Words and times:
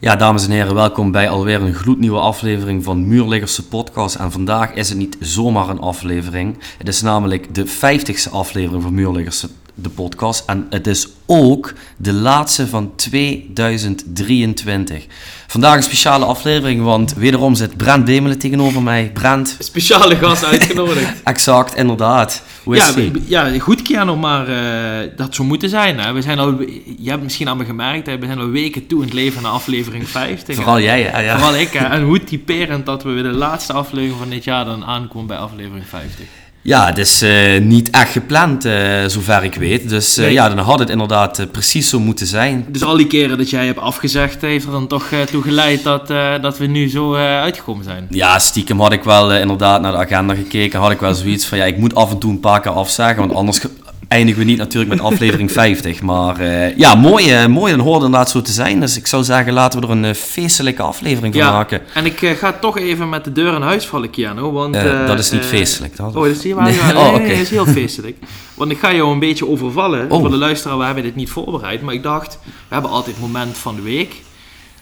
Ja, 0.00 0.16
dames 0.16 0.44
en 0.44 0.50
heren, 0.50 0.74
welkom 0.74 1.10
bij 1.10 1.28
alweer 1.28 1.62
een 1.62 1.74
gloednieuwe 1.74 2.18
aflevering 2.18 2.84
van 2.84 3.08
Muurliggerse 3.08 3.68
Podcast. 3.68 4.14
En 4.14 4.32
vandaag 4.32 4.74
is 4.74 4.88
het 4.88 4.98
niet 4.98 5.16
zomaar 5.20 5.68
een 5.68 5.80
aflevering. 5.80 6.58
Het 6.78 6.88
is 6.88 7.02
namelijk 7.02 7.54
de 7.54 7.66
50ste 7.66 8.30
aflevering 8.30 8.82
van 8.82 8.94
Muurliggers 8.94 9.46
de 9.82 9.88
podcast. 9.88 10.42
En 10.46 10.66
het 10.70 10.86
is 10.86 11.08
ook 11.26 11.72
de 11.96 12.12
laatste 12.12 12.66
van 12.66 12.92
2023. 12.96 15.06
Vandaag 15.46 15.76
een 15.76 15.82
speciale 15.82 16.24
aflevering, 16.24 16.82
want 16.82 17.14
wederom 17.14 17.54
zit 17.54 17.76
Brent 17.76 18.06
Demelen 18.06 18.38
tegenover 18.38 18.82
mij. 18.82 19.10
Brent. 19.12 19.56
Speciale 19.58 20.16
gast 20.16 20.44
uitgenodigd. 20.44 21.22
exact, 21.24 21.76
inderdaad. 21.76 22.42
Hoe 22.62 22.76
is 22.76 22.94
ja, 23.26 23.46
ja, 23.46 23.58
goed 23.58 23.82
Keanu, 23.82 24.14
maar 24.14 24.48
uh, 24.48 25.10
dat 25.16 25.34
zou 25.34 25.48
moeten 25.48 25.68
zijn. 25.68 25.98
Hè. 25.98 26.12
We 26.12 26.22
zijn 26.22 26.38
al, 26.38 26.60
je 26.98 27.10
hebt 27.10 27.22
misschien 27.22 27.48
al 27.48 27.56
me 27.56 27.64
gemerkt, 27.64 28.06
hè, 28.06 28.18
we 28.18 28.26
zijn 28.26 28.38
al 28.38 28.48
weken 28.48 28.86
toe 28.86 28.98
in 28.98 29.04
het 29.04 29.14
leven 29.14 29.42
naar 29.42 29.52
aflevering 29.52 30.08
50. 30.08 30.54
Vooral 30.54 30.80
jij, 30.80 31.00
ja. 31.00 31.18
ja. 31.18 31.38
Vooral 31.38 31.56
ik. 31.56 31.72
Hè. 31.72 31.86
En 31.86 32.02
hoe 32.02 32.24
typerend 32.24 32.86
dat 32.86 33.02
we 33.02 33.10
weer 33.10 33.22
de 33.22 33.28
laatste 33.28 33.72
aflevering 33.72 34.18
van 34.18 34.30
dit 34.30 34.44
jaar 34.44 34.64
dan 34.64 34.84
aankomen 34.84 35.26
bij 35.26 35.36
aflevering 35.36 35.86
50. 35.86 36.26
Ja, 36.62 36.86
het 36.86 36.98
is 36.98 37.22
uh, 37.22 37.60
niet 37.60 37.90
echt 37.90 38.12
gepland, 38.12 38.66
uh, 38.66 39.04
zover 39.06 39.44
ik 39.44 39.54
weet. 39.54 39.88
Dus 39.88 40.18
uh, 40.18 40.24
nee. 40.24 40.32
ja, 40.32 40.48
dan 40.48 40.58
had 40.58 40.78
het 40.78 40.90
inderdaad 40.90 41.46
precies 41.52 41.88
zo 41.88 42.00
moeten 42.00 42.26
zijn. 42.26 42.66
Dus 42.68 42.82
al 42.82 42.96
die 42.96 43.06
keren 43.06 43.38
dat 43.38 43.50
jij 43.50 43.66
hebt 43.66 43.78
afgezegd, 43.78 44.40
heeft 44.40 44.64
er 44.64 44.70
dan 44.70 44.86
toch 44.86 45.08
toe 45.30 45.42
geleid 45.42 45.82
dat, 45.82 46.06
dat 46.42 46.58
we 46.58 46.66
nu 46.66 46.88
zo 46.88 47.14
uitgekomen 47.14 47.84
zijn? 47.84 48.06
Ja, 48.10 48.38
stiekem 48.38 48.80
had 48.80 48.92
ik 48.92 49.02
wel 49.02 49.32
inderdaad 49.34 49.80
naar 49.80 49.92
de 49.92 49.98
agenda 49.98 50.34
gekeken. 50.34 50.80
Had 50.80 50.90
ik 50.90 51.00
wel 51.00 51.14
zoiets 51.14 51.46
van, 51.46 51.58
ja, 51.58 51.64
ik 51.64 51.78
moet 51.78 51.94
af 51.94 52.10
en 52.10 52.18
toe 52.18 52.30
een 52.30 52.40
paar 52.40 52.60
keer 52.60 52.72
afzeggen. 52.72 53.16
Want 53.16 53.34
anders 53.34 53.60
eindigen 54.08 54.40
we 54.40 54.46
niet 54.46 54.58
natuurlijk 54.58 54.90
met 54.90 55.00
aflevering 55.00 55.52
50. 55.62 56.02
Maar 56.02 56.40
uh, 56.40 56.76
ja, 56.76 56.94
mooi, 56.94 57.42
uh, 57.42 57.46
mooi 57.46 57.72
en 57.72 57.80
hoort 57.80 58.02
inderdaad 58.02 58.30
zo 58.30 58.42
te 58.42 58.52
zijn. 58.52 58.80
Dus 58.80 58.96
ik 58.96 59.06
zou 59.06 59.24
zeggen, 59.24 59.52
laten 59.52 59.80
we 59.80 59.86
er 59.86 59.92
een 59.92 60.04
uh, 60.04 60.12
feestelijke 60.12 60.82
aflevering 60.82 61.34
van 61.34 61.42
ja, 61.42 61.52
maken. 61.52 61.80
En 61.94 62.04
ik 62.04 62.18
ga 62.18 62.52
toch 62.52 62.78
even 62.78 63.08
met 63.08 63.24
de 63.24 63.32
deur 63.32 63.54
in 63.54 63.62
huis 63.62 63.86
vallen, 63.86 64.10
Keanu. 64.10 64.40
Want, 64.40 64.74
dat 65.06 65.18
is 65.18 65.30
niet 65.30 65.44
feestelijk. 65.44 65.96
Dat, 65.96 66.06
oh, 66.06 66.22
dat 66.22 66.26
is, 66.26 66.42
hier 66.42 66.54
waar, 66.54 66.64
nee. 66.64 66.96
oh, 66.96 67.08
okay. 67.08 67.26
nee, 67.26 67.40
is 67.40 67.50
heel 67.50 67.66
feestelijk. 67.66 68.16
want 68.54 68.70
ik 68.70 68.78
ga 68.78 68.94
jou 68.94 69.12
een 69.12 69.18
beetje 69.18 69.48
overvallen. 69.48 70.10
Oh. 70.10 70.20
Voor 70.20 70.30
de 70.30 70.36
luisteraar, 70.36 70.78
we 70.78 70.84
hebben 70.84 71.02
dit 71.02 71.16
niet 71.16 71.30
voorbereid. 71.30 71.82
Maar 71.82 71.94
ik 71.94 72.02
dacht, 72.02 72.38
we 72.44 72.74
hebben 72.74 72.90
altijd 72.90 73.16
het 73.16 73.24
moment 73.24 73.58
van 73.58 73.76
de 73.76 73.82
week. 73.82 74.14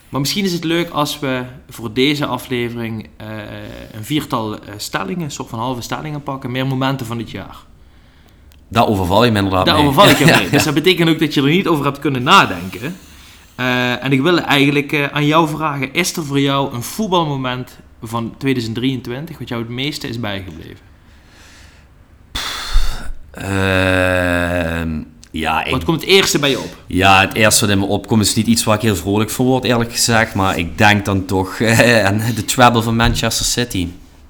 Maar 0.08 0.20
misschien 0.20 0.44
is 0.44 0.52
het 0.52 0.64
leuk 0.64 0.90
als 0.90 1.18
we 1.18 1.42
voor 1.68 1.92
deze 1.92 2.26
aflevering 2.26 3.08
een 3.92 4.04
viertal 4.04 4.58
stellingen, 4.76 5.24
een 5.24 5.30
soort 5.30 5.48
van 5.48 5.58
halve 5.58 5.82
stellingen 5.82 6.22
pakken. 6.22 6.50
Meer 6.50 6.66
momenten 6.66 7.06
van 7.06 7.18
het 7.18 7.30
jaar. 7.30 7.56
Daar 8.68 8.86
overval 8.86 9.24
je 9.24 9.30
me 9.30 9.36
inderdaad 9.36 9.66
Daar 9.66 9.76
overval 9.76 10.08
ik 10.08 10.18
je 10.18 10.24
mee. 10.38 10.50
Dus 10.50 10.64
dat 10.64 10.74
betekent 10.74 11.08
ook 11.08 11.18
dat 11.18 11.34
je 11.34 11.42
er 11.42 11.48
niet 11.48 11.68
over 11.68 11.84
hebt 11.84 11.98
kunnen 11.98 12.22
nadenken. 12.22 12.96
Uh, 13.60 14.04
en 14.04 14.12
ik 14.12 14.22
wil 14.22 14.38
eigenlijk 14.38 14.92
uh, 14.92 15.06
aan 15.06 15.26
jou 15.26 15.48
vragen: 15.48 15.92
is 15.92 16.16
er 16.16 16.24
voor 16.24 16.40
jou 16.40 16.74
een 16.74 16.82
voetbalmoment 16.82 17.78
van 18.02 18.34
2023 18.38 19.38
wat 19.38 19.48
jou 19.48 19.62
het 19.62 19.70
meeste 19.70 20.08
is 20.08 20.20
bijgebleven? 20.20 20.84
Uh, 23.38 25.02
ja, 25.30 25.64
ik, 25.64 25.70
wat 25.70 25.84
komt 25.84 26.00
het 26.00 26.10
eerste 26.10 26.38
bij 26.38 26.50
je 26.50 26.58
op? 26.58 26.76
Ja, 26.86 27.20
het 27.20 27.34
eerste 27.34 27.60
wat 27.60 27.70
in 27.70 27.78
me 27.78 27.86
opkomt 27.86 28.22
is 28.22 28.34
niet 28.34 28.46
iets 28.46 28.64
waar 28.64 28.76
ik 28.76 28.82
heel 28.82 28.96
vrolijk 28.96 29.30
voor 29.30 29.46
word, 29.46 29.64
eerlijk 29.64 29.92
gezegd. 29.92 30.34
Maar 30.34 30.58
ik 30.58 30.78
denk 30.78 31.04
dan 31.04 31.24
toch 31.24 31.62
aan 32.06 32.22
de 32.34 32.44
treble 32.44 32.82
van 32.82 32.96
Manchester 32.96 33.46
City 33.46 33.88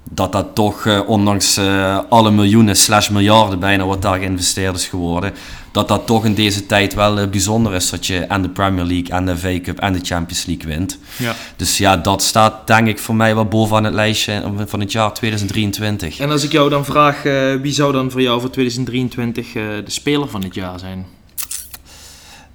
dat 0.09 0.31
dat 0.31 0.55
toch, 0.55 0.85
uh, 0.85 0.99
ondanks 1.05 1.57
uh, 1.57 1.99
alle 2.09 2.31
miljoenen 2.31 2.75
slash 2.75 3.09
miljarden 3.09 3.59
bijna 3.59 3.85
wat 3.85 4.01
daar 4.01 4.19
geïnvesteerd 4.19 4.75
is 4.75 4.87
geworden, 4.87 5.33
dat 5.71 5.87
dat 5.87 6.05
toch 6.05 6.25
in 6.25 6.33
deze 6.33 6.65
tijd 6.65 6.93
wel 6.93 7.19
uh, 7.19 7.27
bijzonder 7.27 7.73
is 7.73 7.89
dat 7.89 8.05
je 8.05 8.19
en 8.19 8.41
de 8.41 8.49
Premier 8.49 8.85
League 8.85 9.09
en 9.09 9.25
de 9.25 9.37
FA 9.37 9.59
Cup 9.59 9.79
en 9.79 9.93
de 9.93 9.99
Champions 10.01 10.45
League 10.45 10.67
wint. 10.67 10.97
Ja. 11.17 11.35
Dus 11.55 11.77
ja, 11.77 11.97
dat 11.97 12.23
staat 12.23 12.67
denk 12.67 12.87
ik 12.87 12.99
voor 12.99 13.15
mij 13.15 13.35
wel 13.35 13.45
bovenaan 13.45 13.83
het 13.83 13.93
lijstje 13.93 14.43
van 14.65 14.79
het 14.79 14.91
jaar 14.91 15.13
2023. 15.13 16.19
En 16.19 16.29
als 16.29 16.43
ik 16.43 16.51
jou 16.51 16.69
dan 16.69 16.85
vraag, 16.85 17.21
wie 17.61 17.73
zou 17.73 17.91
dan 17.91 18.11
voor 18.11 18.21
jou 18.21 18.41
voor 18.41 18.49
2023 18.49 19.51
de 19.51 19.83
speler 19.85 20.29
van 20.29 20.43
het 20.43 20.55
jaar 20.55 20.79
zijn? 20.79 21.05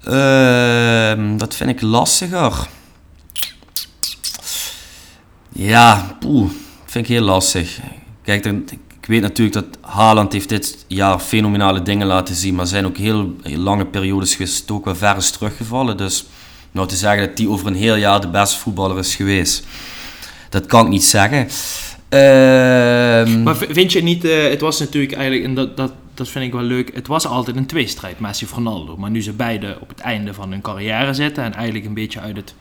Ehm, 0.04 1.36
dat 1.36 1.54
vind 1.54 1.70
ik 1.70 1.80
lastiger. 1.80 2.68
Ja, 5.52 6.16
poeh 6.20 6.50
vind 6.92 7.08
ik 7.08 7.12
heel 7.12 7.24
lastig. 7.24 7.78
Kijk, 8.22 8.46
ik 8.46 9.06
weet 9.06 9.20
natuurlijk 9.20 9.54
dat 9.54 9.78
Haaland 9.80 10.32
heeft 10.32 10.48
dit 10.48 10.84
jaar 10.88 11.18
fenomenale 11.18 11.82
dingen 11.82 12.06
laten 12.06 12.34
zien, 12.34 12.54
maar 12.54 12.66
zijn 12.66 12.86
ook 12.86 12.96
heel, 12.96 13.34
lange 13.42 13.86
periodes 13.86 14.34
geweest, 14.34 14.70
ook 14.70 14.84
wel 14.84 14.94
ver 14.94 15.16
is 15.16 15.30
teruggevallen. 15.30 15.96
Dus 15.96 16.24
nou 16.70 16.88
te 16.88 16.96
zeggen 16.96 17.28
dat 17.28 17.38
hij 17.38 17.46
over 17.46 17.66
een 17.66 17.74
heel 17.74 17.94
jaar 17.94 18.20
de 18.20 18.28
beste 18.28 18.58
voetballer 18.58 18.98
is 18.98 19.14
geweest, 19.14 19.66
dat 20.48 20.66
kan 20.66 20.84
ik 20.84 20.90
niet 20.90 21.04
zeggen. 21.04 21.38
Uh, 21.38 21.48
maar 23.44 23.56
vind 23.56 23.92
je 23.92 24.02
niet, 24.02 24.24
uh, 24.24 24.48
het 24.48 24.60
was 24.60 24.78
natuurlijk 24.78 25.12
eigenlijk, 25.12 25.44
en 25.44 25.54
dat, 25.54 25.76
dat, 25.76 25.92
dat 26.14 26.28
vind 26.28 26.44
ik 26.44 26.52
wel 26.52 26.62
leuk, 26.62 26.94
het 26.94 27.06
was 27.06 27.26
altijd 27.26 27.56
een 27.56 27.66
tweestrijd, 27.66 28.20
Messi 28.20 28.44
of 28.44 28.52
Ronaldo. 28.52 28.96
Maar 28.96 29.10
nu 29.10 29.22
ze 29.22 29.32
beide 29.32 29.76
op 29.80 29.88
het 29.88 30.00
einde 30.00 30.34
van 30.34 30.50
hun 30.50 30.60
carrière 30.60 31.14
zitten 31.14 31.44
en 31.44 31.54
eigenlijk 31.54 31.84
een 31.84 31.94
beetje 31.94 32.20
uit 32.20 32.36
het 32.36 32.54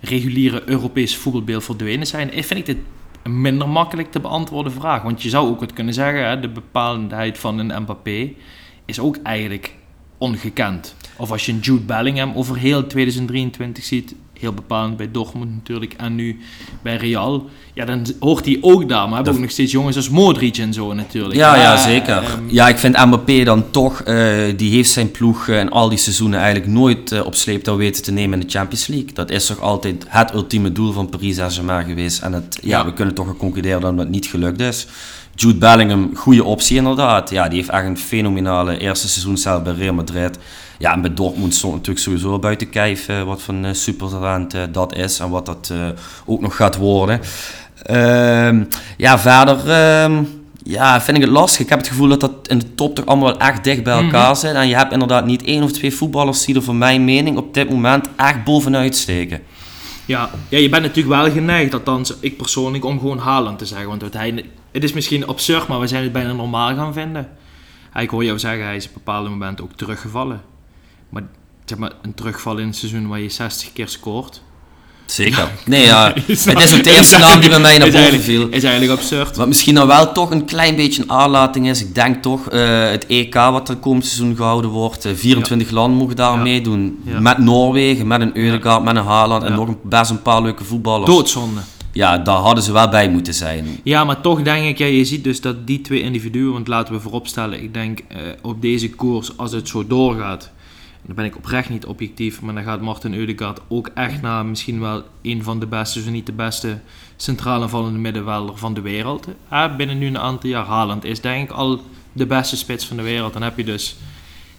reguliere 0.00 0.62
Europese 0.66 1.18
voetbalbeeld 1.18 1.64
verdwenen 1.64 2.06
zijn, 2.06 2.30
vind 2.32 2.58
ik 2.58 2.66
dit 2.66 2.78
een 3.26 3.40
minder 3.40 3.68
makkelijk 3.68 4.10
te 4.10 4.20
beantwoorden 4.20 4.72
vraag. 4.72 5.02
Want 5.02 5.22
je 5.22 5.28
zou 5.28 5.48
ook 5.48 5.60
het 5.60 5.72
kunnen 5.72 5.94
zeggen, 5.94 6.28
hè, 6.28 6.40
de 6.40 6.48
bepalendheid 6.48 7.38
van 7.38 7.58
een 7.58 7.82
Mbappé 7.82 8.32
is 8.84 9.00
ook 9.00 9.16
eigenlijk 9.22 9.74
ongekend. 10.18 10.96
Of 11.16 11.30
als 11.30 11.46
je 11.46 11.52
een 11.52 11.58
Jude 11.58 11.84
Bellingham 11.84 12.32
over 12.34 12.56
heel 12.56 12.86
2023 12.86 13.84
ziet, 13.84 14.14
heel 14.40 14.52
bepalend 14.52 14.96
bij 14.96 15.10
Dortmund 15.10 15.54
natuurlijk 15.54 15.92
en 15.92 16.14
nu 16.14 16.38
bij 16.82 16.96
Real. 16.96 17.48
Ja, 17.74 17.84
dan 17.84 18.06
hoort 18.20 18.44
hij 18.44 18.58
ook 18.60 18.88
daar. 18.88 19.06
Maar 19.06 19.14
hebben 19.14 19.34
ook 19.34 19.40
nog 19.40 19.50
steeds 19.50 19.72
jongens 19.72 19.96
als 19.96 20.08
Modric 20.08 20.56
en 20.56 20.72
zo 20.72 20.92
natuurlijk. 20.92 21.34
Ja, 21.34 21.56
ja, 21.56 21.76
zeker. 21.76 22.16
Ehm, 22.16 22.42
ja, 22.46 22.68
ik 22.68 22.78
vind 22.78 23.04
Mbappé 23.04 23.44
dan 23.44 23.70
toch, 23.70 24.02
uh, 24.06 24.42
die 24.56 24.70
heeft 24.70 24.90
zijn 24.90 25.10
ploeg 25.10 25.46
uh, 25.46 25.58
in 25.58 25.70
al 25.70 25.88
die 25.88 25.98
seizoenen 25.98 26.38
eigenlijk 26.40 26.72
nooit 26.72 27.12
uh, 27.12 27.26
op 27.26 27.34
sleeptouw 27.34 27.76
weten 27.76 28.02
te 28.02 28.12
nemen 28.12 28.40
in 28.40 28.46
de 28.46 28.52
Champions 28.52 28.86
League. 28.86 29.12
Dat 29.12 29.30
is 29.30 29.46
toch 29.46 29.60
altijd 29.60 30.06
het 30.08 30.34
ultieme 30.34 30.72
doel 30.72 30.92
van 30.92 31.08
Paris 31.08 31.36
Saint-Germain 31.36 31.84
geweest. 31.84 32.22
En 32.22 32.32
het, 32.32 32.58
ja, 32.62 32.84
we 32.84 32.92
kunnen 32.92 33.14
toch 33.14 33.36
concluderen 33.36 33.80
dat 33.80 33.98
het 33.98 34.08
niet 34.08 34.26
gelukt 34.26 34.60
is. 34.60 34.86
Jude 35.34 35.58
Bellingham, 35.58 36.10
goede 36.14 36.44
optie 36.44 36.76
inderdaad. 36.76 37.30
Ja, 37.30 37.48
die 37.48 37.58
heeft 37.58 37.70
echt 37.70 37.84
een 37.84 37.98
fenomenale 37.98 38.78
eerste 38.78 39.08
seizoen 39.08 39.38
zelf 39.38 39.62
bij 39.62 39.72
Real 39.72 39.94
Madrid. 39.94 40.38
Ja, 40.78 40.92
en 40.92 41.00
bij 41.00 41.14
Dortmund 41.14 41.54
stond 41.54 41.72
natuurlijk 41.72 42.04
sowieso 42.04 42.38
buiten 42.38 42.70
kijf 42.70 43.08
uh, 43.08 43.22
wat 43.22 43.42
voor 43.42 43.54
een 43.54 43.74
supertalent 43.74 44.54
uh, 44.54 44.62
dat 44.72 44.96
is 44.96 45.18
en 45.18 45.30
wat 45.30 45.46
dat 45.46 45.72
ook 46.26 46.40
nog 46.40 46.56
gaat 46.56 46.76
worden. 46.76 47.20
Ehm, 47.82 48.64
ja, 48.96 49.18
verder 49.18 49.70
ehm, 49.70 50.22
ja, 50.62 51.00
vind 51.00 51.16
ik 51.16 51.22
het 51.22 51.32
lastig. 51.32 51.60
Ik 51.60 51.68
heb 51.68 51.78
het 51.78 51.88
gevoel 51.88 52.08
dat 52.08 52.20
dat 52.20 52.48
in 52.48 52.58
de 52.58 52.74
top 52.74 52.94
toch 52.94 53.06
allemaal 53.06 53.28
wel 53.28 53.38
echt 53.38 53.64
dicht 53.64 53.82
bij 53.82 53.92
elkaar 53.92 54.20
mm 54.20 54.26
-hmm. 54.26 54.34
zit. 54.34 54.54
En 54.54 54.68
je 54.68 54.76
hebt 54.76 54.92
inderdaad 54.92 55.26
niet 55.26 55.44
één 55.44 55.62
of 55.62 55.72
twee 55.72 55.94
voetballers 55.94 56.44
die 56.44 56.54
er 56.54 56.62
voor 56.62 56.74
mijn 56.74 57.04
mening 57.04 57.36
op 57.36 57.54
dit 57.54 57.70
moment 57.70 58.08
echt 58.16 58.44
bovenuit 58.44 58.96
steken. 58.96 59.40
Ja, 60.04 60.30
ja, 60.48 60.58
je 60.58 60.68
bent 60.68 60.82
natuurlijk 60.82 61.22
wel 61.22 61.30
geneigd, 61.30 61.74
althans 61.74 62.14
ik 62.20 62.36
persoonlijk, 62.36 62.84
om 62.84 62.98
gewoon 62.98 63.18
Haaland 63.18 63.58
te 63.58 63.66
zeggen. 63.66 63.88
Want 63.88 64.02
het, 64.02 64.14
het 64.72 64.84
is 64.84 64.92
misschien 64.92 65.26
absurd, 65.26 65.68
maar 65.68 65.80
we 65.80 65.86
zijn 65.86 66.02
het 66.02 66.12
bijna 66.12 66.32
normaal 66.32 66.74
gaan 66.74 66.92
vinden. 66.92 67.28
Ik 67.94 68.10
hoor 68.10 68.24
jou 68.24 68.38
zeggen, 68.38 68.64
hij 68.64 68.76
is 68.76 68.86
op 68.86 68.94
bepaalde 68.94 69.28
momenten 69.28 69.64
ook 69.64 69.72
teruggevallen. 69.76 70.40
Maar 71.08 71.22
zeg 71.64 71.78
maar, 71.78 71.92
een 72.02 72.14
terugval 72.14 72.58
in 72.58 72.66
het 72.66 72.76
seizoen 72.76 73.08
waar 73.08 73.20
je 73.20 73.28
60 73.28 73.72
keer 73.72 73.88
scoort. 73.88 74.42
Zeker. 75.06 75.50
Nee, 75.66 75.84
ja. 75.84 76.12
het 76.14 76.28
is 76.62 76.74
ook 76.74 76.84
de 76.84 76.96
eerste 76.96 77.18
naam 77.18 77.40
die 77.40 77.50
bij 77.50 77.58
mij 77.58 77.78
naar 77.78 77.90
boven 77.90 78.20
viel. 78.20 78.48
Is 78.48 78.62
eigenlijk 78.62 78.98
absurd. 78.98 79.36
Wat 79.36 79.48
misschien 79.48 79.74
dan 79.74 79.86
wel 79.86 80.12
toch 80.12 80.30
een 80.30 80.44
klein 80.44 80.76
beetje 80.76 81.02
een 81.02 81.10
aanlating 81.10 81.68
is. 81.68 81.82
Ik 81.82 81.94
denk 81.94 82.22
toch 82.22 82.52
uh, 82.52 82.90
het 82.90 83.06
EK 83.06 83.34
wat 83.34 83.68
er 83.68 83.76
komend 83.76 84.06
seizoen 84.06 84.36
gehouden 84.36 84.70
wordt. 84.70 85.06
Uh, 85.06 85.12
24 85.14 85.68
ja. 85.68 85.74
landen 85.74 85.98
mogen 85.98 86.16
daar 86.16 86.32
ja. 86.32 86.42
meedoen. 86.42 86.98
Ja. 87.04 87.20
Met 87.20 87.38
Noorwegen, 87.38 88.06
met 88.06 88.20
een 88.20 88.36
Eudegaard, 88.36 88.84
met 88.84 88.96
een 88.96 89.04
Haaland 89.04 89.42
en 89.42 89.52
nog 89.52 89.68
een, 89.68 89.78
best 89.82 90.10
een 90.10 90.22
paar 90.22 90.42
leuke 90.42 90.64
voetballers. 90.64 91.10
Doodzonde. 91.10 91.60
Ja, 91.92 92.18
daar 92.18 92.36
hadden 92.36 92.64
ze 92.64 92.72
wel 92.72 92.88
bij 92.88 93.08
moeten 93.08 93.34
zijn. 93.34 93.80
Ja, 93.82 94.04
maar 94.04 94.20
toch 94.20 94.42
denk 94.42 94.66
ik, 94.66 94.78
ja, 94.78 94.86
je 94.86 95.04
ziet 95.04 95.24
dus 95.24 95.40
dat 95.40 95.66
die 95.66 95.80
twee 95.80 96.00
individuen, 96.00 96.52
want 96.52 96.68
laten 96.68 96.94
we 96.94 97.00
vooropstellen, 97.00 97.62
ik 97.62 97.74
denk 97.74 97.98
uh, 97.98 98.18
op 98.42 98.62
deze 98.62 98.90
koers, 98.90 99.36
als 99.36 99.52
het 99.52 99.68
zo 99.68 99.86
doorgaat, 99.86 100.50
dan 101.06 101.14
ben 101.14 101.24
ik 101.24 101.36
oprecht 101.36 101.68
niet 101.68 101.86
objectief, 101.86 102.40
maar 102.40 102.54
dan 102.54 102.62
gaat 102.62 102.80
Martin 102.80 103.14
Eudegaard 103.14 103.60
ook 103.68 103.90
echt 103.94 104.22
naar 104.22 104.46
misschien 104.46 104.80
wel 104.80 105.02
een 105.22 105.42
van 105.42 105.60
de 105.60 105.66
beste, 105.66 106.02
zo 106.02 106.10
niet 106.10 106.26
de 106.26 106.32
beste 106.32 106.78
centrale 107.16 107.68
vallende 107.68 107.98
middenvelder 107.98 108.56
van 108.56 108.74
de 108.74 108.80
wereld. 108.80 109.28
Ja, 109.50 109.76
binnen 109.76 109.98
nu 109.98 110.06
een 110.06 110.18
aantal 110.18 110.50
jaar 110.50 110.64
Haaland 110.64 111.04
is 111.04 111.20
denk 111.20 111.50
ik 111.50 111.56
al 111.56 111.80
de 112.12 112.26
beste 112.26 112.56
spits 112.56 112.86
van 112.86 112.96
de 112.96 113.02
wereld. 113.02 113.32
Dan 113.32 113.42
heb 113.42 113.56
je 113.56 113.64
dus 113.64 113.96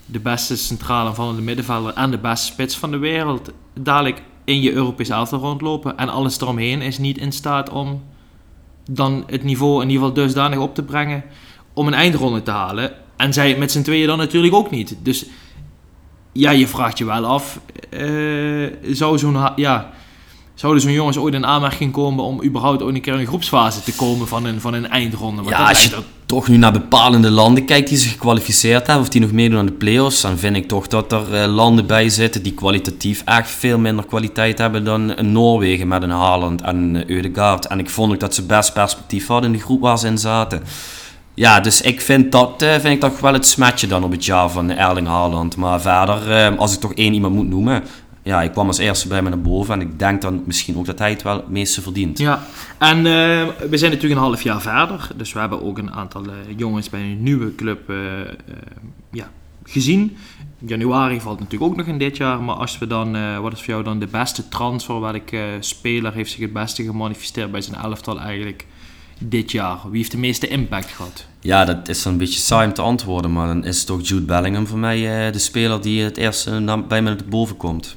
de 0.05 0.19
beste 0.19 0.57
centrale 0.57 1.13
vallende 1.13 1.41
middenvelder 1.41 1.93
en 1.93 2.11
de 2.11 2.17
beste 2.17 2.45
spits 2.45 2.77
van 2.77 2.91
de 2.91 2.97
wereld 2.97 3.51
dadelijk 3.73 4.21
in 4.43 4.61
je 4.61 4.71
Europese 4.71 5.13
elftal 5.13 5.39
rondlopen. 5.39 5.97
En 5.97 6.09
alles 6.09 6.41
eromheen 6.41 6.81
is 6.81 6.97
niet 6.97 7.17
in 7.17 7.31
staat 7.31 7.69
om 7.69 8.03
dan 8.89 9.23
het 9.27 9.43
niveau 9.43 9.81
in 9.81 9.89
ieder 9.89 10.07
geval 10.07 10.23
dusdanig 10.23 10.59
op 10.59 10.75
te 10.75 10.83
brengen 10.83 11.23
om 11.73 11.87
een 11.87 11.93
eindronde 11.93 12.43
te 12.43 12.51
halen. 12.51 12.91
En 13.17 13.33
zij 13.33 13.57
met 13.57 13.71
z'n 13.71 13.81
tweeën 13.81 14.07
dan 14.07 14.17
natuurlijk 14.17 14.53
ook 14.53 14.71
niet. 14.71 14.97
Dus 15.03 15.25
ja, 16.37 16.51
je 16.51 16.67
vraagt 16.67 16.97
je 16.97 17.05
wel 17.05 17.25
af, 17.25 17.59
uh, 17.89 18.71
zou 18.91 19.17
zo'n... 19.17 19.37
Ja, 19.55 19.89
Zouden 20.57 20.81
zo'n 20.81 20.91
jongens 20.91 21.17
ooit 21.17 21.33
in 21.33 21.45
aanmerking 21.45 21.91
komen 21.91 22.23
om 22.23 22.43
überhaupt 22.43 22.81
ook 22.81 22.89
een 22.89 23.01
keer 23.01 23.13
in 23.13 23.19
een 23.19 23.25
groepsfase 23.27 23.83
te 23.83 23.93
komen 23.93 24.27
van 24.27 24.45
een, 24.45 24.61
van 24.61 24.73
een 24.73 24.89
eindronde? 24.89 25.35
Want 25.41 25.49
Ja, 25.55 25.57
dat 25.57 25.67
als 25.69 25.83
je 25.83 25.95
er- 25.95 26.03
toch 26.25 26.47
nu 26.47 26.57
naar 26.57 26.71
bepalende 26.71 27.29
landen 27.31 27.65
kijkt 27.65 27.89
die 27.89 27.97
zich 27.97 28.11
gekwalificeerd 28.11 28.85
hebben, 28.87 29.03
of 29.05 29.09
die 29.09 29.21
nog 29.21 29.31
meedoen 29.31 29.59
aan 29.59 29.65
de 29.65 29.71
play-offs, 29.71 30.21
dan 30.21 30.37
vind 30.37 30.55
ik 30.55 30.67
toch 30.67 30.87
dat 30.87 31.11
er 31.11 31.33
eh, 31.33 31.53
landen 31.53 31.85
bij 31.87 32.09
zitten 32.09 32.43
die 32.43 32.53
kwalitatief 32.53 33.21
echt 33.25 33.49
veel 33.49 33.77
minder 33.77 34.05
kwaliteit 34.05 34.57
hebben 34.57 34.83
dan 34.83 35.17
een 35.17 35.31
Noorwegen 35.31 35.87
met 35.87 36.03
een 36.03 36.09
Haaland 36.09 36.61
en 36.61 36.75
een 36.77 37.09
Eudegaard. 37.11 37.65
En 37.67 37.79
ik 37.79 37.89
vond 37.89 38.13
ook 38.13 38.19
dat 38.19 38.35
ze 38.35 38.43
best 38.43 38.73
perspectief 38.73 39.27
hadden 39.27 39.51
in 39.51 39.57
de 39.57 39.63
groep 39.63 39.81
waar 39.81 39.97
ze 39.99 40.07
in 40.07 40.17
zaten. 40.17 40.63
Ja, 41.37 41.59
dus 41.59 41.81
ik 41.81 42.01
vind 42.01 42.31
dat 42.31 42.61
eh, 42.61 42.71
vind 42.71 42.93
ik 42.93 42.99
toch 42.99 43.19
wel 43.19 43.33
het 43.33 43.45
smetje 43.45 43.87
dan 43.87 44.03
op 44.03 44.11
het 44.11 44.25
jaar 44.25 44.49
van 44.49 44.69
Erling 44.69 45.07
Haaland. 45.07 45.55
Maar 45.55 45.81
verder, 45.81 46.31
eh, 46.31 46.57
als 46.57 46.73
ik 46.73 46.79
toch 46.79 46.93
één 46.93 47.13
iemand 47.13 47.33
moet 47.33 47.47
noemen, 47.47 47.83
ja, 48.23 48.41
ik 48.41 48.51
kwam 48.51 48.67
als 48.67 48.77
eerste 48.77 49.07
bij 49.07 49.21
me 49.21 49.29
naar 49.29 49.41
boven 49.41 49.73
en 49.73 49.81
ik 49.81 49.99
denk 49.99 50.21
dan 50.21 50.43
misschien 50.45 50.77
ook 50.77 50.85
dat 50.85 50.99
hij 50.99 51.09
het 51.09 51.21
wel 51.21 51.35
het 51.35 51.49
meeste 51.49 51.81
verdient. 51.81 52.17
Ja, 52.17 52.43
en 52.77 52.97
eh, 52.97 53.03
we 53.69 53.77
zijn 53.77 53.91
natuurlijk 53.91 54.19
een 54.19 54.27
half 54.27 54.41
jaar 54.41 54.61
verder. 54.61 55.09
Dus 55.15 55.33
we 55.33 55.39
hebben 55.39 55.63
ook 55.63 55.77
een 55.77 55.91
aantal 55.91 56.25
jongens 56.55 56.89
bij 56.89 57.01
een 57.01 57.23
nieuwe 57.23 57.55
club 57.55 57.91
ja, 59.11 59.29
gezien. 59.63 60.17
Januari 60.65 61.21
valt 61.21 61.39
natuurlijk 61.39 61.71
ook 61.71 61.77
nog 61.77 61.87
in 61.87 61.97
dit 61.97 62.17
jaar. 62.17 62.41
Maar 62.41 62.55
als 62.55 62.77
we 62.77 62.87
dan, 62.87 63.41
wat 63.41 63.53
is 63.53 63.59
voor 63.59 63.73
jou 63.73 63.83
dan 63.83 63.99
de 63.99 64.07
beste 64.07 64.47
transfer? 64.47 65.01
Welke 65.01 65.57
speler 65.59 66.13
heeft 66.13 66.31
zich 66.31 66.41
het 66.41 66.53
beste 66.53 66.83
gemanifesteerd 66.83 67.51
bij 67.51 67.61
zijn 67.61 67.81
elftal 67.81 68.19
eigenlijk 68.19 68.65
dit 69.19 69.51
jaar? 69.51 69.77
Wie 69.89 69.97
heeft 69.97 70.11
de 70.11 70.17
meeste 70.17 70.47
impact 70.47 70.91
gehad? 70.91 71.25
Ja, 71.41 71.65
dat 71.65 71.87
is 71.87 72.03
dan 72.03 72.11
een 72.11 72.17
beetje 72.17 72.39
saai 72.39 72.67
om 72.67 72.73
te 72.73 72.81
antwoorden, 72.81 73.31
maar 73.33 73.47
dan 73.47 73.65
is 73.65 73.83
toch 73.83 74.07
Jude 74.07 74.25
Bellingham 74.25 74.67
voor 74.67 74.77
mij 74.79 75.25
eh, 75.27 75.33
de 75.33 75.39
speler 75.39 75.81
die 75.81 76.03
het 76.03 76.17
eerste 76.17 76.59
na- 76.59 76.77
bij 76.81 77.01
me 77.01 77.09
naar 77.09 77.19
boven 77.29 77.57
komt. 77.57 77.95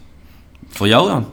Voor 0.69 0.88
jou 0.88 1.08
dan? 1.08 1.26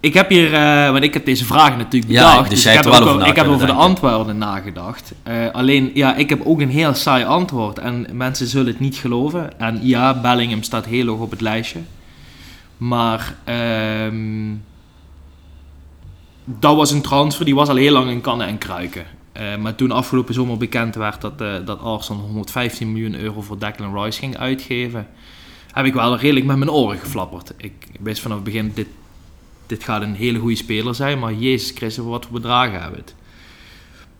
Ik 0.00 0.14
heb 0.14 0.28
hier, 0.28 0.54
eh, 0.54 0.90
want 0.90 1.04
ik 1.04 1.14
heb 1.14 1.24
deze 1.24 1.44
vragen 1.44 1.78
natuurlijk 1.78 2.12
Ja, 2.12 2.28
bedacht. 2.30 2.40
dus 2.40 2.48
dus 2.54 2.62
jij 2.62 2.72
ik 2.74 2.78
hebt 2.78 2.94
heb, 2.94 3.02
er 3.02 3.08
over 3.08 3.16
wel- 3.18 3.26
na 3.26 3.30
ik 3.32 3.36
heb 3.38 3.46
over 3.54 3.66
de 3.66 3.72
antwoorden 3.72 4.38
nagedacht. 4.38 5.12
Eh, 5.22 5.50
alleen, 5.52 5.90
ja, 5.94 6.14
ik 6.16 6.28
heb 6.28 6.40
ook 6.46 6.60
een 6.60 6.70
heel 6.70 6.94
saai 6.94 7.24
antwoord. 7.24 7.78
En 7.78 8.06
mensen 8.12 8.46
zullen 8.46 8.66
het 8.66 8.80
niet 8.80 8.96
geloven. 8.96 9.58
En 9.60 9.78
ja, 9.82 10.20
Bellingham 10.20 10.62
staat 10.62 10.84
heel 10.86 11.06
hoog 11.06 11.20
op 11.20 11.30
het 11.30 11.40
lijstje. 11.40 11.78
Maar 12.76 13.34
ehm, 13.44 14.50
dat 16.44 16.76
was 16.76 16.90
een 16.90 17.02
transfer 17.02 17.44
die 17.44 17.54
was 17.54 17.68
al 17.68 17.76
heel 17.76 17.92
lang 17.92 18.10
in 18.10 18.20
kannen 18.20 18.46
en 18.46 18.58
kruiken. 18.58 19.06
Eh, 19.32 19.56
maar 19.56 19.74
toen 19.74 19.90
afgelopen 19.90 20.34
zomer 20.34 20.56
bekend 20.56 20.94
werd 20.94 21.20
dat, 21.20 21.40
eh, 21.40 21.54
dat 21.64 21.80
Arsenal 21.80 22.22
115 22.22 22.92
miljoen 22.92 23.14
euro 23.14 23.40
voor 23.40 23.58
Declan 23.58 24.02
Rice 24.02 24.18
ging 24.18 24.36
uitgeven, 24.36 25.06
heb 25.72 25.84
ik 25.84 25.94
wel 25.94 26.16
redelijk 26.16 26.46
met 26.46 26.56
mijn 26.56 26.70
oren 26.70 26.98
geflapperd. 26.98 27.52
Ik 27.56 27.72
wist 28.00 28.20
vanaf 28.20 28.36
het 28.36 28.44
begin, 28.44 28.72
dit, 28.74 28.86
dit 29.66 29.84
gaat 29.84 30.02
een 30.02 30.14
hele 30.14 30.38
goede 30.38 30.56
speler 30.56 30.94
zijn, 30.94 31.18
maar 31.18 31.32
Jezus 31.32 31.70
Christus, 31.70 32.02
voor 32.02 32.12
wat 32.12 32.24
voor 32.24 32.32
bedragen 32.32 32.80
hebben 32.80 33.00
het. 33.00 33.14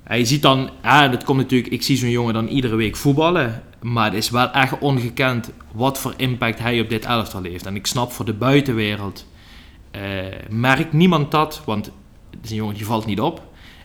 Hij 0.03 0.25
ziet 0.25 0.43
dan, 0.43 0.71
ja, 0.83 1.09
dat 1.09 1.25
komt 1.25 1.39
natuurlijk, 1.39 1.73
ik 1.73 1.83
zie 1.83 1.97
zo'n 1.97 2.11
jongen 2.11 2.35
dan 2.35 2.49
iedere 2.49 2.77
week 2.77 2.97
voetballen, 2.97 3.63
maar 3.83 4.05
het 4.05 4.15
is 4.15 4.31
wel 4.31 4.51
echt 4.51 4.79
ongekend 4.79 5.51
wat 5.73 5.99
voor 5.99 6.15
impact 6.17 6.59
hij 6.59 6.81
op 6.81 6.89
dit 6.89 7.05
elftal 7.05 7.43
heeft. 7.43 7.67
En 7.67 7.77
ik 7.77 7.87
snap 7.87 8.13
voor 8.13 8.25
de 8.25 8.33
buitenwereld, 8.33 9.27
eh, 9.91 10.01
merkt 10.49 10.93
niemand 10.93 11.31
dat, 11.31 11.63
want 11.65 11.91
is 12.43 12.51
een 12.51 12.57
jongen 12.57 12.85
valt 12.85 13.07
niet 13.07 13.21
op. 13.21 13.43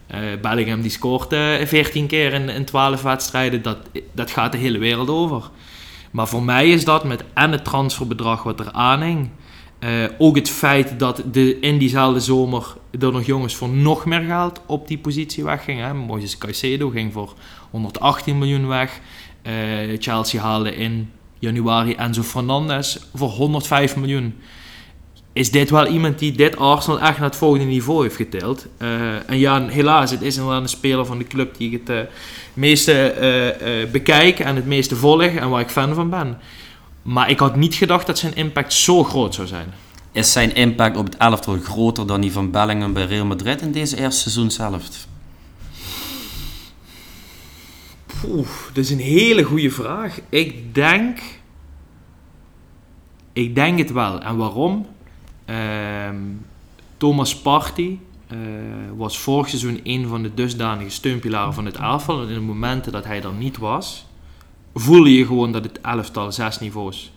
Eh 0.07 0.19
Bellingham 0.42 0.81
die 0.81 0.92
scoort 0.92 1.34
eh 1.34 1.66
14 1.66 2.07
keer 2.07 2.34
in, 2.34 2.50
in 2.50 2.66
12 2.66 3.01
wedstrijden, 3.01 3.62
dat, 3.62 3.78
dat 4.12 4.31
gaat 4.31 4.51
de 4.51 4.57
hele 4.57 4.78
wereld 4.78 5.10
over. 5.10 5.50
Maar 6.12 6.28
voor 6.28 6.44
mij 6.44 6.69
is 6.69 6.86
dat 6.86 7.04
met 7.04 7.24
en 7.34 7.51
het 7.51 7.66
transferbedrag 7.66 8.44
wat 8.44 8.60
er 8.60 8.72
aanhing, 8.72 9.30
eh, 9.80 10.04
ook 10.18 10.36
het 10.36 10.50
feit 10.50 11.00
dat 11.00 11.24
de, 11.31 11.60
in 11.60 11.78
diezelfde 11.78 12.19
zomer 12.19 12.75
er 13.00 13.12
nog 13.12 13.25
jongens 13.25 13.56
voor 13.56 13.69
nog 13.69 14.06
meer 14.06 14.22
geld 14.22 14.62
op 14.66 14.88
die 14.88 14.98
positie 14.98 15.44
weggingen. 15.44 15.98
Moises 15.98 16.38
Caicedo 16.38 16.90
ging 16.90 17.13
voor 17.13 17.34
118 17.69 18.38
miljoen 18.38 18.68
weg. 18.68 19.00
Eh, 19.42 19.54
Chelsea 20.00 20.42
haalde 20.42 20.75
in 20.75 21.12
januari 21.40 21.94
Enzo 21.94 22.22
Fernandez 22.22 22.98
voor 23.13 23.30
105 23.30 23.95
miljoen. 23.95 24.36
Is 25.40 25.52
dit 25.52 25.70
wel 25.70 25.88
iemand 25.88 26.20
die 26.20 26.32
dit 26.32 26.58
Arsenal 26.58 27.00
echt 27.00 27.18
naar 27.18 27.28
het 27.28 27.36
volgende 27.36 27.66
niveau 27.66 28.04
heeft 28.04 28.16
getild? 28.16 28.66
Eh, 28.78 29.30
en 29.30 29.38
ja, 29.38 29.68
helaas, 29.68 30.12
het 30.12 30.22
is 30.22 30.38
inderdaad 30.38 30.62
een 30.62 30.70
speler 30.70 31.06
van 31.06 31.18
de 31.18 31.28
club 31.28 31.58
die 31.58 31.72
ik 31.72 31.80
het 31.80 31.90
eh, 31.90 32.14
meeste 32.54 32.94
eh, 32.94 33.92
bekijk 33.92 34.40
en 34.40 34.56
het 34.56 34.66
meeste 34.66 34.96
volg 34.96 35.22
en 35.22 35.50
waar 35.50 35.62
ik 35.62 35.70
fan 35.70 35.94
van 35.94 36.10
ben. 36.10 36.38
Maar 37.02 37.30
ik 37.30 37.40
had 37.40 37.56
niet 37.56 37.76
gedacht 37.76 38.08
dat 38.08 38.18
zijn 38.18 38.36
impact 38.36 38.74
zo 38.74 39.04
groot 39.04 39.36
zou 39.36 39.48
zijn. 39.48 39.74
Is 40.12 40.32
zijn 40.32 40.56
impact 40.56 40.98
op 40.98 41.06
het 41.06 41.18
elftal 41.18 41.58
groter 41.58 42.08
dan 42.08 42.22
die 42.22 42.32
van 42.32 42.52
Bellingham 42.52 42.94
bij 42.94 43.06
Real 43.06 43.26
Madrid 43.26 43.62
in 43.62 43.72
deze 43.72 43.98
eerste 43.98 44.22
seizoen 44.22 44.52
zelf? 44.52 44.84
Oeh, 48.28 48.48
dat 48.74 48.84
is 48.84 48.90
een 48.90 49.00
hele 49.00 49.44
goede 49.44 49.72
vraag. 49.72 50.20
Ik 50.30 50.76
denk. 50.76 51.20
Ik 53.34 53.56
denk 53.56 53.78
het 53.78 53.92
wel. 53.92 54.22
En 54.22 54.38
waarom? 54.38 54.86
Ehm, 55.50 56.16
Thomas 56.98 57.36
Partey 57.42 58.00
eh, 58.28 58.38
was 58.96 59.19
vorig 59.19 59.50
seizoen 59.50 59.80
een 59.84 60.07
van 60.07 60.24
de 60.24 60.34
dusdanige 60.34 60.90
steunpilaren 60.90 61.54
van 61.54 61.66
het 61.66 61.75
elftal. 61.75 62.22
En 62.22 62.28
in 62.28 62.34
de 62.34 62.40
momenten 62.40 62.92
dat 62.92 63.06
hij 63.06 63.24
er 63.24 63.34
niet 63.34 63.57
was, 63.57 64.06
voelde 64.74 65.13
je 65.13 65.25
gewoon 65.25 65.51
dat 65.51 65.63
het 65.63 65.81
elftal 65.81 66.31
zes 66.31 66.60
niveaus 66.60 67.12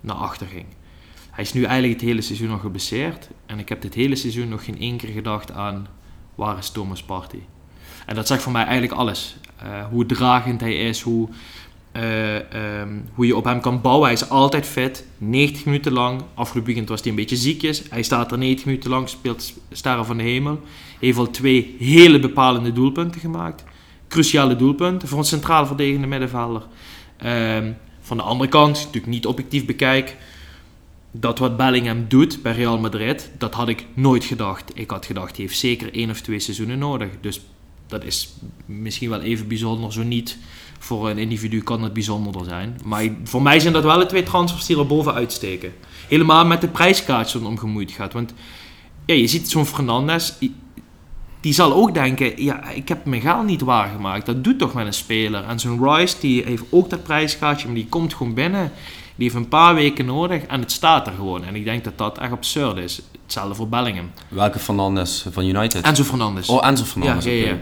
naar 0.00 0.16
achter 0.16 0.46
ging. 0.46 0.66
Hij 1.30 1.44
is 1.44 1.52
nu 1.52 1.62
eigenlijk 1.62 2.00
het 2.00 2.08
hele 2.08 2.20
seizoen 2.20 2.48
nog 2.48 2.60
geblesseerd. 2.60 3.28
En 3.46 3.58
ik 3.58 3.68
heb 3.68 3.82
dit 3.82 3.94
hele 3.94 4.16
seizoen 4.16 4.48
nog 4.48 4.64
geen 4.64 4.78
één 4.78 4.96
keer 4.96 5.12
gedacht 5.12 5.52
aan 5.52 5.86
waar 6.34 6.58
is 6.58 6.70
Thomas 6.70 7.02
Partey. 7.02 7.42
En 8.06 8.14
dat 8.14 8.26
zegt 8.26 8.42
voor 8.42 8.52
mij 8.52 8.64
eigenlijk 8.64 8.92
alles. 8.92 9.36
Eh, 9.56 9.84
hoe 9.86 10.06
dragend 10.06 10.60
hij 10.60 10.74
is, 10.74 11.00
hoe, 11.00 11.28
eh, 11.92 12.36
ehm, 12.52 12.98
hoe 13.14 13.26
je 13.26 13.36
op 13.36 13.44
hem 13.44 13.60
kan 13.60 13.80
bouwen. 13.80 14.04
Hij 14.04 14.14
is 14.14 14.28
altijd 14.28 14.66
fit, 14.66 15.06
90 15.18 15.64
minuten 15.64 15.92
lang. 15.92 16.22
Afgelopen 16.34 16.64
weekend 16.64 16.88
was 16.88 17.00
hij 17.00 17.10
een 17.10 17.16
beetje 17.16 17.36
ziekjes. 17.36 17.82
Hij 17.90 18.02
staat 18.02 18.32
er 18.32 18.38
90 18.38 18.66
minuten 18.66 18.90
lang, 18.90 19.08
speelt 19.08 19.52
sterren 19.72 20.06
van 20.06 20.16
de 20.16 20.22
hemel. 20.22 20.60
Heeft 21.00 21.18
al 21.18 21.30
twee 21.30 21.76
hele 21.78 22.18
bepalende 22.18 22.72
doelpunten 22.72 23.20
gemaakt. 23.20 23.64
Cruciale 24.08 24.56
doelpunten 24.56 25.08
voor 25.08 25.18
een 25.18 25.24
centraal 25.24 25.66
verdedigende 25.66 26.06
middenvelder. 26.06 26.62
Ehm, 27.16 27.72
van 28.00 28.16
de 28.16 28.22
andere 28.22 28.50
kant, 28.50 28.76
natuurlijk 28.76 29.06
niet 29.06 29.26
objectief 29.26 29.66
bekijk, 29.66 30.16
dat 31.10 31.38
wat 31.38 31.56
Bellingham 31.56 32.04
doet 32.08 32.42
bij 32.42 32.52
Real 32.52 32.78
Madrid, 32.78 33.30
dat 33.38 33.54
had 33.54 33.68
ik 33.68 33.86
nooit 33.94 34.24
gedacht. 34.24 34.70
Ik 34.74 34.90
had 34.90 35.06
gedacht, 35.06 35.36
hij 35.36 35.44
heeft 35.44 35.58
zeker 35.58 35.94
één 35.94 36.10
of 36.10 36.20
twee 36.20 36.38
seizoenen 36.38 36.78
nodig. 36.78 37.08
Dus 37.20 37.40
dat 37.90 38.04
is 38.04 38.28
misschien 38.66 39.10
wel 39.10 39.20
even 39.20 39.48
bijzonder, 39.48 39.92
zo 39.92 40.02
niet. 40.02 40.38
Voor 40.78 41.10
een 41.10 41.18
individu 41.18 41.62
kan 41.62 41.82
het 41.82 41.92
bijzonderder 41.92 42.44
zijn. 42.44 42.78
Maar 42.84 43.04
voor 43.24 43.42
mij 43.42 43.60
zijn 43.60 43.72
dat 43.72 43.82
wel 43.82 43.98
de 43.98 44.06
twee 44.06 44.22
transfers 44.22 44.66
die 44.66 44.78
er 44.78 44.86
bovenuit 44.86 45.32
steken. 45.32 45.72
Helemaal 46.08 46.46
met 46.46 46.60
de 46.60 46.68
prijskaartjes 46.68 47.42
om 47.42 47.58
gemoeid 47.58 47.90
gaat. 47.90 48.12
Want 48.12 48.34
ja, 49.06 49.14
je 49.14 49.26
ziet 49.26 49.50
zo'n 49.50 49.66
Fernandes, 49.66 50.34
die- 51.40 51.52
zal 51.52 51.72
ook 51.74 51.94
denken, 51.94 52.42
ja, 52.42 52.68
ik 52.70 52.88
heb 52.88 53.04
mijn 53.04 53.20
geld 53.20 53.46
niet 53.46 53.60
waargemaakt. 53.60 54.26
Dat 54.26 54.44
doet 54.44 54.58
toch 54.58 54.74
met 54.74 54.86
een 54.86 54.92
speler. 54.92 55.44
En 55.44 55.58
zo'n 55.60 55.84
Rice, 55.94 56.16
die 56.20 56.42
heeft 56.42 56.62
ook 56.70 56.90
dat 56.90 57.02
prijskaartje, 57.02 57.66
maar 57.66 57.74
die 57.76 57.86
komt 57.88 58.14
gewoon 58.14 58.34
binnen. 58.34 58.72
Die 59.14 59.28
heeft 59.30 59.34
een 59.34 59.48
paar 59.48 59.74
weken 59.74 60.06
nodig 60.06 60.42
en 60.42 60.60
het 60.60 60.72
staat 60.72 61.06
er 61.06 61.12
gewoon. 61.12 61.44
En 61.44 61.54
ik 61.54 61.64
denk 61.64 61.84
dat 61.84 61.98
dat 61.98 62.18
echt 62.18 62.32
absurd 62.32 62.76
is. 62.76 63.00
Hetzelfde 63.22 63.54
voor 63.54 63.68
Bellingham. 63.68 64.10
Welke 64.28 64.58
Fernandes 64.58 65.26
van 65.30 65.44
United? 65.44 65.84
Enzo 65.84 66.04
Fernandes. 66.04 66.48
oh, 66.48 66.66
Enzo 66.66 66.82
ja, 66.84 66.88
Fernandes. 66.90 67.24
ja, 67.24 67.30
ja. 67.30 67.52
oké. 67.52 67.58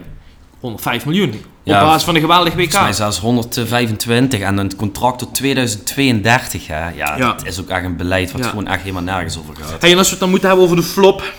105 0.59 1.05
miljoen. 1.05 1.33
Ja, 1.63 1.81
op 1.81 1.87
basis 1.87 2.03
van 2.03 2.15
een 2.15 2.21
geweldig 2.21 2.53
WK. 2.53 2.59
Volgens 2.71 2.81
mij 2.83 2.93
zelfs 2.93 3.19
125 3.19 4.39
en 4.39 4.57
een 4.57 4.75
contract 4.75 5.19
tot 5.19 5.35
2032. 5.35 6.67
Hè? 6.67 6.89
Ja, 6.89 7.15
Ja. 7.17 7.17
dat 7.17 7.45
is 7.45 7.59
ook 7.59 7.67
echt 7.69 7.85
een 7.85 7.95
beleid 7.97 8.31
wat 8.31 8.43
Ja. 8.43 8.49
gewoon 8.49 8.67
echt 8.67 8.81
helemaal 8.81 9.03
nergens 9.03 9.37
over 9.39 9.55
gaat. 9.55 9.81
Hey, 9.81 9.91
en 9.91 9.97
als 9.97 10.05
we 10.05 10.11
het 10.11 10.19
dan 10.19 10.29
moeten 10.29 10.47
hebben 10.47 10.65
over 10.65 10.77
de 10.77 10.83
flop. 10.83 11.33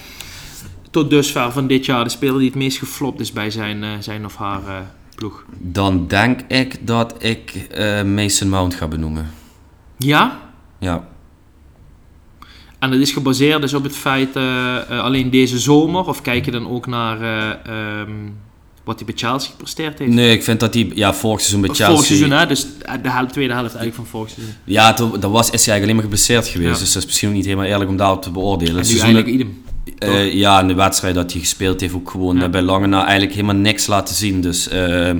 Tot 0.90 1.10
dusver 1.10 1.52
van 1.52 1.66
dit 1.66 1.84
jaar. 1.86 2.04
De 2.04 2.10
speler 2.10 2.38
die 2.38 2.46
het 2.46 2.54
meest 2.56 2.78
geflopt 2.78 3.20
is 3.20 3.32
bij 3.32 3.50
zijn, 3.50 3.84
eh, 3.84 3.90
zijn 4.00 4.24
of 4.24 4.36
haar 4.36 4.66
eh, 4.66 4.74
ploeg. 5.14 5.44
Dan 5.58 6.06
denk 6.06 6.40
ik 6.48 6.86
dat 6.86 7.14
ik 7.18 7.50
eh, 7.70 8.02
Mason 8.02 8.48
Mount 8.48 8.74
ga 8.74 8.86
benoemen. 8.86 9.30
Ja? 9.98 10.38
Ja, 10.78 11.04
En 12.78 12.90
dat 12.90 13.00
is 13.00 13.12
gebaseerd 13.12 13.60
dus 13.60 13.74
op 13.74 13.82
het 13.82 13.96
feit 13.96 14.36
alleen 14.88 15.30
deze 15.30 15.58
zomer. 15.58 16.06
Of 16.06 16.22
kijk 16.22 16.44
je 16.44 16.50
dan 16.50 16.68
ook 16.70 16.86
naar 16.86 17.20
eh, 17.20 18.00
ehm, 18.00 18.10
wat 18.84 18.96
hij 18.96 19.04
bij 19.04 19.14
Chelsea 19.16 19.50
gepresteerd 19.50 19.98
heeft? 19.98 20.12
nee, 20.12 20.32
ik 20.32 20.42
vind 20.42 20.60
dat 20.60 20.74
hij 20.74 20.90
ja, 20.94 21.14
vorig 21.14 21.40
seizoen 21.40 21.60
bij 21.60 21.70
Chelsea... 21.70 21.86
Vorig 21.94 22.04
seizoen, 22.06 22.30
hè? 22.30 22.46
Dus 22.46 22.66
de 23.02 23.10
hel- 23.10 23.26
tweede 23.26 23.52
helft 23.52 23.74
eigenlijk 23.74 23.94
van 23.94 24.06
vorig 24.06 24.30
seizoen. 24.30 24.54
Ja, 24.64 24.92
dat 24.92 25.08
was, 25.30 25.50
is 25.50 25.66
hij 25.66 25.74
eigenlijk 25.74 25.82
alleen 25.82 25.94
maar 25.94 26.02
geblesseerd 26.04 26.46
geweest. 26.48 26.72
Ja. 26.72 26.78
Dus 26.78 26.92
dat 26.92 27.02
is 27.02 27.06
misschien 27.08 27.28
ook 27.28 27.34
niet 27.34 27.44
helemaal 27.44 27.66
eerlijk 27.66 27.90
om 27.90 27.96
daarop 27.96 28.22
te 28.22 28.30
beoordelen. 28.30 28.72
En 28.74 28.78
nu 28.80 28.84
Seizoenen- 28.84 29.14
eigenlijk 29.24 29.44
idem. 29.44 29.68
Eh, 29.98 30.32
ja, 30.34 30.60
in 30.60 30.68
de 30.68 30.74
wedstrijd 30.74 31.14
dat 31.14 31.32
hij 31.32 31.40
gespeeld 31.40 31.80
heeft 31.80 31.94
ook 31.94 32.10
gewoon 32.10 32.36
Ja. 32.36 32.48
bij 32.48 32.62
lange 32.62 32.86
na 32.86 33.02
eigenlijk 33.02 33.32
helemaal 33.32 33.54
niks 33.54 33.86
laten 33.86 34.14
zien. 34.14 34.40
Dus 34.40 34.68
eh, 34.68 35.10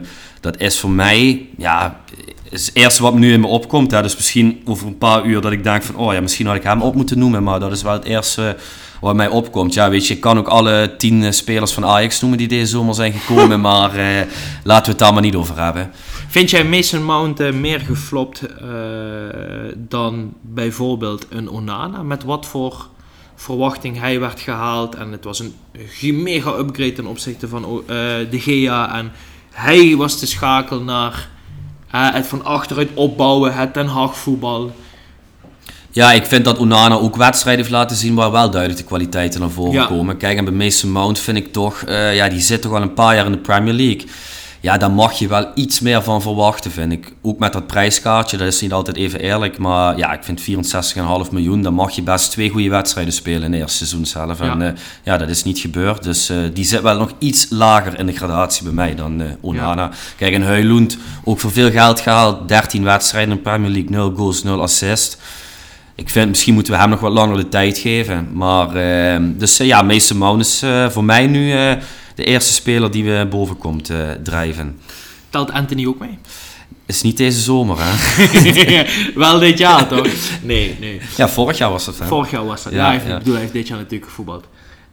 dat 0.41 0.61
is 0.61 0.79
voor 0.79 0.91
mij, 0.91 1.47
ja, 1.59 2.01
is 2.51 2.67
het 2.67 2.77
eerste 2.77 3.03
wat 3.03 3.15
nu 3.15 3.33
in 3.33 3.41
me 3.41 3.47
opkomt. 3.47 3.91
Hè. 3.91 4.03
Dus 4.03 4.17
misschien 4.17 4.61
over 4.65 4.87
een 4.87 4.99
paar 4.99 5.25
uur 5.27 5.41
dat 5.41 5.53
ik 5.53 5.63
denk 5.65 5.83
van, 5.83 5.97
oh 5.97 6.13
ja, 6.13 6.21
misschien 6.21 6.47
had 6.47 6.57
ik 6.57 6.63
hem 6.63 6.83
op 6.83 6.95
moeten 6.95 7.19
noemen. 7.19 7.43
Maar 7.43 7.61
dat 7.61 7.73
is 7.73 7.83
wel 7.83 7.93
het 7.93 8.05
eerste 8.05 8.57
wat 9.01 9.15
mij 9.15 9.29
opkomt. 9.29 9.75
Ja, 9.75 9.91
weet 9.91 10.07
je, 10.07 10.15
ik 10.15 10.21
kan 10.21 10.39
ook 10.39 10.49
alle 10.49 10.95
tien 10.99 11.25
eh, 11.25 11.31
spelers 11.31 11.73
van 11.73 11.85
Ajax 11.85 12.21
noemen 12.21 12.39
die 12.39 12.49
deze 12.49 12.71
zomer 12.71 12.95
zijn 12.95 13.13
gekomen. 13.13 13.61
maar 13.71 13.95
eh, 13.95 14.27
laten 14.65 14.85
we 14.85 14.91
het 14.91 14.99
daar 14.99 15.13
maar 15.13 15.23
niet 15.23 15.35
over 15.35 15.63
hebben. 15.63 15.91
Vind 16.29 16.51
jij 16.51 16.65
Mason 16.65 17.05
Mount 17.05 17.41
uh, 17.41 17.53
meer 17.53 17.81
geflopt 17.81 18.43
dan 19.77 20.33
bijvoorbeeld 20.41 21.27
een 21.29 21.51
Onana? 21.51 22.03
Met 22.03 22.25
wat 22.25 22.47
voor 22.47 22.89
verwachting 23.35 23.99
hij 24.01 24.21
werd 24.21 24.41
gehaald. 24.41 24.95
En 24.95 25.13
het 25.13 25.25
was 25.25 25.39
een 25.39 25.55
mega 26.23 26.57
upgrade 26.59 26.93
ten 26.93 27.07
opzichte 27.07 27.49
van 27.49 27.83
De 28.31 28.41
Gea. 28.41 28.95
En 28.95 29.13
hij 29.51 29.97
was 29.97 30.21
de 30.21 30.27
schakel 30.27 30.81
naar 30.81 31.29
het 31.89 32.27
van 32.27 32.45
achteruit 32.45 32.91
opbouwen, 32.95 33.55
het 33.55 33.75
Den 33.75 33.87
Haag 33.87 34.19
voetbal. 34.19 34.73
Ja, 35.93 36.13
ik 36.13 36.25
vind 36.25 36.45
dat 36.45 36.59
Onana 36.59 36.95
ook 36.95 37.17
wedstrijden 37.17 37.63
heeft 37.65 37.77
laten 37.77 37.97
zien 37.97 38.15
waar 38.15 38.31
wel 38.31 38.51
duidelijk 38.51 38.81
de 38.81 38.87
kwaliteiten 38.87 39.41
naar 39.41 39.51
voren 39.51 39.87
komen. 39.87 40.17
Kijk, 40.17 40.39
en 40.39 40.45
bij 40.45 40.55
Mason 40.55 40.91
Mount 40.91 41.19
vind 41.19 41.37
ik 41.37 41.53
toch, 41.53 41.83
uh, 41.89 42.15
ja, 42.15 42.29
die 42.29 42.41
zit 42.41 42.63
toch 42.63 42.73
al 42.73 42.83
een 42.83 42.95
paar 42.95 43.15
jaar 43.15 43.27
in 43.27 43.33
de 43.33 43.39
Premier 43.39 43.75
League. 43.75 44.07
Ja, 44.63 44.79
daar 44.79 44.91
mag 44.91 45.13
je 45.13 45.29
wel 45.29 45.51
iets 45.55 45.81
meer 45.81 46.03
van 46.03 46.23
verwachten, 46.23 46.71
vind 46.71 46.93
ik. 46.93 47.13
Ook 47.23 47.39
met 47.39 47.53
dat 47.53 47.67
prijskaartje, 47.67 48.37
dat 48.37 48.47
is 48.47 48.61
niet 48.61 48.73
altijd 48.73 48.97
even 48.97 49.21
eerlijk. 49.21 49.59
Maar 49.59 49.97
ja, 49.97 50.13
ik 50.13 50.25
vind 50.25 50.41
64,5 50.41 51.31
miljoen, 51.31 51.63
dan 51.63 51.75
mag 51.75 51.91
je 51.91 52.03
best 52.03 52.31
twee 52.31 52.51
goede 52.51 52.69
wedstrijden 52.71 53.13
spelen 53.13 53.43
in 53.43 53.53
het 53.53 53.61
eerste 53.61 53.77
seizoen 53.77 54.07
zelf. 54.07 54.39
Ja. 54.39 54.51
En 54.51 54.61
uh, 54.61 54.69
ja, 55.05 55.17
dat 55.17 55.29
is 55.29 55.45
niet 55.45 55.59
gebeurd. 55.59 56.03
Dus 56.03 56.31
uh, 56.31 56.39
die 56.53 56.65
zit 56.65 56.81
wel 56.81 56.99
nog 56.99 57.13
iets 57.19 57.47
lager 57.51 57.99
in 57.99 58.07
de 58.07 58.13
gradatie 58.13 58.65
bij 58.65 58.73
mij 58.73 58.95
dan 58.95 59.23
Onana. 59.41 59.83
Ja. 59.83 59.91
Kijk, 60.17 60.35
en 60.35 60.43
Huilund, 60.43 60.99
ook 61.25 61.41
voor 61.41 61.53
veel 61.53 61.71
geld 61.71 62.01
gehaald. 62.01 62.49
13 62.49 62.85
wedstrijden 62.85 63.37
in 63.37 63.43
Premier 63.43 63.71
League, 63.71 63.91
0 63.91 64.13
goals, 64.17 64.43
0 64.43 64.63
assist 64.63 65.19
ik 66.01 66.09
vind 66.09 66.29
misschien 66.29 66.55
moeten 66.55 66.73
we 66.73 66.79
hem 66.79 66.89
nog 66.89 67.01
wat 67.01 67.13
langer 67.13 67.37
de 67.37 67.49
tijd 67.49 67.79
geven. 67.79 68.29
Maar, 68.33 68.77
uh, 68.77 69.29
dus 69.37 69.57
ja, 69.57 69.83
Mason 69.83 70.17
Mount 70.17 70.41
is 70.41 70.65
voor 70.89 71.05
mij 71.05 71.27
nu 71.27 71.53
uh, 71.53 71.73
de 72.15 72.25
eerste 72.25 72.53
speler 72.53 72.91
die 72.91 73.05
we 73.05 73.27
boven 73.31 73.59
komt 73.59 73.91
uh, 73.91 73.99
drijven. 74.23 74.81
Telt 75.31 75.53
Anthony 75.53 75.87
ook 75.87 75.99
mee? 75.99 76.19
Is 76.87 77.03
niet 77.03 77.17
deze 77.17 77.41
zomer, 77.41 77.77
hè? 77.81 77.93
Wel 79.15 79.39
dit 79.39 79.59
jaar, 79.59 79.89
toch? 79.89 80.07
Nee, 80.43 80.77
nee. 80.81 81.01
Ja, 81.17 81.29
vorig 81.29 81.59
jaar 81.59 81.71
was 81.71 81.85
dat, 81.85 81.99
hè? 81.99 82.07
Vorig 82.07 82.31
jaar 82.31 82.47
was 82.47 82.63
dat. 82.63 82.73
Ja, 82.73 82.93
ja, 82.93 83.01
ik 83.01 83.19
bedoel, 83.19 83.33
hij 83.33 83.43
heeft 83.43 83.53
dit 83.53 83.69
jaar 83.69 83.79
natuurlijk 83.79 84.11
gevoetbald. 84.11 84.45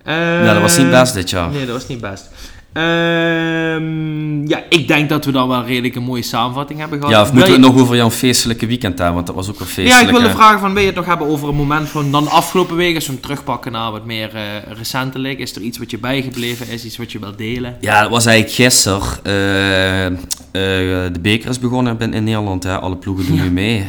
ja, 0.06 0.54
dat 0.54 0.62
was 0.62 0.78
niet 0.78 0.90
best 0.90 1.14
dit 1.14 1.30
jaar. 1.30 1.50
Nee, 1.52 1.66
dat 1.66 1.76
was 1.76 1.88
niet 1.88 2.02
best. 2.02 2.30
Um, 2.74 4.48
ja, 4.48 4.64
ik 4.70 4.88
denk 4.88 5.10
dat 5.10 5.26
we 5.26 5.32
dan 5.32 5.48
wel 5.48 5.64
redelijk 5.64 5.96
een 5.96 6.04
mooie 6.04 6.22
samenvatting 6.22 6.80
hebben 6.80 7.00
gehad. 7.00 7.14
Ja, 7.14 7.22
of 7.22 7.32
moeten 7.32 7.52
we 7.52 7.58
het 7.58 7.74
nog 7.74 7.82
over 7.82 7.96
jouw 7.96 8.12
feestelijke 8.12 8.68
weekend 8.68 8.98
hebben? 8.98 9.16
Want 9.16 9.28
dat 9.28 9.36
was 9.36 9.50
ook 9.50 9.60
wel 9.60 9.68
feestelijk. 9.68 10.02
Ja, 10.02 10.08
ik 10.08 10.22
wilde 10.22 10.36
vragen 10.36 10.60
van, 10.60 10.74
wil 10.74 10.82
je 10.82 10.88
het 10.88 10.96
nog 10.96 11.06
hebben 11.06 11.28
over 11.28 11.50
een 11.50 11.56
moment 11.56 11.90
van 11.90 12.12
dan 12.12 12.28
afgelopen 12.28 12.76
week? 12.76 12.96
Als 12.96 13.06
we 13.06 13.12
hem 13.12 13.22
terugpakken 13.22 13.72
naar 13.72 13.92
wat 13.92 14.06
meer 14.06 14.36
uh, 14.36 14.42
recentelijk. 14.78 15.40
Is 15.40 15.56
er 15.56 15.62
iets 15.62 15.78
wat 15.78 15.92
je 15.92 15.98
bijgebleven 15.98 16.70
is? 16.70 16.86
Iets 16.86 16.98
wat 16.98 17.12
je 17.12 17.20
wilt 17.20 17.38
delen? 17.38 17.78
Ja, 17.82 18.02
dat 18.02 18.10
was 18.10 18.26
eigenlijk 18.26 18.56
gisteren. 18.56 19.02
Uh, 19.24 20.06
uh, 20.06 20.18
de 20.52 21.20
beker 21.22 21.50
is 21.50 21.60
begonnen 21.60 22.00
in 22.00 22.24
Nederland. 22.24 22.64
Hè. 22.64 22.78
Alle 22.78 22.96
ploegen 22.96 23.26
doen 23.26 23.36
nu 23.36 23.52
mee. 23.52 23.86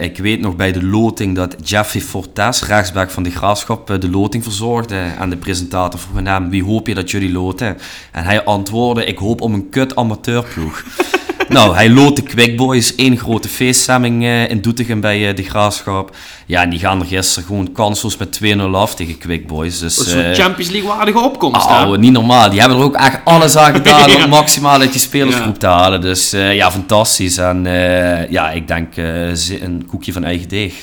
ik 0.00 0.18
weet 0.18 0.40
nog 0.40 0.56
bij 0.56 0.72
de 0.72 0.84
loting 0.84 1.36
dat 1.36 1.56
Jeffrey 1.62 2.02
Fortes, 2.02 2.66
rechtsback 2.66 3.10
van 3.10 3.22
de 3.22 3.30
Graafschap, 3.30 3.86
de 4.00 4.10
loting 4.10 4.42
verzorgde. 4.42 4.96
En 5.18 5.30
de 5.30 5.36
presentator 5.36 6.00
vroeg 6.00 6.24
hem, 6.24 6.50
wie 6.50 6.64
hoop 6.64 6.86
je 6.86 6.94
dat 6.94 7.10
jullie 7.10 7.32
loten? 7.32 7.76
En 8.12 8.24
hij 8.24 8.44
antwoordde, 8.44 9.04
ik 9.04 9.18
hoop 9.18 9.40
om 9.40 9.54
een 9.54 9.68
kut 9.68 9.96
amateurploeg. 9.96 10.84
nou, 11.52 11.74
hij 11.74 11.90
loodt 11.90 12.16
de 12.16 12.22
Quick 12.22 12.56
Boys, 12.56 12.94
één 12.94 13.18
grote 13.18 13.48
feeststemming 13.48 14.22
uh, 14.22 14.50
in 14.50 14.60
Doetinchem 14.60 15.00
bij 15.00 15.28
uh, 15.28 15.36
de 15.36 15.42
Graafschap. 15.42 16.16
Ja, 16.46 16.62
en 16.62 16.70
die 16.70 16.78
gaan 16.78 17.00
er 17.00 17.06
gisteren 17.06 17.44
gewoon 17.44 17.72
kansloos 17.72 18.16
met 18.16 18.40
2-0 18.44 18.60
af 18.72 18.94
tegen 18.94 19.18
Quick 19.18 19.46
Boys. 19.46 19.78
Dus, 19.78 19.96
dat 19.96 20.06
is 20.06 20.12
een 20.12 20.30
uh, 20.30 20.34
Champions 20.34 20.70
League 20.70 20.88
waardige 20.88 21.20
opkomst. 21.20 21.66
Oh, 21.66 21.96
niet 21.96 22.12
normaal. 22.12 22.50
Die 22.50 22.60
hebben 22.60 22.78
er 22.78 22.84
ook 22.84 22.96
echt 22.96 23.20
alles 23.24 23.56
aan 23.56 23.74
gedaan 23.74 24.14
om 24.24 24.28
maximaal 24.28 24.80
uit 24.80 24.92
die 24.92 25.00
spelersgroep 25.00 25.58
te 25.58 25.66
halen. 25.66 26.00
Dus 26.00 26.30
ja, 26.30 26.70
fantastisch. 26.70 27.38
En 27.38 27.64
ja, 28.30 28.50
ik 28.50 28.68
denk 28.68 28.96
een 28.96 29.84
koekje 29.86 30.12
van 30.12 30.24
eigen 30.24 30.48
deeg. 30.48 30.74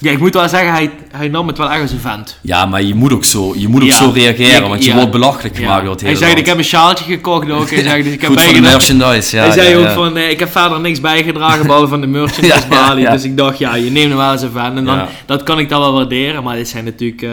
Ja, 0.00 0.10
ik 0.10 0.18
moet 0.18 0.34
wel 0.34 0.48
zeggen, 0.48 0.72
hij, 0.72 0.90
hij 1.10 1.28
nam 1.28 1.46
het 1.46 1.58
wel 1.58 1.70
erg 1.70 1.82
als 1.82 1.90
een 1.90 2.00
vent. 2.00 2.38
Ja, 2.42 2.66
maar 2.66 2.82
je 2.82 2.94
moet 2.94 3.12
ook 3.12 3.24
zo, 3.24 3.54
je 3.56 3.68
moet 3.68 3.82
ook 3.82 3.88
ja. 3.88 3.96
zo 3.96 4.10
reageren, 4.14 4.68
want 4.68 4.84
je 4.84 4.90
ja. 4.90 4.96
wordt 4.96 5.10
belachelijk 5.10 5.56
gemaakt 5.56 5.82
door 5.82 5.92
het 5.92 6.00
hele 6.00 6.16
Hij 6.16 6.26
zei, 6.26 6.40
ik 6.40 6.46
heb 6.46 6.58
een 6.58 6.64
sjaaltje 6.64 7.04
gekocht 7.04 7.50
ook. 7.50 7.70
Hij 7.70 7.82
zei, 7.88 8.02
dus 8.02 8.12
ik 8.12 8.20
heb 8.20 8.30
Goed 8.30 8.42
voor 8.42 8.54
de 8.54 8.60
merchandise, 8.60 9.36
ja. 9.36 9.42
Hij 9.42 9.52
zei 9.52 9.76
ook 9.76 9.88
van, 9.88 10.16
eh, 10.16 10.30
ik 10.30 10.38
heb 10.38 10.50
verder 10.50 10.80
niks 10.80 11.00
bijgedragen, 11.00 11.66
behalve 11.66 11.88
van 11.88 12.00
de 12.00 12.06
merchandise 12.18 12.66
balie. 12.68 13.10
Dus 13.10 13.24
ik 13.24 13.36
dacht, 13.36 13.58
ja, 13.58 13.74
je 13.74 13.90
neemt 13.90 14.08
hem 14.08 14.16
wel 14.16 14.30
als 14.30 14.42
een 14.42 14.50
fan. 14.50 14.76
En 14.76 14.84
dan, 14.84 15.06
dat 15.26 15.42
kan 15.42 15.58
ik 15.58 15.68
dan 15.68 15.80
wel 15.80 15.92
waarderen, 15.92 16.42
maar 16.42 16.56
dit, 16.56 16.68
zijn 16.68 16.84
natuurlijk, 16.84 17.22
uh, 17.22 17.30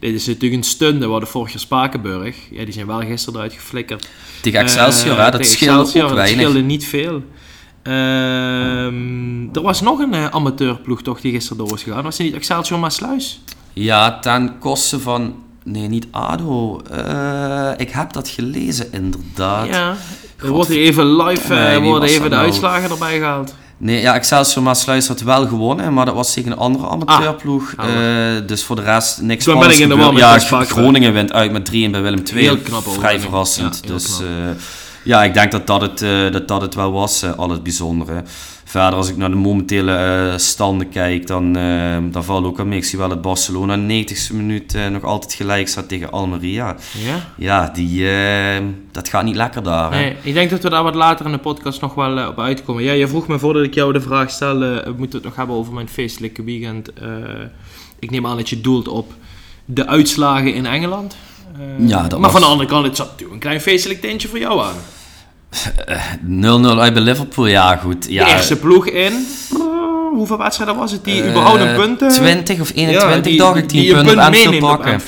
dit 0.00 0.14
is 0.14 0.26
natuurlijk 0.26 0.54
een 0.54 0.68
stunde. 0.68 1.06
waar 1.06 1.20
de 1.20 1.26
vorig 1.26 1.50
jaar 1.50 1.60
Spakenburg, 1.60 2.36
ja, 2.50 2.64
die 2.64 2.72
zijn 2.72 2.86
wel 2.86 3.00
gisteren 3.00 3.34
eruit 3.34 3.52
geflikkerd. 3.52 4.08
Tegen 4.40 4.60
Excelsior, 4.60 5.16
uh, 5.16 5.24
hè, 5.24 5.30
dat 5.30 5.46
scheelde 5.46 5.80
ook 5.80 5.92
weinig. 5.92 6.16
Dat 6.16 6.28
scheelde 6.28 6.60
niet 6.60 6.86
veel. 6.86 7.22
Um, 7.88 9.50
er 9.52 9.62
was 9.62 9.80
nog 9.80 9.98
een 9.98 10.14
uh, 10.14 10.26
amateurploeg 10.26 11.02
toch 11.02 11.20
die 11.20 11.32
gisteren 11.32 11.58
door 11.58 11.68
was 11.68 11.82
gegaan. 11.82 12.02
Was 12.02 12.18
het 12.18 12.26
niet 12.26 12.34
Excelsior 12.34 12.78
Maasluis? 12.78 13.40
Ja, 13.72 14.18
ten 14.18 14.58
koste 14.58 15.00
van... 15.00 15.34
Nee, 15.64 15.88
niet 15.88 16.06
ADO. 16.10 16.80
Uh, 16.92 17.70
ik 17.76 17.90
heb 17.90 18.12
dat 18.12 18.28
gelezen, 18.28 18.92
inderdaad. 18.92 19.66
Ja, 19.66 19.96
er 20.42 20.50
wordt 20.50 20.68
hier 20.68 20.80
even 20.80 21.16
live 21.16 21.54
nee, 21.54 21.80
worden 21.80 22.08
even 22.08 22.22
de 22.22 22.28
nou... 22.28 22.44
uitslagen 22.44 22.90
erbij 22.90 23.18
gehaald. 23.18 23.54
Nee, 23.76 24.00
ja, 24.00 24.14
Excelsior 24.14 24.64
Maasluis 24.64 25.08
had 25.08 25.20
wel 25.20 25.46
gewonnen, 25.46 25.92
maar 25.92 26.04
dat 26.04 26.14
was 26.14 26.32
tegen 26.32 26.52
een 26.52 26.58
andere 26.58 26.88
amateurploeg. 26.88 27.72
Ah, 27.76 27.88
uh, 27.88 28.46
dus 28.46 28.64
voor 28.64 28.76
de 28.76 28.82
rest 28.82 29.20
niks 29.20 29.44
Toen 29.44 29.58
ben 29.58 29.70
ik 29.70 29.78
in 29.78 29.88
de 29.88 29.96
war 29.96 30.16
Ja, 30.16 30.38
Groningen 30.38 31.12
wint 31.12 31.32
uit 31.32 31.52
met 31.52 31.64
3 31.64 31.90
bij 31.90 32.02
Willem 32.02 32.22
II. 32.32 32.44
Heel 32.44 32.58
knap. 32.58 32.88
Vrij 32.88 33.20
verrassend. 33.20 33.80
Ja, 33.82 33.92
dus... 33.92 34.16
Knap. 34.16 34.58
Ja, 35.04 35.24
ik 35.24 35.34
denk 35.34 35.52
dat 35.52 35.66
dat 35.66 35.80
het, 35.80 36.02
uh, 36.02 36.30
dat 36.30 36.48
dat 36.48 36.60
het 36.60 36.74
wel 36.74 36.92
was, 36.92 37.24
uh, 37.24 37.34
al 37.36 37.50
het 37.50 37.62
bijzondere. 37.62 38.22
Verder, 38.64 38.94
als 38.94 39.08
ik 39.08 39.16
naar 39.16 39.30
de 39.30 39.36
momentele 39.36 39.92
uh, 40.32 40.38
standen 40.38 40.88
kijk, 40.88 41.26
dan, 41.26 41.52
dan 42.10 42.24
valt 42.24 42.44
ook 42.44 42.60
aan 42.60 42.68
mee. 42.68 42.78
Ik 42.78 42.84
zie 42.84 42.98
wel 42.98 43.08
dat 43.08 43.22
Barcelona 43.22 43.76
90ste 43.76 44.34
minuut 44.34 44.76
nog 44.90 45.04
altijd 45.04 45.32
gelijk 45.32 45.68
staat 45.68 45.88
tegen 45.88 46.10
Almeria. 46.10 46.76
Ja? 46.98 47.16
Ja, 47.36 47.70
die, 47.74 48.08
dat 48.92 49.08
gaat 49.08 49.24
niet 49.24 49.36
lekker 49.36 49.62
daar. 49.62 49.90
Nee, 49.90 50.16
ik 50.22 50.34
denk 50.34 50.50
dat 50.50 50.62
we 50.62 50.70
daar 50.70 50.82
wat 50.82 50.94
later 50.94 51.26
in 51.26 51.32
de 51.32 51.38
podcast 51.38 51.80
nog 51.80 51.94
wel 51.94 52.28
op 52.28 52.40
uitkomen. 52.40 52.82
Ja, 52.82 52.92
je 52.92 53.08
vroeg 53.08 53.26
me 53.26 53.38
voordat 53.38 53.64
ik 53.64 53.74
jou 53.74 53.92
de 53.92 54.00
vraag 54.00 54.30
stelde, 54.30 54.82
we 54.84 54.94
moeten 54.96 55.18
het 55.18 55.28
nog 55.28 55.36
hebben 55.36 55.56
over 55.56 55.72
mijn 55.72 55.88
feestelijke 55.88 56.44
weekend. 56.44 56.90
ik 57.98 58.10
neem 58.10 58.26
aan 58.26 58.36
dat 58.36 58.48
je 58.48 58.60
doelt 58.60 58.88
op 58.88 59.12
de 59.64 59.86
uitslagen 59.86 60.54
in 60.54 60.66
Engeland. 60.66 61.16
Uh, 61.58 61.88
ja, 61.88 62.06
maar 62.10 62.20
was... 62.20 62.32
van 62.32 62.40
de 62.40 62.46
andere 62.46 62.68
kant, 62.68 62.86
het 62.86 62.96
zat 62.96 63.06
natuurlijk 63.06 63.34
een 63.34 63.40
klein 63.40 63.60
feestelijk 63.60 64.00
tentje 64.00 64.28
voor 64.28 64.38
jou 64.38 64.60
aan. 64.62 64.74
0-0 66.26 66.78
uit 66.78 66.94
bij 66.94 67.02
Liverpool, 67.02 67.46
ja 67.46 67.76
goed. 67.76 68.06
Ja. 68.08 68.24
De 68.24 68.30
eerste 68.30 68.56
ploeg 68.56 68.86
in. 68.86 69.26
Hoeveel 70.12 70.38
wedstrijden 70.38 70.76
was 70.76 70.92
het 70.92 71.04
die 71.04 71.22
uh, 71.22 71.28
überhaupt 71.28 71.60
een 71.60 71.74
punten? 71.74 72.08
20 72.08 72.60
of 72.60 72.72
21 72.74 73.32
ja, 73.32 73.38
dacht 73.38 73.56
ik, 73.56 73.68
10 73.68 73.80
die 73.80 73.94
punten 73.94 74.12
op 74.12 74.18
Anfield 74.18 74.58
pakken. 74.58 75.00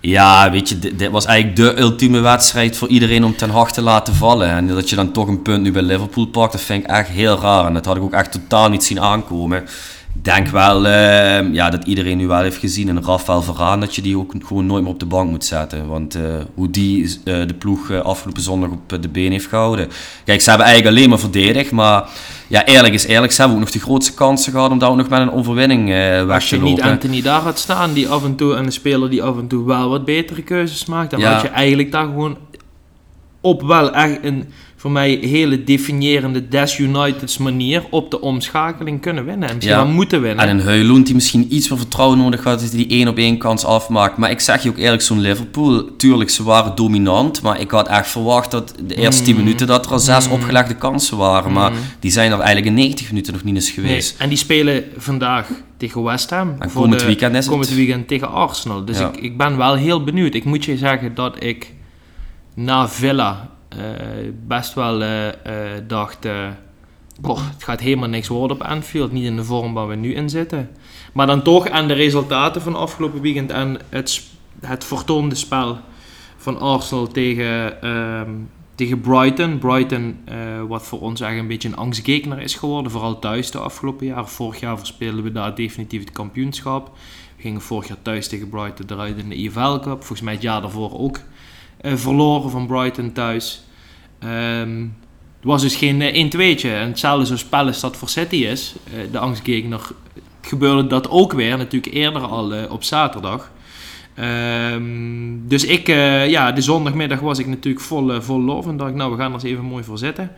Ja, 0.00 0.50
weet 0.50 0.68
je, 0.68 0.78
dit, 0.78 0.98
dit, 0.98 1.10
was 1.10 1.24
eigenlijk 1.24 1.56
de 1.56 1.80
ultieme 1.80 2.20
wedstrijd 2.20 2.76
voor 2.76 2.88
iedereen 2.88 3.24
om 3.24 3.36
Ten 3.36 3.50
Hag 3.50 3.72
te 3.72 3.82
laten 3.82 4.14
vallen. 4.14 4.48
En 4.48 4.66
dat 4.66 4.90
je 4.90 4.96
dan 4.96 5.12
toch 5.12 5.28
een 5.28 5.42
punt 5.42 5.62
nu 5.62 5.72
bij 5.72 5.82
Liverpool 5.82 6.26
pakt, 6.26 6.52
dat 6.52 6.60
vind 6.60 6.84
ik 6.84 6.90
echt 6.90 7.08
heel 7.08 7.38
raar. 7.40 7.66
En 7.66 7.74
dat 7.74 7.84
had 7.84 7.96
ik 7.96 8.02
ook 8.02 8.12
echt 8.12 8.32
totaal 8.32 8.68
niet 8.68 8.84
zien 8.84 9.00
aankomen 9.00 9.64
denk 10.12 10.48
wel 10.48 10.86
uh, 10.86 11.52
ja, 11.52 11.70
dat 11.70 11.84
iedereen 11.84 12.16
nu 12.16 12.26
wel 12.26 12.40
heeft 12.40 12.56
gezien 12.56 12.88
in 12.88 13.02
Rafael 13.04 13.42
Varaan 13.42 13.80
dat 13.80 13.94
je 13.94 14.02
die 14.02 14.18
ook 14.18 14.34
gewoon 14.44 14.66
nooit 14.66 14.82
meer 14.82 14.92
op 14.92 15.00
de 15.00 15.06
bank 15.06 15.30
moet 15.30 15.44
zetten. 15.44 15.86
Want 15.86 16.16
uh, 16.16 16.22
hoe 16.54 16.70
die 16.70 17.02
uh, 17.02 17.46
de 17.46 17.54
ploeg 17.58 17.92
afgelopen 17.92 18.42
zondag 18.42 18.70
op 18.70 19.02
de 19.02 19.08
been 19.08 19.32
heeft 19.32 19.46
gehouden. 19.46 19.88
Kijk, 20.24 20.40
ze 20.40 20.48
hebben 20.48 20.66
eigenlijk 20.66 20.96
alleen 20.96 21.08
maar 21.08 21.18
verdedigd, 21.18 21.70
maar 21.70 22.08
ja, 22.46 22.64
eerlijk 22.64 22.94
is 22.94 23.06
eerlijk, 23.06 23.32
ze 23.32 23.40
hebben 23.40 23.58
ook 23.58 23.64
nog 23.64 23.72
de 23.72 23.80
grootste 23.80 24.14
kansen 24.14 24.52
gehad 24.52 24.70
om 24.70 24.78
daar 24.78 24.90
ook 24.90 24.96
nog 24.96 25.08
met 25.08 25.20
een 25.20 25.32
overwinning 25.32 25.88
weg 25.88 26.16
te 26.18 26.24
lopen. 26.24 26.34
Als 26.34 26.48
je 26.48 26.58
niet 26.58 26.82
Anthony 26.82 27.22
daar 27.22 27.40
had 27.40 27.58
staan, 27.58 27.92
die 27.92 28.08
af 28.08 28.24
en 28.24 28.36
toe, 28.36 28.54
en 28.54 28.64
een 28.64 28.72
speler 28.72 29.10
die 29.10 29.22
af 29.22 29.38
en 29.38 29.46
toe 29.46 29.66
wel 29.66 29.88
wat 29.88 30.04
betere 30.04 30.42
keuzes 30.42 30.84
maakt, 30.84 31.10
dan 31.10 31.20
ja. 31.20 31.32
had 31.32 31.42
je 31.42 31.48
eigenlijk 31.48 31.92
daar 31.92 32.04
gewoon 32.04 32.36
op 33.40 33.62
wel 33.62 33.94
echt 33.94 34.18
een 34.22 34.52
voor 34.80 34.90
mij 34.90 35.10
hele 35.10 35.64
definiërende 35.64 36.48
Des 36.48 36.78
Uniteds 36.78 37.38
manier 37.38 37.84
op 37.90 38.10
de 38.10 38.20
omschakeling 38.20 39.00
kunnen 39.00 39.24
winnen. 39.24 39.48
En 39.48 39.54
misschien 39.54 39.76
ja. 39.76 39.84
moeten 39.84 40.20
winnen. 40.20 40.44
En 40.44 40.58
een 40.58 40.64
Heulund 40.64 41.06
die 41.06 41.14
misschien 41.14 41.54
iets 41.54 41.68
meer 41.68 41.78
vertrouwen 41.78 42.18
nodig 42.18 42.44
had, 42.44 42.60
dat 42.60 42.68
hij 42.68 42.78
die 42.78 42.88
één 42.88 43.08
op 43.08 43.16
één 43.16 43.38
kans 43.38 43.64
afmaakt. 43.64 44.16
Maar 44.16 44.30
ik 44.30 44.40
zeg 44.40 44.62
je 44.62 44.68
ook 44.68 44.76
eerlijk, 44.76 45.02
zo'n 45.02 45.20
Liverpool, 45.20 45.96
tuurlijk, 45.96 46.30
ze 46.30 46.42
waren 46.42 46.74
dominant. 46.74 47.42
Maar 47.42 47.60
ik 47.60 47.70
had 47.70 47.88
echt 47.88 48.08
verwacht 48.08 48.50
dat 48.50 48.74
de 48.86 48.94
eerste 48.94 49.22
10 49.22 49.34
mm. 49.34 49.42
minuten 49.42 49.66
dat 49.66 49.86
er 49.86 49.92
al 49.92 49.98
zes 49.98 50.26
mm. 50.26 50.32
opgelegde 50.32 50.74
kansen 50.74 51.16
waren. 51.16 51.52
Maar 51.52 51.70
mm. 51.70 51.78
die 51.98 52.10
zijn 52.10 52.32
er 52.32 52.38
eigenlijk 52.38 52.66
in 52.66 52.74
90 52.74 53.08
minuten 53.08 53.32
nog 53.32 53.44
niet 53.44 53.54
eens 53.54 53.70
geweest. 53.70 54.10
Nee. 54.10 54.22
En 54.22 54.28
die 54.28 54.38
spelen 54.38 54.84
vandaag 54.96 55.48
tegen 55.76 56.02
West 56.02 56.30
Ham. 56.30 56.54
En 56.58 56.72
komend 56.72 57.04
weekend 57.04 57.36
is 57.36 57.46
komend 57.46 57.74
weekend 57.74 58.08
tegen 58.08 58.30
Arsenal. 58.30 58.84
Dus 58.84 59.00
ik, 59.00 59.16
ik 59.16 59.36
ben 59.36 59.56
wel 59.56 59.74
heel 59.74 60.04
benieuwd. 60.04 60.34
Ik 60.34 60.44
moet 60.44 60.64
je 60.64 60.76
zeggen 60.76 61.14
dat 61.14 61.44
ik 61.44 61.72
na 62.54 62.88
Villa 62.88 63.49
best 64.46 64.74
wel 64.74 65.02
uh, 65.02 65.28
dacht, 65.86 66.26
boah, 67.20 67.48
het 67.52 67.64
gaat 67.64 67.80
helemaal 67.80 68.08
niks 68.08 68.28
worden 68.28 68.56
op 68.56 68.62
Anfield. 68.62 69.12
Niet 69.12 69.24
in 69.24 69.36
de 69.36 69.44
vorm 69.44 69.74
waar 69.74 69.88
we 69.88 69.94
nu 69.94 70.14
in 70.14 70.30
zitten. 70.30 70.70
Maar 71.12 71.26
dan 71.26 71.42
toch 71.42 71.68
aan 71.68 71.88
de 71.88 71.94
resultaten 71.94 72.62
van 72.62 72.74
afgelopen 72.74 73.20
weekend 73.20 73.50
en 73.50 73.78
het, 73.88 74.22
het 74.60 74.84
vertoonde 74.84 75.34
spel 75.34 75.78
van 76.36 76.60
Arsenal 76.60 77.06
tegen, 77.06 77.82
ehm, 77.82 78.30
tegen 78.74 79.00
Brighton. 79.00 79.58
Brighton, 79.58 80.18
eh, 80.24 80.36
wat 80.68 80.86
voor 80.86 81.00
ons 81.00 81.20
eigenlijk 81.20 81.50
een 81.50 81.58
beetje 81.58 81.68
een 81.68 81.84
angstgekner 81.84 82.40
is 82.40 82.54
geworden. 82.54 82.92
Vooral 82.92 83.18
thuis 83.18 83.50
de 83.50 83.58
afgelopen 83.58 84.06
jaren. 84.06 84.28
Vorig 84.28 84.60
jaar 84.60 84.78
verspeelden 84.78 85.24
we 85.24 85.32
daar 85.32 85.54
definitief 85.54 86.00
het 86.00 86.12
kampioenschap. 86.12 86.92
We 87.36 87.42
gingen 87.42 87.60
vorig 87.60 87.88
jaar 87.88 88.02
thuis 88.02 88.28
tegen 88.28 88.48
Brighton 88.48 88.86
eruit 88.88 89.18
in 89.18 89.28
de 89.28 89.34
EFL 89.34 89.78
Cup. 89.78 89.98
Volgens 89.98 90.20
mij 90.20 90.32
het 90.32 90.42
jaar 90.42 90.60
daarvoor 90.60 90.98
ook 90.98 91.20
uh, 91.82 91.94
verloren 91.94 92.50
van 92.50 92.66
Brighton 92.66 93.12
thuis. 93.12 93.62
Um, 94.24 94.96
het 95.36 95.48
was 95.48 95.62
dus 95.62 95.76
geen 95.76 96.30
1-2'tje. 96.32 96.68
En 96.68 96.88
hetzelfde 96.88 97.26
als 97.66 97.80
dat 97.80 97.96
voor 97.96 98.08
is. 98.30 98.74
Uh, 98.94 99.12
de 99.12 99.18
angstgekner 99.18 99.80
gebeurde 100.40 100.86
dat 100.86 101.10
ook 101.10 101.32
weer. 101.32 101.56
Natuurlijk 101.56 101.94
eerder 101.94 102.22
al 102.22 102.66
op 102.68 102.84
zaterdag. 102.84 103.50
Um, 104.18 105.48
dus 105.48 105.64
ik, 105.64 105.86
ja, 106.26 106.52
de 106.52 106.60
zondagmiddag 106.60 107.20
was 107.20 107.38
ik 107.38 107.46
natuurlijk 107.46 107.84
vol, 107.84 108.14
uh, 108.14 108.20
vol 108.20 108.40
lof. 108.40 108.66
En 108.66 108.76
dacht, 108.76 108.94
nou, 108.94 109.10
we 109.10 109.16
gaan 109.16 109.26
er 109.26 109.34
eens 109.34 109.42
even 109.42 109.64
mooi 109.64 109.84
voor 109.84 109.98
zitten. 109.98 110.30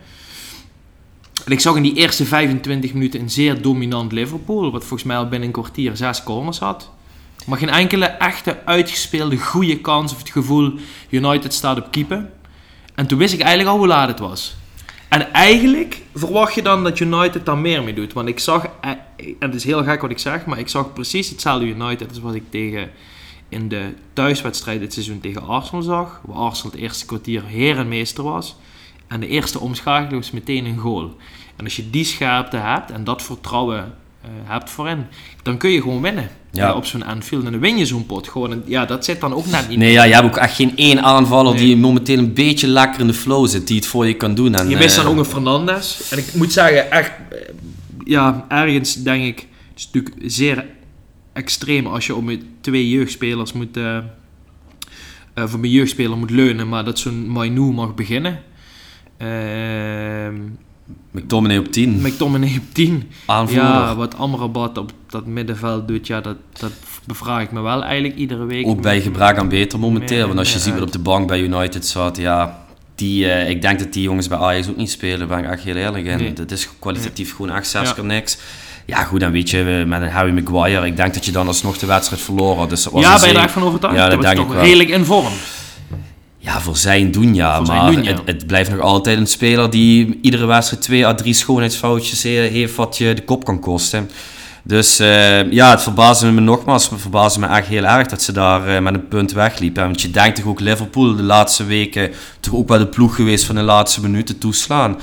En 1.45 1.51
ik 1.51 1.59
zag 1.59 1.75
in 1.75 1.83
die 1.83 1.95
eerste 1.95 2.25
25 2.25 2.93
minuten 2.93 3.19
een 3.19 3.29
zeer 3.29 3.61
dominant 3.61 4.11
Liverpool. 4.11 4.71
Wat 4.71 4.81
volgens 4.81 5.03
mij 5.03 5.17
al 5.17 5.27
binnen 5.27 5.47
een 5.47 5.53
kwartier 5.53 5.95
zes 5.95 6.23
corners 6.23 6.59
had. 6.59 6.91
Maar 7.45 7.57
geen 7.57 7.69
enkele 7.69 8.05
echte 8.05 8.65
uitgespeelde 8.65 9.37
goede 9.37 9.79
kans 9.79 10.11
of 10.11 10.17
het 10.17 10.29
gevoel 10.29 10.73
United 11.09 11.53
staat 11.53 11.77
op 11.77 11.91
keeper. 11.91 12.29
En 12.95 13.07
toen 13.07 13.17
wist 13.17 13.33
ik 13.33 13.39
eigenlijk 13.39 13.69
al 13.69 13.77
hoe 13.77 13.87
laat 13.87 14.07
het 14.07 14.19
was. 14.19 14.55
En 15.09 15.33
eigenlijk 15.33 16.01
verwacht 16.13 16.53
je 16.53 16.61
dan 16.61 16.83
dat 16.83 16.99
United 16.99 17.45
daar 17.45 17.57
meer 17.57 17.83
mee 17.83 17.93
doet. 17.93 18.13
Want 18.13 18.27
ik 18.27 18.39
zag, 18.39 18.67
eh, 18.81 18.89
en 19.17 19.35
het 19.39 19.55
is 19.55 19.63
heel 19.63 19.83
gek 19.83 20.01
wat 20.01 20.11
ik 20.11 20.19
zeg, 20.19 20.45
maar 20.45 20.59
ik 20.59 20.67
zag 20.67 20.93
precies 20.93 21.29
hetzelfde 21.29 21.65
United 21.65 22.09
als 22.09 22.19
wat 22.19 22.35
ik 22.35 22.43
tegen 22.49 22.91
in 23.49 23.69
de 23.69 23.93
thuiswedstrijd 24.13 24.79
dit 24.79 24.93
seizoen 24.93 25.19
tegen 25.19 25.47
Arsenal 25.47 25.81
zag. 25.81 26.21
Waar 26.25 26.37
Arsenal 26.37 26.71
het 26.71 26.81
eerste 26.81 27.05
kwartier 27.05 27.43
heer 27.45 27.77
en 27.77 27.87
meester 27.87 28.23
was. 28.23 28.55
En 29.07 29.19
de 29.19 29.27
eerste 29.27 29.59
omschakeling 29.59 30.21
was 30.21 30.31
meteen 30.31 30.65
een 30.65 30.77
goal. 30.77 31.15
En 31.55 31.63
als 31.63 31.75
je 31.75 31.89
die 31.89 32.05
scherpte 32.05 32.57
hebt 32.57 32.91
en 32.91 33.03
dat 33.03 33.21
vertrouwen 33.21 33.97
uh, 34.25 34.29
hebt 34.43 34.69
voorin, 34.69 35.05
dan 35.41 35.57
kun 35.57 35.69
je 35.69 35.81
gewoon 35.81 36.01
winnen. 36.01 36.29
Ja. 36.51 36.69
Uh, 36.69 36.75
op 36.75 36.85
zo'n 36.85 37.03
Anfield. 37.03 37.45
En 37.45 37.51
dan 37.51 37.59
win 37.61 37.77
je 37.77 37.85
zo'n 37.85 38.05
pot 38.05 38.27
gewoon. 38.27 38.51
En 38.51 38.63
ja, 38.65 38.85
dat 38.85 39.05
zit 39.05 39.21
dan 39.21 39.33
ook 39.33 39.45
net 39.45 39.69
niet 39.69 39.77
Nee, 39.77 39.91
ja, 39.91 40.03
je 40.03 40.13
hebt 40.13 40.25
ook 40.25 40.37
echt 40.37 40.55
geen 40.55 40.77
één 40.77 41.01
aanvaller 41.03 41.57
die 41.57 41.77
momenteel 41.77 42.17
een 42.17 42.33
beetje 42.33 42.67
lekker 42.67 43.01
in 43.01 43.07
de 43.07 43.13
flow 43.13 43.47
zit. 43.47 43.67
Die 43.67 43.75
het 43.75 43.85
voor 43.85 44.07
je 44.07 44.13
kan 44.13 44.35
doen. 44.35 44.55
En, 44.55 44.69
je 44.69 44.77
mist 44.77 44.95
dan 44.95 45.05
uh, 45.05 45.11
ook 45.11 45.17
een 45.17 45.25
Fernandes. 45.25 46.09
En 46.11 46.17
ik 46.17 46.33
moet 46.33 46.53
zeggen, 46.53 46.91
echt... 46.91 47.11
Ja, 48.03 48.45
ergens 48.47 48.93
denk 49.03 49.23
ik... 49.23 49.47
Het 49.69 49.79
is 49.79 49.89
natuurlijk 49.91 50.15
zeer 50.31 50.65
extreem 51.33 51.87
als 51.87 52.05
je 52.05 52.15
op 52.15 52.23
met 52.23 52.41
twee 52.61 52.89
jeugdspelers 52.89 53.53
moet, 53.53 53.77
uh, 53.77 53.97
uh, 55.35 55.47
voor 55.47 55.59
mijn 55.59 55.71
jeugdspeler 55.71 56.17
moet 56.17 56.29
leunen, 56.29 56.69
maar 56.69 56.85
dat 56.85 56.99
zo'n 56.99 57.27
Mainu 57.27 57.61
mag 57.61 57.95
beginnen. 57.95 58.39
Uh, 59.17 59.27
McTominay 61.11 61.57
op 61.57 61.71
10. 61.71 62.01
McTominay 62.01 62.55
op 62.57 62.73
10. 62.73 63.09
Aanvoerder. 63.25 63.63
Ja, 63.63 63.95
wat 63.95 64.17
Amrabat 64.17 64.77
op 64.77 64.91
dat 65.09 65.25
middenveld 65.25 65.87
doet, 65.87 66.07
ja, 66.07 66.21
dat, 66.21 66.37
dat 66.59 66.71
bevraag 67.05 67.41
ik 67.41 67.51
me 67.51 67.61
wel 67.61 67.83
eigenlijk 67.83 68.15
iedere 68.15 68.45
week. 68.45 68.67
Ook 68.67 68.81
bij 68.81 69.01
gebrek 69.01 69.37
aan 69.37 69.49
beter 69.49 69.79
momenteel, 69.79 70.27
want 70.27 70.39
als 70.39 70.53
je 70.53 70.59
ziet 70.59 70.73
wat 70.73 70.81
op 70.81 70.91
de 70.91 70.99
bank 70.99 71.27
bij 71.27 71.39
United 71.39 71.85
zat, 71.85 72.17
ja... 72.17 72.61
Die, 72.95 73.25
uh, 73.25 73.49
ik 73.49 73.61
denk 73.61 73.79
dat 73.79 73.93
die 73.93 74.03
jongens 74.03 74.27
bij 74.27 74.37
Ajax 74.37 74.69
ook 74.69 74.75
niet 74.75 74.91
spelen, 74.91 75.27
ben 75.27 75.37
ik 75.37 75.45
echt 75.45 75.63
heel 75.63 75.75
eerlijk 75.75 76.05
in. 76.05 76.17
Nee. 76.17 76.33
Dat 76.33 76.51
is 76.51 76.69
kwalitatief 76.79 77.27
nee. 77.27 77.35
gewoon 77.35 77.55
echt 77.55 77.67
zes 77.67 77.87
ja. 77.87 77.93
keer 77.93 78.05
niks. 78.05 78.37
Ja, 78.85 79.03
goed, 79.03 79.19
dan 79.19 79.31
weet 79.31 79.49
je, 79.49 79.83
met 79.87 80.01
een 80.01 80.09
Harry 80.09 80.31
Maguire, 80.31 80.85
ik 80.85 80.95
denk 80.95 81.13
dat 81.13 81.25
je 81.25 81.31
dan 81.31 81.47
alsnog 81.47 81.77
de 81.77 81.85
wedstrijd 81.85 82.21
verloren. 82.21 82.69
Dus 82.69 82.85
was 82.85 83.01
ja, 83.01 83.19
ben 83.19 83.27
je 83.27 83.33
daar 83.33 83.51
van 83.51 83.63
overtuigd? 83.63 83.97
Ja, 83.97 84.09
dat, 84.09 84.21
dat 84.21 84.35
denk 84.35 84.47
ik 84.47 84.53
wel. 84.53 84.63
redelijk 84.63 84.89
in 84.89 85.05
vorm. 85.05 85.33
Ja, 86.43 86.61
voor 86.61 86.77
zijn 86.77 87.11
doen 87.11 87.35
ja, 87.35 87.55
voor 87.55 87.75
maar 87.75 87.91
doen, 87.91 88.03
ja. 88.03 88.11
Het, 88.11 88.21
het, 88.25 88.47
blijft 88.47 88.69
nog 88.69 88.79
altijd 88.79 89.17
een 89.17 89.27
speler 89.27 89.69
die 89.69 90.19
iedere 90.21 90.45
wedstrijd 90.45 90.83
twee 90.83 91.05
à 91.05 91.13
drie 91.13 91.33
schoonheidsfoutjes 91.33 92.23
heeft 92.23 92.75
wat 92.75 92.97
je 92.97 93.13
de 93.13 93.23
kop 93.23 93.45
kan 93.45 93.59
kosten. 93.59 94.09
Dus 94.63 94.99
uh, 94.99 95.51
ja, 95.51 95.69
het 95.69 95.81
verbaasde 95.81 96.31
me 96.31 96.41
nogmaals, 96.41 96.89
het 96.89 97.01
verbaasde 97.01 97.39
me 97.39 97.47
echt 97.47 97.67
heel 97.67 97.83
erg 97.83 98.07
dat 98.07 98.21
ze 98.21 98.31
daar 98.31 98.69
uh, 98.69 98.79
met 98.79 98.93
een 98.93 99.07
punt 99.07 99.31
wegliepen. 99.31 99.83
Want 99.83 100.01
je 100.01 100.11
denkt 100.11 100.35
toch 100.35 100.45
ook 100.45 100.59
Liverpool 100.59 101.15
de 101.15 101.23
laatste 101.23 101.65
weken 101.65 102.11
toch 102.39 102.53
ook 102.53 102.67
wel 102.67 102.77
de 102.77 102.87
ploeg 102.87 103.15
geweest 103.15 103.45
van 103.45 103.55
de 103.55 103.61
laatste 103.61 104.01
minuten 104.01 104.37
toeslaan 104.37 104.97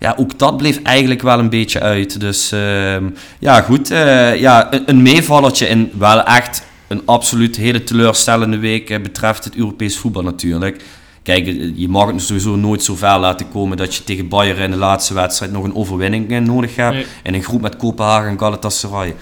ja, 0.00 0.14
ook 0.16 0.38
dat 0.38 0.56
bleef 0.56 0.82
eigenlijk 0.82 1.22
wel 1.22 1.38
een 1.38 1.48
beetje 1.48 1.80
uit. 1.80 2.20
Dus 2.20 2.52
uh, 2.52 2.96
ja, 3.38 3.60
goed. 3.60 3.90
Uh, 3.90 4.36
ja, 4.40 4.72
een, 4.72 4.82
een 4.86 5.02
meevallertje 5.02 5.68
in 5.68 5.90
wel 5.98 6.22
echt 6.22 6.62
een 6.90 7.02
absoluut 7.04 7.56
hele 7.56 7.84
teleurstellende 7.84 8.58
week 8.58 8.90
uh, 8.90 9.00
betreft 9.00 9.44
het 9.44 9.56
Europees 9.56 9.96
voetbal 9.98 10.22
natuurlijk. 10.22 10.84
Kijk, 11.22 11.46
eh, 11.46 11.76
je 11.76 11.88
mag 11.88 12.12
het 12.12 12.22
sowieso 12.22 12.56
nooit 12.56 12.82
zo 12.82 12.94
ver 12.96 13.18
laten 13.18 13.50
komen 13.50 13.76
dat 13.76 13.94
je 13.94 14.04
tegen 14.04 14.28
Bayern 14.28 14.58
in 14.58 14.70
de 14.70 14.76
laatste 14.76 15.14
wedstrijd 15.14 15.52
nog 15.52 15.64
een 15.64 15.74
overwinning 15.74 16.40
nodig 16.40 16.76
hebt. 16.76 16.94
Nee. 16.94 17.06
In 17.22 17.34
een 17.34 17.42
groep 17.42 17.60
met 17.60 17.76
Kopenhagen 17.76 18.28
en 18.28 18.38
Galatasaray. 18.38 19.14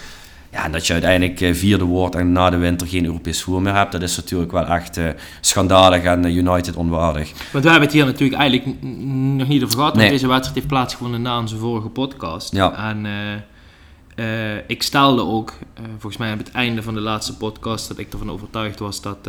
Ja, 0.53 0.65
en 0.65 0.73
dat 0.73 0.87
je 0.87 0.93
uiteindelijk 0.93 1.41
eh, 1.41 1.55
vierde 1.55 1.85
wordt 1.85 2.15
en 2.15 2.33
na 2.33 2.51
de 2.51 2.57
winter 2.57 2.87
geen 2.87 3.05
Europees 3.05 3.43
voer 3.43 3.63
meer 3.63 3.75
hebt, 3.75 3.93
dat 3.93 4.03
is 4.03 4.17
natuurlijk 4.17 4.53
wel 4.53 4.67
echt 4.67 4.99
uh, 4.99 5.09
schandalig 5.41 6.03
en 6.03 6.37
United 6.37 6.77
onwaardig. 6.77 7.33
Want 7.53 7.65
we 7.65 7.71
hebben 7.71 7.89
het 7.89 7.93
hier 7.93 8.05
natuurlijk 8.05 8.41
eigenlijk 8.41 8.83
nog 9.37 9.49
niet 9.49 9.63
over 9.63 9.77
gehad, 9.77 9.95
nee. 9.95 10.11
deze 10.11 10.27
wedstrijd 10.27 10.55
heeft 10.55 10.67
plaatsgevonden 10.67 11.23
na 11.23 11.39
onze 11.39 11.57
vorige 11.57 11.89
podcast. 11.89 12.53
Ja. 12.53 12.91
En 12.91 13.05
uh, 13.05 13.13
ik 14.67 14.83
stelde 14.83 15.23
ook, 15.23 15.53
volgens 15.91 16.17
mij 16.17 16.33
op 16.33 16.39
het 16.39 16.51
einde 16.51 16.83
van 16.83 16.95
de 16.95 17.01
laatste 17.01 17.37
podcast, 17.37 17.89
dat 17.89 17.99
ik 17.99 18.13
ervan 18.13 18.31
overtuigd 18.31 18.79
was 18.79 19.03
dat 19.03 19.29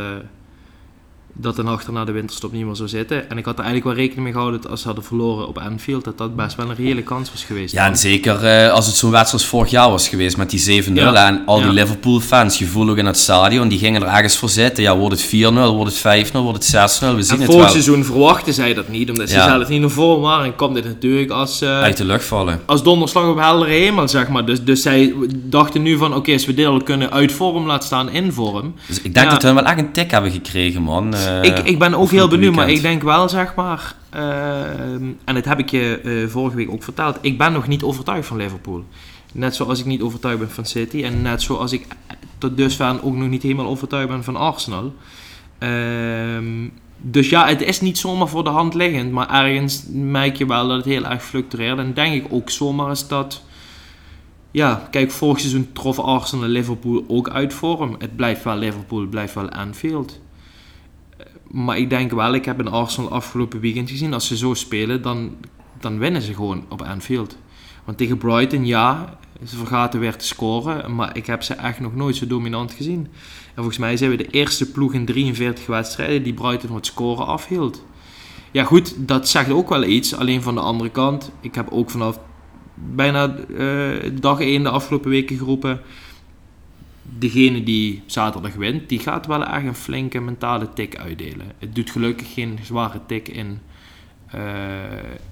dat 1.33 1.57
een 1.57 1.67
achter 1.67 1.93
na 1.93 2.05
de 2.05 2.11
winterstop 2.11 2.51
niet 2.51 2.65
meer 2.65 2.75
zou 2.75 2.89
zitten. 2.89 3.29
En 3.29 3.37
ik 3.37 3.45
had 3.45 3.57
er 3.57 3.63
eigenlijk 3.63 3.95
wel 3.95 4.05
rekening 4.05 4.23
mee 4.23 4.33
gehouden 4.33 4.61
dat 4.61 4.71
als 4.71 4.81
ze 4.81 4.85
hadden 4.85 5.05
verloren 5.05 5.47
op 5.47 5.57
Anfield, 5.57 6.03
dat 6.03 6.17
dat 6.17 6.35
best 6.35 6.55
wel 6.55 6.69
een 6.69 6.75
reële 6.75 7.03
kans 7.03 7.31
was 7.31 7.43
geweest. 7.43 7.73
Ja, 7.73 7.85
en 7.85 7.97
zeker 7.97 8.43
uh, 8.43 8.73
als 8.73 8.85
het 8.85 8.95
zo'n 8.95 9.11
wedstrijd 9.11 9.41
als 9.41 9.51
vorig 9.51 9.69
jaar 9.69 9.89
was 9.89 10.07
geweest 10.07 10.37
met 10.37 10.49
die 10.49 10.83
7-0 10.83 10.93
ja. 10.93 11.27
en 11.27 11.41
al 11.45 11.57
die 11.57 11.65
ja. 11.65 11.71
Liverpool-fans, 11.71 12.57
je 12.57 12.67
ook 12.75 12.97
in 12.97 13.05
het 13.05 13.17
stadion, 13.17 13.67
die 13.67 13.79
gingen 13.79 14.01
er 14.01 14.07
ergens 14.07 14.37
voor 14.37 14.49
zitten. 14.49 14.83
Ja, 14.83 14.97
wordt 14.97 15.21
het 15.21 15.27
4-0, 15.27 15.53
wordt 15.53 16.03
het 16.03 16.29
5-0, 16.29 16.31
wordt 16.31 16.71
het 16.71 17.01
6-0, 17.01 17.15
we 17.15 17.23
zien 17.23 17.35
en 17.35 17.41
het 17.41 17.51
vorig 17.51 17.69
seizoen 17.69 18.05
verwachten 18.05 18.53
zij 18.53 18.73
dat 18.73 18.87
niet, 18.87 19.09
omdat 19.09 19.29
ze 19.29 19.35
ja. 19.35 19.47
zelf 19.47 19.67
niet 19.67 19.81
naar 19.81 19.89
voren 19.89 20.21
waren. 20.21 20.45
En 20.45 20.55
kwam 20.55 20.73
dit 20.73 20.85
natuurlijk 20.85 21.31
als... 21.31 21.61
Uh, 21.61 21.81
Uit 21.81 21.97
de 21.97 22.05
lucht 22.05 22.25
vallen. 22.25 22.59
Als 22.65 22.83
donderslag 22.83 23.27
op 23.27 23.39
heldere 23.39 23.71
hemel, 23.71 24.07
zeg 24.07 24.27
maar. 24.27 24.45
Dus, 24.45 24.63
dus 24.63 24.81
zij 24.81 25.13
dachten 25.33 25.81
nu 25.81 25.97
van, 25.97 26.07
oké, 26.07 26.17
okay, 26.17 26.33
als 26.33 26.45
we 26.45 26.53
dit 26.53 26.65
al 26.65 26.83
kunnen 26.83 27.11
uit 27.11 27.31
vorm 27.31 27.65
laten 27.65 27.85
staan, 27.85 28.09
in 28.09 28.33
vorm. 28.33 28.73
Dus 28.87 29.01
ik 29.01 29.13
denk 29.13 29.29
dat 29.29 29.43
we 29.43 29.53
wel 29.53 29.65
echt 29.65 29.77
een 29.77 29.91
tik 29.91 30.11
hebben 30.11 30.31
gekregen, 30.31 30.81
man. 30.81 31.13
Uh, 31.19 31.43
ik, 31.43 31.59
ik 31.59 31.79
ben 31.79 31.93
ook 31.93 32.09
heel 32.09 32.27
benieuwd, 32.27 32.55
maar 32.55 32.69
ik 32.69 32.81
denk 32.81 33.03
wel, 33.03 33.29
zeg 33.29 33.55
maar, 33.55 33.95
uh, 34.15 34.93
en 35.23 35.33
dat 35.33 35.45
heb 35.45 35.59
ik 35.59 35.69
je 35.69 35.99
uh, 36.03 36.27
vorige 36.27 36.55
week 36.55 36.71
ook 36.71 36.83
verteld, 36.83 37.17
ik 37.21 37.37
ben 37.37 37.51
nog 37.51 37.67
niet 37.67 37.83
overtuigd 37.83 38.27
van 38.27 38.37
Liverpool. 38.37 38.83
Net 39.33 39.55
zoals 39.55 39.79
ik 39.79 39.85
niet 39.85 40.01
overtuigd 40.01 40.39
ben 40.39 40.51
van 40.51 40.65
City 40.65 41.03
en 41.03 41.21
net 41.21 41.41
zoals 41.41 41.71
ik 41.71 41.87
tot 42.37 42.57
dusver 42.57 43.03
ook 43.03 43.15
nog 43.15 43.27
niet 43.27 43.43
helemaal 43.43 43.67
overtuigd 43.67 44.07
ben 44.07 44.23
van 44.23 44.35
Arsenal. 44.35 44.93
Uh, 45.59 46.69
dus 46.97 47.29
ja, 47.29 47.47
het 47.47 47.61
is 47.61 47.81
niet 47.81 47.97
zomaar 47.97 48.27
voor 48.27 48.43
de 48.43 48.49
hand 48.49 48.73
liggend, 48.73 49.11
maar 49.11 49.29
ergens 49.29 49.85
merk 49.91 50.37
je 50.37 50.45
wel 50.45 50.67
dat 50.67 50.77
het 50.77 50.85
heel 50.85 51.05
erg 51.05 51.23
fluctueert. 51.23 51.77
En 51.77 51.93
denk 51.93 52.13
ik 52.13 52.33
ook 52.33 52.49
zomaar 52.49 52.91
is 52.91 53.07
dat. 53.07 53.41
Ja, 54.51 54.87
kijk, 54.91 55.11
vorig 55.11 55.39
seizoen 55.39 55.69
trof 55.73 55.99
Arsenal 55.99 56.43
en 56.43 56.49
Liverpool 56.49 57.03
ook 57.07 57.29
uit 57.29 57.53
vorm. 57.53 57.95
Het 57.99 58.15
blijft 58.15 58.43
wel 58.43 58.57
Liverpool, 58.57 58.99
het 58.99 59.09
blijft 59.09 59.33
wel 59.33 59.49
Anfield. 59.49 60.19
Maar 61.51 61.77
ik 61.77 61.89
denk 61.89 62.11
wel, 62.11 62.33
ik 62.33 62.45
heb 62.45 62.59
een 62.59 62.67
Arsenal 62.67 63.11
afgelopen 63.11 63.59
weekend 63.59 63.89
gezien. 63.89 64.13
Als 64.13 64.27
ze 64.27 64.37
zo 64.37 64.53
spelen, 64.53 65.01
dan, 65.01 65.35
dan 65.79 65.99
winnen 65.99 66.21
ze 66.21 66.33
gewoon 66.33 66.65
op 66.69 66.81
Anfield. 66.81 67.37
Want 67.85 67.97
tegen 67.97 68.17
Brighton, 68.17 68.65
ja, 68.65 69.17
ze 69.45 69.57
vergaten 69.57 69.99
weer 69.99 70.15
te 70.15 70.25
scoren. 70.25 70.95
Maar 70.95 71.17
ik 71.17 71.25
heb 71.25 71.43
ze 71.43 71.53
echt 71.53 71.79
nog 71.79 71.95
nooit 71.95 72.15
zo 72.15 72.27
dominant 72.27 72.71
gezien. 72.71 73.07
En 73.47 73.55
volgens 73.55 73.77
mij 73.77 73.97
zijn 73.97 74.09
we 74.09 74.17
de 74.17 74.27
eerste 74.27 74.71
ploeg 74.71 74.93
in 74.93 75.05
43 75.05 75.65
wedstrijden 75.65 76.23
die 76.23 76.33
Brighton 76.33 76.75
het 76.75 76.85
scoren 76.85 77.25
afhield. 77.25 77.83
Ja 78.51 78.63
goed, 78.63 79.07
dat 79.07 79.29
zegt 79.29 79.51
ook 79.51 79.69
wel 79.69 79.83
iets. 79.83 80.15
Alleen 80.15 80.41
van 80.41 80.55
de 80.55 80.61
andere 80.61 80.89
kant, 80.89 81.31
ik 81.41 81.55
heb 81.55 81.69
ook 81.71 81.89
vanaf 81.89 82.19
bijna 82.73 83.35
uh, 83.47 84.11
dag 84.19 84.39
1 84.39 84.63
de 84.63 84.69
afgelopen 84.69 85.09
weken 85.09 85.37
geroepen 85.37 85.81
degene 87.17 87.63
die 87.63 88.03
zaterdag 88.05 88.53
wint, 88.53 88.89
die 88.89 88.99
gaat 88.99 89.25
wel 89.25 89.45
echt 89.45 89.65
een 89.65 89.75
flinke 89.75 90.19
mentale 90.19 90.73
tik 90.73 90.97
uitdelen. 90.97 91.51
Het 91.59 91.75
doet 91.75 91.89
gelukkig 91.91 92.33
geen 92.33 92.59
zware 92.63 92.99
tik 93.07 93.27
in 93.27 93.59
uh, 94.35 94.41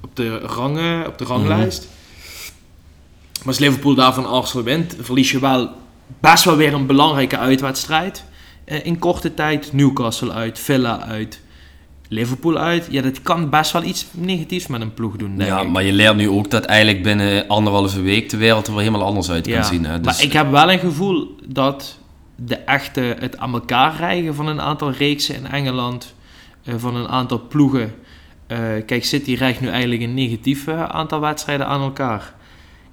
op, 0.01 0.15
de 0.15 0.37
rangen, 0.37 1.07
op 1.07 1.17
de 1.17 1.23
ranglijst. 1.23 1.83
Mm 1.83 1.89
-hmm. 1.89 1.95
Maar 3.37 3.47
als 3.47 3.59
Liverpool 3.59 3.95
daarvan 3.95 4.25
Arsenal 4.25 4.65
wint, 4.65 4.95
verlies 4.99 5.31
je 5.31 5.39
wel 5.39 5.69
best 6.19 6.43
wel 6.43 6.55
weer 6.55 6.73
een 6.73 6.85
belangrijke 6.85 7.37
uitwedstrijd. 7.37 8.23
Uh, 8.65 8.85
in 8.85 8.99
korte 8.99 9.33
tijd 9.33 9.73
Newcastle 9.73 10.31
uit, 10.31 10.59
Villa 10.59 10.99
uit. 10.99 11.41
Liverpool 12.09 12.57
uit. 12.57 12.87
Ja, 12.89 13.01
dat 13.01 13.21
kan 13.21 13.49
best 13.49 13.71
wel 13.71 13.83
iets 13.83 14.05
negatiefs 14.11 14.67
met 14.67 14.81
een 14.81 14.93
ploeg 14.93 15.15
doen, 15.15 15.35
denk 15.37 15.49
Ja, 15.49 15.59
ik. 15.61 15.69
maar 15.69 15.83
je 15.83 15.93
leert 15.93 16.15
nu 16.15 16.29
ook 16.29 16.51
dat 16.51 16.65
eigenlijk 16.65 17.03
binnen 17.03 17.47
anderhalve 17.47 18.01
week 18.01 18.29
de 18.29 18.37
wereld 18.37 18.67
er 18.67 18.73
wel 18.73 18.81
helemaal 18.81 19.07
anders 19.07 19.29
uit 19.31 19.47
kan 19.49 19.63
zien. 19.63 19.85
Hè? 19.85 19.99
Dus, 20.01 20.05
Maar 20.15 20.25
ik 20.25 20.33
heb 20.33 20.51
wel 20.51 20.71
een 20.71 20.79
gevoel 20.79 21.35
dat 21.45 21.97
de 22.35 22.55
echte, 22.55 23.15
het 23.19 23.37
aan 23.37 23.53
elkaar 23.53 23.95
rijgen 23.97 24.35
van 24.35 24.47
een 24.47 24.61
aantal 24.61 24.91
reeksen 24.91 25.35
in 25.35 25.47
Engeland, 25.47 26.13
eh, 26.63 26.73
van 26.77 26.95
een 26.95 27.07
aantal 27.07 27.41
ploegen. 27.47 27.93
eh, 28.47 28.57
kijk, 28.85 29.05
City 29.05 29.33
rijgt 29.33 29.61
nu 29.61 29.67
eigenlijk 29.67 30.01
een 30.01 30.13
negatief 30.13 30.67
eh, 30.67 30.83
aantal 30.83 31.19
wedstrijden 31.19 31.67
aan 31.67 31.81
elkaar. 31.81 32.33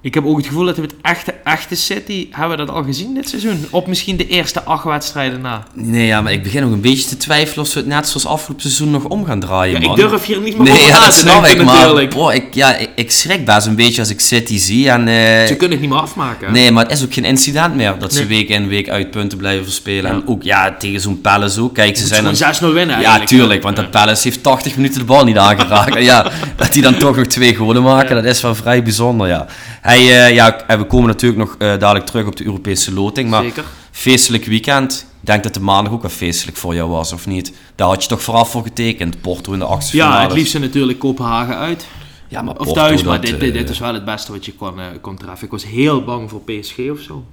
Ik 0.05 0.13
heb 0.13 0.25
ook 0.25 0.37
het 0.37 0.47
gevoel 0.47 0.65
dat 0.65 0.75
we 0.75 0.81
het 0.81 0.93
echte, 1.01 1.33
echte 1.43 1.75
City, 1.75 2.27
hebben 2.31 2.57
we 2.57 2.65
dat 2.65 2.75
al 2.75 2.83
gezien 2.83 3.13
dit 3.13 3.29
seizoen? 3.29 3.65
Op 3.69 3.87
misschien 3.87 4.17
de 4.17 4.27
eerste 4.27 4.63
acht 4.63 4.83
wedstrijden 4.83 5.41
na. 5.41 5.63
Nee, 5.73 6.05
ja, 6.05 6.21
maar 6.21 6.31
ik 6.31 6.43
begin 6.43 6.63
ook 6.63 6.71
een 6.71 6.81
beetje 6.81 7.07
te 7.07 7.17
twijfelen 7.17 7.65
of 7.65 7.73
we 7.73 7.79
het 7.79 7.87
net 7.87 8.07
zoals 8.07 8.25
afgelopen 8.25 8.61
seizoen 8.61 8.91
nog 8.91 9.03
om 9.03 9.25
gaan 9.25 9.39
draaien, 9.39 9.81
Ja, 9.81 9.87
man. 9.87 9.99
ik 9.99 10.09
durf 10.09 10.25
hier 10.25 10.39
niet 10.39 10.57
meer 10.57 10.63
Nee, 10.67 10.73
over 10.73 10.87
ja, 10.87 10.93
na 10.99 11.05
dat 11.05 11.13
te 11.13 11.19
snap 11.19 11.43
denken 11.43 11.59
ik, 11.59 11.65
maar 11.65 11.75
natuurlijk. 11.75 12.13
boah, 12.13 12.33
ik, 12.33 12.53
ja, 12.53 12.75
ik, 12.75 12.89
ik 12.95 13.11
schrik 13.11 13.45
best 13.45 13.67
een 13.67 13.75
beetje 13.75 14.01
als 14.01 14.09
ik 14.09 14.19
City 14.19 14.57
zie. 14.57 14.89
En, 14.89 15.07
eh, 15.07 15.45
Ze 15.47 15.55
kunnen 15.57 15.77
het 15.77 15.81
niet 15.81 15.89
meer 15.89 15.99
afmaken. 15.99 16.51
Nee, 16.51 16.71
maar 16.71 16.83
het 16.83 16.93
is 16.93 17.03
ook 17.03 17.13
geen 17.13 17.25
incident 17.25 17.75
meer 17.75 17.95
dat 17.99 18.13
ze 18.13 18.25
week 18.25 18.49
in 18.49 18.67
week 18.67 18.89
uit 18.89 19.11
punten 19.11 19.37
blijven 19.37 19.63
verspelen. 19.63 20.11
Ja. 20.11 20.17
En 20.17 20.27
ook 20.27 20.43
ja, 20.43 20.75
tegen 20.79 21.01
zo'n 21.01 21.21
Palace 21.21 21.61
ook. 21.61 21.73
Kijk, 21.73 21.95
ze 21.95 22.01
Ze 22.01 22.07
zijn 22.07 22.23
dan... 22.23 22.35
6-0 22.71 22.73
winnen 22.73 22.99
Ja, 23.01 23.19
tuurlijk, 23.23 23.63
want 23.63 23.75
dat 23.75 23.91
Palace 23.91 24.23
heeft 24.23 24.43
80 24.43 24.75
minuten 24.75 24.99
de 24.99 25.05
bal 25.05 25.23
niet 25.23 25.37
aangeraakt. 25.37 25.95
En 25.95 26.03
ja, 26.13 26.31
dat 26.55 26.73
die 26.73 26.81
dan 26.81 26.97
toch 26.97 27.15
nog 27.15 27.25
twee 27.27 27.55
golen 27.55 27.83
maken, 27.83 28.15
dat 28.15 28.25
is 28.25 28.41
wel 28.41 28.55
vrij 28.55 28.83
bijzonder, 28.83 29.27
ja. 29.27 29.45
Hij, 29.81 29.94
eh, 29.97 30.33
ja, 30.33 30.61
en 30.67 30.77
we 30.79 30.85
komen 30.85 31.07
natuurlijk 31.07 31.39
nog 31.39 31.55
eh, 31.59 31.67
dadelijk 31.79 32.05
terug 32.05 32.27
op 32.27 32.35
de 32.35 32.45
Europese 32.45 32.93
loting, 32.93 33.29
maar 33.29 33.43
Zeker. 33.43 33.63
feestelijk 33.91 34.45
weekend. 34.45 35.07
Ik 35.21 35.25
denk 35.31 35.43
dat 35.43 35.53
de 35.53 35.59
maandag 35.59 35.93
ook 35.93 36.01
wel 36.01 36.11
feestelijk 36.11 36.57
voor 36.57 36.75
jou 36.75 36.89
was, 36.89 37.13
of 37.13 37.27
niet? 37.27 37.53
Daar 37.75 37.87
had 37.87 38.03
je 38.03 38.09
toch 38.09 38.21
vooraf 38.21 38.51
voor 38.51 38.63
getekend, 38.63 39.21
Porto 39.21 39.53
in 39.53 39.59
de 39.59 39.65
achtste 39.65 39.97
Ja, 39.97 40.21
het 40.21 40.33
liefste 40.33 40.59
natuurlijk 40.59 40.99
Kopenhagen 40.99 41.57
uit. 41.57 41.87
Ja, 42.27 42.41
maar 42.41 42.53
Of 42.53 42.57
Porto, 42.65 42.73
thuis, 42.73 43.03
maar 43.03 43.21
dit, 43.21 43.39
dit, 43.39 43.49
eh, 43.49 43.53
dit 43.53 43.69
is 43.69 43.79
wel 43.79 43.93
het 43.93 44.05
beste 44.05 44.31
wat 44.31 44.45
je 44.45 44.53
kon, 44.53 44.73
kon 45.01 45.17
treffen. 45.17 45.45
Ik 45.45 45.51
was 45.51 45.65
heel 45.65 46.03
bang 46.03 46.29
voor 46.29 46.41
PSG 46.41 46.77
of 46.91 46.99
zo. 46.99 47.25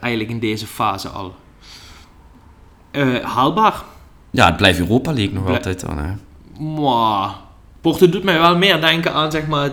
Eigenlijk 0.00 0.30
in 0.30 0.38
deze 0.38 0.66
fase 0.66 1.08
al. 1.08 1.34
Haalbaar. 3.22 3.82
Ja, 4.30 4.46
het 4.46 4.56
blijft 4.56 4.78
Europa 4.78 5.12
League 5.12 5.34
nog 5.34 5.42
Blij- 5.44 5.56
altijd 5.56 5.80
dan, 5.80 5.98
hè. 5.98 6.12
Porto 7.80 8.08
doet 8.08 8.22
mij 8.22 8.38
wel 8.38 8.56
meer 8.56 8.80
denken 8.80 9.12
aan, 9.12 9.30
zeg 9.30 9.46
maar... 9.46 9.70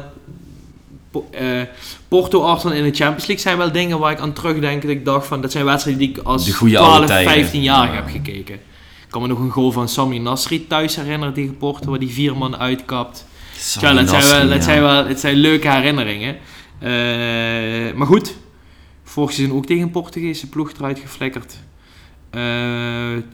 Eh, 1.31 1.61
Porto, 2.07 2.41
Arsenal 2.41 2.75
in 2.77 2.83
de 2.83 2.95
Champions 2.95 3.25
League 3.25 3.39
zijn 3.45 3.57
wel 3.57 3.71
dingen 3.71 3.99
waar 3.99 4.11
ik 4.11 4.19
aan 4.19 4.33
terugdenk. 4.33 4.81
Dat 4.81 4.91
ik 4.91 5.05
dacht 5.05 5.27
van, 5.27 5.41
dat 5.41 5.51
zijn 5.51 5.65
wedstrijden 5.65 6.01
die 6.01 6.17
ik 6.17 6.17
als 6.23 6.45
De 6.45 6.53
goede 6.53 6.77
oude 6.77 7.05
12, 7.05 7.09
tijden. 7.09 7.33
15 7.33 7.61
jaar 7.61 7.87
Ja. 7.87 7.93
heb 7.93 8.07
gekeken. 8.09 8.55
Ik 8.55 9.11
kan 9.21 9.21
me 9.21 9.27
nog 9.27 9.39
een 9.39 9.49
goal 9.49 9.71
van 9.71 9.89
Sami 9.89 10.19
Nasri 10.19 10.67
thuis 10.67 10.95
herinneren 10.95 11.33
tegen 11.33 11.57
Porto, 11.57 11.89
waar 11.89 11.99
die 11.99 12.09
vier 12.13 12.37
man 12.37 12.57
uitkapt. 12.57 13.25
Ja, 13.79 13.93
dat 13.93 14.09
zijn, 14.09 14.23
wel, 14.23 14.49
dat, 14.49 14.63
zijn 14.63 14.81
wel, 14.81 15.05
het 15.05 15.19
zijn 15.19 15.35
leuke 15.35 15.69
herinneringen. 15.71 16.35
Eh, 16.79 17.95
maar 17.97 18.07
goed, 18.07 18.35
vorig 19.03 19.33
seizoen 19.33 19.57
ook 19.57 19.65
tegen 19.65 19.83
een 19.83 19.91
Portugese 19.91 20.49
ploeg 20.49 20.71
eruit 20.77 20.99
geflikkerd. 20.99 21.59
Eh, 22.29 22.41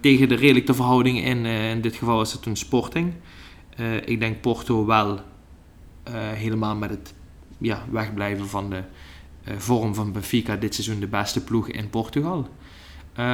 tegen 0.02 0.30
de 0.30 0.36
redelijke 0.36 0.74
verhouding 0.74 1.24
in, 1.26 1.46
in 1.46 1.82
dit 1.82 1.96
geval 1.96 2.16
was 2.16 2.32
het 2.32 2.42
toen 2.42 2.56
Sporting. 2.56 3.14
Ik 4.06 4.20
denk 4.20 4.42
Porto 4.42 4.86
wel 4.86 5.20
helemaal 6.34 6.76
met 6.76 6.90
het 6.90 7.14
ja, 7.62 7.84
wegblijven 7.92 8.50
van 8.50 8.70
de 8.70 8.84
eh, 9.44 9.54
vorm 9.58 9.96
van 9.96 10.12
Benfica 10.12 10.56
dit 10.56 10.74
seizoen 10.74 11.00
de 11.00 11.08
beste 11.08 11.44
ploeg 11.44 11.70
in 11.70 11.90
Portugal. 11.90 12.50
Eh, 13.16 13.26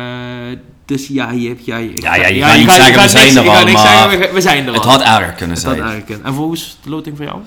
dus 0.86 1.08
ja, 1.08 1.32
je 1.32 1.48
hebt... 1.48 1.66
Ja, 1.66 1.78
ik 1.78 2.02
Ja, 2.02 2.16
ja, 2.16 2.28
je 2.28 2.42
gaat 2.42 2.58
niet 2.58 2.72
zeggen, 2.72 3.02
we 3.02 3.10
zijn 3.10 3.38
er 3.38 3.50
al, 3.50 4.10
we, 4.34 4.42
zijn 4.42 4.68
er 4.68 4.74
Het 4.74 4.84
had 4.84 5.02
erger 5.02 5.34
kunnen 5.34 5.56
Het 5.56 5.66
had 5.66 5.76
zijn. 5.76 5.88
erger 5.88 6.02
kunnen. 6.02 6.26
En 6.26 6.52
is 6.52 6.78
de 6.84 6.90
loting 6.90 7.18
voor 7.18 7.26
jou? 7.26 7.42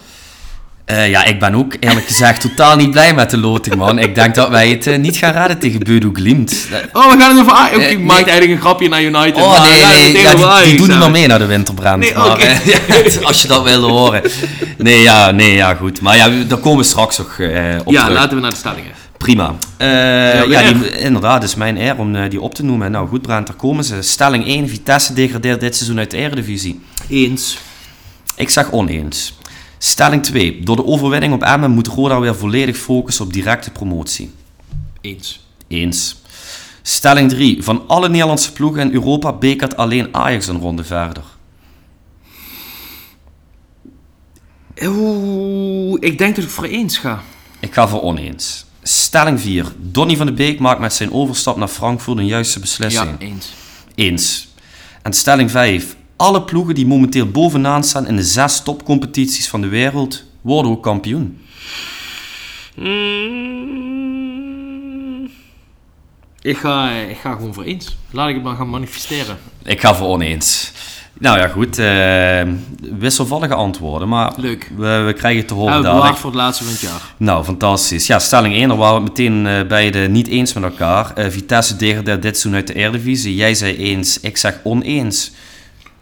Eh, 0.90 1.10
ja, 1.10 1.24
ik 1.24 1.38
ben 1.38 1.54
ook 1.54 1.74
eerlijk 1.80 2.06
gezegd 2.06 2.40
totaal 2.48 2.76
niet 2.76 2.90
blij 2.90 3.14
met 3.14 3.30
de 3.30 3.36
loting, 3.38 3.76
man. 3.76 3.98
Ik 3.98 4.14
denk 4.14 4.34
dat 4.34 4.48
wij 4.48 4.68
het 4.70 4.86
eh, 4.86 4.98
niet 4.98 5.16
gaan 5.16 5.32
raden 5.32 5.58
tegen 5.58 5.80
Beudo 5.80 6.10
Glimt. 6.12 6.66
Oh, 6.92 7.12
we 7.12 7.18
gaan 7.18 7.30
het 7.30 7.40
over 7.40 7.52
Ajax. 7.52 7.74
Oké, 7.74 7.84
Eh, 7.84 7.90
ik 7.90 7.96
nee. 7.96 8.06
maakte 8.06 8.30
eigenlijk 8.30 8.52
een 8.52 8.66
grapje 8.66 8.88
naar 8.88 9.02
United. 9.02 9.36
Oh 9.42 9.50
maar 9.50 9.68
nee, 9.68 10.12
nee, 10.12 10.22
ja, 10.22 10.62
die, 10.62 10.76
doen 10.76 10.88
niet 10.88 10.98
meer 10.98 11.10
mee 11.10 11.26
naar 11.26 11.38
de 11.38 11.46
winterbrand. 11.46 11.98
Nee, 12.02 12.14
maar, 12.14 12.60
als 13.22 13.42
je 13.42 13.48
dat 13.48 13.62
wil 13.62 13.82
horen. 13.88 14.22
Nee, 14.78 15.02
ja, 15.02 15.30
nee, 15.30 15.54
ja, 15.54 15.74
goed. 15.74 16.00
Maar 16.00 16.16
ja, 16.16 16.28
daar 16.48 16.58
komen 16.58 16.78
we 16.78 16.84
straks 16.84 17.18
nog 17.18 17.38
op 17.84 17.92
Ja, 17.92 18.02
terug. 18.02 18.18
laten 18.18 18.36
we 18.36 18.42
naar 18.42 18.50
de 18.50 18.56
stellingen. 18.56 18.90
Prima. 19.16 19.54
Ja, 19.78 20.72
die, 20.72 20.98
inderdaad, 20.98 21.34
het 21.42 21.50
is 21.50 21.54
mijn 21.54 21.76
eer 21.80 21.96
om 21.98 22.28
die 22.28 22.40
op 22.40 22.54
te 22.54 22.64
noemen. 22.64 22.90
Nou 22.90 23.08
goed, 23.08 23.22
Brent, 23.22 23.46
daar 23.46 23.56
komen 23.56 23.84
ze. 23.84 24.02
Stelling 24.02 24.46
1, 24.46 24.68
Vitesse 24.68 25.12
degradeert 25.12 25.60
dit 25.60 25.76
seizoen 25.76 25.98
uit 25.98 26.10
de 26.10 26.16
Eredivisie. 26.16 26.80
Eens. 27.08 27.58
Ik 28.36 28.50
zeg 28.50 28.70
oneens. 28.70 29.38
Stelling 29.82 30.22
2, 30.22 30.60
door 30.62 30.76
de 30.76 30.84
overwinning 30.84 31.32
op 31.32 31.42
Emmen 31.42 31.70
moet 31.70 31.86
Roda 31.86 32.20
weer 32.20 32.36
volledig 32.36 32.76
focussen 32.76 33.24
op 33.24 33.32
directe 33.32 33.70
promotie. 33.70 34.32
Eens. 35.00 35.46
Eens. 35.68 36.16
Stelling 36.82 37.28
3. 37.28 37.62
Van 37.62 37.84
alle 37.86 38.08
Nederlandse 38.08 38.52
ploegen 38.52 38.80
in 38.80 38.92
Europa 38.92 39.32
bekert 39.32 39.76
alleen 39.76 40.14
Ajax 40.14 40.46
een 40.46 40.58
ronde 40.58 40.84
verder. 40.84 41.22
Oeh, 44.82 45.96
ik 46.00 46.18
denk 46.18 46.34
dat 46.36 46.44
ik 46.44 46.50
voor 46.50 46.64
eens 46.64 46.98
ga. 46.98 47.22
Ik 47.60 47.74
ga 47.74 47.88
voor 47.88 48.02
oneens. 48.02 48.64
Stelling 48.82 49.40
4. 49.40 49.72
Donny 49.76 50.16
van 50.16 50.26
de 50.26 50.32
Beek 50.32 50.58
maakt 50.58 50.80
met 50.80 50.92
zijn 50.92 51.12
overstap 51.12 51.56
naar 51.56 51.68
Frankfurt 51.68 52.18
een 52.18 52.26
juiste 52.26 52.60
beslissing. 52.60 53.10
Ja, 53.18 53.26
eens. 53.26 53.52
Eens. 53.94 54.48
En 55.02 55.12
stelling 55.12 55.50
5. 55.50 55.96
Alle 56.20 56.42
ploegen 56.42 56.74
die 56.74 56.86
momenteel 56.86 57.26
bovenaan 57.26 57.84
staan 57.84 58.06
in 58.06 58.16
de 58.16 58.22
zes 58.22 58.62
topcompetities 58.62 59.48
van 59.48 59.60
de 59.60 59.68
wereld 59.68 60.24
worden 60.40 60.70
ook 60.70 60.82
kampioen. 60.82 61.38
Mm. 63.60 65.30
Ik 66.40 66.56
ga, 66.56 66.90
ik 66.90 67.16
ga 67.16 67.32
gewoon 67.32 67.54
voor 67.54 67.62
eens. 67.64 67.96
Laat 68.10 68.28
ik 68.28 68.34
het 68.34 68.44
maar 68.44 68.56
gaan 68.56 68.70
manifesteren. 68.70 69.38
Ik 69.64 69.80
ga 69.80 69.94
voor 69.94 70.06
oneens. 70.06 70.72
Nou 71.18 71.38
ja, 71.38 71.48
goed. 71.48 71.78
eh, 71.78 72.42
wisselvallige 72.98 73.54
antwoorden, 73.54 74.08
maar 74.08 74.32
Leuk. 74.36 74.70
we, 74.76 75.02
we 75.06 75.12
krijgen 75.12 75.38
het 75.38 75.48
te 75.48 75.54
horen 75.54 75.76
we 75.76 75.82
dadelijk. 75.82 76.16
voor 76.16 76.30
het 76.30 76.38
laatste 76.38 76.64
van 76.64 76.72
het 76.72 76.82
jaar. 76.82 77.14
Nou, 77.16 77.44
fantastisch. 77.44 78.06
Ja, 78.06 78.18
stelling 78.18 78.54
1, 78.54 78.68
daar 78.68 78.76
waren 78.76 79.02
we 79.02 79.08
het 79.08 79.18
meteen 79.18 79.46
eh, 79.46 79.66
beide 79.66 79.98
niet 80.08 80.26
eens 80.28 80.52
met 80.52 80.62
elkaar. 80.62 81.12
Eh, 81.14 81.30
Vitesse 81.30 81.76
degradeert 81.76 82.22
dit 82.22 82.38
seizoen 82.38 82.54
uit 82.54 82.66
de 82.66 82.74
Eredivisie. 82.74 83.34
Jij 83.34 83.54
zei 83.54 83.76
eens, 83.76 84.20
ik 84.20 84.36
zeg 84.36 84.60
oneens. 84.62 85.32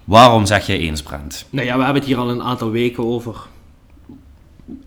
Waarom 0.09 0.47
zeg 0.47 0.67
jij 0.67 0.79
eens, 0.79 1.03
Brent? 1.03 1.47
Nou 1.51 1.67
ja, 1.67 1.77
we 1.77 1.83
hebben 1.83 2.01
het 2.01 2.11
hier 2.11 2.19
al 2.19 2.31
een 2.31 2.43
aantal 2.43 2.71
weken 2.71 3.05
over. 3.05 3.47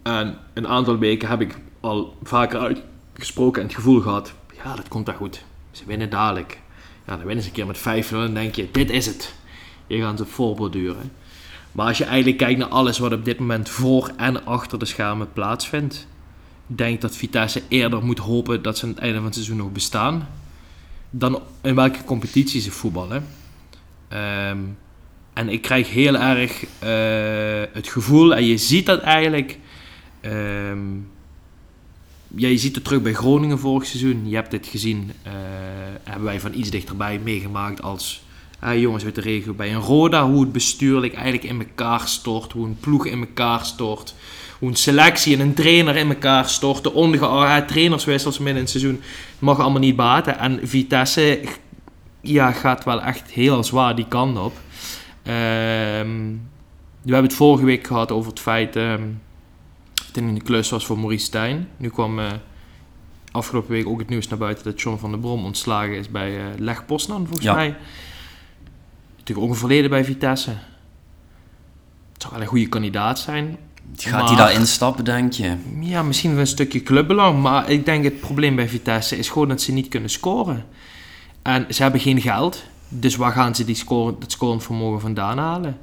En 0.03 0.38
een 0.53 0.67
aantal 0.67 0.97
weken 0.97 1.29
heb 1.29 1.41
ik 1.41 1.57
al 1.79 2.17
vaker 2.23 2.60
uitgesproken 2.60 3.62
en 3.62 3.67
het 3.67 3.75
gevoel 3.75 3.99
gehad... 4.01 4.34
Ja, 4.63 4.75
dat 4.75 4.88
komt 4.88 5.07
wel 5.07 5.15
goed. 5.15 5.43
Ze 5.71 5.84
winnen 5.86 6.10
dadelijk. 6.10 6.60
Ja, 7.07 7.15
dan 7.15 7.25
winnen 7.25 7.43
ze 7.43 7.49
een 7.49 7.55
keer 7.55 7.65
met 7.65 8.10
5-0 8.10 8.13
en 8.15 8.34
denk 8.34 8.55
je, 8.55 8.69
dit 8.71 8.89
is 8.89 9.05
het. 9.05 9.34
Hier 9.88 10.03
gaan 10.03 10.17
ze 10.17 10.25
voorborduren. 10.25 11.12
Maar 11.71 11.88
als 11.88 11.97
je 11.97 12.05
eigenlijk 12.05 12.38
kijkt 12.38 12.60
naar 12.60 12.67
alles 12.67 12.99
wat 12.99 13.13
op 13.13 13.25
dit 13.25 13.39
moment 13.39 13.69
voor 13.69 14.12
en 14.17 14.45
achter 14.45 14.79
de 14.79 14.86
schermen 14.86 15.34
plaatsvindt... 15.34 16.07
denk 16.67 17.01
dat 17.01 17.15
Vitesse 17.15 17.62
eerder 17.67 18.03
moet 18.03 18.19
hopen 18.19 18.62
dat 18.62 18.77
ze 18.77 18.86
aan 18.86 18.91
het 18.91 18.99
einde 18.99 19.15
van 19.15 19.25
het 19.25 19.34
seizoen 19.34 19.57
nog 19.57 19.71
bestaan... 19.71 20.27
dan 21.10 21.41
in 21.62 21.75
welke 21.75 22.03
competitie 22.03 22.62
ze 22.62 22.71
voetballen. 22.71 23.27
Ehm, 24.07 24.60
en 25.34 25.50
ik 25.50 25.62
krijg 25.62 25.89
heel 25.89 26.17
erg 26.17 26.63
eh, 26.80 27.74
het 27.74 27.88
gevoel, 27.88 28.36
en 28.36 28.46
je 28.46 28.58
ziet 28.58 28.86
dat 28.86 29.02
eigenlijk. 29.02 29.58
ja, 32.36 32.48
je 32.48 32.58
ziet 32.58 32.76
het 32.76 32.84
terug 32.84 33.02
bij 33.02 33.13
Groningen 33.13 33.60
vorig 33.60 33.86
seizoen. 33.86 34.30
Je 34.30 34.36
hebt 34.36 34.52
dit 34.52 34.67
gezien, 34.67 35.12
eh, 35.24 35.32
hebben 36.04 36.24
wij 36.24 36.39
van 36.39 36.54
iets 36.54 36.70
dichterbij 36.70 37.20
meegemaakt 37.24 37.82
als 37.82 38.24
eh, 38.62 38.82
jongens 38.82 39.04
uit 39.04 39.15
de 39.15 39.22
regio 39.22 39.54
bij 39.54 39.74
een 39.74 39.82
Roda. 39.82 40.26
Hoe 40.26 40.41
het 40.41 40.52
bestuurlijk 40.52 41.13
eigenlijk 41.13 41.44
in 41.44 41.60
elkaar 41.60 42.08
stort, 42.08 42.52
hoe 42.52 42.65
een 42.65 42.78
ploeg 42.80 43.06
in 43.06 43.20
elkaar 43.20 43.65
stort. 43.65 44.15
Hoe 44.60 44.70
een 44.70 44.76
selectie 44.76 45.36
en 45.36 45.39
een 45.39 45.54
trainer 45.54 45.96
in 45.96 46.10
elkaar 46.10 46.50
stort. 46.50 46.84
De 46.84 46.94
ongeachte 46.94 47.74
trainerswissels 47.74 48.38
midden 48.38 48.56
in 48.56 48.62
het 48.62 48.70
seizoen. 48.70 49.02
Het 49.32 49.39
mag 49.39 49.60
allemaal 49.60 49.80
niet 49.80 49.96
baten. 49.96 50.39
En 50.39 50.60
Vitesse 50.63 51.39
ja, 52.22 52.52
gaat 52.52 52.84
wel 52.84 53.02
echt 53.02 53.32
heel 53.32 53.63
zwaar 53.63 53.96
die 53.96 54.08
kant 54.08 54.38
op. 54.38 54.54
Ehm, 55.23 56.31
we 57.01 57.12
hebben 57.12 57.23
het 57.29 57.34
vorige 57.34 57.65
week 57.65 57.88
gehad 57.88 58.12
over 58.12 58.29
het 58.29 58.39
feit 58.39 58.75
ehm 58.75 59.01
dat 59.95 60.05
het 60.05 60.17
een 60.17 60.43
klus 60.43 60.69
was 60.69 60.86
voor 60.86 60.97
Maurice 60.99 61.25
Stijn. 61.25 61.67
Nu 61.77 61.89
kwam 61.89 62.19
eh, 62.19 62.31
afgelopen 63.31 63.71
week 63.71 63.88
ook 63.88 63.99
het 63.99 64.10
nieuws 64.10 64.27
naar 64.27 64.38
buiten 64.38 64.63
dat 64.63 64.81
John 64.81 64.97
van 64.97 65.10
der 65.12 65.19
Brom 65.19 65.45
ontslagen 65.45 65.95
is 65.97 66.10
bij 66.10 66.38
eh 66.38 66.45
Leg 66.57 66.86
Poznan, 66.86 67.25
volgens 67.25 67.45
Ja. 67.45 67.53
mij. 67.53 67.75
Natuurlijk 69.17 69.47
ook 69.47 69.53
een 69.53 69.60
verleden 69.60 69.89
bij 69.89 70.05
Vitesse. 70.05 70.49
Het 72.13 72.21
zou 72.21 72.34
wel 72.34 72.41
een 72.41 72.47
goede 72.47 72.67
kandidaat 72.69 73.19
zijn. 73.19 73.57
Gaat 73.95 74.27
hij 74.27 74.38
daar 74.38 74.53
instappen, 74.53 75.03
denk 75.05 75.34
je? 75.34 75.55
Ja, 75.79 76.03
misschien 76.03 76.31
wel 76.31 76.39
een 76.39 76.47
stukje 76.47 76.84
clubbelang. 76.84 77.41
Maar 77.41 77.69
ik 77.69 77.86
denk 77.86 78.03
het 78.03 78.19
probleem 78.19 78.55
bij 78.55 78.69
Vitesse 78.69 79.17
is 79.17 79.29
gewoon 79.29 79.47
dat 79.47 79.62
ze 79.62 79.71
niet 79.71 79.88
kunnen 79.88 80.10
scoren. 80.10 80.65
En 81.41 81.65
ze 81.69 81.81
hebben 81.81 82.01
geen 82.01 82.21
geld. 82.21 82.63
Dus 82.93 83.15
waar 83.15 83.32
gaan 83.32 83.56
ze 83.56 83.65
die 83.65 83.75
score, 83.75 84.15
het 84.19 84.32
scorend 84.32 84.63
vermogen 84.63 85.01
vandaan 85.01 85.38
halen? 85.38 85.77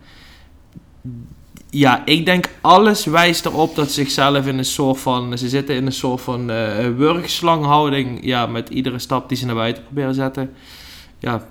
Ja, 1.70 2.02
ik 2.04 2.24
denk 2.24 2.48
alles 2.60 3.04
wijst 3.04 3.46
erop 3.46 3.74
dat 3.74 3.86
ze 3.86 3.92
zichzelf 3.92 4.46
in 4.46 4.58
een 4.58 4.64
soort 4.64 4.98
van... 4.98 5.38
Ze 5.38 5.48
zitten 5.48 5.74
in 5.74 5.86
een 5.86 5.92
soort 5.92 6.20
van 6.20 6.50
uh, 6.50 6.56
wurgslanghouding. 6.96 8.18
Ja, 8.22 8.46
met 8.46 8.68
iedere 8.68 8.98
stap 8.98 9.28
die 9.28 9.38
ze 9.38 9.46
naar 9.46 9.54
buiten 9.54 9.82
proberen 9.82 10.10
te 10.10 10.16
zetten. 10.16 10.50
Ja, 11.18 11.46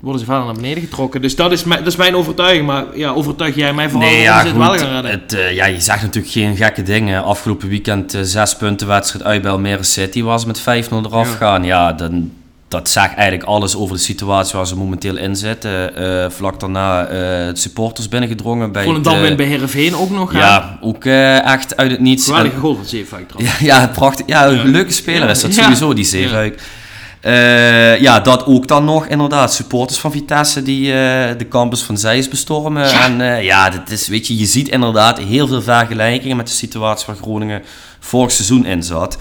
worden 0.00 0.20
ze 0.20 0.26
verder 0.26 0.44
naar 0.44 0.54
beneden 0.54 0.82
getrokken. 0.82 1.22
Dus 1.22 1.36
dat 1.36 1.52
is, 1.52 1.64
mijn, 1.64 1.78
dat 1.78 1.92
is 1.92 1.98
mijn 1.98 2.16
overtuiging. 2.16 2.66
Maar 2.66 2.84
ja, 2.94 3.10
overtuig 3.10 3.54
jij 3.54 3.74
mij 3.74 3.90
vooral 3.90 4.08
nee, 4.08 4.20
ja, 4.20 4.40
ze 4.40 4.46
het 4.46 4.56
wel 4.56 4.78
gaan 4.78 4.92
redden? 4.92 5.10
Het, 5.10 5.32
uh, 5.32 5.54
ja, 5.54 5.66
je 5.66 5.80
zegt 5.80 6.02
natuurlijk 6.02 6.32
geen 6.32 6.56
gekke 6.56 6.82
dingen. 6.82 7.24
Afgelopen 7.24 7.68
weekend 7.68 8.14
uh, 8.14 8.20
zes 8.22 8.56
punten 8.56 8.86
wedstrijd 8.86 9.24
uit 9.24 9.42
bij 9.42 9.50
Almere 9.50 9.82
City 9.82 10.22
was 10.22 10.44
met 10.44 10.60
5-0 10.60 10.62
eraf 10.62 11.30
ja. 11.30 11.36
gaan. 11.36 11.64
Ja, 11.64 11.92
dan, 11.92 12.32
dat 12.72 12.90
zegt 12.90 13.14
eigenlijk 13.14 13.48
alles 13.48 13.76
over 13.76 13.96
de 13.96 14.02
situatie 14.02 14.56
waar 14.56 14.66
ze 14.66 14.76
momenteel 14.76 15.16
in 15.16 15.36
zitten. 15.36 16.02
Uh, 16.02 16.30
vlak 16.30 16.60
daarna 16.60 17.10
uh, 17.10 17.50
supporters 17.52 18.08
binnengedrongen. 18.08 18.72
Bij 18.72 18.84
Volendam 18.84 19.20
wint 19.20 19.36
bij 19.36 19.46
Heerenveen 19.46 19.96
ook 19.96 20.10
nog. 20.10 20.32
Ja, 20.32 20.78
hè? 20.80 20.86
ook 20.86 21.04
uh, 21.04 21.44
echt 21.44 21.76
uit 21.76 21.90
het 21.90 22.00
niets. 22.00 22.24
Geweldige 22.24 22.56
goal 22.56 22.74
van 22.74 22.84
Zeefuik 22.84 23.30
Ja, 23.36 23.52
ja, 23.70 23.86
prachtig. 23.86 24.26
Ja, 24.26 24.46
een 24.46 24.68
leuke 24.68 24.92
speler 24.92 25.28
is 25.28 25.40
dat 25.40 25.54
sowieso, 25.54 25.94
die 25.94 26.04
Zeefuik. 26.04 26.62
Uh, 27.26 28.00
ja, 28.00 28.20
dat 28.20 28.46
ook 28.46 28.68
dan 28.68 28.84
nog 28.84 29.06
inderdaad. 29.06 29.54
Supporters 29.54 29.98
van 29.98 30.12
Vitesse 30.12 30.62
die 30.62 30.86
uh, 30.86 30.94
de 31.38 31.46
campus 31.48 31.82
van 31.82 31.98
Zeist 31.98 32.30
bestormen. 32.30 32.88
Ja. 32.88 33.04
En 33.04 33.20
uh, 33.20 33.42
ja, 33.42 33.70
dat 33.70 33.90
is, 33.90 34.08
weet 34.08 34.26
je, 34.26 34.38
je 34.38 34.46
ziet 34.46 34.68
inderdaad 34.68 35.18
heel 35.18 35.46
veel 35.46 35.62
vergelijkingen 35.62 36.36
met 36.36 36.46
de 36.46 36.52
situatie 36.52 37.06
waar 37.06 37.16
Groningen 37.16 37.62
vorig 38.00 38.30
seizoen 38.30 38.66
in 38.66 38.82
zat. 38.82 39.18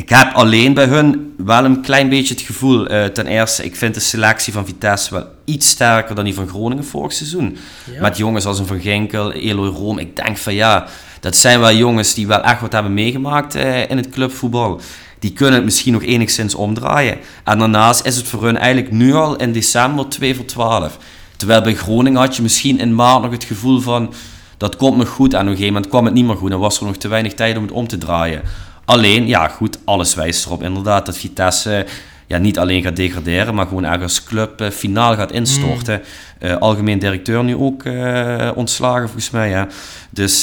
Ik 0.00 0.08
heb 0.08 0.34
alleen 0.34 0.74
bij 0.74 0.84
hun 0.84 1.34
wel 1.36 1.64
een 1.64 1.80
klein 1.80 2.08
beetje 2.08 2.34
het 2.34 2.42
gevoel. 2.42 2.84
ten 2.86 3.26
eerste, 3.26 3.64
ik 3.64 3.76
vind 3.76 3.94
de 3.94 4.00
selectie 4.00 4.52
van 4.52 4.66
Vitesse 4.66 5.14
wel 5.14 5.26
iets 5.44 5.68
sterker 5.68 6.14
dan 6.14 6.24
die 6.24 6.34
van 6.34 6.48
Groningen 6.48 6.84
vorig 6.84 7.12
seizoen. 7.12 7.56
Ja. 7.92 8.00
Met 8.00 8.16
jongens 8.16 8.46
als 8.46 8.58
een 8.58 8.66
Van 8.66 8.80
Ginkel, 8.80 9.32
Eloy 9.32 9.68
Room. 9.68 9.98
Ik 9.98 10.16
denk 10.16 10.36
van 10.36 10.54
ja, 10.54 10.86
dat 11.20 11.36
zijn 11.36 11.60
wel 11.60 11.74
jongens 11.74 12.14
die 12.14 12.26
wel 12.26 12.42
echt 12.42 12.60
wat 12.60 12.72
hebben 12.72 12.94
meegemaakt 12.94 13.54
in 13.88 13.96
het 13.96 14.08
clubvoetbal 14.10 14.80
die 15.18 15.32
kunnen 15.32 15.54
het 15.54 15.64
misschien 15.64 15.92
nog 15.92 16.02
enigszins 16.02 16.54
omdraaien. 16.54 17.18
En 17.44 17.58
daarnaast 17.58 18.06
is 18.06 18.16
het 18.16 18.28
voor 18.28 18.44
hun 18.44 18.56
eigenlijk 18.56 18.92
nu 18.92 19.14
al 19.14 19.36
in 19.36 19.52
december 19.52 20.08
2 20.08 20.34
voor 20.34 20.44
12. 20.44 20.98
Terwijl 21.36 21.62
bij 21.62 21.74
Groningen 21.74 22.20
had 22.20 22.36
je 22.36 22.42
misschien 22.42 22.78
in 22.78 22.94
maart 22.94 23.22
nog 23.22 23.32
het 23.32 23.44
gevoel 23.44 23.80
van 23.80 24.12
dat 24.56 24.76
komt 24.76 24.96
nog 24.96 25.08
goed. 25.08 25.34
En 25.34 25.40
op 25.40 25.46
een 25.46 25.50
gegeven 25.50 25.72
moment 25.72 25.90
kwam 25.90 26.04
het 26.04 26.14
niet 26.14 26.24
meer 26.24 26.36
goed 26.36 26.50
en 26.50 26.58
was 26.58 26.80
er 26.80 26.86
nog 26.86 26.96
te 26.96 27.08
weinig 27.08 27.34
tijd 27.34 27.56
om 27.56 27.62
het 27.62 27.72
om 27.72 27.88
te 27.88 27.98
draaien. 27.98 28.42
Alleen, 28.90 29.26
ja 29.26 29.48
goed, 29.48 29.78
alles 29.84 30.14
wijst 30.14 30.46
erop 30.46 30.62
inderdaad 30.62 31.06
dat 31.06 31.18
Vitesse 31.18 31.86
ja, 32.26 32.38
niet 32.38 32.58
alleen 32.58 32.82
gaat 32.82 32.96
degraderen, 32.96 33.54
maar 33.54 33.66
gewoon 33.66 33.84
ergens 33.84 34.24
club 34.24 34.60
uh, 34.60 34.68
finaal 34.68 35.14
gaat 35.14 35.32
instorten. 35.32 36.02
Mm. 36.40 36.48
Uh, 36.48 36.56
algemeen 36.56 36.98
directeur 36.98 37.44
nu 37.44 37.56
ook 37.56 37.84
uh, 37.84 38.50
ontslagen 38.54 39.02
volgens 39.02 39.30
mij. 39.30 39.48
Ja. 39.48 39.68
Dus 40.10 40.42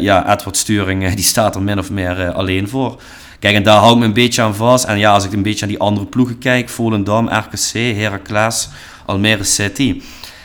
ja, 0.00 0.32
Edward 0.32 0.56
Sturing 0.56 1.10
die 1.14 1.24
staat 1.24 1.54
er 1.54 1.62
min 1.62 1.78
of 1.78 1.90
meer 1.90 2.32
alleen 2.32 2.68
voor. 2.68 3.00
Kijk, 3.38 3.54
en 3.54 3.62
daar 3.62 3.78
hou 3.78 3.92
ik 3.92 3.98
me 3.98 4.04
een 4.04 4.12
beetje 4.12 4.42
aan 4.42 4.54
vast. 4.54 4.84
En 4.84 4.98
ja, 4.98 5.12
als 5.12 5.24
ik 5.24 5.32
een 5.32 5.42
beetje 5.42 5.62
aan 5.62 5.70
die 5.70 5.80
andere 5.80 6.06
ploegen 6.06 6.38
kijk, 6.38 6.68
Volendam, 6.68 7.28
RKC, 7.28 7.72
Heracles, 7.72 8.68
Almere 9.06 9.44
City. 9.44 10.02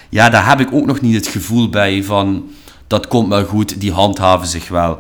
Ja, 0.09 0.29
daar 0.29 0.49
heb 0.49 0.59
ik 0.59 0.73
ook 0.73 0.85
nog 0.85 1.01
niet 1.01 1.15
het 1.15 1.27
gevoel 1.27 1.69
bij 1.69 2.03
van, 2.03 2.49
dat 2.87 3.07
komt 3.07 3.27
wel 3.27 3.45
goed, 3.45 3.81
die 3.81 3.91
handhaven 3.91 4.47
zich 4.47 4.67
wel. 4.67 4.97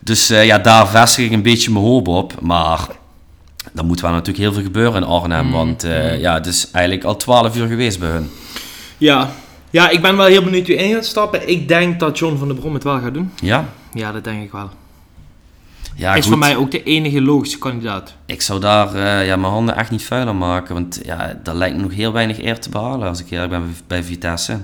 Dus 0.00 0.30
uh, 0.30 0.44
ja, 0.44 0.58
daar 0.58 0.88
vestig 0.88 1.24
ik 1.24 1.32
een 1.32 1.42
beetje 1.42 1.70
mijn 1.70 1.84
hoop 1.84 2.08
op. 2.08 2.40
Maar 2.40 2.88
dan 3.72 3.86
moet 3.86 4.00
wel 4.00 4.10
natuurlijk 4.10 4.38
heel 4.38 4.52
veel 4.52 4.62
gebeuren 4.62 5.02
in 5.02 5.08
Arnhem. 5.08 5.46
Mm. 5.46 5.52
Want 5.52 5.84
uh, 5.84 6.20
ja, 6.20 6.34
het 6.34 6.46
is 6.46 6.70
eigenlijk 6.70 7.04
al 7.04 7.16
12 7.16 7.56
uur 7.56 7.66
geweest 7.66 7.98
bij 7.98 8.08
hun. 8.08 8.30
Ja. 8.98 9.30
ja, 9.70 9.88
ik 9.88 10.02
ben 10.02 10.16
wel 10.16 10.26
heel 10.26 10.42
benieuwd 10.42 10.66
wie 10.66 10.76
in 10.76 10.94
gaat 10.94 11.04
stappen. 11.04 11.48
Ik 11.48 11.68
denk 11.68 12.00
dat 12.00 12.18
John 12.18 12.36
van 12.36 12.48
der 12.48 12.56
Brom 12.56 12.74
het 12.74 12.84
wel 12.84 13.00
gaat 13.00 13.14
doen. 13.14 13.30
Ja? 13.40 13.68
Ja, 13.92 14.12
dat 14.12 14.24
denk 14.24 14.42
ik 14.42 14.52
wel. 14.52 14.70
Ja, 15.94 16.14
is 16.14 16.26
voor 16.26 16.38
mij 16.38 16.56
ook 16.56 16.70
de 16.70 16.82
enige 16.82 17.20
logische 17.20 17.58
kandidaat. 17.58 18.14
Ik 18.26 18.42
zou 18.42 18.60
daar 18.60 18.94
uh, 18.94 19.26
ja, 19.26 19.36
mijn 19.36 19.52
handen 19.52 19.76
echt 19.76 19.90
niet 19.90 20.04
vuiler 20.04 20.34
maken. 20.34 20.74
Want 20.74 21.00
ja, 21.04 21.38
daar 21.42 21.54
lijkt 21.54 21.76
nog 21.76 21.92
heel 21.92 22.12
weinig 22.12 22.42
eer 22.42 22.60
te 22.60 22.68
behalen 22.68 23.08
als 23.08 23.20
ik 23.20 23.30
eerlijk 23.30 23.50
ben 23.50 23.76
bij 23.86 24.02
Vitesse. 24.02 24.58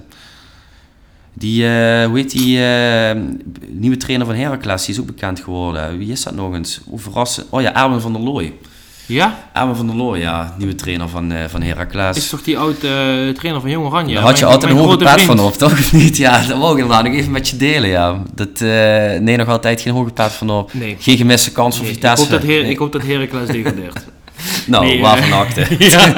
Die, 1.38 1.62
uh, 1.62 2.04
hoe 2.04 2.16
heet 2.16 2.30
die 2.30 2.58
uh, 2.58 3.10
nieuwe 3.68 3.96
trainer 3.96 4.26
van 4.26 4.34
Heracles, 4.34 4.84
die 4.84 4.94
is 4.94 5.00
ook 5.00 5.06
bekend 5.06 5.40
geworden. 5.40 5.98
Wie 5.98 6.12
is 6.12 6.22
dat 6.22 6.34
nog 6.34 6.54
eens? 6.54 6.80
Hoe 6.84 6.98
verrassend. 6.98 7.46
Oh 7.50 7.60
ja, 7.60 7.74
Erwin 7.74 8.00
van 8.00 8.12
der 8.12 8.22
Looy. 8.22 8.52
Ja? 9.06 9.48
Armin 9.52 9.74
van 9.74 9.86
der 9.86 9.96
Looy, 9.96 10.18
ja. 10.18 10.54
Nieuwe 10.58 10.74
trainer 10.74 11.08
van, 11.08 11.32
uh, 11.32 11.38
van 11.48 11.62
Heracles. 11.62 12.16
Is 12.16 12.28
toch 12.28 12.42
die 12.42 12.58
oude 12.58 13.32
trainer 13.32 13.60
van 13.60 13.70
Jong 13.70 13.86
Oranje? 13.86 14.14
Daar 14.14 14.22
had 14.22 14.38
je 14.38 14.44
altijd 14.44 14.72
een 14.72 14.78
hoge 14.78 14.96
pet 14.96 15.22
van 15.22 15.40
op, 15.40 15.54
toch? 15.54 15.72
Of 15.78 15.92
niet? 15.92 16.16
Ja, 16.16 16.46
dat 16.46 16.58
mogen 16.58 16.88
we 16.88 17.02
nog 17.02 17.14
even 17.14 17.30
met 17.30 17.48
je 17.48 17.56
delen, 17.56 17.90
ja. 17.90 18.22
Dat, 18.34 18.60
nee, 19.20 19.36
nog 19.36 19.48
altijd 19.48 19.80
geen 19.80 19.92
hoge 19.92 20.10
pet 20.10 20.32
van 20.32 20.50
op. 20.50 20.74
Nee. 20.74 20.96
Geen 20.98 21.16
gemiste 21.16 21.52
kans 21.52 21.76
voor 21.76 21.86
Vitesse. 21.86 22.24
Ik 22.24 22.30
hoop 22.30 22.40
dat, 22.40 22.50
Her 22.50 22.64
ik 22.64 22.78
hoop 22.78 22.92
dat 22.92 23.02
Heracles 23.02 23.48
degradeert. 23.48 24.04
nou, 24.66 24.86
nee, 24.86 25.00
waarvan 25.00 25.32
acte. 25.32 25.66
ja, 25.78 26.14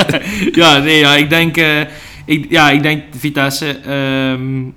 ja, 0.53 0.79
nee, 0.79 0.99
ja, 0.99 1.15
ik 1.15 1.31
denk... 1.31 1.57
ik, 2.25 2.47
ja, 2.51 2.71
ik 2.71 2.83
denk 2.83 3.03
Vitesse... 3.19 3.77
Um, 3.89 4.75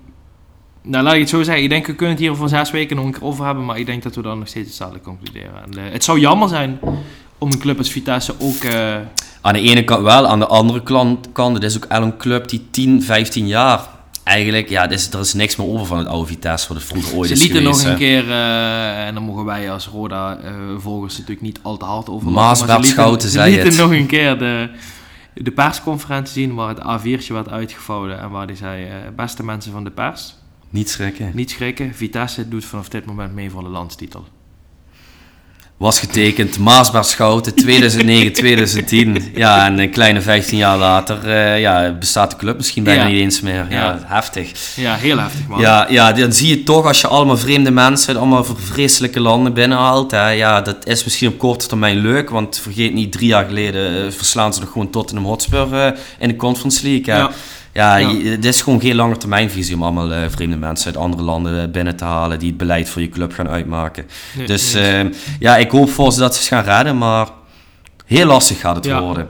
nou, 0.84 1.04
laat 1.04 1.13
ik 1.13 1.20
het 1.20 1.30
zo 1.30 1.44
zeggen. 1.44 1.63
Ik 1.63 1.70
denk, 1.70 1.88
we 1.88 1.96
kunnen 1.96 2.15
het 2.15 2.24
hier 2.24 2.36
voor 2.36 2.50
zes 2.50 2.72
weken 2.72 2.96
nog 2.96 3.06
een 3.06 3.12
keer 3.12 3.24
over 3.24 3.46
hebben. 3.46 3.65
Maar 3.65 3.80
ik 3.80 3.86
denk 3.86 4.04
dat 4.04 4.15
we 4.15 4.22
dan 4.22 4.39
nog 4.39 4.48
steeds 4.48 4.67
hetzelfde 4.67 5.02
concluderen. 5.02 5.63
En, 5.65 5.91
het 5.91 6.04
zou 6.04 6.20
jammer 6.20 6.50
zijn 6.50 6.80
om 7.38 7.52
een 7.52 7.60
club 7.60 7.78
als 7.78 7.91
Vitesse 7.91 8.34
ook... 8.39 8.63
Uh... 8.63 8.96
Aan 9.41 9.54
de 9.54 9.62
ene 9.62 9.84
kant 9.84 10.02
wel, 10.02 10.28
aan 10.28 10.39
de 10.39 10.48
andere 10.48 10.84
kant, 10.84 11.32
kant 11.32 11.56
het 11.56 11.63
is 11.63 11.76
ook 11.76 11.86
al 11.86 12.02
een 12.02 12.17
club 12.17 12.50
die 12.50 12.67
10, 12.72 13.04
15 13.04 13.48
jaar 13.48 13.88
eigenlijk, 14.24 14.70
ja, 14.70 14.86
er 14.86 14.91
is, 14.91 15.12
er 15.12 15.20
is 15.20 15.34
niks 15.34 15.56
meer 15.56 15.67
over 15.67 15.86
van 15.86 15.98
het 15.98 16.08
oude 16.08 16.28
Vitesse, 16.28 16.67
wat 16.67 16.78
het 16.78 16.86
vroeger 16.86 17.17
ooit 17.17 17.28
Ze 17.28 17.34
is 17.34 17.41
lieten 17.41 17.63
nog 17.63 17.84
een 17.84 17.96
keer, 17.96 18.28
uh, 18.28 19.06
en 19.06 19.13
dan 19.13 19.24
mogen 19.24 19.46
wij 19.46 19.72
als 19.72 19.88
Roda-volgers 19.88 21.13
uh, 21.13 21.20
natuurlijk 21.20 21.41
niet 21.41 21.60
al 21.62 21.78
te 21.78 21.86
hard 21.86 22.10
over 22.10 22.32
Maasbert 22.32 22.86
Schouten 22.86 23.30
zei 23.30 23.58
het. 23.58 23.74
Ze 23.74 23.82
nog 23.82 23.91
een 23.91 24.06
keer 24.06 24.38
de, 24.38 24.70
de 25.34 25.52
persconferentie 25.52 26.34
zien 26.34 26.56
waar 26.56 26.76
het 26.76 27.02
A4'tje 27.02 27.34
werd 27.34 27.50
uitgevouwen 27.50 28.20
en 28.20 28.30
waar 28.30 28.46
hij 28.46 28.56
zei, 28.56 28.88
beste 29.15 29.44
mensen 29.44 29.72
van 29.72 29.84
de 29.84 29.91
pers... 29.91 30.36
Niet 30.72 30.90
schrikken. 30.90 31.32
Niet 31.34 31.52
schrikken. 31.52 31.96
Vitesse 31.96 32.48
doet 32.48 32.66
vanaf 32.66 32.90
dit 32.90 33.06
moment 33.06 33.34
mee 33.34 33.50
voor 33.50 33.64
de 33.64 33.70
landstitel 33.70 34.26
was 35.82 36.00
getekend. 36.00 36.60
Maasbaar 36.60 37.06
Schouten, 37.06 37.54
2009-2010. 37.54 39.34
ja, 39.34 39.66
en 39.66 39.80
een 39.80 39.90
kleine 39.90 40.22
15 40.22 40.58
jaar 40.58 40.78
later 40.78 41.28
uh, 41.28 41.60
ja, 41.60 41.92
bestaat 41.92 42.32
de 42.32 42.38
club 42.38 42.58
misschien 42.58 42.84
bijna 42.84 43.08
niet 43.08 43.20
eens 43.20 43.42
meer. 43.42 43.66
Ja, 43.70 43.82
ja, 43.82 44.00
heftig. 44.06 44.76
Ja, 44.76 44.96
heel 44.96 45.18
heftig 45.18 45.48
man. 45.48 45.60
Ja, 45.60 45.88
ja, 45.90 46.12
dan 46.12 46.34
zie 46.34 46.48
je 46.48 46.64
toch 46.64 46.86
als 46.86 47.02
je 47.02 47.08
allemaal 47.08 47.38
vreemde 47.38 47.72
mensen 47.72 48.08
uit 48.08 48.18
allemaal 48.18 48.46
vreselijke 48.56 49.20
landen 49.20 49.54
binnenhaalt. 49.54 50.12
Hè, 50.12 50.30
ja, 50.30 50.62
dat 50.62 50.88
is 50.88 51.04
misschien 51.04 51.28
op 51.28 51.38
korte 51.38 51.68
termijn 51.68 51.98
leuk, 51.98 52.30
want 52.30 52.60
vergeet 52.60 52.94
niet, 52.94 53.12
drie 53.12 53.28
jaar 53.28 53.46
geleden 53.46 54.06
uh, 54.06 54.12
verslaan 54.12 54.54
ze 54.54 54.60
nog 54.60 54.72
gewoon 54.72 54.90
tot 54.90 55.12
in 55.12 55.18
een 55.18 55.24
hotspur 55.24 55.68
uh, 55.74 55.88
in 56.20 56.28
de 56.28 56.36
Conference 56.36 56.88
League. 56.88 57.14
Hè. 57.14 57.20
Ja. 57.20 57.32
Ja, 57.74 58.16
het 58.24 58.46
is 58.46 58.62
gewoon 58.62 58.82
geen 58.82 58.96
lange 58.96 59.18
termijnvisie 59.18 59.76
om 59.76 59.84
allemaal 59.84 60.12
uh, 60.12 60.18
vreemde 60.30 60.56
mensen 60.56 60.86
uit 60.86 60.98
andere 60.98 61.24
landen 61.24 61.62
eh, 61.62 61.72
binnen 61.72 61.96
te 61.96 62.04
halen 62.06 62.40
die 62.40 62.48
het 62.48 62.58
beleid 62.58 62.90
voor 62.90 63.02
je 63.02 63.10
club 63.10 63.34
gaan 63.34 63.50
uitmaken. 63.50 64.06
dus 64.46 64.76
uh, 64.76 65.00
ja, 65.40 65.58
ik 65.58 65.72
hoop 65.72 65.90
voor 65.90 66.12
ze 66.12 66.20
dat 66.20 66.36
ze 66.36 66.48
gaan 66.48 66.64
redden, 66.64 66.98
maar 66.98 67.28
heel 68.06 68.26
lastig 68.26 68.60
gaat 68.60 68.76
het 68.76 68.86
ja. 68.86 69.02
worden. 69.02 69.30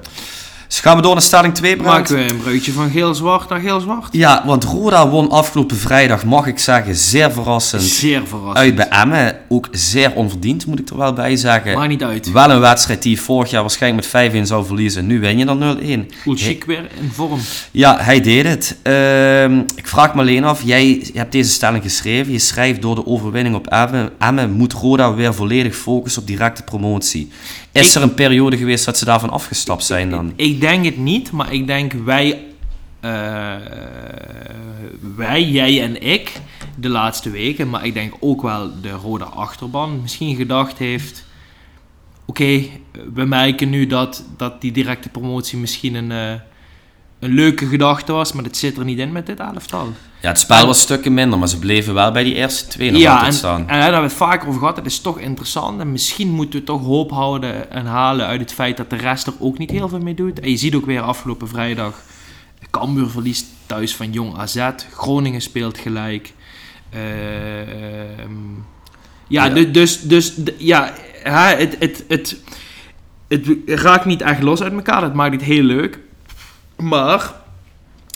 Dus 0.71 0.79
gaan 0.79 0.95
we 0.95 1.01
door 1.01 1.13
naar 1.13 1.21
stelling 1.21 1.53
2, 1.53 1.75
Brand. 1.75 1.97
Maken 1.97 2.15
we 2.15 2.31
een 2.31 2.38
bruidje 2.38 2.71
van 2.71 2.89
geel-zwart 2.89 3.49
naar 3.49 3.60
geel-zwart? 3.60 4.07
Ja, 4.12 4.43
want 4.45 4.63
Roda 4.63 5.10
won 5.10 5.29
afgelopen 5.29 5.77
vrijdag, 5.77 6.25
mag 6.25 6.47
ik 6.47 6.60
zeggen, 6.60 6.95
zeer 6.95 7.31
verrassend. 7.31 7.81
Zeer 7.81 8.27
verrassend. 8.27 8.57
Uit 8.57 8.75
bij 8.75 8.88
Emmen. 8.88 9.38
Ook 9.47 9.67
zeer 9.71 10.13
onverdiend, 10.15 10.65
moet 10.65 10.79
ik 10.79 10.89
er 10.89 10.97
wel 10.97 11.13
bij 11.13 11.36
zeggen. 11.36 11.73
Maar 11.77 11.88
niet 11.88 12.03
uit. 12.03 12.31
Wel 12.31 12.51
een 12.51 12.60
wedstrijd 12.60 13.01
die 13.01 13.21
vorig 13.21 13.49
jaar 13.49 13.62
waarschijnlijk 13.62 14.13
met 14.13 14.31
5-1 14.34 14.41
zou 14.41 14.65
verliezen. 14.65 15.07
Nu 15.07 15.19
win 15.19 15.38
je 15.38 15.45
dan 15.45 15.77
0-1. 16.10 16.15
Ulchik 16.25 16.63
weer 16.63 16.89
in 17.01 17.12
vorm. 17.13 17.39
Ja, 17.71 17.97
hij 17.99 18.21
deed 18.21 18.45
het. 18.45 18.77
Uh, 18.84 19.57
ik 19.57 19.88
vraag 19.88 20.13
me 20.13 20.21
alleen 20.21 20.43
af, 20.43 20.62
jij 20.63 21.07
hebt 21.13 21.31
deze 21.31 21.49
stelling 21.49 21.84
geschreven. 21.84 22.31
Je 22.31 22.39
schrijft 22.39 22.81
door 22.81 22.95
de 22.95 23.05
overwinning 23.05 23.55
op 23.55 23.67
Emmen, 23.67 24.10
Emmen 24.19 24.51
moet 24.51 24.73
Roda 24.73 25.13
weer 25.13 25.34
volledig 25.34 25.75
focussen 25.75 26.21
op 26.21 26.27
directe 26.27 26.63
promotie. 26.63 27.31
Is 27.71 27.95
er 27.95 28.01
een 28.01 28.13
periode 28.13 28.57
geweest 28.57 28.86
dat 28.86 28.97
ze 28.97 29.05
daarvan 29.05 29.29
afgestapt 29.29 29.84
zijn 29.84 30.10
dan? 30.10 30.34
Ik, 30.36 30.62
denk 30.62 30.86
het 30.86 30.97
niet, 30.97 31.31
maar 31.31 31.53
ik 31.53 31.67
denk 31.67 31.93
wij, 31.93 32.27
uh, 33.01 33.55
wij, 35.15 35.43
jij 35.43 35.81
en 35.81 36.01
ik, 36.01 36.39
de 36.75 36.89
laatste 36.89 37.29
weken, 37.29 37.69
maar 37.69 37.86
ik 37.86 37.93
denk 37.93 38.13
ook 38.19 38.41
wel 38.41 38.81
de 38.81 38.91
rode 38.91 39.23
achterban 39.23 40.01
misschien 40.01 40.36
gedacht 40.36 40.77
heeft. 40.77 41.25
Oké, 42.25 42.63
we 43.13 43.25
merken 43.25 43.69
nu 43.69 43.88
dat, 43.88 44.23
dat 44.38 44.62
die 44.62 44.71
directe 44.71 45.10
promotie 45.10 45.57
misschien 45.57 45.95
een, 45.95 46.12
uh, 46.12 46.41
een 47.21 47.34
leuke 47.34 47.65
gedachte 47.65 48.12
was, 48.12 48.34
maar 48.34 48.43
het 48.43 48.57
zit 48.57 48.77
er 48.77 48.86
niet 48.86 48.99
in 48.99 49.12
met 49.12 49.25
dit 49.25 49.39
elftal. 49.39 49.93
Ja, 50.21 50.27
het 50.27 50.39
spel 50.39 50.65
was 50.65 50.79
stukken 50.81 51.13
minder, 51.13 51.39
maar 51.39 51.47
ze 51.47 51.60
bleven 51.60 51.93
wel 51.93 52.12
bij 52.12 52.23
die 52.23 52.34
eerste 52.36 52.67
twee 52.67 52.91
nog 52.91 53.01
ja, 53.01 53.25
en, 53.25 53.34
staan. 53.34 53.60
en 53.60 53.67
daar 53.67 53.81
hebben 53.81 53.99
we 54.01 54.07
het 54.07 54.15
vaker 54.15 54.47
over 54.47 54.60
gehad. 54.60 54.75
Het 54.75 54.86
is 54.86 54.99
toch 54.99 55.19
interessant. 55.19 55.79
En 55.79 55.91
misschien 55.91 56.29
moeten 56.29 56.60
we 56.60 56.65
toch 56.65 56.81
hoop 56.84 57.12
houden 57.12 57.71
en 57.71 57.86
halen 57.86 58.25
uit 58.25 58.39
het 58.41 58.53
feit 58.53 58.77
dat 58.77 58.89
de 58.89 58.95
rest 58.95 59.27
er 59.27 59.34
ook 59.39 59.57
niet 59.57 59.71
heel 59.71 59.89
veel 59.89 59.99
mee 59.99 60.13
doet. 60.13 60.39
En 60.39 60.49
je 60.49 60.57
ziet 60.57 60.75
ook 60.75 60.86
weer 60.86 61.01
afgelopen 61.01 61.47
vrijdag 61.47 62.01
Cambuur 62.69 63.07
verliest 63.10 63.45
thuis 63.65 63.95
van 63.95 64.12
Jong 64.12 64.38
AZ. 64.38 64.67
Groningen 64.93 65.41
speelt 65.41 65.77
gelijk. 65.77 66.34
Ehm, 66.89 67.01
ja, 69.27 69.45
Ja. 69.45 69.49
du- 69.53 69.71
dus, 69.71 70.01
dus 70.01 70.29
d- 70.43 70.51
ja, 70.57 70.93
het, 71.23 71.75
het, 71.79 72.03
het, 72.07 72.38
het 73.27 73.47
raakt 73.65 74.05
niet 74.05 74.21
echt 74.21 74.41
los 74.43 74.62
uit 74.62 74.73
elkaar. 74.73 75.01
Dat 75.01 75.13
maakt 75.13 75.34
het 75.34 75.43
heel 75.43 75.63
leuk. 75.63 75.99
Maar 76.81 77.33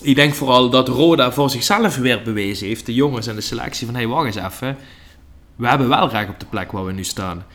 ik 0.02 0.16
denk 0.16 0.34
vooral 0.34 0.70
dat 0.70 0.88
Roda 0.88 1.32
voor 1.32 1.50
zichzelf 1.50 1.98
weer 1.98 2.22
bewezen 2.22 2.68
heeft, 2.68 2.86
de 2.86 2.94
jongens 2.94 3.28
en 3.28 3.36
de 3.36 3.42
selectie, 3.42 3.86
van 3.86 3.96
hé, 3.96 4.02
hey, 4.02 4.10
wacht 4.10 4.26
eens 4.26 4.36
even. 4.54 4.78
We 5.56 5.68
hebben 5.68 5.88
wel 5.88 6.10
recht 6.10 6.30
op 6.30 6.40
de 6.40 6.46
plek 6.46 6.72
waar 6.72 6.86
we 6.86 6.92
nu 6.92 7.04
staan. 7.04 7.46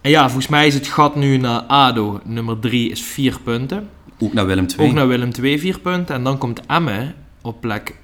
En 0.00 0.10
ja, 0.10 0.22
volgens 0.24 0.48
mij 0.48 0.66
is 0.66 0.74
het 0.74 0.86
gat 0.86 1.16
nu 1.16 1.36
naar 1.36 1.60
ADO, 1.60 2.20
nummer 2.24 2.58
3 2.58 2.90
is 2.90 3.02
4 3.02 3.40
punten. 3.40 3.88
Ook 4.18 4.32
naar 4.32 4.46
Willem 4.46 4.66
II. 4.78 4.88
Ook 4.88 4.94
naar 4.94 5.08
Willem 5.08 5.32
2 5.32 5.58
4 5.58 5.78
punten. 5.80 6.14
En 6.14 6.24
dan 6.24 6.38
komt 6.38 6.66
Emmen 6.66 7.14
op 7.42 7.60
plek 7.60 7.94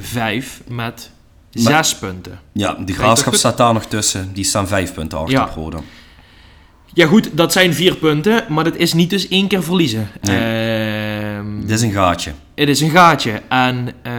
5 0.00 0.62
met 0.68 1.10
6 1.50 1.96
punten. 1.96 2.40
Ja, 2.52 2.76
die 2.84 2.94
graafschap 2.94 3.34
staat 3.34 3.56
daar 3.56 3.72
nog 3.72 3.84
tussen. 3.84 4.32
Die 4.32 4.44
staan 4.44 4.68
vijf 4.68 4.94
punten 4.94 5.18
achter 5.18 5.34
Ja. 5.34 5.50
Roda. 5.54 5.78
Ja 6.94 7.06
goed, 7.06 7.30
dat 7.32 7.52
zijn 7.52 7.74
4 7.74 7.96
punten, 7.96 8.44
maar 8.48 8.64
dat 8.64 8.76
is 8.76 8.92
niet 8.92 9.10
dus 9.10 9.28
één 9.28 9.48
keer 9.48 9.62
verliezen. 9.62 10.08
Ehm, 10.20 11.60
Dit 11.60 11.70
is 11.70 11.82
een 11.82 11.92
gaatje. 11.92 12.32
Het 12.54 12.68
is 12.68 12.80
een 12.80 12.90
gaatje. 12.90 13.42
En 13.48 13.88
eh, 14.02 14.12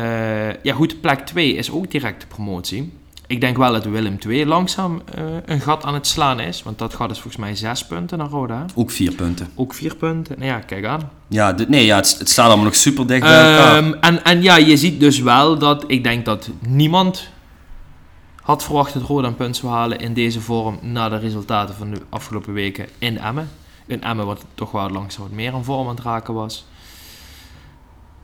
ja 0.63 0.73
goed, 0.73 1.01
plek 1.01 1.19
2 1.19 1.55
is 1.55 1.71
ook 1.71 1.91
direct 1.91 2.21
de 2.21 2.27
promotie. 2.27 2.91
Ik 3.27 3.41
denk 3.41 3.57
wel 3.57 3.71
dat 3.71 3.85
Willem 3.85 4.19
2 4.19 4.45
langzaam 4.45 5.01
eh, 5.15 5.23
een 5.45 5.61
gat 5.61 5.83
aan 5.83 5.93
het 5.93 6.07
slaan 6.07 6.39
is. 6.39 6.63
Want 6.63 6.77
dat 6.79 6.93
gat 6.93 7.11
is 7.11 7.19
volgens 7.19 7.43
mij 7.43 7.55
6 7.55 7.85
punten 7.85 8.17
naar 8.17 8.27
Roda. 8.29 8.65
Ook 8.75 8.91
vier 8.91 9.13
punten. 9.13 9.47
Ook 9.55 9.73
4 9.73 9.95
punten. 9.95 10.35
Nou 10.37 10.51
ja, 10.51 10.59
kijk 10.59 10.85
aan. 10.85 11.09
Ja, 11.27 11.53
dit, 11.53 11.69
nee, 11.69 11.85
ja 11.85 11.95
het, 11.95 12.15
het 12.19 12.29
staat 12.29 12.45
allemaal 12.45 12.65
nog 12.65 12.75
super 12.75 13.07
dicht 13.07 13.21
bij 13.21 13.51
elkaar. 13.51 13.77
Ehm, 13.77 13.93
en, 14.01 14.23
en 14.23 14.41
ja, 14.41 14.55
je 14.57 14.77
ziet 14.77 14.99
dus 14.99 15.19
wel 15.19 15.57
dat 15.57 15.83
ik 15.87 16.03
denk 16.03 16.25
dat 16.25 16.49
niemand 16.67 17.27
had 18.45 18.63
verwacht 18.63 18.93
dat 18.93 19.03
Roda 19.03 19.27
een 19.27 19.35
punt 19.35 19.61
halen 19.61 19.99
in 19.99 20.13
deze 20.13 20.41
vorm 20.41 20.79
na 20.81 21.09
de 21.09 21.17
resultaten 21.17 21.75
van 21.75 21.91
de 21.91 22.01
afgelopen 22.09 22.53
weken 22.53 22.87
in 22.97 23.17
Emmen. 23.17 23.49
In 23.85 24.03
Emmen 24.03 24.25
wat 24.25 24.45
toch 24.53 24.71
wel 24.71 24.89
langzaam 24.89 25.23
wat 25.23 25.31
meer 25.31 25.53
een 25.53 25.63
vorm 25.63 25.87
aan 25.87 25.95
het 25.95 26.03
raken 26.03 26.33
was. 26.33 26.65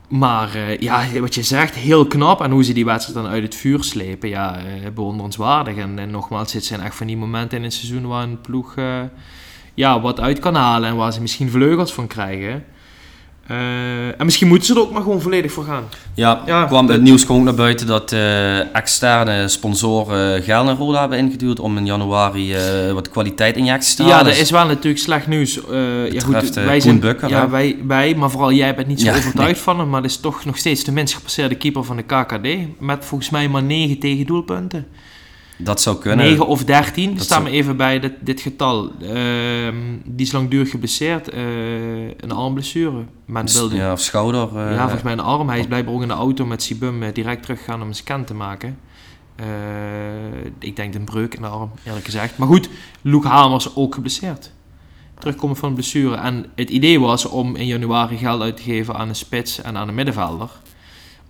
Maar 0.08 0.54
eh, 0.54 0.78
ja, 0.78 1.20
wat 1.20 1.34
je 1.34 1.42
zegt, 1.42 1.74
heel 1.74 2.06
knap. 2.06 2.40
En 2.40 2.50
hoe 2.50 2.64
ze 2.64 2.72
die 2.72 2.84
wedstrijd 2.84 3.18
dan 3.24 3.32
uit 3.32 3.42
het 3.42 3.54
vuur 3.54 3.84
slepen, 3.84 4.28
ja, 4.28 4.58
eh, 4.58 4.90
bewonderenswaardig. 4.94 5.76
En, 5.76 5.98
en 5.98 6.10
nogmaals, 6.10 6.52
dit 6.52 6.64
zijn 6.64 6.80
echt 6.80 6.96
van 6.96 7.06
die 7.06 7.16
momenten 7.16 7.58
in 7.58 7.64
het 7.64 7.74
seizoen 7.74 8.06
waar 8.06 8.22
een 8.22 8.40
ploeg 8.40 8.76
eh, 8.76 9.00
ja, 9.74 10.00
wat 10.00 10.20
uit 10.20 10.38
kan 10.38 10.54
halen. 10.54 10.88
En 10.88 10.96
waar 10.96 11.12
ze 11.12 11.20
misschien 11.20 11.50
vleugels 11.50 11.92
van 11.92 12.06
krijgen. 12.06 12.64
Eh, 13.52 14.06
en 14.20 14.24
misschien 14.24 14.48
moeten 14.48 14.66
ze 14.66 14.74
er 14.74 14.80
ook 14.80 14.92
maar 14.92 15.02
gewoon 15.02 15.20
volledig 15.20 15.52
voor 15.52 15.64
gaan. 15.64 15.84
Ja, 16.14 16.42
Ja, 16.46 16.64
kwam, 16.64 16.88
het 16.88 17.02
nieuws 17.02 17.24
kwam 17.24 17.36
ook 17.38 17.44
naar 17.44 17.54
buiten 17.54 17.86
dat 17.86 18.12
eh, 18.12 18.74
externe 18.76 19.48
sponsoren 19.48 20.42
geld 20.42 20.66
naar 20.66 20.76
Roda 20.76 21.00
hebben 21.00 21.18
ingeduwd 21.18 21.60
om 21.60 21.76
in 21.76 21.86
januari 21.86 22.54
eh, 22.54 22.92
wat 22.92 23.08
kwaliteitinjecties 23.10 23.94
te 23.94 24.02
Ja, 24.02 24.08
halen. 24.08 24.24
dat 24.24 24.34
Dus 24.34 24.42
is 24.42 24.50
wel 24.50 24.66
natuurlijk 24.66 24.98
slecht 25.02 25.26
nieuws. 25.26 25.56
Eh, 25.70 26.06
ja, 26.12 26.24
Betreft, 26.26 26.44
goed, 26.46 26.54
wij 26.54 26.80
zijn, 26.80 27.00
Bukker, 27.00 27.28
ja, 27.28 27.48
wij, 27.50 27.76
wij, 27.86 28.14
maar 28.14 28.30
vooral 28.30 28.52
jij 28.52 28.74
bent 28.74 28.86
niet 28.86 29.00
zo 29.00 29.06
Ja, 29.06 29.16
overtuigd 29.16 29.60
van 29.60 29.78
hem, 29.78 29.88
maar 29.88 30.02
dat 30.02 30.10
is 30.10 30.16
toch 30.16 30.44
nog 30.44 30.56
steeds 30.58 30.84
de 30.84 30.92
minst 30.92 31.14
gepasseerde 31.14 31.54
keeper 31.54 31.84
van 31.84 31.96
de 31.96 32.02
KKD. 32.02 32.48
Met 32.78 33.04
volgens 33.04 33.30
mij 33.30 33.48
maar 33.48 33.62
9 33.62 33.98
tegendoelpunten. 33.98 34.86
Dat 35.64 35.80
zou 35.80 35.98
kunnen. 35.98 36.26
9 36.26 36.46
of 36.46 36.64
13, 36.64 37.14
Dat 37.14 37.24
staan 37.24 37.40
zou- 37.40 37.50
me 37.50 37.56
even 37.56 37.76
bij 37.76 38.00
dit, 38.00 38.12
dit 38.20 38.40
getal. 38.40 38.90
Ehm, 39.02 39.76
die 40.04 40.26
is 40.26 40.32
langdurig 40.32 40.70
geblesseerd, 40.70 41.28
eh, 41.28 41.42
een 42.04 42.32
armblessure. 42.32 43.04
Wilde, 43.26 43.74
ja, 43.76 43.82
Ja, 43.86 43.92
of 43.92 44.00
schouder. 44.00 44.56
eh, 44.58 44.78
volgens 44.80 45.02
mij 45.02 45.12
een 45.12 45.20
arm. 45.20 45.48
Hij 45.48 45.58
is 45.58 45.66
blijkbaar 45.66 45.94
ook 45.94 46.02
in 46.02 46.08
de 46.08 46.14
auto 46.14 46.46
met 46.46 46.62
Sibum 46.62 47.02
eh, 47.02 47.12
direct 47.12 47.42
teruggegaan 47.42 47.82
om 47.82 47.88
een 47.88 47.94
scan 47.94 48.24
te 48.24 48.34
maken. 48.34 48.78
Ik 50.58 50.76
denk 50.76 50.94
een 50.94 51.04
breuk 51.04 51.34
in 51.34 51.42
de 51.42 51.48
arm, 51.48 51.70
eerlijk 51.86 52.04
gezegd. 52.04 52.38
Maar 52.38 52.48
goed, 52.48 52.68
Luke 53.02 53.28
Hamers 53.28 53.76
ook 53.76 53.94
geblesseerd. 53.94 54.52
Terugkomen 55.18 55.56
van 55.56 55.68
een 55.68 55.74
blessure. 55.74 56.16
En 56.16 56.46
het 56.54 56.70
idee 56.70 57.00
was 57.00 57.24
om 57.28 57.56
in 57.56 57.66
januari 57.66 58.16
geld 58.16 58.42
uit 58.42 58.56
te 58.56 58.62
geven 58.62 58.94
aan 58.96 59.08
een 59.08 59.14
spits 59.14 59.60
en 59.62 59.76
aan 59.76 59.88
een 59.88 59.94
middenvelder. 59.94 60.50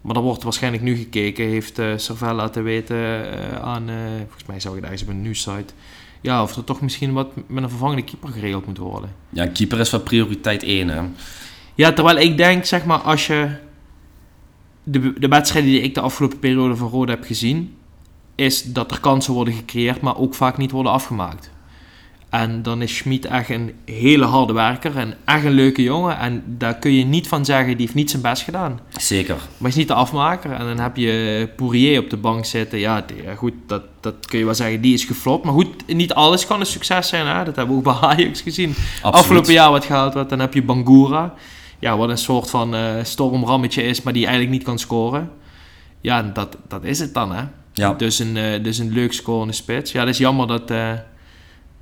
Maar 0.02 0.16
er 0.16 0.22
wordt 0.22 0.42
waarschijnlijk 0.42 0.82
nu 0.82 0.96
gekeken, 0.96 1.44
heeft 1.44 1.78
uh, 1.78 1.92
Servel 1.96 2.34
laten 2.34 2.64
weten 2.64 2.96
eh, 2.96 3.62
aan, 3.62 3.88
eh, 3.88 3.96
volgens 4.18 4.46
mij 4.46 4.60
zag 4.60 4.70
ik 4.72 4.76
het 4.76 4.84
ergens 4.84 5.02
op 5.02 5.08
een 5.08 5.22
nieuwssite, 5.22 5.72
ja, 6.20 6.42
of 6.42 6.56
er 6.56 6.64
toch 6.64 6.80
misschien 6.80 7.12
wat 7.12 7.32
met 7.46 7.62
een 7.62 7.68
vervangende 7.68 8.02
keeper 8.02 8.28
geregeld 8.28 8.66
moet 8.66 8.78
worden. 8.78 9.14
Ja, 9.28 9.46
keeper 9.46 9.80
is 9.80 9.90
wel 9.90 10.00
prioriteit 10.00 10.62
1. 10.62 10.88
Hè. 10.88 11.00
Ja, 11.74 11.92
terwijl 11.92 12.16
ik 12.16 12.36
denk, 12.36 12.64
zeg 12.64 12.84
maar, 12.84 12.98
als 12.98 13.26
je 13.26 13.50
de, 14.82 15.12
de 15.18 15.28
wedstrijden 15.28 15.70
die 15.70 15.80
ik 15.80 15.94
de 15.94 16.00
afgelopen 16.00 16.38
periode 16.38 16.76
van 16.76 16.88
Rode 16.88 17.12
heb 17.12 17.24
gezien, 17.24 17.74
is 18.34 18.62
dat 18.62 18.90
er 18.90 19.00
kansen 19.00 19.32
worden 19.32 19.54
gecreëerd, 19.54 20.00
maar 20.00 20.16
ook 20.16 20.34
vaak 20.34 20.56
niet 20.56 20.70
worden 20.70 20.92
afgemaakt. 20.92 21.50
En 22.32 22.62
dan 22.62 22.82
is 22.82 22.96
Schmid 22.96 23.24
echt 23.24 23.50
een 23.50 23.72
hele 23.84 24.24
harde 24.24 24.52
werker 24.52 24.96
en 24.96 25.14
echt 25.24 25.44
een 25.44 25.52
leuke 25.52 25.82
jongen. 25.82 26.18
En 26.18 26.42
daar 26.46 26.74
kun 26.74 26.92
je 26.92 27.04
niet 27.04 27.28
van 27.28 27.44
zeggen, 27.44 27.68
die 27.68 27.80
heeft 27.80 27.94
niet 27.94 28.10
zijn 28.10 28.22
best 28.22 28.42
gedaan. 28.42 28.80
Zeker. 28.96 29.36
Maar 29.58 29.70
is 29.70 29.76
niet 29.76 29.88
de 29.88 29.94
afmaker. 29.94 30.52
En 30.52 30.66
dan 30.66 30.78
heb 30.78 30.96
je 30.96 31.48
Poirier 31.56 32.00
op 32.00 32.10
de 32.10 32.16
bank 32.16 32.44
zitten. 32.44 32.78
Ja, 32.78 33.04
goed, 33.36 33.52
dat, 33.66 33.82
dat 34.00 34.14
kun 34.26 34.38
je 34.38 34.44
wel 34.44 34.54
zeggen, 34.54 34.80
die 34.80 34.94
is 34.94 35.04
geflopt. 35.04 35.44
Maar 35.44 35.52
goed, 35.52 35.86
niet 35.86 36.14
alles 36.14 36.46
kan 36.46 36.60
een 36.60 36.66
succes 36.66 37.08
zijn. 37.08 37.26
Hè? 37.26 37.44
Dat 37.44 37.56
hebben 37.56 37.82
we 37.82 37.88
ook 37.88 38.00
bij 38.00 38.08
Ajax 38.10 38.40
gezien. 38.40 38.68
Absoluut. 38.70 39.14
Afgelopen 39.14 39.52
jaar 39.52 39.70
wat 39.70 39.84
gehaald 39.84 40.14
werd. 40.14 40.28
Dan 40.28 40.40
heb 40.40 40.54
je 40.54 40.62
Bangura. 40.62 41.34
Ja, 41.78 41.96
wat 41.96 42.08
een 42.08 42.18
soort 42.18 42.50
van 42.50 42.74
eh 42.74 42.94
stormrammetje 43.02 43.82
is, 43.82 44.02
maar 44.02 44.12
die 44.12 44.26
eigenlijk 44.26 44.54
niet 44.56 44.64
kan 44.64 44.78
scoren. 44.78 45.30
Ja, 46.00 46.22
dat, 46.22 46.56
dat 46.68 46.84
is 46.84 46.98
het 46.98 47.14
dan, 47.14 47.32
hè. 47.32 47.42
Ja. 47.72 47.94
Dus, 47.94 48.18
een, 48.18 48.36
eh, 48.36 48.62
dus 48.62 48.78
een 48.78 48.92
leuk 48.92 49.12
scorende 49.12 49.52
spits. 49.52 49.92
Ja, 49.92 50.00
dat 50.00 50.08
is 50.08 50.18
jammer 50.18 50.46
dat 50.46 50.70
eh 50.70 50.92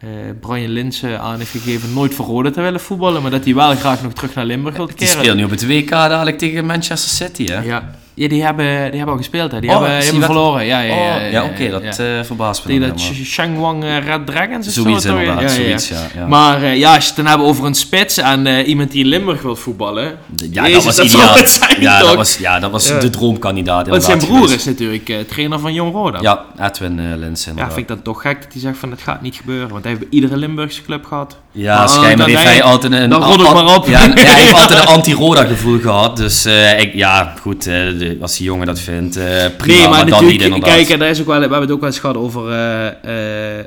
eh, 0.00 0.08
Brian 0.40 0.70
Linsen 0.70 1.20
aan 1.20 1.38
heeft 1.38 1.50
gegeven 1.50 1.92
nooit 1.92 2.14
voor 2.14 2.26
te 2.52 2.60
willen 2.60 2.80
voetballen. 2.80 3.22
Maar 3.22 3.30
dat 3.30 3.44
hij 3.44 3.54
wel 3.54 3.74
graag 3.76 4.02
nog 4.02 4.12
terug 4.12 4.34
naar 4.34 4.44
Limburg 4.44 4.76
wil 4.76 4.86
Die 4.86 4.94
keren. 4.94 5.12
speelt 5.12 5.36
nu 5.36 5.44
op 5.44 5.50
het 5.50 5.66
WK 5.66 5.88
dadelijk 5.90 6.38
tegen 6.38 6.66
Manchester 6.66 7.10
City, 7.26 7.46
hè? 7.46 7.60
Ja, 7.60 7.90
ja 8.20 8.28
die, 8.28 8.42
hebben, 8.44 8.66
die 8.66 8.96
hebben 8.96 9.08
al 9.08 9.16
gespeeld, 9.16 9.52
hè. 9.52 9.60
Die 9.60 9.70
Oh, 9.70 9.76
hebben, 9.80 9.98
die 10.00 10.08
hebben 10.10 10.24
verloren. 10.24 10.66
Ja, 10.66 10.80
ja, 10.80 10.92
Oh, 10.92 10.98
ja, 10.98 11.26
ja, 11.26 11.44
oké, 11.44 11.68
dat 11.70 11.98
eh, 11.98 12.06
verbaast 12.22 12.64
me 12.66 12.72
Tegen 12.72 12.88
dat. 12.88 13.00
Shangwang 13.24 13.84
eh, 13.84 13.98
Red 14.06 14.26
Dragons 14.26 14.66
is 14.66 14.74
Zoiets 14.74 15.04
zo, 15.04 15.16
inderdaad, 15.16 15.40
Ja, 15.42 15.48
zoiets, 15.48 15.88
ja. 15.88 15.96
ja. 16.14 16.26
Maar 16.26 16.62
eh, 16.62 16.76
ja, 16.76 16.94
als 16.94 17.02
je 17.02 17.06
het 17.06 17.16
dan 17.16 17.26
hebben 17.26 17.46
over 17.46 17.64
een 17.64 17.74
spits 17.74 18.16
en 18.18 18.46
iemand 18.46 18.90
die 18.90 19.02
in 19.02 19.08
Limburg 19.08 19.42
wil 19.42 19.56
voetballen. 19.56 20.18
ja, 20.50 20.62
Jezus, 20.68 20.74
dat 20.74 20.84
was 20.84 20.96
dat 20.96 21.04
ideaal. 21.04 21.46
zijn, 21.46 21.80
ja, 21.80 21.98
dat 22.00 22.14
was, 22.14 22.38
ja, 22.38 22.58
dat 22.60 22.70
was 22.70 22.86
de 22.86 23.10
droomkandidaat 23.10 23.88
Want 23.88 24.02
zijn 24.04 24.18
broer 24.18 24.34
geweest. 24.42 24.54
is 24.54 24.64
natuurlijk 24.64 25.12
trainer 25.28 25.58
van 25.58 25.72
Jong 25.72 25.92
Roda. 25.92 26.18
Ja, 26.20 26.44
Edwin 26.66 26.98
uh, 26.98 27.16
Lins 27.16 27.44
Ja, 27.56 27.66
vind 27.66 27.76
ik 27.78 27.88
dat 27.88 28.04
toch 28.04 28.20
gek 28.22 28.42
dat 28.42 28.52
hij 28.52 28.60
zegt 28.60 28.78
van 28.78 28.90
het 28.90 29.00
gaat 29.02 29.22
niet 29.22 29.34
gebeuren. 29.34 29.68
Want 29.68 29.84
hij 29.84 29.92
heeft 29.92 30.04
bij 30.10 30.18
iedere 30.20 30.36
Limburgse 30.36 30.82
club 30.82 31.04
gehad. 31.04 31.38
Ja, 31.52 31.82
Oh, 31.82 31.88
schijnbaar 31.88 32.26
heeft 32.28 32.42
hij 32.42 32.62
altijd 32.62 32.92
een... 32.92 33.10
dan 33.10 33.22
rot 33.22 33.40
ik 33.40 33.52
maar 33.52 33.76
op. 33.76 33.86
Ja, 33.86 33.98
hij 33.98 34.34
heeft 34.42 34.52
altijd 34.54 34.80
een 34.80 34.86
anti-Roda 34.86 35.44
gevoel 35.44 35.78
gehad. 35.80 36.16
Dus 36.16 36.46
ja, 36.92 37.34
goed, 37.40 37.68
eh, 38.16 38.22
als 38.22 38.36
die 38.36 38.46
jongen 38.46 38.66
dat 38.66 38.80
vindt, 38.80 39.16
eh, 39.16 39.46
prima. 39.56 39.78
nee, 39.78 39.88
maar, 39.88 39.96
dan 39.98 40.04
niet 40.04 40.10
natuurlijk, 40.10 40.42
inderdaad. 40.42 40.86
kijk, 40.86 40.98
daar 40.98 41.10
is 41.10 41.20
ook 41.20 41.26
wel, 41.26 41.34
we 41.36 41.40
hebben 41.40 41.60
het 41.60 41.70
ook 41.70 41.80
wel 41.80 41.88
eens 41.88 41.98
gehad 41.98 42.16
over 42.16 42.50
eh 42.50 43.64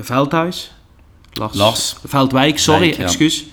Veldhuis. 0.00 0.72
Lars. 1.32 1.54
Lars. 1.54 1.96
Veldwijk, 2.04 2.58
sorry, 2.58 2.88
Wijk, 2.88 2.98
excuus. 2.98 3.38
Ja, 3.38 3.44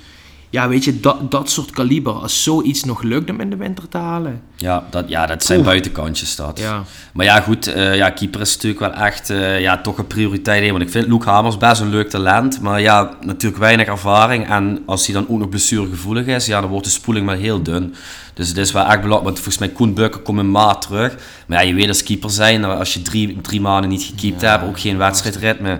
weet 0.49 0.83
je, 0.83 0.99
dat, 0.99 1.31
dat 1.31 1.49
soort 1.49 1.71
kaliber, 1.71 2.13
als 2.13 2.43
zoiets 2.43 2.83
nog 2.83 3.01
lukt 3.01 3.29
om 3.29 3.39
in 3.39 3.49
de 3.49 3.55
winter 3.55 3.87
te 3.89 3.97
halen. 3.97 4.41
Ja, 4.55 4.83
dat, 4.89 5.09
ja, 5.09 5.25
dat 5.25 5.43
zijn 5.43 5.57
Oeh. 5.59 5.67
buitenkantjes 5.67 6.35
dat. 6.35 6.59
Ja, 6.59 6.83
Maar 7.13 7.25
ja, 7.25 7.41
goed, 7.41 7.67
eh, 7.67 7.95
ja, 7.95 8.09
keeper 8.09 8.41
is 8.41 8.53
natuurlijk 8.55 8.79
wel 8.79 8.93
echt 9.05 9.29
eh, 9.29 9.61
ja, 9.61 9.81
toch 9.81 9.97
een 9.97 10.07
prioriteit. 10.07 10.63
hè, 10.63 10.71
Want 10.71 10.83
ik 10.83 10.89
vind 10.89 11.07
Luke 11.07 11.29
Hamers 11.29 11.57
best 11.57 11.81
een 11.81 11.89
leuk 11.89 12.09
talent. 12.09 12.61
Maar 12.61 12.81
ja, 12.81 13.09
natuurlijk 13.25 13.61
weinig 13.61 13.87
ervaring. 13.87 14.49
En 14.49 14.83
als 14.85 15.05
hij 15.05 15.15
dan 15.15 15.25
ook 15.29 15.39
nog 15.39 15.49
blessuregevoelig 15.49 16.25
is, 16.25 16.45
ja, 16.45 16.61
dan 16.61 16.69
wordt 16.69 16.85
de 16.85 16.91
spoeling 16.91 17.25
maar 17.25 17.35
heel 17.37 17.61
dun. 17.63 17.95
Dus 18.33 18.47
het 18.47 18.57
is 18.57 18.71
wel 18.71 18.83
echt 18.83 18.91
belangrijk. 19.01 19.23
Want 19.23 19.35
volgens 19.35 19.57
mij 19.57 19.69
Koen 19.69 19.93
Bukker 19.93 20.21
komt 20.21 20.39
in 20.39 20.51
maart 20.51 20.81
terug. 20.81 21.15
Maar 21.47 21.61
ja, 21.63 21.67
je 21.69 21.73
weet 21.73 21.87
als 21.87 22.03
keeper 22.03 22.29
zijn, 22.29 22.63
als 22.65 22.93
je 22.93 23.01
drie, 23.01 23.41
drie 23.41 23.61
maanden 23.61 23.89
niet 23.89 24.03
gekiept 24.03 24.41
Ja, 24.41 24.49
hebt, 24.51 24.63
ook 24.69 24.79
geen 24.79 24.97
wedstrijdritme. 24.97 25.69
ja. 25.69 25.77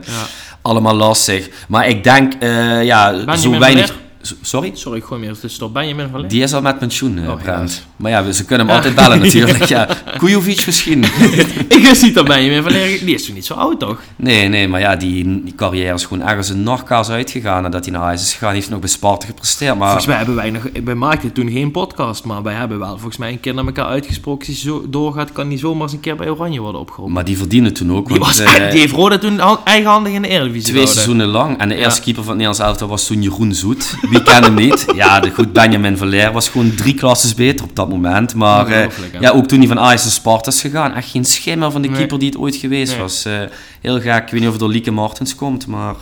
Allemaal 0.62 0.95
lastig. 0.95 1.50
Maar 1.67 1.87
ik 1.87 2.04
denk, 2.04 2.33
eh, 2.39 2.83
ja, 2.83 3.35
zo 3.37 3.60
weinig... 3.60 3.96
Sorry? 4.22 4.72
Sorry, 4.76 4.98
ik 4.98 5.04
gooi 5.06 5.20
meer 5.22 5.40
tussendoor. 5.40 5.72
Benjamin 5.72 6.10
van 6.10 6.20
Leer? 6.20 6.30
Die 6.30 6.44
is 6.44 6.54
al 6.54 6.62
met 6.62 6.80
pensioen, 6.80 7.17
eh 7.17 7.30
Oh, 7.30 7.42
Brent. 7.42 7.88
Maar 8.00 8.12
ja, 8.12 8.31
ze 8.31 8.45
kunnen 8.45 8.67
hem 8.67 8.75
altijd 8.75 8.95
bellen 8.95 9.19
natuurlijk. 9.25 9.63
Ja, 9.63 9.87
Kujovic 10.17 10.65
misschien. 10.65 11.04
ik 11.77 11.79
wist 11.81 12.02
niet 12.02 12.13
dat 12.13 12.27
meer 12.27 12.63
van 12.63 12.71
Die 12.71 13.13
is 13.13 13.25
toen 13.25 13.35
niet 13.35 13.45
zo 13.45 13.54
oud, 13.54 13.79
toch? 13.79 14.02
Nee, 14.15 14.47
nee, 14.47 14.67
maar 14.67 14.79
ja, 14.79 14.95
die, 14.95 15.43
die 15.43 15.56
carrière 15.56 15.93
is 15.93 16.06
gewoon 16.06 16.27
ergens 16.27 16.50
een 16.50 16.63
nachtkaas 16.63 17.10
uitgegaan. 17.10 17.65
En 17.65 17.71
dat 17.71 17.85
hij 17.85 17.93
naar 17.93 18.04
huis 18.04 18.21
is 18.21 18.33
gegaan, 18.33 18.54
heeft 18.54 18.69
nog 18.69 18.79
bij 18.79 18.89
Sparta 18.89 19.25
gepresteerd. 19.25 19.77
Maar... 19.77 19.85
Volgens 19.85 20.06
mij 20.06 20.17
hebben 20.17 20.35
wij 20.35 20.50
nog... 20.50 20.63
Wij 20.83 20.95
maakten 20.95 21.31
toen 21.31 21.52
geen 21.52 21.71
podcast, 21.71 22.23
maar 22.23 22.43
wij 22.43 22.54
hebben 22.54 22.79
wel 22.79 22.89
volgens 22.89 23.17
mij 23.17 23.31
een 23.31 23.39
keer 23.39 23.54
naar 23.54 23.65
elkaar 23.65 23.85
uitgesproken. 23.85 24.47
Als 24.47 24.62
hij 24.62 24.71
zo 24.71 24.89
doorgaat, 24.89 25.31
kan 25.31 25.50
die 25.50 25.58
zomaar 25.58 25.81
eens 25.81 25.93
een 25.93 26.00
keer 26.00 26.15
bij 26.15 26.29
Oranje 26.29 26.60
worden 26.60 26.81
opgeroepen. 26.81 27.13
Maar 27.13 27.25
die 27.25 27.37
verdienen 27.37 27.73
toen 27.73 27.91
ook. 27.91 28.08
Die, 28.08 28.19
was, 28.19 28.39
uh, 28.39 28.47
die 28.71 28.79
heeft 28.79 28.93
Roda 28.93 29.17
toen 29.17 29.41
eigenhandig 29.63 30.13
in 30.13 30.21
de 30.21 30.27
Eredivisie 30.27 30.73
Twee 30.73 30.87
seizoenen 30.87 31.27
lang. 31.27 31.58
En 31.58 31.69
de 31.69 31.75
eerste 31.75 32.02
keeper 32.02 32.23
van 32.23 32.31
het 32.31 32.41
Nederlands 32.41 32.60
elftal 32.60 32.87
was 32.87 33.08
toen 33.08 33.21
Jeroen 33.21 33.54
Zoet. 33.54 33.95
Wie 34.10 34.23
kent 34.23 34.45
hem 34.45 34.56
niet? 34.56 34.85
Ja, 34.95 35.19
de 35.19 35.31
goed 35.31 35.54
Benjamin 35.54 35.97
Verleer 35.97 36.31
was 36.31 36.50
gewoon 36.50 36.75
drie 36.75 36.93
klasses 36.93 37.35
beter 37.35 37.65
op 37.65 37.75
dat 37.75 37.88
moment. 37.90 38.35
Maar 38.35 38.69
uh, 38.69 38.85
ja, 39.19 39.29
ook 39.29 39.46
toen 39.46 39.60
hij 39.60 39.67
van 39.67 39.79
Ajax 39.79 40.04
naar 40.04 40.12
Sparta 40.12 40.50
is 40.50 40.62
gegaan. 40.62 40.94
Echt 40.94 41.10
geen 41.10 41.25
schimmer 41.25 41.71
van 41.71 41.81
de 41.81 41.92
keeper 41.92 42.19
die 42.19 42.29
het 42.29 42.37
ooit 42.37 42.56
geweest 42.56 42.98
was. 42.98 43.25
Uh, 43.25 43.33
heel 43.81 44.02
gek. 44.02 44.23
Ik 44.23 44.29
weet 44.29 44.40
niet 44.40 44.46
of 44.46 44.52
het 44.52 44.60
door 44.60 44.69
Lieke 44.69 44.92
Martens 44.92 45.35
komt, 45.35 45.67
maar... 45.67 45.96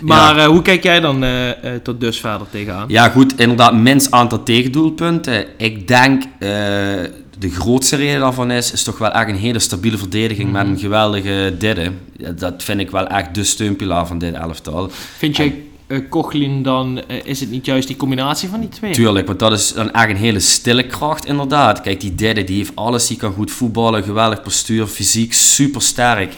Maar 0.00 0.36
ja. 0.36 0.42
uh, 0.42 0.48
hoe 0.48 0.62
kijk 0.62 0.82
jij 0.82 1.00
dan 1.00 1.24
tot 1.82 2.00
dus 2.00 2.20
verder 2.20 2.46
tegenaan? 2.50 2.84
Ja, 2.88 3.08
goed, 3.08 3.40
inderdaad, 3.40 3.74
minst 3.74 4.10
aantal 4.10 4.42
tegendoelpunten. 4.42 5.46
Ik 5.56 5.88
denk, 5.88 6.22
de 7.38 7.50
grootste 7.50 7.96
reden 7.96 8.20
daarvan 8.20 8.50
is, 8.50 8.72
is 8.72 8.82
toch 8.82 8.98
wel 8.98 9.10
echt 9.10 9.28
een 9.28 9.36
hele 9.36 9.58
stabiele 9.58 9.98
verdediging 9.98 10.48
mm 10.48 10.52
met 10.54 10.66
een 10.66 10.78
geweldige 10.78 11.54
derde. 11.58 11.92
Dat 12.36 12.62
vind 12.62 12.80
ik 12.80 12.90
wel 12.90 13.06
echt 13.06 13.34
de 13.34 13.44
steunpilaar 13.44 14.06
van 14.06 14.18
dit 14.18 14.34
elftal. 14.34 14.90
Vind 15.16 15.36
jij 15.36 15.62
uh, 15.88 15.98
Kochlin, 16.08 16.62
dan 16.62 17.02
uh, 17.10 17.16
is 17.24 17.40
het 17.40 17.50
niet 17.50 17.66
juist 17.66 17.86
die 17.86 17.96
combinatie 17.96 18.48
van 18.48 18.60
die 18.60 18.68
twee? 18.68 18.92
Tuurlijk, 18.92 19.26
want 19.26 19.38
dat 19.38 19.52
is 19.52 19.72
dan 19.72 19.92
echt 19.92 20.10
een 20.10 20.16
hele 20.16 20.40
stille 20.40 20.86
kracht 20.86 21.24
inderdaad. 21.24 21.80
Kijk, 21.80 22.00
die 22.00 22.14
derde 22.14 22.44
die 22.44 22.56
heeft 22.56 22.72
alles, 22.74 23.06
die 23.06 23.16
kan 23.16 23.32
goed 23.32 23.50
voetballen, 23.50 24.02
geweldig 24.02 24.42
postuur, 24.42 24.86
fysiek, 24.86 25.32
super 25.32 25.82
sterk. 25.82 26.32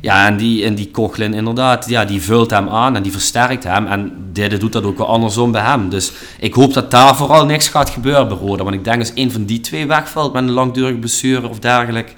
Ja, 0.00 0.26
en 0.26 0.36
die, 0.36 0.64
en 0.64 0.74
die 0.74 0.90
Kochlin 0.90 1.34
inderdaad, 1.34 1.88
ja, 1.88 2.04
die 2.04 2.22
vult 2.22 2.50
hem 2.50 2.68
aan 2.68 2.96
en 2.96 3.02
die 3.02 3.12
versterkt 3.12 3.64
hem. 3.64 3.86
En 3.86 4.12
derde 4.32 4.56
doet 4.56 4.72
dat 4.72 4.84
ook 4.84 4.98
wel 4.98 5.06
andersom 5.06 5.52
bij 5.52 5.62
hem. 5.62 5.88
Dus 5.88 6.12
ik 6.38 6.54
hoop 6.54 6.72
dat 6.72 6.90
daar 6.90 7.16
vooral 7.16 7.46
niks 7.46 7.68
gaat 7.68 7.90
gebeuren 7.90 8.28
bij 8.28 8.36
Roda. 8.36 8.62
Want 8.62 8.76
ik 8.76 8.84
denk 8.84 8.98
als 8.98 9.12
een 9.14 9.32
van 9.32 9.44
die 9.44 9.60
twee 9.60 9.86
wegvalt 9.86 10.32
met 10.32 10.42
een 10.42 10.50
langdurige 10.50 10.98
blessure 10.98 11.48
of 11.48 11.58
dergelijke 11.58 12.12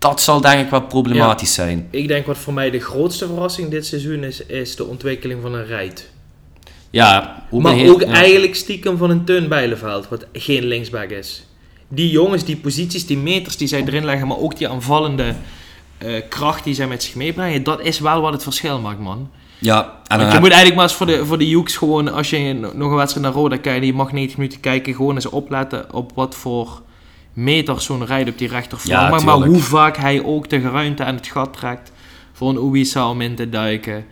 dat 0.00 0.20
zal 0.20 0.40
denk 0.40 0.64
ik 0.64 0.70
wel 0.70 0.82
problematisch 0.82 1.56
ja, 1.56 1.64
zijn. 1.64 1.88
Ik 1.90 2.08
denk 2.08 2.26
wat 2.26 2.38
voor 2.38 2.52
mij 2.52 2.70
de 2.70 2.80
grootste 2.80 3.26
verrassing 3.26 3.70
dit 3.70 3.86
seizoen 3.86 4.24
is, 4.24 4.46
is 4.46 4.76
de 4.76 4.84
ontwikkeling 4.84 5.42
van 5.42 5.54
een 5.54 5.66
Rijt. 5.66 6.09
Ja, 6.90 7.44
maar 7.50 7.74
heel, 7.74 7.92
ook 7.92 8.00
ja. 8.00 8.06
eigenlijk 8.06 8.54
stiekem 8.54 8.96
van 8.96 9.10
een 9.10 9.24
Teun 9.24 9.48
Bijleveld, 9.48 10.08
wat 10.08 10.26
geen 10.32 10.64
linksback 10.64 11.10
is. 11.10 11.46
Die 11.88 12.10
jongens, 12.10 12.44
die 12.44 12.56
posities, 12.56 13.06
die 13.06 13.18
meters 13.18 13.56
die 13.56 13.68
zij 13.68 13.84
erin 13.84 14.04
leggen, 14.04 14.26
maar 14.26 14.38
ook 14.38 14.58
die 14.58 14.68
aanvallende 14.68 15.34
uh, 16.04 16.20
kracht 16.28 16.64
die 16.64 16.74
zij 16.74 16.86
met 16.86 17.02
zich 17.02 17.14
meebrengen, 17.14 17.62
dat 17.62 17.80
is 17.80 17.98
wel 17.98 18.20
wat 18.20 18.32
het 18.32 18.42
verschil 18.42 18.80
maakt, 18.80 19.00
man. 19.00 19.30
Ja, 19.58 19.98
en 20.06 20.18
Want 20.18 20.32
je 20.32 20.38
moet 20.38 20.48
eigenlijk 20.48 20.74
maar 20.74 20.84
eens 20.84 20.94
voor 20.94 21.06
de, 21.06 21.26
voor 21.26 21.38
de 21.38 21.48
Jukes 21.48 21.76
gewoon, 21.76 22.12
als 22.12 22.30
je 22.30 22.52
nog 22.74 22.90
een 22.90 22.96
wedstrijd 22.96 23.26
naar 23.26 23.34
Roda 23.34 23.56
kijkt, 23.56 23.86
je 23.86 23.92
mag 23.92 24.12
90 24.12 24.36
minuten 24.36 24.60
kijken, 24.60 24.94
gewoon 24.94 25.14
eens 25.14 25.28
opletten 25.28 25.94
op 25.94 26.12
wat 26.14 26.34
voor 26.34 26.82
meter 27.32 27.80
zo'n 27.80 28.06
rijdt 28.06 28.30
op 28.30 28.38
die 28.38 28.48
rechterflank. 28.48 29.00
Ja, 29.00 29.08
maar, 29.08 29.24
maar, 29.24 29.48
hoe 29.48 29.60
vaak 29.60 29.96
hij 29.96 30.24
ook 30.24 30.48
de 30.48 30.60
ruimte 30.60 31.02
en 31.02 31.14
het 31.14 31.26
gat 31.26 31.52
trekt 31.52 31.92
voor 32.32 32.48
een 32.48 32.56
Uwisa 32.56 33.10
om 33.10 33.20
in 33.20 33.34
te 33.34 33.48
duiken. 33.48 34.04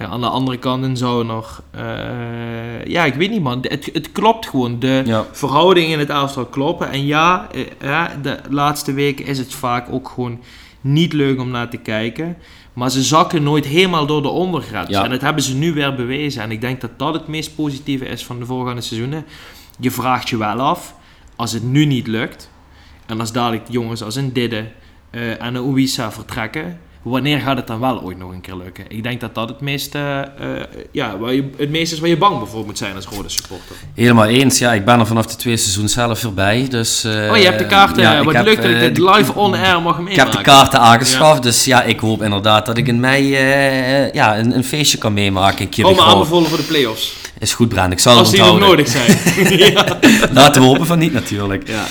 Uh, 0.00 0.10
aan 0.10 0.20
de 0.20 0.28
andere 0.28 0.58
kant 0.58 0.84
een 0.84 0.96
Zoner. 0.96 1.44
Uh, 1.76 2.84
ja, 2.84 3.04
ik 3.04 3.14
weet 3.14 3.30
niet 3.30 3.42
man. 3.42 3.64
Het, 3.68 3.90
het 3.92 4.12
klopt 4.12 4.46
gewoon. 4.46 4.78
De 4.78 5.02
ja. 5.06 5.26
verhoudingen 5.32 5.90
in 5.90 5.98
het 5.98 6.10
elftal 6.10 6.46
kloppen. 6.46 6.90
En 6.90 7.06
ja, 7.06 7.48
uh, 7.82 8.04
de 8.22 8.38
laatste 8.50 8.92
weken 8.92 9.24
is 9.24 9.38
het 9.38 9.54
vaak 9.54 9.86
ook 9.90 10.08
gewoon 10.08 10.40
niet 10.80 11.12
leuk 11.12 11.40
om 11.40 11.50
naar 11.50 11.68
te 11.68 11.76
kijken. 11.76 12.36
Maar 12.72 12.90
ze 12.90 13.02
zakken 13.02 13.42
nooit 13.42 13.66
helemaal 13.66 14.06
door 14.06 14.22
de 14.22 14.28
ondergrens. 14.28 14.88
Ja. 14.88 15.04
En 15.04 15.10
dat 15.10 15.20
hebben 15.20 15.42
ze 15.42 15.54
nu 15.54 15.72
weer 15.72 15.94
bewezen. 15.94 16.42
En 16.42 16.50
ik 16.50 16.60
denk 16.60 16.80
dat 16.80 16.98
dat 16.98 17.14
het 17.14 17.26
meest 17.26 17.54
positieve 17.54 18.04
is 18.04 18.24
van 18.24 18.38
de 18.38 18.46
voorgaande 18.46 18.80
seizoenen. 18.80 19.24
Je 19.78 19.90
vraagt 19.90 20.28
je 20.28 20.36
wel 20.36 20.60
af, 20.60 20.94
als 21.36 21.52
het 21.52 21.62
nu 21.62 21.84
niet 21.84 22.06
lukt, 22.06 22.50
en 23.06 23.20
als 23.20 23.32
dadelijk 23.32 23.66
de 23.66 23.72
jongens 23.72 24.02
als 24.02 24.16
een 24.16 24.32
Didde 24.32 24.66
uh, 25.10 25.42
en 25.42 25.54
een 25.54 25.68
Uwisa 25.68 26.12
vertrekken, 26.12 26.80
wanneer 27.10 27.40
gaat 27.40 27.56
het 27.56 27.66
dan 27.66 27.80
wel 27.80 28.02
ooit 28.02 28.18
nog 28.18 28.30
een 28.30 28.40
keer 28.40 28.56
lukken? 28.56 28.84
Ik 28.88 29.02
denk 29.02 29.20
dat 29.20 29.34
dat 29.34 29.48
het 29.48 29.60
meeste, 29.60 30.28
uh, 30.40 30.46
ja, 30.90 31.18
waar 31.18 31.32
je, 31.32 31.50
het 31.56 31.70
meeste 31.70 31.94
is 31.94 32.00
waar 32.00 32.08
je 32.08 32.16
bang 32.16 32.48
voor 32.48 32.64
moet 32.64 32.78
zijn 32.78 32.96
als 32.96 33.06
rode 33.06 33.28
supporter. 33.28 33.76
Helemaal 33.94 34.26
eens. 34.26 34.58
Ja, 34.58 34.72
ik 34.72 34.84
ben 34.84 35.00
er 35.00 35.06
vanaf 35.06 35.26
de 35.26 35.36
twee 35.36 35.56
seizoenen 35.56 35.90
zelf 35.90 36.18
voorbij. 36.18 36.66
Dus, 36.68 37.04
uh, 37.04 37.30
oh, 37.30 37.36
je 37.36 37.44
hebt 37.44 37.58
de 37.58 37.66
kaarten. 37.66 38.02
Ja, 38.02 38.24
wat 38.24 38.34
leuk 38.34 38.62
dat 38.62 38.70
ik 38.70 38.80
dit 38.80 38.98
live 38.98 39.34
on 39.34 39.54
air 39.54 39.82
mag 39.82 39.96
meemaken. 39.96 40.10
Ik 40.10 40.16
heb 40.16 40.32
de 40.32 40.40
kaarten 40.40 40.80
aangeschaft. 40.80 41.36
Ja. 41.36 41.50
Dus 41.50 41.64
ja, 41.64 41.82
ik 41.82 42.00
hoop 42.00 42.22
inderdaad 42.22 42.66
dat 42.66 42.78
ik 42.78 42.88
in 42.88 43.00
mei 43.00 43.28
ja, 44.12 44.38
een, 44.38 44.56
een, 44.56 44.64
feestje 44.64 44.98
kan 44.98 45.12
meemaken. 45.12 45.70
Kom 45.82 45.96
maar 45.96 46.04
aanbevolen 46.04 46.48
voor 46.48 46.58
de 46.58 46.64
play-offs. 46.64 47.14
Is 47.38 47.54
goed, 47.54 47.68
Brand. 47.68 47.92
Ik 47.92 47.98
zal 47.98 48.18
Als 48.18 48.30
die 48.30 48.40
nog 48.40 48.58
nodig 48.58 48.88
zijn. 48.88 49.18
ja. 49.72 49.98
Laten 50.32 50.62
we 50.62 50.68
hopen 50.68 50.86
van 50.86 50.98
niet, 50.98 51.12
natuurlijk. 51.12 51.68
Ja. 51.68 51.84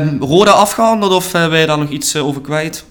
Uh, 0.00 0.12
Roda 0.20 0.50
afgehandeld 0.50 1.12
of 1.12 1.32
ben 1.32 1.58
je 1.58 1.66
daar 1.66 1.78
nog 1.78 1.90
iets 1.90 2.16
over 2.16 2.40
kwijt? 2.40 2.84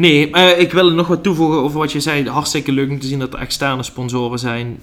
Nee, 0.00 0.28
uh, 0.36 0.58
ik 0.58 0.72
wil 0.72 0.90
nog 0.92 1.06
wat 1.06 1.22
toevoegen 1.22 1.58
over 1.58 1.78
wat 1.78 1.92
je 1.92 2.00
zei. 2.00 2.28
Hartstikke 2.28 2.72
leuk 2.72 2.90
om 2.90 3.00
te 3.00 3.06
zien 3.06 3.18
dat 3.18 3.32
er 3.32 3.38
externe 3.38 3.82
sponsoren 3.82 4.38
zijn. 4.38 4.78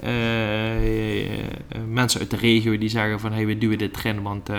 mensen 1.89 2.19
uit 2.19 2.29
de 2.29 2.37
regio 2.37 2.77
die 2.77 2.89
zeggen 2.89 3.19
van... 3.19 3.31
Hey, 3.31 3.45
we 3.45 3.57
duwen 3.57 3.77
dit 3.77 3.97
erin, 3.97 4.21
want... 4.21 4.49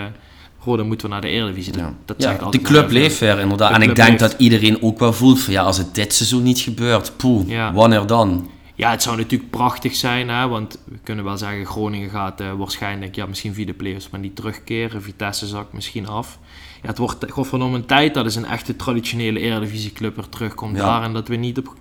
Roda 0.63 0.83
moeten 0.83 1.07
we 1.07 1.13
naar 1.13 1.21
de 1.21 1.27
Eredivisie. 1.27 1.71
Dat, 1.73 1.81
ja. 1.81 1.93
dat 2.05 2.23
ja, 2.23 2.49
de 2.49 2.61
club 2.61 2.91
leeft 2.91 3.19
weer 3.19 3.39
inderdaad. 3.39 3.73
En 3.73 3.81
ik 3.81 3.95
denk 3.95 4.07
leeft. 4.07 4.19
dat 4.19 4.35
iedereen 4.37 4.81
ook 4.81 4.99
wel 4.99 5.13
voelt 5.13 5.39
van... 5.39 5.53
Ja, 5.53 5.61
als 5.61 5.77
het 5.77 5.95
dit 5.95 6.13
seizoen 6.13 6.43
niet 6.43 6.59
gebeurt, 6.59 7.17
poeh, 7.17 7.49
ja. 7.49 7.73
wanneer 7.73 8.07
dan? 8.07 8.49
Ja, 8.75 8.91
het 8.91 9.03
zou 9.03 9.17
natuurlijk 9.17 9.49
prachtig 9.49 9.95
zijn, 9.95 10.29
hè, 10.29 10.47
want 10.47 10.79
we 10.85 10.97
kunnen 11.03 11.25
wel 11.25 11.37
zeggen, 11.37 11.65
Groningen 11.65 12.09
gaat 12.09 12.41
uh, 12.41 12.53
waarschijnlijk, 12.53 13.15
ja, 13.15 13.25
misschien 13.25 13.53
via 13.53 13.65
de 13.65 13.73
players, 13.73 14.09
maar 14.09 14.19
niet 14.19 14.35
terugkeren. 14.35 15.01
Vitesse 15.01 15.47
zakt 15.47 15.73
misschien 15.73 16.07
af. 16.07 16.39
Ja, 16.81 16.87
het 16.87 16.97
wordt 16.97 17.31
godverdomme 17.31 17.77
een 17.77 17.85
tijd 17.85 18.13
dat 18.13 18.25
is 18.25 18.35
een 18.35 18.45
echte 18.45 18.75
traditionele 18.75 19.39
Eredivisieclub 19.39 20.17
er 20.17 20.29
terugkomt 20.29 20.77
ja. 20.77 20.85
daar. 20.85 21.03
En 21.03 21.13
dat 21.13 21.27
we 21.27 21.35
niet 21.35 21.57
op 21.57 21.75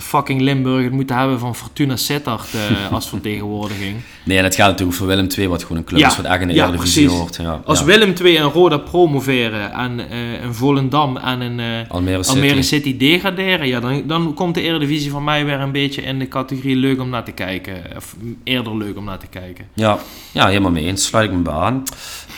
fucking 0.00 0.40
Limburg 0.40 0.84
het 0.84 0.92
moeten 0.92 1.16
hebben 1.16 1.38
van 1.38 1.56
Fortuna 1.56 1.96
Sittard 1.96 2.54
uh, 2.54 2.92
als 2.92 3.08
vertegenwoordiging. 3.08 3.96
Nee, 4.24 4.38
en 4.38 4.44
het 4.44 4.54
gaat 4.54 4.68
natuurlijk 4.68 4.98
voor 4.98 5.06
Willem 5.06 5.26
II, 5.36 5.48
wat 5.48 5.62
gewoon 5.62 5.76
een 5.78 5.84
club 5.84 6.00
ja, 6.00 6.08
is 6.08 6.16
wat 6.16 6.24
echt 6.24 6.40
in 6.40 6.48
de 6.48 6.54
ja, 6.54 6.66
Eredivisie 6.66 7.08
hoort. 7.08 7.36
Ja, 7.36 7.60
als. 7.64 7.82
Willem 7.82 8.14
II 8.22 8.36
en 8.36 8.44
Roda 8.44 8.78
promoveren 8.78 9.72
en 9.72 9.98
uh, 9.98 10.42
een 10.42 10.54
Volendam 10.54 11.16
en 11.16 11.40
een 11.40 11.58
uh, 11.58 11.90
Almere, 11.90 12.22
City. 12.22 12.38
Almere, 12.38 12.62
City. 12.62 12.96
degraderen, 12.96 13.66
ja, 13.66 13.80
dan, 13.80 14.02
dan 14.06 14.34
komt 14.34 14.54
de 14.54 14.60
Eredivisie 14.60 15.10
van 15.10 15.24
mij 15.24 15.44
weer 15.44 15.60
een 15.60 15.72
beetje 15.72 16.02
in 16.02 16.18
de 16.18 16.28
categorie 16.28 16.76
leuk 16.76 17.00
om 17.00 17.08
naar 17.08 17.24
te 17.24 17.32
kijken. 17.32 17.74
Of 17.96 18.16
eerder 18.44 18.76
leuk 18.76 18.96
om 18.96 19.04
naar 19.04 19.18
te 19.18 19.26
kijken. 19.26 19.64
Ja, 19.74 19.98
ja 20.32 20.46
helemaal 20.46 20.70
mee 20.70 20.84
eens. 20.84 21.04
Sluit 21.04 21.30
ik 21.30 21.36
me 21.36 21.42
bij 21.42 21.54
aan. 21.54 21.82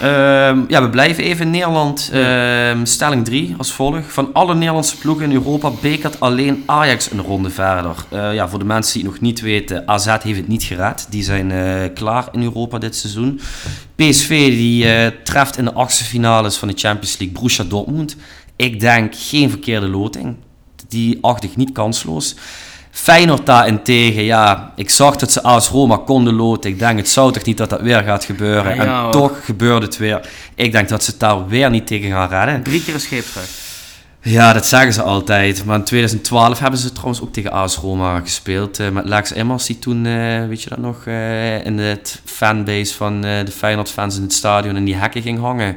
Uh, 0.02 0.08
ja, 0.68 0.82
we 0.82 0.88
blijven 0.90 1.24
even 1.24 1.44
in 1.44 1.50
Nederland. 1.50 2.10
Uh, 2.14 2.72
stelling 2.82 3.24
3 3.24 3.54
als 3.58 3.72
volgt. 3.72 4.12
Van 4.12 4.32
alle 4.32 4.54
Nederlandse 4.54 4.98
ploegen 4.98 5.24
in 5.24 5.32
Europa 5.32 5.70
bekert 5.80 6.20
alleen 6.20 6.62
Ajax 6.66 7.10
een 7.10 7.20
ronde 7.20 7.50
verder. 7.50 7.96
Uh, 8.12 8.34
ja, 8.34 8.48
voor 8.48 8.58
de 8.58 8.64
mensen 8.64 8.92
die 8.94 9.02
het 9.02 9.12
nog 9.12 9.20
niet 9.20 9.40
weten, 9.40 9.88
AZ 9.88 10.06
heeft 10.06 10.38
het 10.38 10.48
niet 10.48 10.62
geraad. 10.62 11.06
Die 11.10 11.22
zijn 11.22 11.50
uh, 11.50 11.94
klaar 11.94 12.28
in 12.32 12.42
Europa 12.42 12.78
dit 12.78 12.96
seizoen. 12.96 13.40
PSV 13.94 14.28
die 14.48 14.84
uh, 14.84 15.06
treft 15.24 15.58
in 15.58 15.64
de 15.64 15.72
achtste 15.72 16.04
finales 16.04 16.56
van 16.56 16.68
de 16.68 16.74
Champions 16.76 17.18
League 17.18 17.36
Borussia 17.36 17.64
Dortmund. 17.64 18.16
Ik 18.56 18.80
denk 18.80 19.14
geen 19.16 19.50
verkeerde 19.50 19.88
loting. 19.88 20.36
Die 20.88 21.18
acht 21.20 21.44
ik 21.44 21.56
niet 21.56 21.72
kansloos. 21.72 22.36
Feyenoord 22.94 23.46
daarentegen, 23.46 24.22
ja, 24.22 24.72
ik 24.76 24.90
zag 24.90 25.16
dat 25.16 25.32
ze 25.32 25.42
AS 25.42 25.68
Roma 25.68 25.96
konden 25.96 26.34
loten. 26.34 26.70
Ik 26.70 26.78
denk, 26.78 26.98
het 26.98 27.08
zou 27.08 27.32
toch 27.32 27.44
niet 27.44 27.56
dat 27.56 27.70
dat 27.70 27.80
weer 27.80 28.02
gaat 28.02 28.24
gebeuren. 28.24 28.76
Ja, 28.76 29.04
en 29.04 29.10
toch 29.10 29.44
gebeurde 29.44 29.86
het 29.86 29.96
weer. 29.96 30.28
Ik 30.54 30.72
denk 30.72 30.88
dat 30.88 31.04
ze 31.04 31.10
het 31.10 31.20
daar 31.20 31.46
weer 31.46 31.70
niet 31.70 31.86
tegen 31.86 32.10
gaan 32.10 32.28
redden. 32.28 32.62
Drie 32.62 32.82
keer 32.82 32.94
een 32.94 33.00
scheepsrecht. 33.00 33.50
Ja, 34.20 34.52
dat 34.52 34.66
zeggen 34.66 34.92
ze 34.92 35.02
altijd. 35.02 35.64
Maar 35.64 35.78
in 35.78 35.84
2012 35.84 36.58
hebben 36.58 36.80
ze 36.80 36.92
trouwens 36.92 37.20
ook 37.20 37.32
tegen 37.32 37.52
AS 37.52 37.76
Roma 37.76 38.20
gespeeld. 38.20 38.80
Uh, 38.80 38.88
met 38.88 39.04
Lex 39.04 39.32
Emmers, 39.32 39.66
die 39.66 39.78
toen, 39.78 40.04
uh, 40.04 40.46
weet 40.46 40.62
je 40.62 40.68
dat 40.68 40.78
nog, 40.78 41.04
uh, 41.06 41.64
in 41.64 41.78
het 41.78 42.20
fanbase 42.24 42.94
van 42.94 43.20
de 43.20 43.52
Feyenoord-fans 43.56 44.16
in 44.16 44.22
het 44.22 44.32
stadion 44.32 44.76
in 44.76 44.84
die 44.84 44.96
hekken 44.96 45.22
ging 45.22 45.40
hangen. 45.40 45.76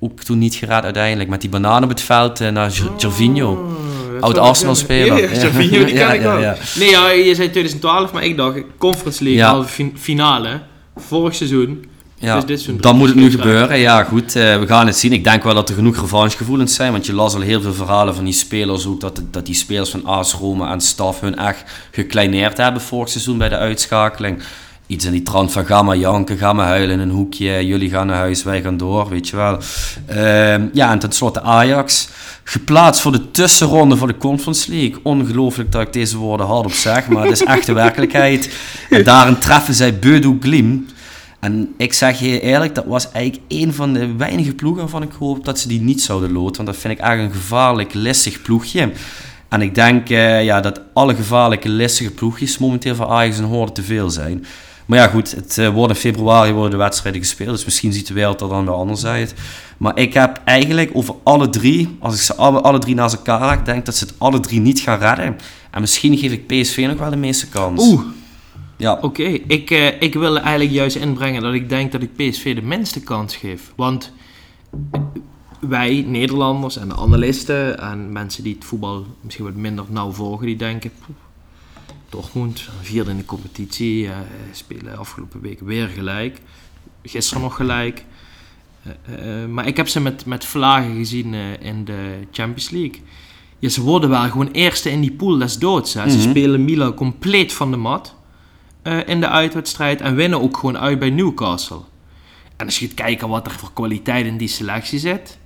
Ook 0.00 0.20
toen 0.20 0.38
niet 0.38 0.54
geraad 0.54 0.84
uiteindelijk. 0.84 1.28
Met 1.30 1.40
die 1.40 1.50
banaan 1.50 1.82
op 1.82 1.88
het 1.88 2.00
veld 2.00 2.38
naar 2.38 2.70
Gervinho. 2.96 3.52
Oh, 3.52 3.89
Oud 4.20 4.38
Arsenal-speler. 4.38 5.20
Ja, 5.22 5.40
Gervinho, 5.40 5.84
die 5.84 5.94
ken 5.94 6.14
ik 6.14 6.20
wel. 6.20 6.54
Nee, 6.76 6.90
ja, 6.90 7.10
je 7.10 7.34
zei 7.34 7.50
2012, 7.50 8.12
maar 8.12 8.24
ik 8.24 8.36
dacht 8.36 8.58
Conference 8.78 9.24
League, 9.24 9.42
halve 9.42 9.90
finale. 9.94 10.60
Vorig 10.96 11.34
seizoen. 11.34 11.84
Ja, 12.20 12.40
dus 12.40 12.68
dan 12.80 12.96
moet 12.96 13.08
het 13.08 13.16
nu 13.16 13.30
gebeuren. 13.30 13.78
Ja, 13.78 14.04
goed, 14.04 14.36
uh, 14.36 14.58
we 14.58 14.66
gaan 14.66 14.86
het 14.86 14.96
zien. 14.96 15.12
Ik 15.12 15.24
denk 15.24 15.42
wel 15.42 15.54
dat 15.54 15.68
er 15.68 15.74
genoeg 15.74 16.00
revanchegevoelens 16.00 16.74
zijn. 16.74 16.92
Want 16.92 17.06
je 17.06 17.12
las 17.12 17.34
al 17.34 17.40
heel 17.40 17.60
veel 17.60 17.72
verhalen 17.72 18.14
van 18.14 18.24
die 18.24 18.32
spelers 18.32 18.86
ook. 18.86 19.00
Dat, 19.00 19.22
dat 19.30 19.46
die 19.46 19.54
spelers 19.54 19.90
van 19.90 20.04
AS 20.04 20.32
Roma 20.32 20.72
en 20.72 20.80
staf 20.80 21.20
hun 21.20 21.36
echt 21.36 21.64
gekleineerd 21.90 22.56
hebben 22.56 22.82
vorig 22.82 23.08
seizoen 23.08 23.38
bij 23.38 23.48
de 23.48 23.56
uitschakeling. 23.56 24.42
Iets 24.90 25.04
in 25.04 25.12
die 25.12 25.22
trant 25.22 25.52
van 25.52 25.66
ga 25.66 25.82
maar 25.82 25.96
janken, 25.96 26.38
ga 26.38 26.52
maar 26.52 26.66
huilen 26.66 26.90
in 26.90 27.00
een 27.00 27.10
hoekje, 27.10 27.66
jullie 27.66 27.90
gaan 27.90 28.06
naar 28.06 28.16
huis, 28.16 28.42
wij 28.42 28.62
gaan 28.62 28.76
door, 28.76 29.08
weet 29.08 29.28
je 29.28 29.36
wel. 29.36 29.58
Ehm, 30.06 30.68
ja, 30.72 30.90
en 30.90 30.98
tenslotte 30.98 31.42
Ajax, 31.42 32.08
geplaatst 32.44 33.02
voor 33.02 33.12
de 33.12 33.30
tussenronde 33.30 33.96
voor 33.96 34.06
de 34.06 34.16
Conference 34.16 34.70
League. 34.70 34.98
Ongelooflijk 35.02 35.72
dat 35.72 35.82
ik 35.82 35.92
deze 35.92 36.16
woorden 36.16 36.46
hardop 36.46 36.72
zeg, 36.72 37.08
maar 37.08 37.22
het 37.22 37.32
is 37.32 37.44
echt 37.44 37.66
de 37.66 37.72
werkelijkheid. 37.72 38.50
En 38.90 39.04
daarin 39.04 39.38
treffen 39.38 39.74
zij 39.74 39.98
Beudou 39.98 40.36
Glim. 40.40 40.86
En 41.40 41.74
ik 41.76 41.92
zeg 41.92 42.20
je 42.20 42.40
eerlijk, 42.40 42.74
dat 42.74 42.84
was 42.86 43.10
eigenlijk 43.10 43.44
een 43.48 43.74
van 43.74 43.92
de 43.92 44.16
weinige 44.16 44.54
ploegen 44.54 44.80
waarvan 44.80 45.02
ik 45.02 45.12
hoop 45.18 45.44
dat 45.44 45.58
ze 45.58 45.68
die 45.68 45.80
niet 45.80 46.02
zouden 46.02 46.32
loten. 46.32 46.56
Want 46.56 46.68
dat 46.68 46.76
vind 46.76 46.98
ik 46.98 47.00
eigenlijk 47.00 47.34
een 47.34 47.40
gevaarlijk, 47.40 47.94
listig 47.94 48.42
ploegje. 48.42 48.92
En 49.48 49.62
ik 49.62 49.74
denk 49.74 50.10
uh, 50.10 50.44
ja, 50.44 50.60
dat 50.60 50.80
alle 50.92 51.14
gevaarlijke, 51.14 51.68
listige 51.68 52.10
ploegjes 52.10 52.58
momenteel 52.58 52.94
voor 52.94 53.06
Ajax 53.06 53.38
een 53.38 53.44
hoorde 53.44 53.72
te 53.72 53.82
veel 53.82 54.10
zijn. 54.10 54.44
Maar 54.90 54.98
ja, 54.98 55.08
goed, 55.08 55.30
het 55.30 55.56
uh, 55.58 55.68
wordt 55.68 55.92
in 55.92 55.98
februari 55.98 56.52
worden 56.52 56.70
de 56.70 56.76
wedstrijden 56.76 57.20
gespeeld. 57.20 57.50
Dus 57.50 57.64
misschien 57.64 57.92
ziet 57.92 58.06
de 58.06 58.14
wereld 58.14 58.40
er 58.40 58.48
dan 58.48 58.64
wel 58.64 58.74
anders 58.74 59.04
uit. 59.04 59.34
Maar 59.78 59.98
ik 59.98 60.14
heb 60.14 60.40
eigenlijk 60.44 60.90
over 60.92 61.14
alle 61.22 61.48
drie, 61.48 61.96
als 61.98 62.14
ik 62.14 62.20
ze 62.20 62.34
alle, 62.34 62.60
alle 62.60 62.78
drie 62.78 62.94
naast 62.94 63.14
elkaar 63.14 63.48
leg, 63.48 63.62
denk 63.62 63.86
dat 63.86 63.96
ze 63.96 64.04
het 64.04 64.14
alle 64.18 64.40
drie 64.40 64.60
niet 64.60 64.80
gaan 64.80 64.98
redden. 64.98 65.36
En 65.70 65.80
misschien 65.80 66.16
geef 66.16 66.32
ik 66.32 66.46
PSV 66.46 66.86
nog 66.88 66.98
wel 66.98 67.10
de 67.10 67.16
meeste 67.16 67.48
kans. 67.48 67.86
Oeh. 67.86 68.00
Ja. 68.76 68.98
Oké, 69.00 69.22
ik, 69.46 69.70
uh, 69.70 70.02
ik 70.02 70.14
wil 70.14 70.38
eigenlijk 70.38 70.70
juist 70.70 70.96
inbrengen 70.96 71.42
dat 71.42 71.54
ik 71.54 71.68
denk 71.68 71.92
dat 71.92 72.02
ik 72.02 72.16
PSV 72.16 72.54
de 72.54 72.62
minste 72.62 73.00
kans 73.00 73.36
geef. 73.36 73.72
Want 73.76 74.12
wij, 75.60 76.04
Nederlanders 76.06 76.76
en 76.76 76.88
de 76.88 76.96
analisten 76.96 77.80
en 77.80 78.12
mensen 78.12 78.42
die 78.42 78.54
het 78.54 78.64
voetbal 78.64 79.06
misschien 79.20 79.44
wat 79.44 79.54
minder 79.54 79.84
nauw 79.88 80.12
volgen, 80.12 80.46
die 80.46 80.56
denken... 80.56 80.90
Dortmund, 82.10 82.68
vierde 82.80 83.10
in 83.10 83.16
de 83.16 83.24
competitie, 83.24 84.04
uh, 84.04 84.16
spelen 84.52 84.98
afgelopen 84.98 85.40
week 85.40 85.60
weer 85.60 85.88
gelijk. 85.88 86.38
Gisteren 87.02 87.42
nog 87.42 87.56
gelijk. 87.56 88.04
Uh, 89.08 89.42
uh, 89.42 89.48
maar 89.48 89.66
ik 89.66 89.76
heb 89.76 89.88
ze 89.88 90.00
met, 90.00 90.26
met 90.26 90.44
vlagen 90.44 90.96
gezien 90.96 91.34
in 91.60 91.84
de 91.84 92.26
Champions 92.32 92.70
League. 92.70 93.00
Ja, 93.58 93.68
ze 93.68 93.82
worden 93.82 94.10
wel 94.10 94.30
gewoon 94.30 94.50
eerste 94.50 94.90
in 94.90 95.00
die 95.00 95.12
pool 95.12 95.38
des 95.38 95.58
doods. 95.58 95.94
Hè. 95.94 96.00
Mm 96.00 96.08
-hmm. 96.08 96.18
Ze 96.18 96.22
mhm. 96.22 96.30
spelen 96.30 96.64
Milan 96.64 96.94
compleet 96.94 97.52
van 97.52 97.70
de 97.70 97.76
mat 97.76 98.14
in 99.06 99.20
de 99.20 99.28
uitwedstrijd 99.28 100.00
en 100.00 100.14
winnen 100.14 100.40
ook 100.40 100.56
gewoon 100.56 100.78
uit 100.78 100.98
bij 100.98 101.10
Newcastle. 101.10 101.80
En 102.56 102.66
als 102.66 102.78
je 102.78 102.86
gaat 102.86 102.94
kijken 102.94 103.28
wat 103.28 103.46
er 103.46 103.52
voor 103.52 103.72
kwaliteit 103.72 104.26
in 104.26 104.36
die 104.36 104.48
selectie 104.48 104.98
zit, 104.98 105.38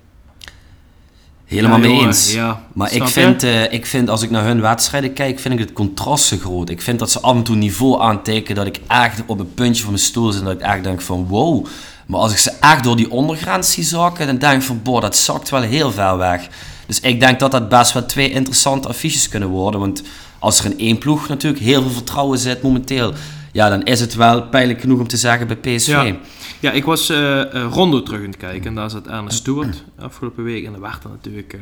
Helemaal 1.54 1.80
ja, 1.80 1.88
mee 1.88 2.06
eens. 2.06 2.32
Ja. 2.32 2.62
Maar 2.72 2.92
ik 2.92 3.08
vind, 3.08 3.44
uh, 3.44 3.72
ik 3.72 3.86
vind, 3.86 4.08
als 4.08 4.22
ik 4.22 4.30
naar 4.30 4.44
hun 4.44 4.60
wedstrijden 4.60 5.12
kijk, 5.12 5.40
vind 5.40 5.54
ik 5.54 5.60
het 5.60 5.72
contrast 5.72 6.24
zo 6.24 6.36
groot. 6.36 6.70
Ik 6.70 6.82
vind 6.82 6.98
dat 6.98 7.10
ze 7.10 7.20
af 7.20 7.34
en 7.34 7.42
toe 7.42 7.56
niveau 7.56 8.00
aantekenen 8.00 8.64
dat 8.64 8.76
ik 8.76 8.80
echt 8.88 9.22
op 9.26 9.38
een 9.38 9.54
puntje 9.54 9.82
van 9.82 9.92
mijn 9.92 10.04
stoel 10.04 10.32
zit 10.32 10.40
en 10.40 10.46
dat 10.46 10.54
ik 10.54 10.60
echt 10.60 10.84
denk 10.84 11.00
van 11.00 11.26
wow. 11.26 11.66
Maar 12.06 12.20
als 12.20 12.32
ik 12.32 12.38
ze 12.38 12.52
echt 12.60 12.84
door 12.84 12.96
die 12.96 13.10
ondergrens 13.10 13.72
zie 13.72 13.84
zakken, 13.84 14.26
dan 14.26 14.38
denk 14.38 14.60
ik 14.60 14.62
van 14.62 14.80
boh, 14.82 15.00
dat 15.00 15.16
zakt 15.16 15.50
wel 15.50 15.62
heel 15.62 15.92
ver 15.92 16.16
weg. 16.16 16.48
Dus 16.86 17.00
ik 17.00 17.20
denk 17.20 17.38
dat 17.40 17.50
dat 17.50 17.68
best 17.68 17.92
wel 17.92 18.06
twee 18.06 18.30
interessante 18.30 18.88
affiches 18.88 19.28
kunnen 19.28 19.48
worden. 19.48 19.80
Want 19.80 20.02
als 20.38 20.58
er 20.58 20.64
in 20.64 20.78
één 20.78 20.98
ploeg 20.98 21.28
natuurlijk 21.28 21.62
heel 21.62 21.82
veel 21.82 21.90
vertrouwen 21.90 22.38
zit 22.38 22.62
momenteel, 22.62 23.12
ja, 23.52 23.68
dan 23.68 23.82
is 23.82 24.00
het 24.00 24.14
wel 24.14 24.42
pijnlijk 24.42 24.80
genoeg 24.80 25.00
om 25.00 25.08
te 25.08 25.16
zeggen 25.16 25.46
bij 25.46 25.56
PSV. 25.56 25.88
Ja. 25.88 26.16
Ja, 26.64 26.70
ik 26.70 26.84
was 26.84 27.10
uh, 27.10 27.42
Rondo 27.70 28.02
terug 28.02 28.20
aan 28.20 28.26
het 28.26 28.36
kijken 28.36 28.66
en 28.66 28.74
daar 28.74 28.90
zat 28.90 29.06
Ernest 29.06 29.36
Stewart 29.36 29.84
afgelopen 29.98 30.44
week. 30.44 30.64
En 30.64 30.72
dan 30.72 30.80
werd 30.80 31.04
er 31.04 31.10
natuurlijk, 31.10 31.52
uh, 31.52 31.60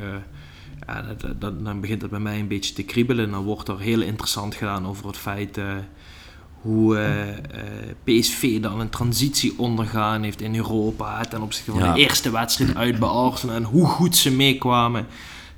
ja, 0.87 1.03
dat, 1.03 1.41
dat, 1.41 1.65
dan 1.65 1.81
begint 1.81 2.03
het 2.03 2.11
bij 2.11 2.21
mij 2.21 2.39
een 2.39 2.49
beetje 2.49 2.75
te 2.75 2.83
kriebelen. 2.83 3.25
En 3.25 3.31
dan 3.31 3.45
wordt 3.45 3.69
er 3.69 3.81
heel 3.81 4.01
interessant 4.01 4.55
gedaan 4.55 4.87
over 4.87 5.07
het 5.07 5.17
feit 5.17 5.59
hoe 6.61 6.99
PSV 8.05 8.61
dan 8.61 8.81
een 8.81 8.91
transitie 8.91 9.59
ondergaan 9.59 10.23
heeft 10.23 10.41
in 10.41 10.57
Europa 10.57 11.25
ten 11.25 11.43
opzichte 11.43 11.71
van 11.71 11.93
de 11.93 12.01
eerste 12.01 12.31
wedstrijd 12.31 12.77
uit 12.77 12.99
bij 12.99 13.09
Arsenal 13.09 13.57
en 13.57 13.65
hoe 13.65 13.87
goed 13.87 14.17
ze 14.17 14.31
meekwamen. 14.31 15.07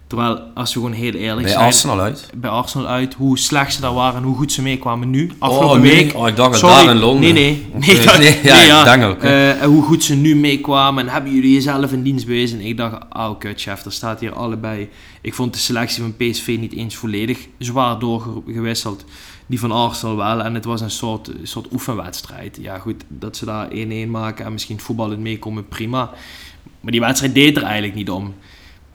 Terwijl, 0.07 0.41
als 0.55 0.75
we 0.75 0.81
gewoon 0.81 0.95
heel 0.95 1.13
eerlijk 1.13 1.43
bij 1.43 1.49
zijn... 1.49 1.59
Bij 1.59 1.67
Arsenal 1.67 2.01
uit? 2.01 2.31
Bij 2.35 2.51
Arsenal 2.51 2.87
uit. 2.87 3.15
Hoe 3.15 3.39
slecht 3.39 3.75
ze 3.75 3.81
daar 3.81 3.95
waren 3.95 4.17
en 4.17 4.23
hoe 4.23 4.37
goed 4.37 4.53
ze 4.53 4.63
meekwamen 4.63 5.11
nu. 5.11 5.31
Afgelopen 5.39 5.77
oh, 5.77 5.83
week... 5.83 6.15
Oh, 6.15 6.29
ik 6.29 6.37
dacht 6.37 6.59
Sorry, 6.59 6.75
daar 6.85 6.95
in 6.95 7.01
Londen. 7.01 7.21
Nee, 7.21 7.33
nee. 7.33 7.67
Nee, 7.87 8.05
dat, 8.05 8.19
nee, 8.19 8.41
ja, 8.43 8.63
ja. 8.63 8.85
Dank 8.85 9.05
ook. 9.05 9.25
Uh, 9.25 9.51
hoe 9.63 9.83
goed 9.83 10.05
ze 10.05 10.15
nu 10.15 10.37
meekwamen. 10.37 11.07
En 11.07 11.13
hebben 11.13 11.35
jullie 11.35 11.53
jezelf 11.53 11.93
in 11.93 12.03
dienst 12.03 12.27
bewezen? 12.27 12.59
En 12.59 12.67
ik 12.67 12.77
dacht, 12.77 13.03
oh 13.13 13.39
kut 13.39 13.61
chef, 13.61 13.85
er 13.85 13.93
staat 13.93 14.21
hier 14.21 14.33
allebei. 14.33 14.89
Ik 15.21 15.35
vond 15.35 15.53
de 15.53 15.59
selectie 15.59 16.03
van 16.03 16.17
PSV 16.17 16.57
niet 16.61 16.73
eens 16.73 16.97
volledig 16.97 17.39
zwaar 17.59 17.99
doorgewisseld. 17.99 19.05
Die 19.47 19.61
van 19.61 19.73
Arsenal 19.73 20.17
wel. 20.17 20.43
En 20.43 20.55
het 20.55 20.65
was 20.65 20.81
een 20.81 20.91
soort, 20.91 21.31
soort 21.43 21.73
oefenwedstrijd. 21.73 22.59
Ja 22.61 22.79
goed, 22.79 23.05
dat 23.09 23.37
ze 23.37 23.45
daar 23.45 23.69
1-1 23.71 24.09
maken 24.09 24.45
en 24.45 24.53
misschien 24.53 24.81
voetballend 24.81 25.21
meekomen, 25.21 25.69
prima. 25.69 26.11
Maar 26.81 26.93
die 26.93 27.01
wedstrijd 27.01 27.35
deed 27.35 27.57
er 27.57 27.63
eigenlijk 27.63 27.95
niet 27.95 28.11
om. 28.11 28.35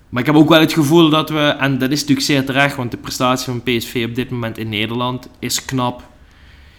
Maar 0.09 0.21
ik 0.21 0.27
heb 0.27 0.35
ook 0.35 0.49
wel 0.49 0.59
het 0.59 0.73
gevoel 0.73 1.09
dat 1.09 1.29
we, 1.29 1.39
en 1.39 1.77
dat 1.77 1.91
is 1.91 1.99
natuurlijk 1.99 2.27
zeer 2.27 2.45
terecht, 2.45 2.75
want 2.75 2.91
de 2.91 2.97
prestatie 2.97 3.45
van 3.45 3.63
PSV 3.63 4.05
op 4.09 4.15
dit 4.15 4.29
moment 4.29 4.57
in 4.57 4.69
Nederland 4.69 5.29
is 5.39 5.65
knap. 5.65 6.03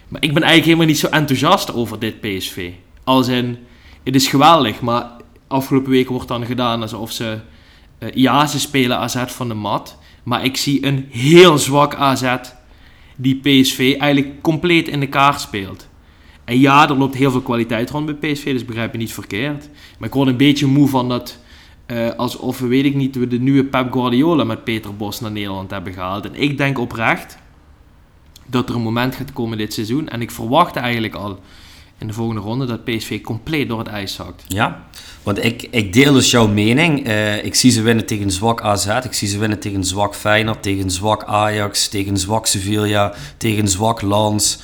Maar 0.07 0.23
ik 0.23 0.33
ben 0.33 0.43
eigenlijk 0.43 0.65
helemaal 0.65 0.85
niet 0.85 0.99
zo 0.99 1.07
enthousiast 1.07 1.73
over 1.73 1.99
dit 1.99 2.21
PSV. 2.21 2.71
Als 3.03 3.27
in, 3.27 3.57
het 4.03 4.15
is 4.15 4.27
geweldig, 4.27 4.81
maar 4.81 5.11
afgelopen 5.47 5.91
weken 5.91 6.13
wordt 6.13 6.27
dan 6.27 6.45
gedaan 6.45 6.81
alsof 6.81 7.11
ze, 7.11 7.39
ja, 8.13 8.47
ze 8.47 8.59
spelen 8.59 8.97
AZ 8.97 9.23
van 9.27 9.47
de 9.47 9.53
mat. 9.53 9.97
Maar 10.23 10.45
ik 10.45 10.57
zie 10.57 10.85
een 10.85 11.07
heel 11.09 11.57
zwak 11.57 11.95
AZ 11.95 12.35
die 13.15 13.35
PSV 13.35 13.95
eigenlijk 13.99 14.41
compleet 14.41 14.87
in 14.87 14.99
de 14.99 15.07
kaart 15.07 15.41
speelt. 15.41 15.89
En 16.45 16.59
ja, 16.59 16.89
er 16.89 16.97
loopt 16.97 17.15
heel 17.15 17.31
veel 17.31 17.41
kwaliteit 17.41 17.89
rond 17.89 18.05
bij 18.05 18.31
PSV, 18.31 18.43
dus 18.43 18.65
begrijp 18.65 18.91
je 18.91 18.97
niet 18.97 19.13
verkeerd. 19.13 19.69
Maar 19.99 20.07
ik 20.07 20.13
word 20.13 20.27
een 20.27 20.37
beetje 20.37 20.65
moe 20.65 20.87
van 20.87 21.09
dat 21.09 21.39
uh, 21.91 22.09
alsof 22.15 22.59
we, 22.59 22.67
weet 22.67 22.85
ik 22.85 22.95
niet, 22.95 23.15
we 23.15 23.27
de 23.27 23.39
nieuwe 23.39 23.63
Pep 23.63 23.91
Guardiola 23.91 24.43
met 24.43 24.63
Peter 24.63 24.95
Bos 24.95 25.19
naar 25.19 25.31
Nederland 25.31 25.71
hebben 25.71 25.93
gehaald. 25.93 26.25
En 26.25 26.35
ik 26.35 26.57
denk 26.57 26.79
oprecht 26.79 27.37
dat 28.45 28.69
er 28.69 28.75
een 28.75 28.81
moment 28.81 29.15
gaat 29.15 29.33
komen 29.33 29.57
dit 29.57 29.73
seizoen. 29.73 30.09
En 30.09 30.21
ik 30.21 30.31
verwacht 30.31 30.75
eigenlijk 30.75 31.15
al 31.15 31.39
in 31.97 32.07
de 32.07 32.13
volgende 32.13 32.41
ronde 32.41 32.65
dat 32.65 32.83
PSV 32.83 33.21
compleet 33.21 33.67
door 33.67 33.79
het 33.79 33.87
ijs 33.87 34.13
zakt. 34.13 34.43
Ja, 34.47 34.85
want 35.23 35.43
ik, 35.43 35.67
ik 35.71 35.93
deel 35.93 36.13
dus 36.13 36.31
jouw 36.31 36.47
mening. 36.47 37.07
Uh, 37.07 37.45
ik 37.45 37.55
zie 37.55 37.71
ze 37.71 37.81
winnen 37.81 38.05
tegen 38.05 38.31
zwak 38.31 38.61
AZ, 38.61 38.87
ik 39.03 39.13
zie 39.13 39.27
ze 39.27 39.37
winnen 39.37 39.59
tegen 39.59 39.83
zwak 39.83 40.15
Feyenoord, 40.15 40.63
tegen 40.63 40.91
zwak 40.91 41.23
Ajax, 41.23 41.87
tegen 41.87 42.17
zwak 42.17 42.45
Sevilla, 42.45 43.13
tegen 43.37 43.67
zwak 43.67 44.01
Lens 44.01 44.59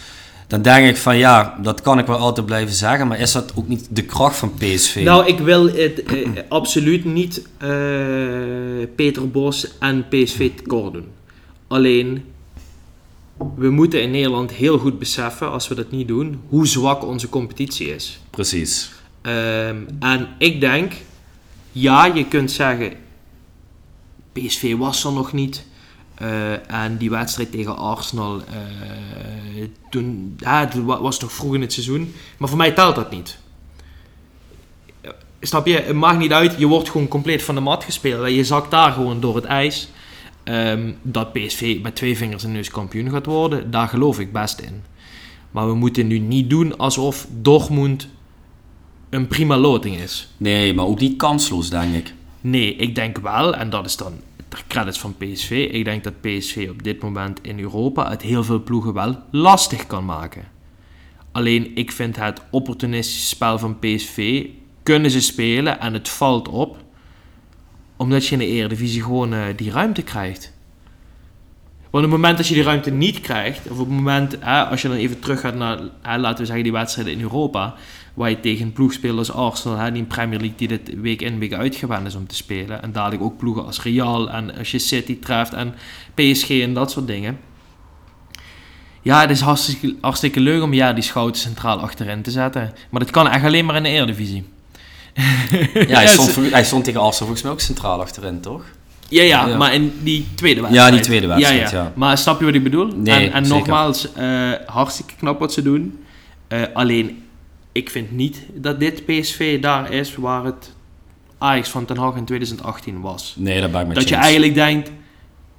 dan 0.47 0.61
denk 0.61 0.89
ik 0.89 0.97
van 0.97 1.17
ja, 1.17 1.57
dat 1.61 1.81
kan 1.81 1.99
ik 1.99 2.05
wel 2.05 2.17
altijd 2.17 2.45
blijven 2.45 2.75
zeggen, 2.75 3.07
maar 3.07 3.19
is 3.19 3.31
dat 3.31 3.51
ook 3.55 3.67
niet 3.67 3.87
de 3.89 4.03
kracht 4.03 4.37
van 4.37 4.53
PSV? 4.53 5.01
Nou, 5.03 5.25
ik 5.25 5.39
wil 5.39 5.65
het 5.65 6.03
eh, 6.03 6.29
absoluut 6.49 7.05
niet 7.05 7.37
uh, 7.37 7.69
Peter 8.95 9.29
Bos 9.29 9.77
en 9.79 10.07
PSV 10.07 10.51
tekort 10.55 10.93
doen. 10.93 11.07
Alleen, 11.67 12.23
we 13.55 13.69
moeten 13.69 14.01
in 14.01 14.11
Nederland 14.11 14.51
heel 14.51 14.77
goed 14.77 14.99
beseffen, 14.99 15.51
als 15.51 15.67
we 15.67 15.75
dat 15.75 15.91
niet 15.91 16.07
doen, 16.07 16.41
hoe 16.49 16.67
zwak 16.67 17.05
onze 17.05 17.29
competitie 17.29 17.95
is. 17.95 18.19
Precies. 18.29 18.91
Um, 19.21 19.87
en 19.99 20.27
ik 20.37 20.59
denk, 20.59 20.93
ja, 21.71 22.05
je 22.05 22.25
kunt 22.27 22.51
zeggen, 22.51 22.93
PSV 24.33 24.75
was 24.75 25.03
er 25.03 25.11
nog 25.11 25.33
niet. 25.33 25.65
Uh, 26.21 26.71
en 26.71 26.97
die 26.97 27.09
wedstrijd 27.09 27.51
tegen 27.51 27.77
Arsenal, 27.77 28.37
uh, 28.37 29.63
toen, 29.89 30.35
ja, 30.37 30.59
het 30.59 30.83
was 30.83 31.19
nog 31.19 31.31
vroeg 31.31 31.55
in 31.55 31.61
het 31.61 31.73
seizoen. 31.73 32.13
Maar 32.37 32.49
voor 32.49 32.57
mij 32.57 32.71
telt 32.71 32.95
dat 32.95 33.11
niet. 33.11 33.37
Snap 35.41 35.67
je? 35.67 35.79
Het 35.79 35.95
maakt 35.95 36.19
niet 36.19 36.31
uit. 36.31 36.55
Je 36.57 36.67
wordt 36.67 36.89
gewoon 36.89 37.07
compleet 37.07 37.43
van 37.43 37.55
de 37.55 37.61
mat 37.61 37.83
gespeeld. 37.83 38.29
Je 38.29 38.43
zakt 38.43 38.71
daar 38.71 38.91
gewoon 38.91 39.19
door 39.19 39.35
het 39.35 39.45
ijs. 39.45 39.89
Um, 40.43 40.97
dat 41.01 41.33
PSV 41.33 41.79
met 41.81 41.95
twee 41.95 42.17
vingers 42.17 42.43
in 42.43 42.51
neus 42.51 42.69
kampioen 42.69 43.09
gaat 43.09 43.25
worden, 43.25 43.71
daar 43.71 43.87
geloof 43.87 44.19
ik 44.19 44.31
best 44.31 44.59
in. 44.59 44.83
Maar 45.51 45.67
we 45.67 45.75
moeten 45.75 46.07
nu 46.07 46.19
niet 46.19 46.49
doen 46.49 46.77
alsof 46.77 47.27
Dortmund 47.29 48.07
een 49.09 49.27
prima 49.27 49.57
loting 49.57 49.97
is. 49.97 50.27
Nee, 50.37 50.73
maar 50.73 50.85
ook 50.85 50.99
niet 50.99 51.17
kansloos, 51.17 51.69
denk 51.69 51.95
ik. 51.95 52.13
Nee, 52.41 52.75
ik 52.75 52.95
denk 52.95 53.17
wel, 53.17 53.55
en 53.55 53.69
dat 53.69 53.85
is 53.85 53.95
dan 53.95 54.13
credits 54.67 54.99
van 54.99 55.15
PSV. 55.17 55.69
Ik 55.71 55.85
denk 55.85 56.03
dat 56.03 56.21
PSV 56.21 56.67
op 56.69 56.83
dit 56.83 57.01
moment 57.01 57.39
in 57.41 57.59
Europa 57.59 58.09
het 58.09 58.21
heel 58.21 58.43
veel 58.43 58.63
ploegen 58.63 58.93
wel 58.93 59.19
lastig 59.31 59.87
kan 59.87 60.05
maken. 60.05 60.43
Alleen 61.31 61.75
ik 61.75 61.91
vind 61.91 62.15
het 62.15 62.41
opportunistische 62.51 63.27
spel 63.27 63.59
van 63.59 63.79
PSV 63.79 64.47
kunnen 64.83 65.11
ze 65.11 65.21
spelen 65.21 65.79
en 65.79 65.93
het 65.93 66.09
valt 66.09 66.47
op 66.47 66.77
omdat 67.97 68.25
je 68.25 68.31
in 68.31 68.39
de 68.39 68.45
Eredivisie 68.45 69.03
gewoon 69.03 69.33
uh, 69.33 69.45
die 69.55 69.71
ruimte 69.71 70.01
krijgt. 70.01 70.53
Want 71.91 72.05
op 72.05 72.11
het 72.11 72.19
moment 72.19 72.37
dat 72.37 72.47
je 72.47 72.53
die 72.53 72.63
ruimte 72.63 72.91
niet 72.91 73.21
krijgt, 73.21 73.69
of 73.69 73.79
op 73.79 73.85
het 73.85 73.95
moment, 73.95 74.37
hè, 74.39 74.63
als 74.63 74.81
je 74.81 74.87
dan 74.87 74.97
even 74.97 75.19
terug 75.19 75.39
gaat 75.39 75.55
naar, 75.55 75.79
hè, 76.01 76.17
laten 76.17 76.39
we 76.39 76.45
zeggen, 76.45 76.63
die 76.63 76.71
wedstrijden 76.71 77.13
in 77.13 77.21
Europa, 77.21 77.75
waar 78.13 78.29
je 78.29 78.39
tegen 78.39 78.73
ploegspelers 78.73 79.31
als 79.31 79.51
Arsenal, 79.51 79.77
hè, 79.77 79.91
die 79.91 80.01
in 80.01 80.07
Premier 80.07 80.39
League, 80.39 80.57
die 80.57 80.67
dit 80.67 81.01
week 81.01 81.21
in 81.21 81.39
week 81.39 81.53
uit 81.53 81.75
gewend 81.75 82.07
is 82.07 82.15
om 82.15 82.27
te 82.27 82.35
spelen, 82.35 82.83
en 82.83 82.91
dadelijk 82.91 83.21
ook 83.21 83.37
ploegen 83.37 83.65
als 83.65 83.81
Real, 83.81 84.29
en 84.29 84.57
als 84.57 84.71
je 84.71 84.79
City 84.79 85.19
treft, 85.19 85.53
en 85.53 85.73
PSG 86.13 86.49
en 86.49 86.73
dat 86.73 86.91
soort 86.91 87.07
dingen. 87.07 87.39
Ja, 89.01 89.21
het 89.21 89.29
is 89.29 89.41
hartstikke, 89.41 89.95
hartstikke 90.01 90.39
leuk 90.39 90.61
om 90.61 90.73
ja, 90.73 90.93
die 90.93 91.03
schouten 91.03 91.41
centraal 91.41 91.79
achterin 91.79 92.21
te 92.21 92.31
zetten. 92.31 92.73
Maar 92.89 92.99
dat 92.99 93.11
kan 93.11 93.29
echt 93.29 93.45
alleen 93.45 93.65
maar 93.65 93.75
in 93.75 93.83
de 93.83 93.89
Eredivisie. 93.89 94.45
Ja, 95.73 95.97
hij, 95.97 96.07
stond, 96.17 96.51
hij 96.51 96.63
stond 96.63 96.83
tegen 96.83 96.99
Arsenal 96.99 97.25
volgens 97.25 97.41
mij 97.41 97.51
ook 97.51 97.59
centraal 97.59 98.01
achterin, 98.01 98.41
toch? 98.41 98.63
Ja, 99.09 99.23
ja, 99.23 99.47
Ja. 99.47 99.57
maar 99.57 99.73
in 99.73 99.93
die 100.03 100.27
tweede 100.35 100.61
wedstrijd. 100.61 100.89
Ja, 100.89 100.95
die 100.95 101.05
tweede 101.05 101.27
wedstrijd, 101.27 101.71
ja. 101.71 101.91
Maar 101.95 102.17
snap 102.17 102.39
je 102.39 102.45
wat 102.45 102.53
ik 102.53 102.63
bedoel? 102.63 102.85
Nee, 102.95 103.25
en 103.27 103.33
en 103.33 103.47
nogmaals, 103.47 104.13
eh, 104.13 104.51
hartstikke 104.65 105.13
knap 105.15 105.39
wat 105.39 105.53
ze 105.53 105.61
doen. 105.61 105.99
Eh, 106.47 106.61
alleen, 106.73 107.23
ik 107.71 107.89
vind 107.89 108.11
niet 108.11 108.41
dat 108.53 108.79
dit 108.79 109.05
PSV 109.05 109.61
daar 109.61 109.91
is 109.91 110.15
waar 110.15 110.43
het 110.43 110.75
Ajax 111.37 111.69
van 111.69 111.85
Ten 111.85 111.97
Hag 111.97 112.15
in 112.15 112.25
2018 112.25 113.01
was. 113.01 113.35
Nee, 113.37 113.61
dat 113.61 113.69
ik 113.81 113.87
met 113.87 113.95
dat 113.95 114.09
je 114.09 114.15
eigenlijk 114.15 114.53
denkt, 114.53 114.91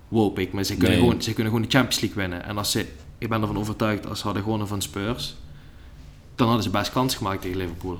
wow 0.08 0.34
pik, 0.34 0.52
maar 0.52 0.64
ze 0.64 0.72
kunnen, 0.76 0.90
Nee. 0.90 0.98
gewoon, 1.06 1.22
ze 1.22 1.32
kunnen 1.32 1.52
gewoon 1.52 1.68
de 1.68 1.76
Champions 1.76 2.00
League 2.00 2.22
winnen. 2.22 2.44
En 2.44 2.58
als 2.58 2.70
ze, 2.70 2.86
ik 3.18 3.28
ben 3.28 3.40
ervan 3.40 3.58
overtuigd, 3.58 4.08
als 4.08 4.18
ze 4.18 4.24
hadden 4.24 4.42
gewonnen 4.42 4.68
van 4.68 4.82
Spurs, 4.82 5.36
dan 6.34 6.46
hadden 6.46 6.64
ze 6.64 6.70
best 6.70 6.92
kans 6.92 7.14
gemaakt 7.14 7.42
tegen 7.42 7.56
Liverpool. 7.56 7.98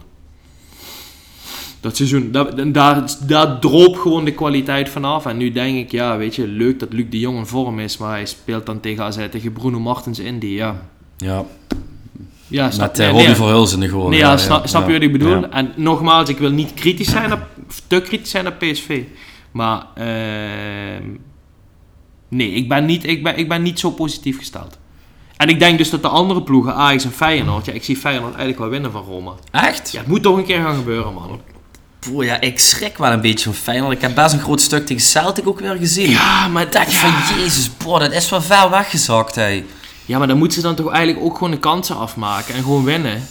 Dat 1.80 1.96
seizoen, 1.96 2.32
dat, 2.32 2.74
daar, 2.74 3.04
daar 3.26 3.58
droop 3.58 3.96
gewoon 3.96 4.24
de 4.24 4.32
kwaliteit 4.32 4.88
vanaf. 4.88 5.26
En 5.26 5.36
nu 5.36 5.52
denk 5.52 5.76
ik, 5.76 5.90
ja, 5.90 6.16
weet 6.16 6.34
je, 6.34 6.46
leuk 6.46 6.80
dat 6.80 6.92
Luc 6.92 7.06
de 7.10 7.18
Jong 7.18 7.38
in 7.38 7.46
vorm 7.46 7.78
is, 7.78 7.96
maar 7.96 8.10
hij 8.10 8.26
speelt 8.26 8.66
dan 8.66 8.80
tegen, 8.80 9.04
AZ, 9.04 9.28
tegen 9.30 9.52
Bruno 9.52 9.80
Martens 9.80 10.18
Indy, 10.18 10.46
ja. 10.46 10.82
Ja, 11.16 11.44
Ja, 12.48 12.70
snap 12.70 12.86
met 12.86 12.98
uh, 12.98 13.04
nee, 13.04 13.08
Robbie 13.08 13.26
nee. 13.26 13.36
Verhulzen 13.36 13.88
goal. 13.88 14.08
Nee, 14.08 14.18
ja, 14.18 14.36
snap, 14.36 14.66
snap 14.66 14.86
je 14.86 14.92
ja, 14.92 14.98
wat 14.98 15.06
ik 15.06 15.12
bedoel? 15.12 15.40
ja. 15.40 15.50
En 15.50 15.72
nogmaals, 15.76 16.28
ik 16.28 16.38
wil 16.38 16.50
niet 16.50 16.74
kritisch 16.74 17.10
zijn 17.10 17.32
op, 17.32 17.40
te 17.86 18.00
kritisch 18.00 18.30
zijn 18.30 18.46
op 18.46 18.58
PSV. 18.58 19.02
Maar 19.50 19.86
ehm, 19.94 21.04
nee, 22.28 22.50
ik 22.50 22.68
ben, 22.68 22.84
niet, 22.84 23.06
ik, 23.06 23.22
ben, 23.22 23.38
ik 23.38 23.48
ben 23.48 23.62
niet 23.62 23.78
zo 23.78 23.90
positief 23.90 24.38
gesteld. 24.38 24.78
En 25.36 25.48
ik 25.48 25.58
denk 25.58 25.78
dus 25.78 25.90
dat 25.90 26.02
de 26.02 26.08
andere 26.08 26.42
ploegen, 26.42 26.74
Ajax 26.74 27.04
en 27.04 27.10
Feyenoord, 27.10 27.66
ja, 27.66 27.72
ik 27.72 27.84
zie 27.84 27.96
Feyenoord 27.96 28.30
eigenlijk 28.30 28.58
wel 28.58 28.68
winnen 28.68 28.92
van 28.92 29.02
Roma. 29.02 29.32
Echt? 29.50 29.92
Ja, 29.92 29.98
het 29.98 30.08
moet 30.08 30.22
toch 30.22 30.36
een 30.36 30.44
keer 30.44 30.60
gaan 30.60 30.76
gebeuren, 30.76 31.14
man. 31.14 31.40
Poeh, 31.98 32.26
ja, 32.26 32.40
ik 32.40 32.58
schrik 32.58 32.98
wel 32.98 33.12
een 33.12 33.20
beetje 33.20 33.44
van 33.44 33.54
Feyenoord. 33.54 33.92
Ik 33.92 34.00
heb 34.00 34.14
best 34.14 34.32
een 34.32 34.40
groot 34.40 34.60
stuk 34.60 34.86
tegen 34.86 35.02
Celtic 35.02 35.48
ook 35.48 35.60
weer 35.60 35.76
gezien. 35.76 36.10
Ja, 36.10 36.48
maar, 36.48 36.70
dacht 36.70 36.92
ja. 36.92 36.98
van, 36.98 37.38
jezus, 37.38 37.70
boah, 37.76 38.00
dat 38.00 38.12
is 38.12 38.28
wel 38.30 38.42
ver 38.42 38.70
weggezakt, 38.70 39.34
hé. 39.34 39.64
ja, 40.04 40.18
maar 40.18 40.26
dan 40.26 40.38
moeten 40.38 40.56
ze 40.60 40.66
dan 40.66 40.74
toch 40.74 40.92
eigenlijk 40.92 41.26
ook 41.26 41.34
gewoon 41.34 41.50
de 41.50 41.58
kansen 41.58 41.96
afmaken 41.96 42.54
en 42.54 42.62
gewoon 42.62 42.84
winnen. 42.84 43.28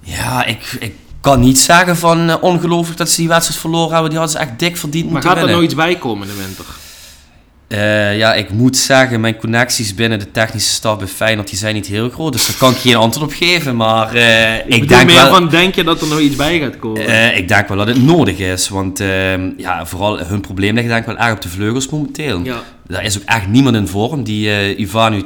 Ja, 0.00 0.44
ik, 0.44 0.76
ik 0.80 0.94
kan 1.20 1.40
niet 1.40 1.58
zeggen 1.58 1.96
van 1.96 2.28
uh, 2.30 2.36
ongelooflijk 2.40 2.98
dat 2.98 3.10
ze 3.10 3.16
die 3.16 3.28
wedstrijd 3.28 3.60
verloren 3.60 3.92
hebben. 3.92 4.10
Die 4.10 4.18
hadden 4.18 4.36
ze 4.38 4.42
echt 4.46 4.58
dik 4.58 4.76
verdiend 4.76 5.04
Maar 5.04 5.12
moeten 5.12 5.30
gaat 5.30 5.38
er 5.38 5.44
winnen. 5.46 5.62
nog 5.62 5.72
iets 5.72 5.80
bij 5.84 5.96
komen 5.96 6.28
in 6.28 6.34
de 6.34 6.42
winter? 6.42 6.64
Eh, 7.68 8.18
ja, 8.18 8.34
ik 8.34 8.50
moet 8.50 8.76
zeggen, 8.76 9.20
mijn 9.20 9.36
connecties 9.36 9.94
binnen 9.94 10.18
de 10.18 10.30
technische 10.30 10.72
staf 10.72 10.98
bij 10.98 11.06
Feyenoord 11.06 11.48
die 11.48 11.58
zijn 11.58 11.74
niet 11.74 11.86
heel 11.86 12.10
groot. 12.10 12.32
Dus 12.32 12.46
daar 12.46 12.56
kan 12.56 12.70
ik 12.70 12.76
geen 12.76 12.96
antwoord 12.96 13.26
op 13.26 13.36
geven. 13.36 13.76
Maar 13.76 14.14
eh, 14.14 14.56
ik, 14.56 14.64
Ik, 14.66 14.88
denk 14.88 15.06
meer 15.06 15.22
wel... 15.22 15.32
van, 15.32 15.48
denk 15.48 15.74
je 15.74 15.84
dat 15.84 16.00
er 16.00 16.08
nog 16.08 16.20
iets 16.20 16.36
bij 16.36 16.58
gaat 16.58 16.78
komen? 16.78 17.06
Eh, 17.06 17.36
ik 17.36 17.48
denk 17.48 17.68
wel 17.68 17.76
dat 17.76 17.86
het 17.86 18.02
nodig 18.02 18.38
is, 18.38 18.68
want 18.68 19.00
ehm, 19.00 19.50
ja, 19.56 19.86
vooral 19.86 20.18
hun 20.18 20.40
probleem 20.40 20.74
ligt 20.74 20.88
denk 20.88 21.00
ik 21.00 21.06
wel 21.06 21.16
erg 21.16 21.34
op 21.34 21.42
de 21.42 21.48
vleugels 21.48 21.88
momenteel. 21.88 22.40
ja. 22.44 22.62
Daar 22.86 23.04
is 23.04 23.16
ook 23.16 23.22
echt 23.26 23.46
niemand 23.48 23.76
in 23.76 23.86
vorm. 23.88 24.22
Die 24.24 24.50
eh 24.50 24.78
Ivanu 24.78 25.22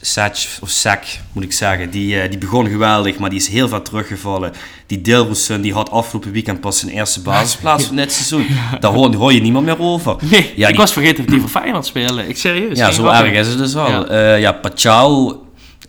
Sech, 0.00 0.58
of 0.60 0.68
Sek 0.68 1.20
moet 1.32 1.42
ik 1.44 1.52
zeggen, 1.52 1.90
die, 1.90 2.20
eh, 2.20 2.30
die 2.30 2.38
begon 2.38 2.68
geweldig, 2.68 3.18
maar 3.18 3.30
die 3.30 3.38
is 3.38 3.48
heel 3.48 3.68
veel 3.68 3.82
teruggevallen. 3.82 4.52
Die 4.86 5.00
Dilrosun, 5.00 5.60
die 5.60 5.72
had 5.72 5.90
afgelopen 5.90 6.32
weekend 6.32 6.60
pas 6.60 6.78
zijn 6.78 6.92
eerste 6.92 7.20
basisplaats 7.20 7.84
van 7.84 7.96
dit 7.96 8.12
seizoen. 8.12 8.46
Daar 8.80 8.92
hoor, 8.92 9.14
hoor 9.14 9.32
je 9.32 9.40
niemand 9.40 9.64
meer 9.66 9.80
over. 9.80 10.16
Nee, 10.20 10.52
Ja, 10.56 10.66
ik 10.66 10.72
die- 10.72 10.76
was 10.82 10.92
vergeten 10.92 11.16
dat 11.24 11.28
die 11.28 11.40
voor 11.40 11.48
Feyenoord 11.48 11.86
spelen. 11.86 12.28
Ik 12.28 12.36
serieus. 12.36 12.78
Ja, 12.78 12.90
zo 12.90 13.06
erg 13.06 13.32
is 13.32 13.46
het 13.48 13.58
dus 13.58 13.74
wel. 13.74 13.88
Ja. 13.88 14.06
Ja, 14.10 14.34
ja 14.34 14.52
Pachau 14.52 15.34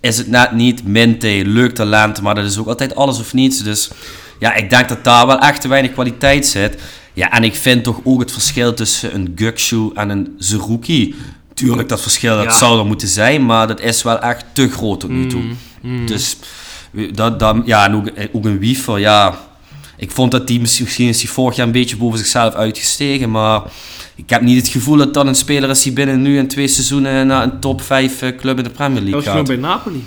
is 0.02 0.18
het 0.18 0.28
net 0.28 0.52
niet. 0.52 0.84
Minte, 0.88 1.42
leuk 1.46 1.76
talent, 1.76 2.22
maar 2.22 2.36
dat 2.36 2.46
is 2.46 2.58
ook 2.58 2.68
altijd 2.68 2.96
alles 2.96 3.20
of 3.20 3.34
niets. 3.34 3.64
Dus 3.64 3.90
ja, 4.40 4.54
ik 4.54 4.70
denk 4.70 4.90
dat 4.90 5.04
daar 5.04 5.28
wel 5.28 5.40
echt 5.40 5.62
te 5.62 5.68
weinig 5.68 5.92
kwaliteit 5.92 6.46
zit. 6.48 6.82
Ja, 7.18 7.32
en 7.32 7.44
ik 7.44 7.56
vind 7.56 7.84
toch 7.84 8.00
ook 8.04 8.20
het 8.20 8.32
verschil 8.32 8.74
tussen 8.74 9.16
een 9.16 9.32
Gukshu 9.36 9.90
en 9.94 10.10
een 10.10 10.36
Zerouki. 10.38 11.16
Tuurlijk, 11.54 11.90
dat 11.90 12.02
verschil 12.02 12.36
dat 12.36 12.44
Ja. 12.44 12.52
zou 12.58 12.80
er 12.80 12.86
moeten 12.86 13.08
zijn, 13.08 13.46
maar 13.46 13.68
dat 13.68 13.80
is 13.82 14.04
wel 14.04 14.20
echt 14.20 14.46
te 14.52 14.70
groot 14.70 15.00
tot 15.00 15.10
nu 15.10 15.28
toe. 15.28 15.42
Mm, 15.42 15.58
mm. 15.82 16.06
Dus 16.06 16.38
dat, 17.14 17.40
dat, 17.40 17.58
ja, 17.66 17.86
en 17.86 17.96
ook, 17.96 18.12
ook 18.32 18.46
een 18.46 18.60
Wiefer, 18.60 19.00
ja. 19.00 19.40
Ik 19.98 20.12
vond 20.12 20.32
dat 20.32 20.48
die 20.48 20.60
misschien, 20.60 21.08
is 21.08 21.20
die 21.20 21.30
vorig 21.30 21.56
jaar 21.56 21.66
een 21.66 21.72
beetje 21.72 21.98
boven 21.98 22.18
zichzelf 22.18 22.54
uitgestegen, 22.54 23.32
maar 23.32 23.62
ik 24.16 24.30
heb 24.30 24.42
niet 24.42 24.58
het 24.58 24.68
gevoel 24.68 24.98
dat 24.98 25.14
dat 25.14 25.28
een 25.28 25.36
speler 25.36 25.70
is 25.70 25.82
die 25.82 25.94
binnen 25.94 26.22
nu 26.22 26.38
in 26.38 26.48
twee 26.48 26.68
seizoenen 26.68 27.28
naar 27.28 27.44
een 27.44 27.60
top 27.60 27.82
5 27.82 28.20
club 28.38 28.58
in 28.58 28.64
de 28.64 28.70
Premier 28.70 29.04
dat 29.04 29.14
was 29.14 29.24
League 29.24 29.34
gaat. 29.34 29.48
bij 29.48 29.56
Napoli. 29.56 30.06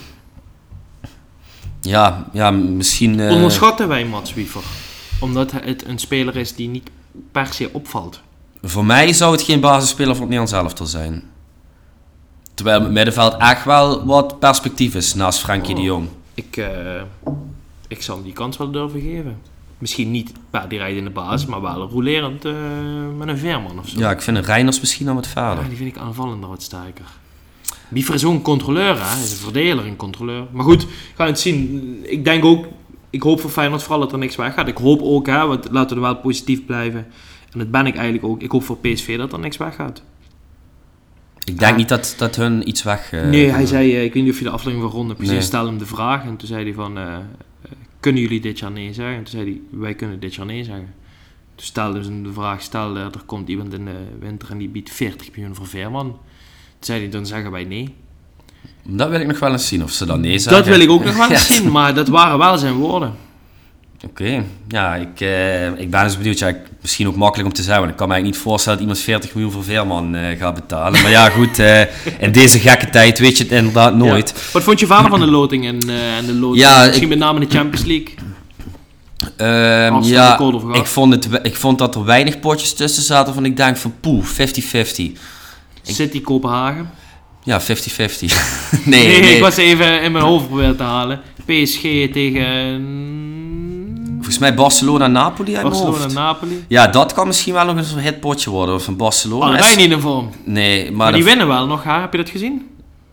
Ja, 1.81 2.27
ja, 2.33 2.51
misschien... 2.51 3.21
eh, 3.21 3.31
Onderschatten 3.33 3.89
wij 3.89 4.05
Mats 4.05 4.35
Wiever. 4.35 4.63
Omdat 5.21 5.53
het 5.53 5.85
een 5.87 5.99
speler 5.99 6.37
is 6.37 6.55
die 6.55 6.69
niet 6.69 6.91
per 7.33 7.47
se 7.47 7.69
opvalt. 7.73 8.21
voor 8.63 8.85
mij 8.85 9.13
zou 9.13 9.33
het 9.33 9.43
geen 9.43 9.61
basisspeler 9.61 10.17
voor 10.17 10.27
het 10.27 10.31
Nederlands 10.35 10.53
elftal 10.53 10.87
zijn. 10.87 11.23
Terwijl 12.55 12.81
het 12.83 12.93
middenveld 12.93 13.37
echt 13.39 13.65
wel 13.65 14.07
wat 14.07 14.39
perspectief 14.39 14.95
is 14.95 15.15
naast 15.15 15.41
Frenkie 15.41 15.75
de 15.75 15.81
Jong. 15.83 16.09
Ik, 16.35 16.57
eh, 16.57 17.03
ik 17.89 18.03
zou 18.03 18.17
hem 18.19 18.27
die 18.27 18.35
kans 18.37 18.57
wel 18.57 18.71
durven 18.71 19.01
geven. 19.01 19.39
Misschien 19.79 20.11
niet 20.11 20.33
per 20.51 20.69
direct 20.69 20.97
in 20.97 21.05
de 21.05 21.11
basis, 21.11 21.47
maar 21.49 21.61
wel 21.61 21.89
rolerend 21.89 22.45
eh, 22.45 22.53
met 23.19 23.29
een 23.29 23.39
Veerman 23.39 23.79
of 23.79 23.89
zo. 23.89 23.99
Ja, 23.99 24.11
ik 24.11 24.23
vind 24.23 24.37
een 24.37 24.43
Reiners 24.43 24.81
misschien 24.81 25.07
dan 25.07 25.15
wat 25.15 25.25
Ja, 25.25 25.31
vader. 25.31 25.69
die 25.69 25.77
vind 25.77 25.97
ik 25.97 26.03
aanvallender 26.03 26.49
wat 26.49 26.63
sterker. 26.63 27.05
Wiever 27.89 28.15
is 28.15 28.25
ook 28.25 28.33
een 28.33 28.43
controleur, 28.43 28.95
hè? 28.99 29.05
Hij 29.05 29.23
is 29.23 29.31
een 29.31 29.37
verdeler, 29.37 29.87
een 29.87 29.97
controleur. 29.97 30.45
Maar 30.51 30.65
goed, 30.65 30.83
we 30.87 30.89
gaan 31.17 31.27
het 31.27 31.41
zien. 31.41 31.99
Ik 32.03 32.25
denk 32.25 32.45
ook, 32.45 32.67
ik 33.11 33.23
hoop 33.23 33.41
voor 33.41 33.51
Feyenoord 33.51 33.83
vooral 33.83 34.01
dat 34.01 34.13
er 34.13 34.19
niks 34.19 34.37
weggaat. 34.37 34.69
Ik 34.69 34.77
hoop 34.77 35.03
ook, 35.03 35.27
hè, 35.27 35.47
want 35.47 35.69
laten 35.71 35.97
we 35.97 36.03
wel 36.03 36.17
positief 36.17 36.65
blijven. 36.67 37.07
En 37.53 37.59
dat 37.59 37.71
ben 37.71 37.87
ik 37.87 37.95
eigenlijk 37.95 38.25
ook. 38.25 38.43
Ik 38.43 38.51
hoop 38.51 38.63
voor 38.63 38.79
PSV 38.79 39.17
dat 39.17 39.33
er 39.33 39.39
niks 39.39 39.57
weggaat. 39.57 40.03
Ik 41.45 41.59
denk 41.59 41.77
niet 41.77 41.89
dat, 41.89 42.15
dat 42.19 42.37
hun 42.37 42.69
iets 42.69 42.83
weg... 42.83 43.13
eh, 43.13 43.29
nee, 43.29 43.51
hij 43.51 43.67
zei, 43.67 43.95
eh, 43.97 44.05
ik 44.05 44.15
weet 44.15 44.23
niet 44.23 44.33
of 44.33 44.39
je 44.39 44.45
de 44.45 44.51
aflevering 44.51 44.83
van 44.83 44.93
Ronde 44.93 45.09
hebt 45.09 45.21
gezien, 45.21 45.35
Nee. 45.37 45.45
stel 45.45 45.67
hem 45.67 45.79
de 45.79 45.87
vraag. 45.87 46.25
En 46.25 46.37
toen 46.37 46.49
zei 46.49 46.65
hij 46.65 46.73
van, 46.75 46.99
eh, 46.99 47.17
kunnen 48.01 48.23
jullie 48.23 48.41
dit 48.41 48.59
jaar 48.59 48.71
nee 48.71 48.93
zeggen? 48.93 49.15
En 49.17 49.23
toen 49.25 49.33
zei 49.41 49.45
hij, 49.45 49.61
wij 49.81 49.95
kunnen 49.95 50.21
dit 50.21 50.35
jaar 50.35 50.47
nee 50.47 50.65
zeggen. 50.65 50.95
Toen 51.55 51.67
stelde 51.67 52.05
ze 52.05 52.23
de 52.23 52.33
vraag, 52.33 52.63
stel 52.63 52.97
er 52.97 53.11
komt 53.27 53.49
iemand 53.49 53.75
in 53.75 53.85
de 53.85 53.97
winter 54.21 54.51
en 54.51 54.59
die 54.59 54.69
biedt 54.69 54.91
40 54.91 55.37
miljoen 55.37 55.55
voor 55.55 55.67
Veerman. 55.67 56.07
Toen 56.07 56.19
zei 56.81 57.01
hij, 57.01 57.09
dan 57.11 57.27
zeggen 57.27 57.51
wij 57.51 57.65
nee. 57.65 57.95
Dat 58.85 59.09
wil 59.09 59.21
ik 59.21 59.27
nog 59.27 59.39
wel 59.39 59.53
eens 59.53 59.69
zien, 59.69 59.83
of 59.83 59.91
ze 59.91 60.07
dan 60.07 60.21
nee 60.21 60.39
zeggen. 60.39 60.63
Dat 60.65 60.67
wil 60.77 60.81
ik 60.81 60.91
ook 60.91 61.05
nog 61.05 61.17
wel 61.17 61.31
eens 61.31 61.49
Ja. 61.49 61.55
zien, 61.55 61.71
maar 61.71 61.95
dat 61.95 62.09
waren 62.09 62.39
wel 62.39 62.59
zijn 62.59 62.75
woorden. 62.75 63.15
Oké, 64.07 64.45
ja, 64.69 64.95
ik, 64.95 65.21
eh, 65.21 65.67
ik 65.67 65.91
ben 65.91 66.05
dus 66.05 66.17
benieuwd. 66.17 66.39
Ja, 66.39 66.49
ik- 66.49 66.69
misschien 66.81 67.09
ook 67.09 67.17
makkelijk 67.17 67.49
om 67.49 67.55
te 67.55 67.63
zeggen, 67.63 67.79
want 67.81 67.91
ik 67.93 67.97
kan 67.99 68.09
me 68.09 68.15
eigenlijk 68.15 68.43
niet 68.43 68.51
voorstellen 68.51 68.79
dat 68.79 68.89
iemand 68.89 69.05
40 69.05 69.35
miljoen 69.35 69.53
voor 69.53 69.65
Veerman 69.65 70.15
eh, 70.15 70.39
gaat 70.39 70.55
betalen. 70.55 71.03
Maar 71.03 71.11
ja, 71.11 71.29
goed, 71.31 71.59
eh, 71.59 71.81
in 72.19 72.33
deze 72.33 72.59
gekke 72.59 72.91
tijd 72.91 73.19
weet 73.19 73.37
je 73.37 73.43
het 73.43 73.53
inderdaad 73.53 73.95
nooit. 73.95 74.33
Ja. 74.37 74.43
Wat 74.53 74.63
vond 74.63 74.81
je 74.81 74.87
vader 74.87 75.11
van 75.11 75.21
de 75.21 75.27
loting 75.27 75.67
en, 75.67 75.79
eh, 75.89 76.17
en 76.17 76.27
de 76.27 76.35
loting? 76.35 76.61
Ja, 76.65 76.79
Misschien 76.85 77.03
ik- 77.03 77.09
met 77.09 77.19
name 77.19 77.41
de 77.41 77.47
Champions 77.57 77.87
League. 77.87 78.15
De 79.37 79.99
ja, 80.03 80.39
ik 80.73 80.87
vond, 80.87 81.13
het, 81.15 81.29
ik 81.43 81.57
vond 81.57 81.79
dat 81.79 81.95
er 81.95 82.05
weinig 82.05 82.41
potjes 82.41 82.75
tussen 82.75 83.03
zaten 83.03 83.35
van 83.35 83.45
ik 83.45 83.57
denk 83.57 83.77
van 83.77 83.95
poeh, 84.01 84.25
50-50. 84.25 85.13
Ik- 85.85 85.95
City 85.95 86.21
Kopenhagen. 86.21 86.91
Ja, 87.43 87.61
50-50. 87.61 87.65
nee, 87.67 88.37
Nee, 88.85 89.21
nee. 89.21 89.35
ik 89.35 89.41
was 89.43 89.57
even 89.57 90.03
in 90.03 90.13
mijn 90.13 90.25
hoofd 90.25 90.47
proberen 90.47 90.77
te 90.77 90.83
halen. 90.83 91.21
PSG 91.47 91.81
tegen 92.13 92.89
Volgens 94.15 94.39
mij 94.39 94.55
Barcelona-Napoli 94.55 95.57
uit 95.57 95.63
mijn 95.69 95.75
Barcelona 95.83 96.03
hoofd. 96.03 96.15
Napoli. 96.15 96.65
Ja, 96.69 96.87
dat 96.87 97.13
kan 97.13 97.27
misschien 97.27 97.53
wel 97.53 97.65
nog 97.65 97.77
eens 97.77 97.93
een 97.93 97.99
hitpotje 97.99 98.51
worden 98.51 98.83
van 98.83 98.97
Barcelona. 98.97 99.45
Allebei 99.45 99.71
is- 99.71 99.77
niet 99.77 99.91
in 99.91 100.01
vorm. 100.01 100.31
Nee, 100.45 100.85
maar, 100.85 100.97
Maar 100.97 101.13
die 101.13 101.21
dat- 101.23 101.29
winnen 101.31 101.49
wel 101.49 101.67
nog, 101.67 101.85
hè? 101.85 102.01
heb 102.01 102.13
je 102.13 102.19
dat 102.19 102.29
gezien? 102.31 102.69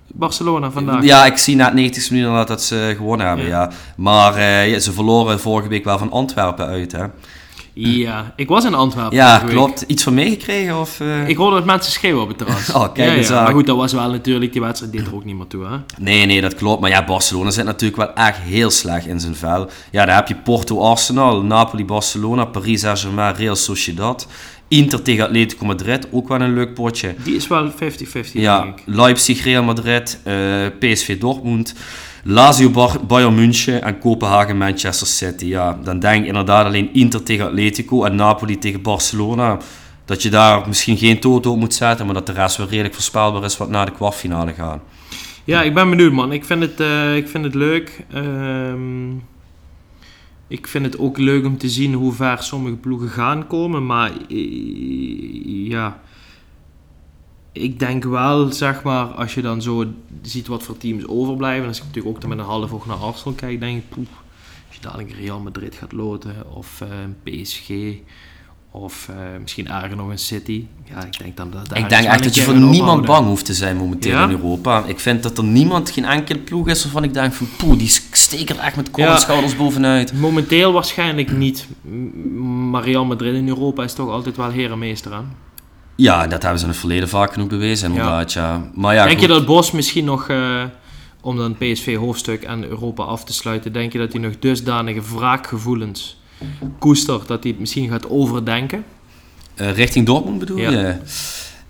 Barcelona 0.07 0.71
vandaag. 0.71 1.03
Ja, 1.03 1.25
ik 1.25 1.37
zie 1.37 1.55
na 1.55 1.69
90 1.73 2.09
minuten 2.09 2.29
inderdaad 2.31 2.47
dat 2.57 2.63
ze 2.63 2.93
gewonnen 2.97 3.27
hebben, 3.27 3.45
Ja. 3.45 3.61
ja. 3.61 3.71
Maar 3.97 4.35
eh, 4.35 4.79
ze 4.79 4.91
verloren 4.93 5.39
vorige 5.39 5.69
week 5.69 5.83
wel 5.83 5.97
van 5.97 6.11
Antwerpen 6.11 6.65
uit, 6.67 6.91
hè. 6.91 7.03
Ja, 7.79 8.33
ik 8.35 8.47
was 8.47 8.65
in 8.65 8.73
Antwerpen. 8.73 9.17
Ja, 9.17 9.41
week. 9.41 9.49
klopt. 9.49 9.81
Iets 9.87 10.03
van 10.03 10.13
meegekregen, 10.13 10.79
of... 10.79 10.99
eh? 10.99 11.27
Ik 11.27 11.37
hoorde 11.37 11.55
dat 11.55 11.65
mensen 11.65 11.91
schreeuwen 11.91 12.21
op 12.21 12.27
het 12.27 12.37
terras. 12.37 12.71
Oh, 12.75 12.93
kijk 12.93 13.09
ja, 13.09 13.15
eens 13.15 13.27
ja. 13.27 13.37
aan. 13.37 13.43
Maar 13.43 13.53
goed, 13.53 13.65
dat 13.65 13.77
was 13.77 13.93
wel 13.93 14.11
natuurlijk, 14.11 14.51
die 14.51 14.61
wedstrijd 14.61 14.91
deed 14.91 15.07
er 15.07 15.15
ook 15.15 15.25
niet 15.25 15.35
meer 15.35 15.47
toe. 15.47 15.65
Hè? 15.65 15.77
Nee, 15.97 16.25
nee, 16.25 16.41
dat 16.41 16.55
klopt. 16.55 16.81
Maar 16.81 16.89
ja, 16.89 17.05
Barcelona 17.05 17.49
zit 17.49 17.65
natuurlijk 17.65 17.97
wel 17.97 18.13
echt 18.13 18.37
heel 18.37 18.69
slecht 18.69 19.05
in 19.05 19.19
zijn 19.19 19.35
vel. 19.35 19.69
Ja, 19.91 20.05
daar 20.05 20.15
heb 20.15 20.27
je 20.27 20.35
Porto, 20.35 20.79
Arsenal, 20.81 21.41
Napoli, 21.41 21.85
Barcelona, 21.85 22.45
Paris 22.45 22.81
Saint-Germain, 22.81 23.35
Real 23.35 23.55
Sociedad. 23.55 24.27
Inter 24.69 25.01
tegen 25.01 25.23
Atletico 25.25 25.65
Madrid, 25.65 26.07
ook 26.11 26.27
wel 26.27 26.41
een 26.41 26.53
leuk 26.53 26.73
potje. 26.73 27.15
Die 27.23 27.35
is 27.35 27.47
wel 27.47 27.71
50-50, 27.71 27.75
Ja, 28.33 28.61
denk 28.61 28.77
ik. 28.79 28.83
Leipzig, 28.85 29.43
Real 29.43 29.63
Madrid, 29.63 30.19
eh, 30.23 30.33
PSV 30.79 31.19
Dortmund, 31.19 31.73
Lazio, 32.29 32.69
Bayern 33.07 33.35
München 33.35 33.81
en 33.81 33.99
Kopenhagen, 33.99 34.57
Manchester 34.57 35.07
City. 35.07 35.45
Ja, 35.45 35.79
dan 35.83 35.99
denk 35.99 36.21
ik 36.21 36.27
inderdaad 36.27 36.65
alleen 36.65 36.93
Inter 36.93 37.23
tegen 37.23 37.45
Atletico 37.45 38.03
en 38.03 38.15
Napoli 38.15 38.57
tegen 38.57 38.81
Barcelona. 38.81 39.57
Dat 40.05 40.21
je 40.21 40.29
daar 40.29 40.67
misschien 40.67 40.97
geen 40.97 41.19
toto 41.19 41.51
op 41.51 41.57
moet 41.57 41.73
zetten, 41.73 42.05
maar 42.05 42.15
dat 42.15 42.25
de 42.25 42.31
rest 42.31 42.57
wel 42.57 42.67
redelijk 42.67 42.93
voorspelbaar 42.93 43.43
is 43.43 43.57
wat 43.57 43.69
naar 43.69 43.85
de 43.85 43.91
kwartfinale 43.91 44.53
gaat. 44.53 44.79
Ja, 45.43 45.61
ik 45.61 45.73
ben 45.73 45.89
benieuwd 45.89 46.11
man. 46.11 46.31
Ik 46.31 46.45
vind 46.45 46.61
het, 46.61 46.79
uh, 46.79 47.15
ik 47.15 47.27
vind 47.27 47.43
het 47.43 47.55
leuk. 47.55 48.05
Ehm, 48.13 49.09
ik 50.47 50.67
vind 50.67 50.85
het 50.85 50.99
ook 50.99 51.17
leuk 51.17 51.45
om 51.45 51.57
te 51.57 51.69
zien 51.69 51.93
hoe 51.93 52.13
ver 52.13 52.43
sommige 52.43 52.75
ploegen 52.75 53.09
gaan 53.09 53.47
komen. 53.47 53.85
Maar 53.85 54.11
uh, 54.27 55.69
ja, 55.69 55.99
ik 57.59 57.79
denk 57.79 58.03
wel, 58.03 58.51
zeg 58.51 58.83
maar, 58.83 59.05
als 59.05 59.33
je 59.33 59.41
dan 59.41 59.61
zo 59.61 59.85
ziet 60.21 60.47
wat 60.47 60.63
voor 60.63 60.77
teams 60.77 61.07
overblijven. 61.07 61.67
Als 61.67 61.77
ik 61.77 61.83
natuurlijk 61.83 62.15
ook 62.15 62.21
dan 62.21 62.29
met 62.29 62.39
een 62.39 62.45
half 62.45 62.73
oog 62.73 62.85
naar 62.85 62.97
Arsenal 62.97 63.33
kijk, 63.33 63.59
denk 63.59 63.77
ik, 63.77 63.89
poeh, 63.89 64.07
als 64.67 64.75
je 64.75 64.81
dadelijk 64.81 65.11
Real 65.11 65.39
Madrid 65.39 65.75
gaat 65.75 65.91
loten 65.91 66.35
of 66.53 66.81
uh, 66.81 66.87
PSG 67.23 67.69
of 68.71 69.07
uh, 69.09 69.15
misschien 69.41 69.67
erger 69.67 69.95
nog 69.95 70.09
een 70.09 70.17
City. 70.17 70.65
Ja, 70.89 71.05
ik 71.05 71.17
denk 71.17 71.37
dan 71.37 71.51
dat 71.51 71.77
Ik 71.77 71.89
denk 71.89 72.05
echt 72.05 72.23
dat 72.23 72.35
je 72.35 72.41
voor 72.41 72.55
niemand 72.55 73.05
bang 73.05 73.25
hoeft 73.25 73.45
te 73.45 73.53
zijn 73.53 73.77
momenteel 73.77 74.11
ja? 74.11 74.23
in 74.23 74.29
Europa. 74.29 74.83
Ik 74.85 74.99
vind 74.99 75.23
dat 75.23 75.37
er 75.37 75.43
niemand, 75.43 75.89
geen 75.89 76.05
enkele 76.05 76.39
ploeg 76.39 76.67
is 76.67 76.83
waarvan 76.83 77.03
ik 77.03 77.13
denk 77.13 77.33
van 77.33 77.47
poeh, 77.57 77.77
die 77.77 77.99
steken 78.11 78.57
er 78.57 78.63
echt 78.63 78.75
met 78.75 78.89
ja, 78.95 79.17
schouders 79.17 79.55
bovenuit. 79.55 80.13
Momenteel 80.13 80.71
waarschijnlijk 80.71 81.31
niet. 81.31 81.67
Maar 82.69 82.83
Real 82.83 83.05
Madrid 83.05 83.33
in 83.33 83.47
Europa 83.47 83.83
is 83.83 83.93
toch 83.93 84.09
altijd 84.09 84.37
wel 84.37 84.49
herenmeester 84.49 85.13
aan. 85.13 85.46
Ja, 85.97 86.27
dat 86.27 86.41
hebben 86.41 86.59
ze 86.59 86.65
in 86.65 86.71
het 86.71 86.79
verleden 86.79 87.09
vaak 87.09 87.33
genoeg 87.33 87.47
bewezen, 87.47 87.89
inderdaad. 87.89 88.33
Ja. 88.33 88.69
Maar 88.73 88.93
ja, 88.93 89.05
denk 89.05 89.19
je 89.19 89.27
dat 89.27 89.45
Bos 89.45 89.71
misschien 89.71 90.05
nog, 90.05 90.29
uh, 90.29 90.63
om 91.21 91.37
dan 91.37 91.57
PSV-hoofdstuk 91.57 92.43
en 92.43 92.63
Europa 92.63 93.03
af 93.03 93.23
te 93.23 93.33
sluiten, 93.33 93.73
denk 93.73 93.91
je 93.91 93.97
dat 93.97 94.11
hij 94.11 94.21
nog 94.21 94.39
dusdanige 94.39 95.01
wraakgevoelens 95.15 96.19
koestert 96.79 97.27
dat 97.27 97.43
hij 97.43 97.51
het 97.51 97.59
misschien 97.59 97.89
gaat 97.89 98.09
overdenken? 98.09 98.83
Uh, 99.55 99.71
richting 99.71 100.05
Dortmund 100.05 100.39
bedoel 100.39 100.57
ja. 100.57 100.99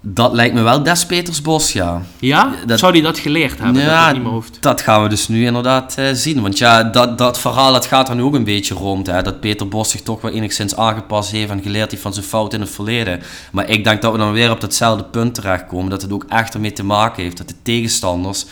Dat 0.02 0.34
lijkt 0.34 0.54
me 0.54 0.62
wel 0.62 0.84
Des 0.84 1.06
Petersbos, 1.06 1.74
ja. 1.74 2.02
Ja? 2.20 2.56
Dat, 2.66 2.80
Zou 2.80 2.92
hij 2.92 3.02
dat 3.02 3.20
geleerd 3.20 3.60
hebben? 3.60 3.82
Ja, 3.82 4.06
dat, 4.06 4.14
niet 4.14 4.24
meer 4.24 4.32
hoeft? 4.32 4.58
dat 4.62 4.82
gaan 4.82 5.04
we 5.04 5.10
dus 5.10 5.28
nu 5.28 5.46
inderdaad 5.46 5.96
uh, 6.00 6.10
zien. 6.14 6.42
Want 6.42 6.58
ja, 6.58 6.84
dat, 6.84 7.18
dat 7.18 7.40
verhaal 7.40 7.74
dat 7.74 7.86
gaat 7.86 8.10
er 8.10 8.16
nu 8.16 8.22
ook 8.22 8.34
een 8.34 8.44
beetje 8.44 8.74
rond. 8.74 9.08
Hè? 9.08 9.22
Dat 9.22 9.40
Peter 9.40 9.68
Bos 9.68 9.90
zich 9.90 10.02
toch 10.02 10.22
wel 10.22 10.32
enigszins 10.32 10.76
aangepast 10.76 11.32
heeft 11.32 11.52
en 11.52 11.62
geleerd 11.62 11.92
heeft 11.92 12.04
van 12.04 12.14
zijn 12.14 12.26
fout 12.26 12.54
in 12.54 12.62
het 12.62 12.70
verleden. 12.70 13.22
Maar 13.52 13.70
ik 13.70 13.84
denk 13.84 14.02
dat 14.02 14.12
we 14.12 14.18
dan 14.18 14.32
weer 14.32 14.52
op 14.52 14.62
datzelfde 14.62 15.04
punt 15.04 15.34
terechtkomen. 15.34 15.90
Dat 15.90 16.02
het 16.02 16.12
ook 16.12 16.26
echt 16.30 16.54
ermee 16.54 16.74
te 16.74 16.84
maken 16.84 17.24
heeft 17.24 17.38
dat 17.38 17.48
de 17.48 17.56
tegenstanders 17.62 18.46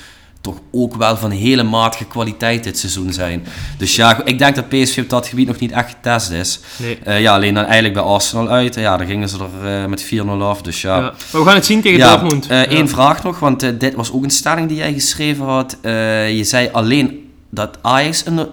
toch 0.46 0.60
ook 0.72 0.96
wel 0.96 1.18
van 1.18 1.32
hele 1.32 1.64
matige 1.64 2.06
kwaliteit 2.06 2.64
dit 2.64 2.78
seizoen 2.78 3.14
zijn. 3.14 3.46
Dus 3.78 3.96
ja, 3.96 4.24
ik 4.24 4.40
denk 4.40 4.56
dat 4.56 4.70
PSV 4.70 4.98
op 4.98 5.10
dat 5.10 5.28
gebied 5.28 5.48
nog 5.48 5.60
niet 5.60 5.72
echt 5.72 5.90
getest 5.90 6.32
is. 6.32 6.60
Nee. 6.78 7.00
Uh, 7.08 7.22
ja, 7.22 7.34
alleen 7.34 7.54
dan 7.54 7.64
eigenlijk 7.64 7.94
bij 7.94 8.04
Arsenal 8.04 8.50
uit. 8.50 8.76
Ja, 8.76 8.98
daar 8.98 9.08
gingen 9.08 9.30
ze 9.30 9.38
er 9.38 9.82
uh, 9.82 9.86
met 9.86 10.06
4-0 10.14 10.28
af. 10.28 10.62
Dus 10.62 10.82
ja. 10.82 11.14
we 11.32 11.44
gaan 11.44 11.56
het 11.56 11.66
zien 11.66 11.82
tegen 11.82 11.98
ja, 11.98 12.18
Dortmund. 12.18 12.52
Uh, 12.52 12.72
Eén 12.72 12.90
vraag 12.90 13.24
nog, 13.24 13.40
want 13.40 13.60
dit 13.80 13.96
was 13.96 14.12
ook 14.12 14.24
een 14.24 14.30
stelling 14.30 14.68
die 14.68 14.78
jij 14.78 14.94
geschreven 14.94 15.46
had. 15.46 15.78
je 15.82 16.44
zei 16.44 16.70
alleen 16.72 17.30
dat 17.50 17.78
Ajax 17.82 18.24
een 18.26 18.50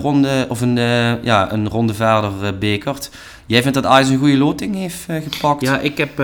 ronde 0.00 0.46
of 0.48 0.60
een, 0.60 0.76
ja, 1.22 1.52
een 1.52 1.68
ronde 1.68 1.94
verder 1.94 2.58
bekert. 2.58 3.10
Jij 3.46 3.62
vindt 3.62 3.74
dat 3.74 3.86
Ajax 3.86 4.08
een 4.08 4.18
goede 4.18 4.36
loting 4.36 4.74
heeft 4.74 5.06
gepakt? 5.30 5.60
Ja, 5.62 5.78
ik, 5.78 5.98
heb, 5.98 6.20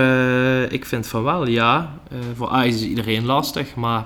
ik 0.71 0.85
vind 0.85 1.07
van 1.07 1.23
wel, 1.23 1.47
ja. 1.47 1.89
voor 2.35 2.49
Ajax 2.49 2.75
is 2.75 2.81
iedereen 2.81 3.25
lastig, 3.25 3.75
maar 3.75 4.05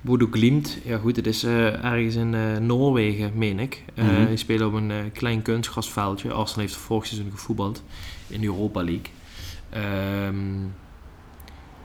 Bodo 0.00 0.28
Glimt, 0.30 0.78
ja 0.84 0.98
goed, 0.98 1.16
het 1.16 1.26
is 1.26 1.44
uh, 1.44 1.84
ergens 1.84 2.14
in 2.14 2.32
uh, 2.32 2.56
Noorwegen, 2.56 3.32
meen 3.34 3.58
ik. 3.58 3.84
Uh, 3.94 4.04
mm 4.04 4.14
-hmm. 4.14 4.26
Die 4.26 4.36
spelen 4.36 4.66
op 4.66 4.72
een 4.72 4.92
klein 5.12 5.42
kunstgrasveldje. 5.42 6.32
Arsenal 6.32 6.64
heeft 6.64 6.76
vorig 6.76 7.06
seizoen 7.06 7.30
gevoetbald 7.30 7.82
in 8.26 8.40
de 8.40 8.46
Europa 8.46 8.84
League. 8.84 9.08
Um, 10.26 10.74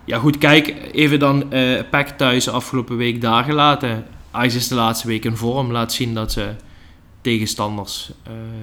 ja 0.05 0.17
goed, 0.17 0.37
kijk, 0.37 0.75
even 0.91 1.19
dan 1.19 1.53
uh, 1.53 1.81
Pack 1.89 2.07
thuis 2.07 2.49
afgelopen 2.49 2.97
week 2.97 3.21
daar 3.21 3.43
gelaten. 3.43 4.05
Ajax 4.31 4.55
is 4.55 4.67
de 4.67 4.75
laatste 4.75 5.07
week 5.07 5.25
in 5.25 5.37
vorm. 5.37 5.71
Laat 5.71 5.93
zien 5.93 6.13
dat 6.13 6.31
ze 6.31 6.55
tegenstanders 7.21 8.11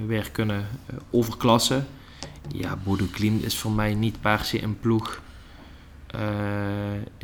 weer 0.06 0.30
kunnen 0.30 0.66
overklassen. 1.10 1.86
Ja, 2.54 2.78
Bodo 2.84 3.04
Glimt 3.12 3.44
is 3.44 3.56
voor 3.56 3.72
mij 3.72 3.94
niet 3.94 4.20
per 4.20 4.44
se 4.44 4.62
een 4.62 4.78
ploeg 4.80 5.20
uh, 6.14 6.20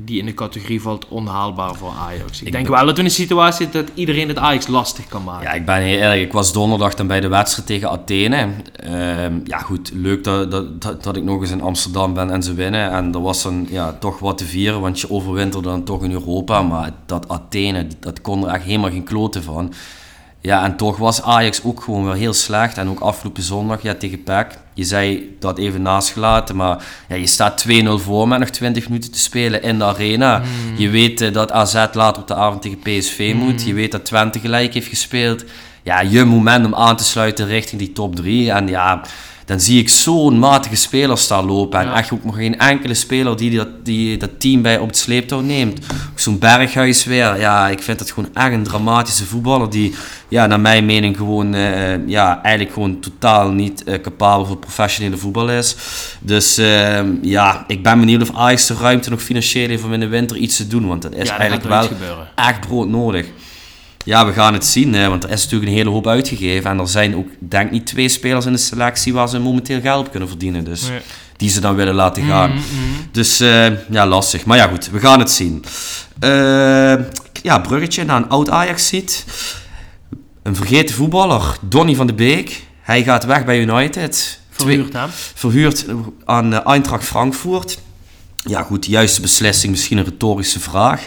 die 0.05 0.19
in 0.19 0.27
de 0.27 0.35
categorie 0.35 0.83
valt 0.83 1.09
onhaalbaar 1.09 1.75
voor 1.75 1.93
Ajax. 1.99 2.41
Ik, 2.41 2.47
ik 2.47 2.53
denk 2.53 2.69
wel 2.69 2.87
dat 2.87 2.95
we 2.95 2.99
in 2.99 3.05
een 3.05 3.11
situatie 3.11 3.63
zitten 3.65 3.87
dat 3.87 3.95
iedereen 3.95 4.29
het 4.29 4.39
Ajax 4.39 4.67
lastig 4.67 5.09
kan 5.09 5.25
maken. 5.25 5.47
Ja, 5.47 5.53
ik 5.53 5.65
ben 5.65 5.81
heel 5.81 6.01
erg. 6.01 6.21
Ik 6.21 6.33
was 6.33 6.53
donderdag 6.53 6.95
dan 6.95 7.07
bij 7.07 7.21
de 7.21 7.29
wedstrijd 7.29 7.69
tegen 7.69 7.91
Athene. 7.91 8.49
Uh, 8.85 9.45
ja, 9.45 9.59
goed, 9.59 9.91
leuk 9.95 10.25
dat, 10.25 10.51
dat, 10.51 11.03
dat, 11.03 11.17
ik 11.17 11.23
nog 11.23 11.41
eens 11.41 11.51
in 11.51 11.63
Amsterdam 11.63 12.15
ben 12.15 12.31
en 12.31 12.43
ze 12.43 12.55
winnen. 12.55 12.91
En 12.91 13.15
er 13.15 13.23
was 13.23 13.43
dan 13.43 13.67
ja, 13.71 13.93
toch 13.93 14.19
wat 14.19 14.39
te 14.39 14.45
vieren, 14.45 14.81
want 14.81 15.01
je 15.01 15.11
overwinterde 15.11 15.69
dan 15.69 15.85
toch 15.85 16.05
in 16.05 16.13
Europa. 16.13 16.63
Maar 16.63 16.91
dat 17.07 17.29
Athene, 17.29 17.87
dat 18.01 18.21
kon 18.21 18.47
er 18.47 18.55
echt 18.55 18.65
helemaal 18.65 18.91
geen 18.91 19.05
kloten 19.05 19.43
van. 19.43 19.73
Ja, 20.41 20.65
en 20.65 20.77
toch 20.77 20.97
was 20.97 21.23
Ajax 21.23 21.63
ook 21.65 21.81
gewoon 21.81 22.05
wel 22.05 22.13
heel 22.13 22.33
slecht. 22.33 22.79
En 22.79 22.89
ook 22.89 23.01
afgelopen 23.01 23.43
zondag 23.43 23.83
ja, 23.83 23.95
tegen 23.95 24.23
PEC. 24.23 24.59
Je 24.75 24.85
zei 24.85 25.37
dat 25.41 25.59
even 25.59 25.83
naast 25.83 26.11
gelaten, 26.11 26.57
maar 26.57 26.85
ja, 27.09 27.15
je 27.15 27.27
staat 27.27 27.65
2-0 27.69 27.89
voor 27.95 28.29
met 28.29 28.39
nog 28.39 28.49
20 28.49 28.89
minuten 28.89 29.13
te 29.13 29.19
spelen 29.19 29.63
in 29.63 29.79
de 29.79 29.85
arena. 29.85 30.43
Hmm. 30.43 30.77
Je 30.77 30.89
weet 30.89 31.21
uh, 31.21 31.33
dat 31.33 31.53
AZ 31.53 31.87
later 31.93 32.23
op 32.23 32.29
de 32.29 32.35
avond 32.35 32.63
tegen 32.63 32.79
PSV 32.79 33.33
hmm. 33.33 33.41
moet. 33.41 33.65
Je 33.65 33.75
weet 33.75 33.93
dat 33.93 34.05
Twente 34.05 34.39
gelijk 34.39 34.75
heeft 34.75 34.89
gespeeld. 34.89 35.45
Ja, 35.83 36.01
je 36.01 36.25
moment 36.25 36.67
om 36.67 36.75
aan 36.75 36.97
te 36.97 37.05
sluiten 37.05 37.47
richting 37.47 37.81
die 37.81 37.93
top 37.93 38.17
3. 38.17 38.51
En 38.51 38.69
ja, 38.69 39.01
dan 39.49 39.61
zie 39.61 39.79
ik 39.81 39.89
zo'n 39.89 40.39
matige 40.39 40.77
spelers 40.77 41.23
staan 41.23 41.47
lopen. 41.47 41.81
En 41.81 41.93
echt 41.93 42.13
ook 42.13 42.25
nog 42.25 42.37
geen 42.37 42.59
enkele 42.59 42.95
speler 42.95 43.37
die 43.37 43.57
dat, 43.57 43.69
die 43.85 44.17
dat 44.17 44.41
team 44.41 44.63
bij 44.63 44.79
op 44.79 44.87
het 44.87 44.97
sleeptouw 44.97 45.41
neemt. 45.41 45.87
Zo'n 46.15 46.39
Berghuis 46.39 47.05
weer. 47.05 47.41
Ja, 47.41 47.69
ik 47.69 47.83
vind 47.83 47.99
dat 47.99 48.11
gewoon 48.11 48.31
echt 48.35 48.53
een 48.53 48.63
dramatische 48.63 49.25
voetballer. 49.25 49.71
Die, 49.71 49.95
ja, 50.29 50.47
naar 50.47 50.61
mijn 50.61 50.85
mening, 50.85 51.17
gewoon, 51.17 51.55
uh, 51.55 52.09
ja, 52.09 52.43
eigenlijk 52.43 52.75
gewoon 52.75 53.01
totaal 53.01 53.51
niet 53.51 53.83
uh, 53.87 53.95
capabel 53.95 54.47
voor 54.47 54.57
professionele 54.57 55.17
voetbal 55.17 55.51
is. 55.51 55.77
Dus 56.21 56.59
uh, 56.59 57.01
ja, 57.23 57.65
ik 57.67 57.83
ben 57.83 57.99
benieuwd 57.99 58.23
of 58.23 58.37
Ajax 58.37 58.67
de 58.67 58.75
ruimte 58.75 59.11
nog 59.11 59.23
financieel 59.23 59.69
heeft 59.69 59.85
om 59.85 59.93
in 59.93 60.01
de 60.01 60.09
winter 60.09 60.37
iets 60.37 60.57
te 60.57 60.67
doen. 60.67 60.87
Want 60.87 61.03
dat 61.03 61.15
is 61.15 61.29
ja, 61.29 61.39
eigenlijk 61.39 61.69
wel 61.69 61.89
echt 62.35 62.61
broodnodig. 62.61 63.27
Ja, 64.05 64.27
we 64.27 64.33
gaan 64.33 64.53
het 64.53 64.67
zien, 64.67 64.95
hè, 64.95 65.09
want 65.09 65.25
er 65.25 65.31
is 65.31 65.43
natuurlijk 65.43 65.71
een 65.71 65.77
hele 65.77 65.91
hoop 65.91 66.07
uitgegeven. 66.07 66.71
En 66.71 66.79
er 66.79 66.89
zijn 66.89 67.17
ook, 67.17 67.29
denk 67.39 67.71
niet 67.71 67.87
twee 67.87 68.09
spelers 68.09 68.47
in 68.47 68.53
de 68.53 68.59
selectie 68.59 69.13
waar 69.13 69.29
ze 69.29 69.39
momenteel 69.39 69.81
geld 69.81 70.05
op 70.05 70.11
kunnen 70.11 70.29
verdienen. 70.29 70.65
Dus 70.65 70.91
die 71.37 71.51
ze 71.51 71.61
dan 71.61 71.75
willen 71.75 71.95
laten 71.95 72.27
gaan. 72.27 72.51
Mm, 72.51 72.57
mm. 72.57 73.09
Dus 73.13 73.41
uh, 73.41 73.91
ja, 73.91 74.07
lastig. 74.07 74.45
Maar 74.45 74.57
ja, 74.57 74.67
goed, 74.67 74.91
we 74.91 74.99
gaan 74.99 75.19
het 75.19 75.31
zien. 75.31 75.65
Uh, 76.21 76.95
ja, 77.43 77.59
bruggetje 77.63 78.05
naar 78.05 78.17
een 78.17 78.29
oud 78.29 78.51
Ajax 78.51 78.87
ziet. 78.87 79.25
Een 80.43 80.57
vergeten 80.57 80.95
voetballer, 80.95 81.57
Donny 81.61 81.95
van 81.95 82.07
de 82.07 82.15
Beek. 82.15 82.63
Hij 82.81 83.03
gaat 83.03 83.25
weg 83.25 83.45
bij 83.45 83.61
United. 83.61 84.41
Verhuurd 84.51 84.95
aan? 84.95 85.11
Verhuurd 85.35 85.85
aan 86.25 86.53
uh, 86.53 86.67
Eintracht 86.67 87.05
Frankfurt. 87.05 87.79
Ja, 88.37 88.63
goed, 88.63 88.85
de 88.85 88.91
juiste 88.91 89.21
beslissing, 89.21 89.73
misschien 89.73 89.99
een 89.99 90.05
retorische 90.05 90.61
vraag. 90.61 91.07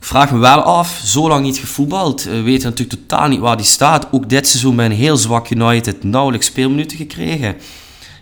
Ik 0.00 0.06
vraag 0.06 0.32
me 0.32 0.38
wel 0.38 0.62
af, 0.62 1.00
zo 1.04 1.28
lang 1.28 1.42
niet 1.42 1.58
gevoetbald. 1.58 2.22
We 2.22 2.40
weten 2.40 2.68
natuurlijk 2.68 3.00
totaal 3.00 3.28
niet 3.28 3.40
waar 3.40 3.56
die 3.56 3.66
staat. 3.66 4.08
Ook 4.10 4.28
dit 4.28 4.48
seizoen 4.48 4.76
bij 4.76 4.84
een 4.84 4.92
heel 4.92 5.16
zwak 5.16 5.50
United 5.50 6.04
nauwelijks 6.04 6.46
speelminuten 6.46 6.96
gekregen. 6.96 7.56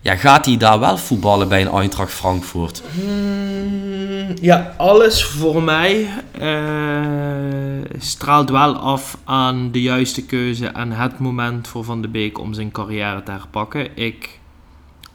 Ja, 0.03 0.17
gaat 0.17 0.47
hij 0.47 0.57
daar 0.57 0.79
wel 0.79 0.99
voetballen 0.99 1.49
bij 1.49 1.61
een 1.61 1.73
Eintracht 1.73 2.13
Frankfurt? 2.13 2.83
Hmm, 2.95 4.35
ja, 4.41 4.75
alles 4.77 5.25
voor 5.25 5.63
mij 5.63 6.09
uh, 6.41 7.85
straalt 7.99 8.51
wel 8.51 8.77
af 8.77 9.19
aan 9.25 9.71
de 9.73 9.83
juiste 9.83 10.27
keuze 10.27 10.67
en 10.67 10.93
het 10.93 11.19
moment 11.19 11.69
voor 11.69 11.85
Van 11.85 12.03
de 12.03 12.09
Beek 12.09 12.39
om 12.39 12.55
zijn 12.55 12.71
carrière 12.71 13.23
te 13.23 13.31
herpakken. 13.31 13.97
Ik 13.97 14.39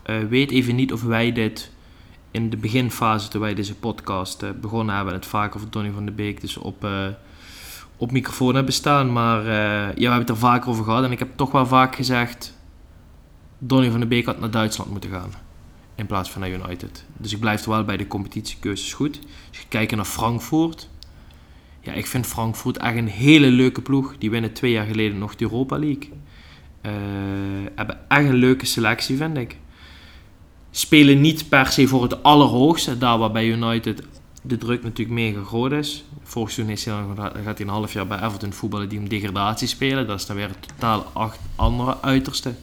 uh, 0.05 0.15
weet 0.29 0.51
even 0.51 0.75
niet 0.75 0.93
of 0.93 1.01
wij 1.01 1.31
dit 1.31 1.71
in 2.33 2.49
de 2.49 2.57
beginfase, 2.57 3.27
toen 3.27 3.41
wij 3.41 3.53
deze 3.53 3.75
podcast 3.75 4.43
uh, 4.43 4.49
begonnen 4.61 4.95
hebben, 4.95 5.13
het 5.13 5.25
vaak 5.25 5.55
over 5.55 5.69
Donny 5.69 5.91
van 5.91 6.05
de 6.05 6.11
Beek 6.11 6.41
dus 6.41 6.57
op, 6.57 6.83
uh, 6.83 7.07
op 7.97 8.11
microfoon 8.11 8.55
hebben 8.55 8.73
staan. 8.73 9.11
Maar 9.11 9.39
uh, 9.39 9.45
ja, 9.45 9.93
we 9.93 10.01
hebben 10.01 10.19
het 10.19 10.29
er 10.29 10.37
vaker 10.37 10.69
over 10.69 10.83
gehad. 10.83 11.03
En 11.03 11.11
ik 11.11 11.19
heb 11.19 11.29
toch 11.35 11.51
wel 11.51 11.65
vaak 11.65 11.95
gezegd, 11.95 12.57
Donny 13.57 13.91
van 13.91 13.99
de 13.99 14.05
Beek 14.05 14.25
had 14.25 14.39
naar 14.39 14.51
Duitsland 14.51 14.91
moeten 14.91 15.09
gaan. 15.09 15.31
In 15.95 16.05
plaats 16.05 16.31
van 16.31 16.41
naar 16.41 16.51
United. 16.51 17.05
Dus 17.17 17.33
ik 17.33 17.39
blijf 17.39 17.63
wel 17.63 17.83
bij 17.83 17.97
de 17.97 18.07
competitiekeuzes 18.07 18.93
goed. 18.93 19.19
Als 19.49 19.59
je 19.59 19.67
kijkt 19.67 19.95
naar 19.95 20.05
Frankfurt. 20.05 20.89
Ja, 21.79 21.93
ik 21.93 22.07
vind 22.07 22.25
Frankfurt 22.25 22.77
echt 22.77 22.97
een 22.97 23.07
hele 23.07 23.47
leuke 23.47 23.81
ploeg. 23.81 24.15
Die 24.17 24.29
winnen 24.29 24.53
twee 24.53 24.71
jaar 24.71 24.85
geleden 24.85 25.17
nog 25.17 25.35
de 25.35 25.43
Europa 25.43 25.79
League. 25.79 26.09
hebben 27.75 28.09
echt 28.09 28.25
een 28.25 28.35
leuke 28.35 28.65
selectie, 28.65 29.17
vind 29.17 29.37
ik 29.37 29.57
spelen 30.75 31.21
niet 31.21 31.49
per 31.49 31.67
se 31.67 31.87
voor 31.87 32.03
het 32.03 32.23
allerhoogste. 32.23 32.97
Daar 32.97 33.17
waar 33.17 33.31
bij 33.31 33.47
United 33.47 34.03
de 34.41 34.57
druk 34.57 34.83
natuurlijk 34.83 35.19
mega 35.19 35.43
groot 35.43 35.71
is. 35.71 36.03
Vorig 36.23 36.51
seizoen 36.51 37.17
gaat 37.17 37.43
hij 37.43 37.53
een 37.59 37.67
half 37.67 37.93
jaar 37.93 38.07
bij 38.07 38.21
Everton 38.23 38.53
voetballen 38.53 38.89
die 38.89 38.99
om 38.99 39.09
degradatie 39.09 39.67
spelen. 39.67 40.07
Dat 40.07 40.19
is 40.19 40.25
dan 40.25 40.35
weer 40.35 40.49
totaal 40.59 41.05
acht 41.13 41.39
andere 41.55 42.01
uiterste. 42.01 42.53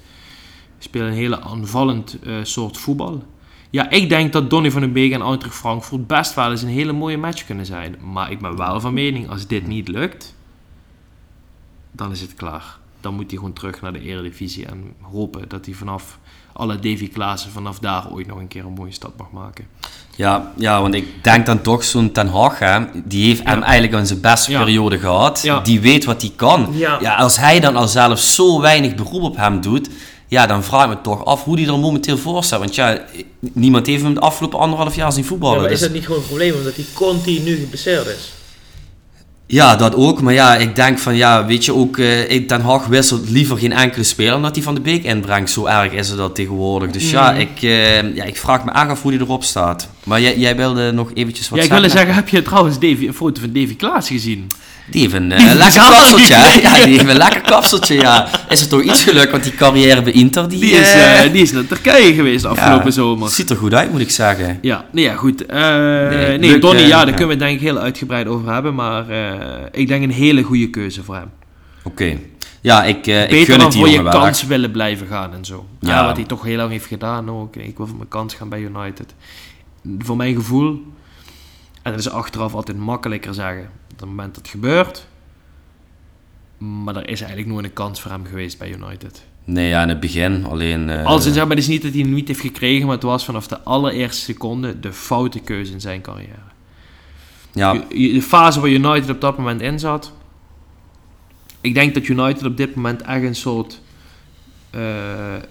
Spelen 0.78 1.06
een 1.06 1.12
hele 1.12 1.40
aanvallend 1.40 2.16
uh, 2.22 2.36
soort 2.42 2.78
voetbal. 2.78 3.24
Ja, 3.70 3.90
ik 3.90 4.08
denk 4.08 4.32
dat 4.32 4.50
Donny 4.50 4.70
van 4.70 4.80
den 4.80 4.92
Beek 4.92 5.12
en 5.12 5.22
Eintracht 5.22 5.54
Frankfurt 5.54 6.06
best 6.06 6.34
wel 6.34 6.50
eens 6.50 6.62
een 6.62 6.68
hele 6.68 6.92
mooie 6.92 7.18
match 7.18 7.44
kunnen 7.44 7.66
zijn. 7.66 7.96
Maar 8.12 8.30
ik 8.30 8.38
ben 8.38 8.56
wel 8.56 8.80
van 8.80 8.94
mening, 8.94 9.28
als 9.28 9.46
dit 9.46 9.66
niet 9.66 9.88
lukt, 9.88 10.34
dan 11.90 12.10
is 12.10 12.20
het 12.20 12.34
klaar. 12.34 12.78
Dan 13.00 13.14
moet 13.14 13.30
hij 13.30 13.38
gewoon 13.38 13.52
terug 13.52 13.80
naar 13.80 13.92
de 13.92 14.00
Eredivisie 14.00 14.66
en 14.66 14.94
hopen 15.00 15.48
dat 15.48 15.66
hij 15.66 15.74
vanaf 15.74 16.18
alle 16.60 16.74
Davy 16.78 17.08
Klaassen 17.08 17.50
vanaf 17.50 17.78
daar 17.78 18.10
ooit 18.12 18.26
nog 18.26 18.38
een 18.38 18.48
keer 18.48 18.64
een 18.64 18.72
mooie 18.72 18.92
stap 18.92 19.12
mag 19.18 19.30
maken. 19.32 19.66
Ja, 20.16 20.52
ja, 20.56 20.80
want 20.82 20.94
ik 20.94 21.24
denk 21.24 21.46
dan 21.46 21.62
toch 21.62 21.84
zo'n 21.84 22.12
Ten 22.12 22.28
Hag, 22.28 22.58
hè, 22.58 22.78
die 23.04 23.24
heeft 23.26 23.44
hem 23.44 23.62
eigenlijk 23.62 23.92
in 24.00 24.06
zijn 24.06 24.20
beste 24.20 24.50
Ja. 24.50 24.58
periode 24.58 24.98
gehad. 24.98 25.40
Ja. 25.42 25.60
Die 25.60 25.80
weet 25.80 26.04
wat 26.04 26.20
hij 26.22 26.32
kan. 26.36 26.68
Ja. 26.74 27.14
als 27.16 27.36
hij 27.36 27.60
dan 27.60 27.76
al 27.76 27.88
zelf 27.88 28.20
zo 28.20 28.60
weinig 28.60 28.94
beroep 28.94 29.22
op 29.22 29.36
hem 29.36 29.60
doet, 29.60 29.88
ja, 30.28 30.46
dan 30.46 30.64
vraag 30.64 30.82
ik 30.84 30.88
me 30.88 31.00
toch 31.00 31.24
af 31.24 31.44
hoe 31.44 31.58
hij 31.60 31.68
er 31.68 31.78
momenteel 31.78 32.16
voor 32.18 32.44
staat. 32.44 32.58
Want 32.58 32.74
ja, 32.74 32.98
niemand 33.40 33.86
heeft 33.86 34.02
hem 34.02 34.14
de 34.14 34.20
afgelopen 34.20 34.58
anderhalf 34.58 34.94
jaar 34.96 35.12
zien 35.12 35.24
voetballen. 35.24 35.68
dus- 35.68 35.88
niet 35.90 36.04
gewoon 36.04 36.20
een 36.20 36.26
probleem 36.26 36.54
omdat 36.54 36.74
hij 36.74 36.84
continu 36.94 37.56
geblesseerd 37.56 38.06
is? 38.06 38.32
Ja, 39.52 39.76
dat 39.76 39.94
ook. 39.94 40.20
Maar 40.22 40.32
ja, 40.32 40.56
ik 40.56 40.76
denk 40.76 40.98
van 40.98 41.16
ja, 41.16 41.46
weet 41.46 41.64
je 41.64 41.74
ook, 41.74 41.98
eh, 41.98 42.30
ik- 42.30 42.48
Ten 42.48 42.60
Hag 42.60 42.86
wisselt 42.86 43.30
liever 43.30 43.58
geen 43.58 43.72
enkele 43.72 44.04
speler 44.04 44.34
omdat 44.34 44.54
hij 44.54 44.64
Van 44.64 44.74
de 44.74 44.80
Beek 44.80 45.02
inbrengt. 45.04 45.50
Zo 45.50 45.66
erg 45.66 45.92
is 45.92 46.08
het 46.08 46.18
dat 46.18 46.34
tegenwoordig. 46.34 46.90
Dus 46.90 47.10
ja, 47.10 47.30
Mhm. 47.30 47.40
ik, 47.40 47.62
eh, 47.62 48.14
ja, 48.14 48.24
ik 48.24 48.36
vraag 48.36 48.64
me 48.64 48.72
af 48.72 49.02
hoe 49.02 49.12
hij 49.12 49.20
erop 49.20 49.44
staat. 49.44 49.88
Maar 50.04 50.20
jij, 50.20 50.38
jij 50.38 50.56
wilde 50.56 50.92
nog 50.92 51.10
eventjes 51.14 51.48
wat 51.48 51.58
Ja, 51.58 51.64
ik 51.64 51.70
wilde 51.70 51.88
zeggen, 51.88 52.14
heb 52.14 52.28
je 52.28 52.42
trouwens 52.42 52.78
Davy, 52.78 53.06
een 53.06 53.14
foto 53.14 53.40
van 53.40 53.52
Davy 53.52 53.76
Klaassen 53.76 54.14
gezien? 54.14 54.46
Die 54.90 55.00
heeft 55.00 55.14
een 55.14 55.32
eh, 55.32 55.54
lekker 55.54 55.80
kapseltje. 55.82 56.34
Ja, 56.62 56.74
die 56.84 56.96
heeft 56.96 57.08
een 57.08 57.16
lekker 57.16 57.40
kapseltje, 57.40 57.94
ja. 57.94 58.28
Is 58.48 58.60
er 58.60 58.68
toch 58.68 58.82
iets 58.82 59.02
gelukt, 59.02 59.30
want 59.30 59.42
die 59.44 59.54
carrière 59.54 60.02
bij 60.02 60.12
Inter, 60.12 60.48
die, 60.48 60.60
Die 60.60 60.70
is, 60.70 60.92
eh, 60.92 61.24
eh, 61.24 61.32
die 61.32 61.42
is 61.42 61.52
naar 61.52 61.66
Turkije 61.66 62.14
geweest 62.14 62.44
afgelopen 62.44 62.84
ja, 62.84 62.90
zomer. 62.90 63.30
Ziet 63.30 63.50
er 63.50 63.56
goed 63.56 63.74
uit, 63.74 63.90
moet 63.90 64.00
ik 64.00 64.10
zeggen. 64.10 64.58
Ja, 64.62 64.84
nee, 64.92 65.04
ja, 65.04 65.14
goed. 65.14 65.46
Eh, 65.46 65.58
nee, 65.58 66.38
leuk, 66.38 66.60
Donny, 66.60 66.80
ja, 66.82 67.04
daar 67.04 67.14
kunnen 67.14 67.26
we 67.26 67.32
het 67.32 67.38
denk 67.38 67.54
ik 67.54 67.60
heel 67.60 67.78
uitgebreid 67.78 68.26
over 68.26 68.52
hebben. 68.52 68.74
Maar 68.74 69.04
ik 69.72 69.88
denk 69.88 70.02
een 70.02 70.10
hele 70.12 70.42
goede 70.42 70.70
keuze 70.70 71.02
voor 71.02 71.14
hem. 71.14 71.30
Oké. 71.82 72.16
Ja, 72.60 72.84
ik, 72.84 73.06
eh 73.06 73.30
ik 73.30 73.46
gun 73.46 73.58
dan 73.58 73.66
het 73.66 73.76
voor 73.76 73.88
je 73.88 74.02
kans 74.02 74.44
willen 74.46 74.70
blijven 74.70 75.06
gaan 75.06 75.34
en 75.34 75.44
zo. 75.44 75.66
Ja, 75.80 75.88
Ja. 75.88 76.04
wat 76.06 76.16
hij 76.16 76.24
toch 76.24 76.42
heel 76.42 76.56
lang 76.56 76.70
heeft 76.70 76.86
gedaan 76.86 77.30
ook. 77.30 77.56
Ik 77.56 77.76
wil 77.76 77.86
voor 77.86 77.96
mijn 77.96 78.08
kans 78.08 78.34
gaan 78.34 78.48
bij 78.48 78.60
United. 78.60 79.14
Voor 79.98 80.16
mijn 80.16 80.34
gevoel, 80.34 80.82
en 81.82 81.90
dat 81.90 82.00
is 82.00 82.10
achteraf 82.10 82.54
altijd 82.54 82.78
makkelijker 82.78 83.34
zeggen, 83.34 83.70
het 84.00 84.08
moment 84.08 84.34
dat 84.34 84.42
het 84.42 84.52
gebeurt. 84.52 85.06
Maar 86.58 86.96
er 86.96 87.08
is 87.08 87.20
eigenlijk 87.20 87.50
nooit 87.52 87.64
een 87.64 87.72
kans 87.72 88.00
voor 88.00 88.10
hem 88.10 88.26
geweest 88.26 88.58
bij 88.58 88.70
United. 88.74 89.24
Nee, 89.44 89.68
ja, 89.68 89.82
in 89.82 89.88
het 89.88 90.00
begin. 90.00 90.44
Alleen... 90.44 90.88
eh, 90.88 91.04
Als 91.06 91.24
zeg 91.24 91.34
maar, 91.36 91.48
het 91.48 91.58
is 91.58 91.66
niet 91.68 91.82
dat 91.82 91.92
hij 91.92 92.00
hem 92.00 92.12
niet 92.12 92.28
heeft 92.28 92.40
gekregen, 92.40 92.86
maar 92.86 92.94
het 92.94 93.04
was 93.04 93.24
vanaf 93.24 93.46
de 93.46 93.60
allereerste 93.60 94.20
seconde 94.22 94.80
de 94.80 94.92
foute 94.92 95.38
keuze 95.40 95.72
in 95.72 95.80
zijn 95.80 96.00
carrière. 96.00 96.48
ja, 97.52 97.72
De 97.88 98.22
fase 98.22 98.60
waar 98.60 98.70
United 98.70 99.10
op 99.10 99.20
dat 99.20 99.36
moment 99.36 99.60
in 99.60 99.78
zat. 99.78 100.12
Ik 101.60 101.74
denk 101.74 101.94
dat 101.94 102.06
United 102.06 102.44
op 102.44 102.56
dit 102.56 102.74
moment 102.74 103.02
echt 103.02 103.22
een 103.22 103.34
soort 103.34 103.80
eh, 104.70 105.34
eh, 105.36 105.42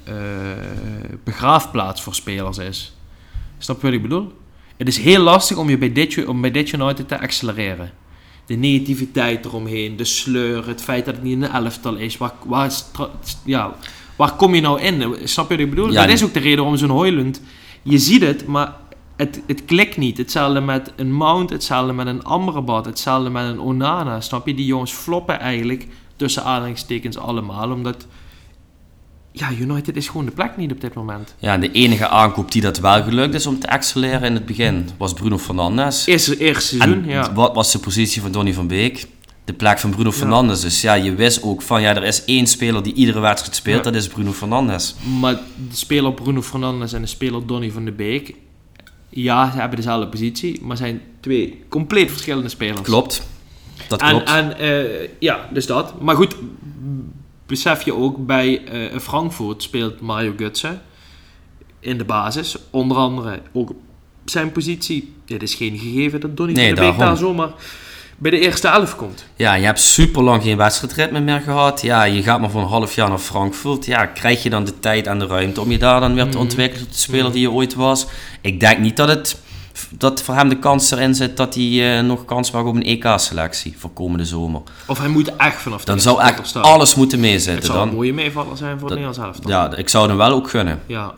begraafplaats 1.24 2.02
voor 2.02 2.16
spelers 2.16 2.58
is. 2.58 2.94
Snap 3.58 3.78
je 3.82 3.84
wat 3.86 3.96
ik 3.96 4.02
bedoel? 4.02 4.34
Het 4.78 4.88
is 4.88 4.98
heel 4.98 5.22
lastig 5.22 5.58
om 5.58 5.70
je 5.70 5.78
bij 5.78 5.92
dit, 5.92 6.26
om 6.26 6.42
bij 6.42 6.52
dit 6.52 6.72
United 6.72 7.08
te 7.08 7.20
accelereren. 7.20 7.92
De 8.50 8.56
negativiteit 8.56 9.46
eromheen, 9.46 9.96
de 9.96 10.04
sleur, 10.04 10.68
het 10.68 10.82
feit 10.82 11.06
dat 11.06 11.16
het 11.16 11.24
niet 11.24 11.42
een 11.42 11.50
elftal 11.50 11.96
is. 11.96 12.18
Waar, 12.18 12.34
waar, 12.46 12.66
is 12.66 12.86
ja, 13.46 13.76
waar 14.16 14.36
kom 14.36 14.56
je 14.56 14.62
nou 14.62 14.82
in? 14.82 15.16
Snap 15.24 15.50
je 15.50 15.56
wat 15.56 15.66
ik 15.66 15.70
bedoel? 15.70 15.92
Ja, 15.92 16.06
dat 16.06 16.14
is 16.14 16.24
ook 16.24 16.34
de 16.34 16.40
reden 16.40 16.58
waarom 16.58 16.78
zo'n 16.78 16.90
Hoylund... 16.90 17.42
Je 17.82 17.98
ziet 17.98 18.22
het, 18.22 18.48
maar 18.48 18.76
het, 19.16 19.42
het 19.48 19.66
klikt 19.66 19.98
niet. 19.98 20.18
Hetzelfde 20.18 20.62
met 20.62 20.94
een 20.96 21.14
Mount, 21.14 21.50
hetzelfde 21.50 21.94
met 21.94 22.08
een 22.08 22.24
Amrabat, 22.24 22.86
hetzelfde 22.86 23.30
met 23.30 23.46
een 23.46 23.60
Onana. 23.60 24.22
Snap 24.22 24.48
je? 24.48 24.54
Die 24.54 24.66
jongens 24.66 24.92
floppen 24.92 25.40
eigenlijk 25.40 25.88
tussen 26.16 26.44
aanhalingstekens 26.44 27.18
allemaal. 27.18 27.72
Omdat... 27.72 28.08
Ja, 29.40 29.52
United 29.60 29.96
is 29.96 30.08
gewoon 30.08 30.26
de 30.26 30.32
plek 30.32 30.58
niet 30.58 30.72
op 30.72 30.82
dit 30.82 30.94
moment. 30.94 31.36
ja, 31.38 31.58
de 31.58 31.72
enige 31.72 32.08
aankoop 32.08 32.52
die 32.52 32.62
dat 32.62 32.80
wel 32.80 33.04
gelukt 33.04 33.34
is 33.34 33.46
om 33.46 33.60
te 33.60 33.70
accelereren 33.70 34.24
in 34.28 34.34
het 34.34 34.46
begin, 34.46 34.90
was 34.98 35.14
Bruno 35.14 35.38
Fernandes. 35.38 36.06
Eerste, 36.06 36.38
eerste 36.38 36.76
seizoen, 36.78 37.04
En 37.04 37.10
ja. 37.10 37.34
wat 37.34 37.56
was 37.56 37.72
de 37.72 37.80
positie 37.80 38.22
van 38.22 38.32
Donny 38.32 38.54
van 38.54 38.68
Beek? 38.68 39.08
De 39.46 39.54
plek 39.54 39.80
van 39.80 39.90
Bruno 39.90 40.10
Ja. 40.10 40.16
Fernandes. 40.16 40.62
Dus 40.62 40.82
ja, 40.82 40.94
je 40.94 41.16
wist 41.16 41.44
ook 41.44 41.62
van, 41.62 41.82
ja, 41.82 41.96
er 41.96 42.04
is 42.04 42.26
één 42.26 42.48
speler 42.48 42.84
die 42.84 42.94
iedere 42.94 43.20
wedstrijd 43.20 43.56
speelt, 43.56 43.86
Ja. 43.86 43.92
dat 43.92 44.02
is 44.02 44.08
Bruno 44.08 44.32
Fernandes. 44.32 44.96
Maar 45.20 45.34
de 45.70 45.76
speler 45.76 46.14
Bruno 46.14 46.42
Fernandes 46.42 46.94
en 46.94 47.02
de 47.02 47.08
speler 47.08 47.48
Donny 47.48 47.72
van 47.72 47.86
de 47.86 47.92
Beek... 47.92 48.34
Ja, 49.12 49.52
ze 49.52 49.58
hebben 49.60 49.78
dezelfde 49.78 50.08
positie, 50.08 50.60
maar 50.62 50.78
zijn 50.78 51.02
twee 51.20 51.64
compleet 51.70 52.12
verschillende 52.12 52.50
spelers. 52.50 52.82
Klopt. 52.82 53.28
Dat 53.88 54.02
En, 54.02 54.10
klopt. 54.10 54.30
en 54.30 54.58
eh, 54.60 55.10
ja, 55.20 55.50
dus 55.54 55.66
dat. 55.66 56.02
Maar 56.02 56.16
goed, 56.16 56.36
besef 57.50 57.82
je 57.86 57.94
ook 57.96 58.26
bij 58.26 58.62
eh, 58.66 59.00
Frankfurt 59.00 59.64
speelt 59.64 60.02
Mario 60.02 60.34
Götze 60.38 60.70
in 61.80 61.98
de 61.98 62.04
basis. 62.06 62.56
Onder 62.70 62.98
andere 62.98 63.42
ook 63.54 63.72
zijn 64.26 64.52
positie. 64.52 65.14
Het 65.28 65.44
is 65.44 65.54
geen 65.56 65.78
gegeven 65.78 66.20
dat 66.20 66.38
Donny 66.38 66.54
Nee, 66.54 66.76
van 66.76 66.76
de 66.76 66.90
Beek 66.90 67.00
daar 67.00 67.18
zomaar 67.18 67.50
bij 68.18 68.32
de 68.32 68.40
eerste 68.40 68.68
elf 68.68 68.96
komt. 68.96 69.26
Ja, 69.36 69.54
je 69.54 69.66
hebt 69.66 69.80
super 69.80 70.22
lang 70.24 70.44
geen 70.44 70.58
wedstrijdritme 70.58 71.20
meer 71.20 71.42
gehad. 71.42 71.82
Ja, 71.82 72.04
je 72.04 72.24
gaat 72.24 72.40
maar 72.40 72.50
voor 72.50 72.62
een 72.62 72.68
half 72.68 72.96
jaar 72.96 73.10
naar 73.10 73.18
Frankfurt. 73.18 73.86
Ja, 73.86 74.06
krijg 74.06 74.44
je 74.44 74.50
dan 74.50 74.64
de 74.64 74.80
tijd 74.80 75.08
en 75.08 75.20
de 75.20 75.26
ruimte 75.28 75.62
om 75.62 75.72
je 75.72 75.78
daar 75.78 76.00
dan 76.00 76.14
weer 76.14 76.24
te 76.24 76.30
Mhm. 76.30 76.40
ontwikkelen 76.40 76.84
tot 76.86 76.94
de 76.94 77.00
speler 77.00 77.32
die 77.32 77.42
je 77.42 77.52
ooit 77.52 77.74
was? 77.76 78.08
Ik 78.42 78.60
denk 78.60 78.80
niet 78.80 78.98
dat 78.98 79.08
het 79.08 79.42
dat 79.90 80.22
voor 80.22 80.36
hem 80.36 80.50
de 80.50 80.60
kans 80.60 80.92
erin 80.92 81.16
zit 81.16 81.38
dat 81.38 81.56
hij 81.56 81.98
eh, 81.98 82.04
nog 82.04 82.26
kans 82.26 82.52
maakt 82.52 82.66
op 82.68 82.76
een 82.76 82.84
EK-selectie 82.84 83.76
voor 83.78 83.90
komende 83.94 84.26
zomer. 84.26 84.62
Of 84.88 84.98
hij 85.00 85.08
moet 85.08 85.36
echt 85.36 85.62
vanaf 85.62 85.80
de 85.80 85.86
Dan 85.86 86.00
zou 86.00 86.22
echt 86.22 86.48
staan. 86.48 86.64
alles 86.64 86.96
moeten 86.96 87.20
Het 87.20 87.28
meezitten. 87.28 87.66
zou 87.66 87.88
een 87.88 87.94
mooie 87.96 88.14
meevaller 88.14 88.58
zijn 88.58 88.80
voor 88.80 88.90
het 88.90 89.00
Nederlands 89.00 89.18
elftal. 89.38 89.52
ja, 89.52 89.76
ik 89.76 89.90
zou 89.90 90.08
hem 90.08 90.18
wel 90.18 90.32
ook 90.32 90.50
gunnen. 90.50 90.80
ja. 90.86 91.14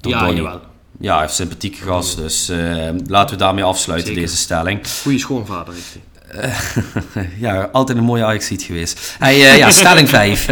Door 0.00 0.12
ja 0.12 0.30
jawel. 0.30 0.60
Ja, 1.00 1.12
hij 1.12 1.22
heeft 1.22 1.34
sympathieke 1.34 1.82
gast, 1.82 2.16
dus 2.16 2.48
eh, 2.48 2.88
laten 3.06 3.36
we 3.36 3.42
daarmee 3.42 3.64
afsluiten, 3.64 4.08
Zeker. 4.08 4.22
deze 4.22 4.36
stelling. 4.36 4.80
Goeie 5.02 5.18
schoonvader 5.18 5.74
heeft 5.74 5.92
hij. 5.92 6.02
ja, 7.38 7.68
altijd 7.72 7.98
een 7.98 8.04
mooie 8.04 8.24
ajax 8.24 8.50
geweest. 8.56 9.14
Hey, 9.18 9.34
eh, 9.34 9.56
ja, 9.58 9.70
stelling 9.70 10.08
5. 10.08 10.46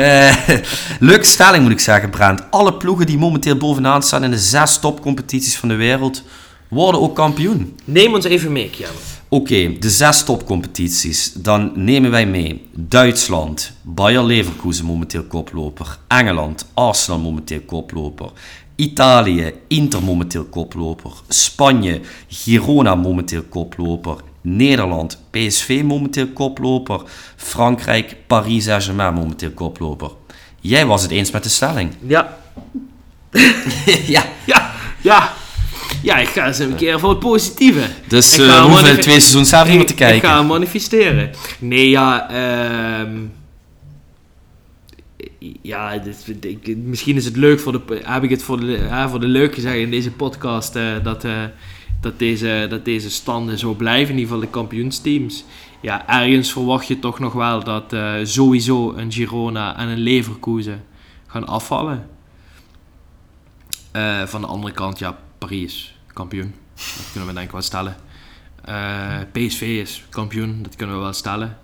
leuke 1.01 1.25
stelling 1.37 1.63
moet 1.63 1.73
ik 1.73 1.81
zeggen, 1.81 2.11
Brent. 2.11 2.43
Alle 2.51 2.75
ploegen 2.75 3.07
die 3.07 3.19
momenteel 3.19 3.57
bovenaan 3.57 4.03
staan 4.03 4.25
in 4.25 4.31
de 4.31 4.39
zes 4.39 4.79
topcompetities 4.79 5.57
van 5.57 5.69
de 5.69 5.75
wereld, 5.75 6.23
worden 6.75 7.01
ook 7.01 7.15
kampioen. 7.15 7.77
Neem 7.85 8.15
ons 8.15 8.25
even 8.25 8.53
mee, 8.53 8.71
Kjell. 8.71 8.89
Oké, 9.29 9.79
de 9.79 9.91
zes 9.91 10.25
topcompetities. 10.25 11.33
Dan 11.33 11.73
nemen 11.75 12.11
wij 12.11 12.27
mee 12.27 12.67
Duitsland, 12.73 13.73
Bayer 13.83 14.25
Leverkusen 14.25 14.85
momenteel 14.85 15.23
koploper. 15.25 15.99
Engeland, 16.09 16.67
Arsenal 16.75 17.21
momenteel 17.21 17.61
koploper. 17.61 18.31
Italië, 18.77 19.53
Inter 19.69 20.03
momenteel 20.03 20.45
koploper. 20.45 21.11
Spanje, 21.29 22.01
Girona 22.29 22.95
momenteel 22.95 23.43
koploper. 23.43 24.17
Nederland, 24.41 25.19
PSV 25.31 25.83
momenteel 25.85 26.27
koploper. 26.27 27.03
Frankrijk, 27.37 28.17
Paris 28.27 28.65
Saint-Germain 28.65 29.15
momenteel 29.15 29.51
koploper. 29.51 30.11
Jij 30.61 30.87
was 30.87 31.03
het 31.03 31.11
eens 31.11 31.31
met 31.31 31.43
de 31.43 31.49
stelling. 31.49 31.91
Ja. 32.07 32.39
ja. 34.07 34.25
Ja. 34.47 34.73
Ja. 35.01 35.33
Ja, 36.03 36.17
ik 36.17 36.29
ga 36.29 36.47
eens 36.47 36.59
een 36.59 36.75
keer 36.75 37.01
voor 37.01 37.11
het 37.11 37.19
positieve. 37.19 37.81
Dus 38.09 38.35
Ik 38.39 38.41
eh, 38.41 38.47
we 38.47 38.69
hoeven 38.69 38.85
de 38.85 38.99
twee 38.99 39.15
seizoenen 39.21 39.47
zelf 39.49 39.69
niet 39.69 39.77
meer 39.77 39.87
te 39.87 39.93
Ik- 39.93 39.99
Ik 40.01 40.05
ga 40.07 40.11
kijken. 40.11 40.31
hem 40.37 40.47
manifesteren. 40.47 41.31
Nee, 41.59 41.91
ja, 41.91 42.31
ehm 42.31 43.17
ja, 45.63 45.99
dit, 45.99 46.45
ik, 46.45 46.77
misschien 46.77 47.17
is 47.17 47.25
het 47.25 47.37
leuk 47.37 47.61
voor 47.61 47.73
de, 47.73 48.01
heb 48.05 48.23
ik 48.23 48.31
het 48.31 48.43
voor 48.43 48.61
de, 48.61 48.67
ja, 48.67 49.09
voor 49.09 49.21
de 49.21 49.27
leuk 49.27 49.55
gezegd 49.55 49.77
in 49.77 49.91
deze 49.91 50.11
podcast, 50.11 50.77
eh, 50.77 50.83
dat, 51.03 51.25
eh, 51.25 51.33
dat, 52.01 52.19
deze, 52.19 52.67
dat 52.71 52.85
deze 52.85 53.11
standen 53.11 53.59
zo 53.59 53.75
blijven, 53.75 54.15
in 54.15 54.19
ieder 54.21 54.33
geval 54.35 54.41
de 54.51 54.57
kampioensteams. 54.59 55.45
Ja, 55.81 56.09
ergens 56.09 56.53
verwacht 56.53 56.87
je 56.87 56.99
toch 56.99 57.19
nog 57.19 57.33
wel 57.33 57.65
dat 57.65 57.93
eh, 57.93 58.13
sowieso 58.23 58.93
een 58.97 59.13
Girona 59.13 59.77
en 59.77 59.89
een 59.89 59.99
Leverkusen 59.99 60.85
gaan 61.27 61.47
afvallen. 61.47 62.07
Eh, 63.93 64.23
van 64.23 64.41
de 64.41 64.47
andere 64.47 64.73
kant, 64.73 64.99
ja, 64.99 65.19
Paris, 65.45 65.95
kampioen. 66.13 66.55
Dat 66.75 67.09
kunnen 67.11 67.29
we 67.29 67.35
denk 67.35 67.47
ik 67.47 67.53
wel 67.53 67.63
stellen. 67.63 67.97
Eh, 68.65 69.19
PSV 69.33 69.61
is 69.61 70.05
kampioen, 70.11 70.59
dat 70.63 70.77
kunnen 70.77 70.97
we 70.97 71.03
wel 71.03 71.13
stellen. 71.13 71.59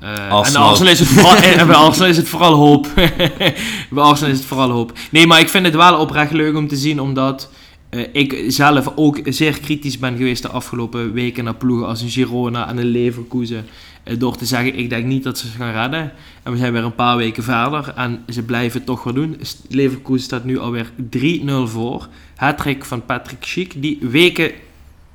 Eh, 0.00 0.24
en 0.24 0.30
Arsenal. 0.30 0.68
Arsenal 0.68 0.92
is 0.92 0.98
het 0.98 1.08
vooral, 1.08 1.36
en 1.36 1.66
bij 1.66 1.76
Arsenal 1.76 2.08
is 2.08 2.16
het 2.16 2.28
vooral 2.28 2.54
hoop. 2.54 2.88
bij 3.90 4.02
Arsenal 4.02 4.32
is 4.32 4.38
het 4.38 4.46
vooral 4.46 4.70
hoop. 4.70 4.92
Nee, 5.10 5.26
maar 5.26 5.40
ik 5.40 5.48
vind 5.48 5.66
het 5.66 5.74
wel 5.74 5.98
oprecht 5.98 6.32
leuk 6.32 6.56
om 6.56 6.68
te 6.68 6.76
zien, 6.76 7.00
omdat 7.00 7.50
uh, 7.90 8.06
ik 8.12 8.44
zelf 8.48 8.92
ook 8.94 9.20
zeer 9.24 9.60
kritisch 9.60 9.98
ben 9.98 10.16
geweest 10.16 10.42
de 10.42 10.48
afgelopen 10.48 11.12
weken 11.12 11.44
naar 11.44 11.54
ploegen 11.54 11.86
als 11.86 12.00
een 12.00 12.10
Girona 12.10 12.68
en 12.68 12.76
een 12.76 12.86
Leverkusen. 12.86 13.66
Uh, 14.04 14.18
door 14.18 14.36
te 14.36 14.46
zeggen, 14.46 14.78
ik 14.78 14.90
denk 14.90 15.06
niet 15.06 15.22
dat 15.22 15.38
ze 15.38 15.46
gaan 15.46 15.72
redden. 15.72 16.12
En 16.42 16.52
we 16.52 16.58
zijn 16.58 16.72
weer 16.72 16.84
een 16.84 16.94
paar 16.94 17.16
weken 17.16 17.42
verder 17.42 17.92
en 17.96 18.24
ze 18.28 18.42
blijven 18.42 18.78
het 18.78 18.86
toch 18.86 19.04
wel 19.04 19.14
doen. 19.14 19.40
Leverkusen 19.68 20.24
staat 20.24 20.44
nu 20.44 20.58
alweer 20.58 20.90
3-0 21.18 21.22
voor. 21.64 22.08
Hattrick 22.36 22.84
van 22.84 23.04
Patrick 23.04 23.44
Schick, 23.44 23.82
die 23.82 23.98
weken 24.00 24.52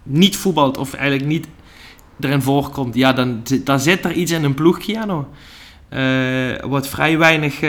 niet 0.03 0.37
voetbalt 0.37 0.77
of 0.77 0.93
eigenlijk 0.93 1.29
niet 1.29 1.47
erin 2.19 2.41
voorkomt. 2.41 2.95
Ja, 2.95 3.13
dan, 3.13 3.43
dan 3.63 3.79
zit 3.79 4.05
er 4.05 4.11
iets 4.11 4.31
in 4.31 4.43
een 4.43 4.53
ploeg, 4.53 4.77
Kiano. 4.77 5.29
Uh, 5.93 6.55
wat 6.59 6.87
vrij 6.87 7.17
weinig 7.17 7.61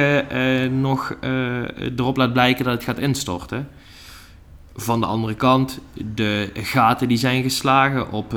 nog 0.71 1.17
erop 1.97 2.17
laat 2.17 2.33
blijken 2.33 2.65
dat 2.65 2.75
het 2.75 2.85
gaat 2.85 2.99
instorten. 2.99 3.69
Van 4.75 5.01
de 5.01 5.07
andere 5.07 5.35
kant, 5.35 5.81
de 6.15 6.51
gaten 6.55 7.09
die 7.09 7.19
zijn 7.19 7.43
geslagen 7.43 8.13
op 8.13 8.35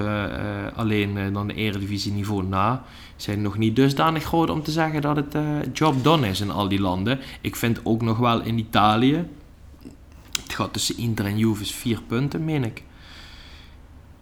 alleen 0.75 1.33
dan 1.33 1.47
de 1.47 1.53
eredivisie 1.53 2.11
niveau 2.11 2.43
na, 2.43 2.83
zijn 3.15 3.41
nog 3.41 3.57
niet 3.57 3.75
dusdanig 3.75 4.23
groot 4.23 4.49
om 4.49 4.63
te 4.63 4.71
zeggen 4.71 5.01
dat 5.01 5.15
het 5.15 5.37
job 5.73 6.03
done 6.03 6.27
is 6.27 6.41
in 6.41 6.51
al 6.51 6.67
die 6.67 6.81
landen. 6.81 7.19
Ik 7.41 7.55
vind 7.55 7.79
ook 7.83 8.01
nog 8.01 8.17
wel 8.17 8.41
in 8.41 8.57
Italië, 8.57 9.25
het 10.41 10.53
gaat 10.53 10.73
tussen 10.73 10.97
Inter 10.97 11.25
en 11.25 11.37
Juve 11.37 11.65
vier 11.65 12.01
punten, 12.07 12.45
meen 12.45 12.63
ik 12.63 12.83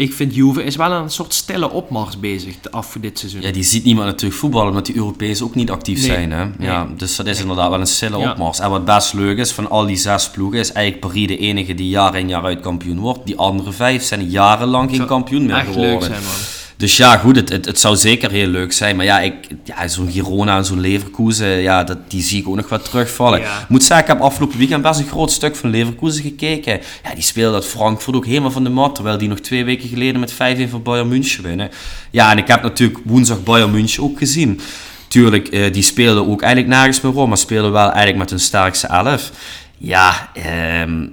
ik 0.02 0.14
vind 0.14 0.36
Juve 0.36 0.64
is 0.64 0.76
wel 0.76 0.92
een 0.92 1.10
soort 1.10 1.34
stille 1.34 1.72
opmars 1.72 2.20
bezig 2.20 2.56
af 2.72 2.92
voor 2.92 3.02
dit 3.02 3.20
seizoen. 3.20 3.42
Ja, 3.42 3.52
die 3.52 3.64
ziet 3.64 3.84
niemand 3.84 4.08
natuurlijk 4.08 4.40
voetballen, 4.40 4.70
omdat 4.70 4.86
die 4.86 4.96
Europees 4.96 5.42
ook 5.42 5.56
niet 5.56 5.72
actief 5.72 6.00
zijn. 6.00 6.32
Hè? 6.32 6.46
Ja, 6.60 6.88
dus 6.98 7.16
dat 7.16 7.26
is 7.26 7.40
inderdaad 7.40 7.70
wel 7.70 7.80
een 7.80 7.88
stille 7.88 8.18
opmars. 8.18 8.60
En 8.60 8.70
wat 8.70 8.86
best 8.86 9.14
leuk 9.14 9.38
is, 9.38 9.52
van 9.52 9.70
al 9.70 9.86
die 9.86 9.96
zes 9.96 10.30
ploegen, 10.30 10.60
is 10.60 10.72
eigenlijk 10.72 11.06
Paris 11.06 11.28
de 11.28 11.38
enige 11.38 11.74
die 11.74 11.90
jaar 11.90 12.16
in 12.16 12.28
jaar 12.28 12.44
uit 12.44 12.60
kampioen 12.60 13.00
wordt. 13.00 13.26
Die 13.26 13.38
andere 13.38 13.72
vijf 13.72 14.04
zijn 14.04 14.30
jarenlang 14.30 14.90
geen 14.90 15.06
kampioen 15.06 15.46
meer 15.46 15.56
geworden. 15.56 15.92
Leuk 15.92 16.04
zijn, 16.04 16.24
man. 16.24 16.61
Dus 16.82 16.98
ja, 16.98 17.18
goed, 17.18 17.36
het, 17.36 17.50
het, 17.50 17.66
het, 17.66 17.80
zou 17.80 17.96
zeker 17.96 18.32
heel 18.32 18.48
leuk 18.48 18.72
zijn. 18.74 18.96
Maar 18.96 19.06
ja, 19.06 19.20
ik, 19.20 19.34
ja 19.64 19.88
zo'n 19.88 20.12
Girona 20.12 20.58
en 20.58 20.66
zo'n 20.66 20.80
Leverkusen, 20.80 21.48
ja, 21.48 21.84
dat, 21.84 21.98
die 22.08 22.22
zie 22.22 22.40
ik 22.40 22.48
ook 22.48 22.56
nog 22.56 22.70
wat 22.70 22.86
terugvallen. 22.86 23.40
Ik 23.42 23.48
moet 23.68 23.84
zeggen, 23.84 24.06
ik 24.06 24.12
heb 24.12 24.22
afgelopen 24.22 24.58
weekend 24.58 24.82
best 24.82 25.00
een 25.00 25.08
groot 25.08 25.32
stuk 25.32 25.56
van 25.56 25.70
Leverkusen 25.70 26.24
gekeken. 26.24 26.80
Ja, 27.04 27.14
die 27.14 27.24
speelde 27.24 27.54
dat 27.54 27.66
Frankfurt 27.66 28.16
ook 28.16 28.26
helemaal 28.26 28.52
van 28.52 28.64
de 28.64 28.70
mat. 28.70 28.96
Terwijl 28.96 29.18
die 29.18 29.28
nog 29.28 29.40
twee 29.40 29.66
weken 29.66 29.90
geleden 29.90 30.20
met 30.20 30.34
5-1 30.34 30.36
van 30.70 30.84
Bayern 30.84 31.08
München 31.08 31.44
winnen. 31.44 31.70
Ja, 32.12 32.32
en 32.32 32.38
ik 32.38 32.48
heb 32.48 32.62
natuurlijk 32.62 33.00
woensdag 33.04 33.44
Bayern 33.44 33.72
München 33.72 34.04
ook 34.04 34.18
gezien. 34.18 34.60
Tuurlijk, 35.08 35.54
uh, 35.54 35.74
die 35.74 35.84
speelden 35.84 36.28
ook 36.28 36.42
eigenlijk 36.42 36.74
nergens 36.74 37.02
meer 37.02 37.16
om, 37.16 37.30
maar 37.30 37.38
speelden 37.38 37.72
wel 37.72 37.88
eigenlijk 37.88 38.18
met 38.18 38.30
hun 38.30 38.40
sterkste 38.40 38.88
elf. 38.88 39.32
Ja, 39.78 40.30
ehm 40.34 41.08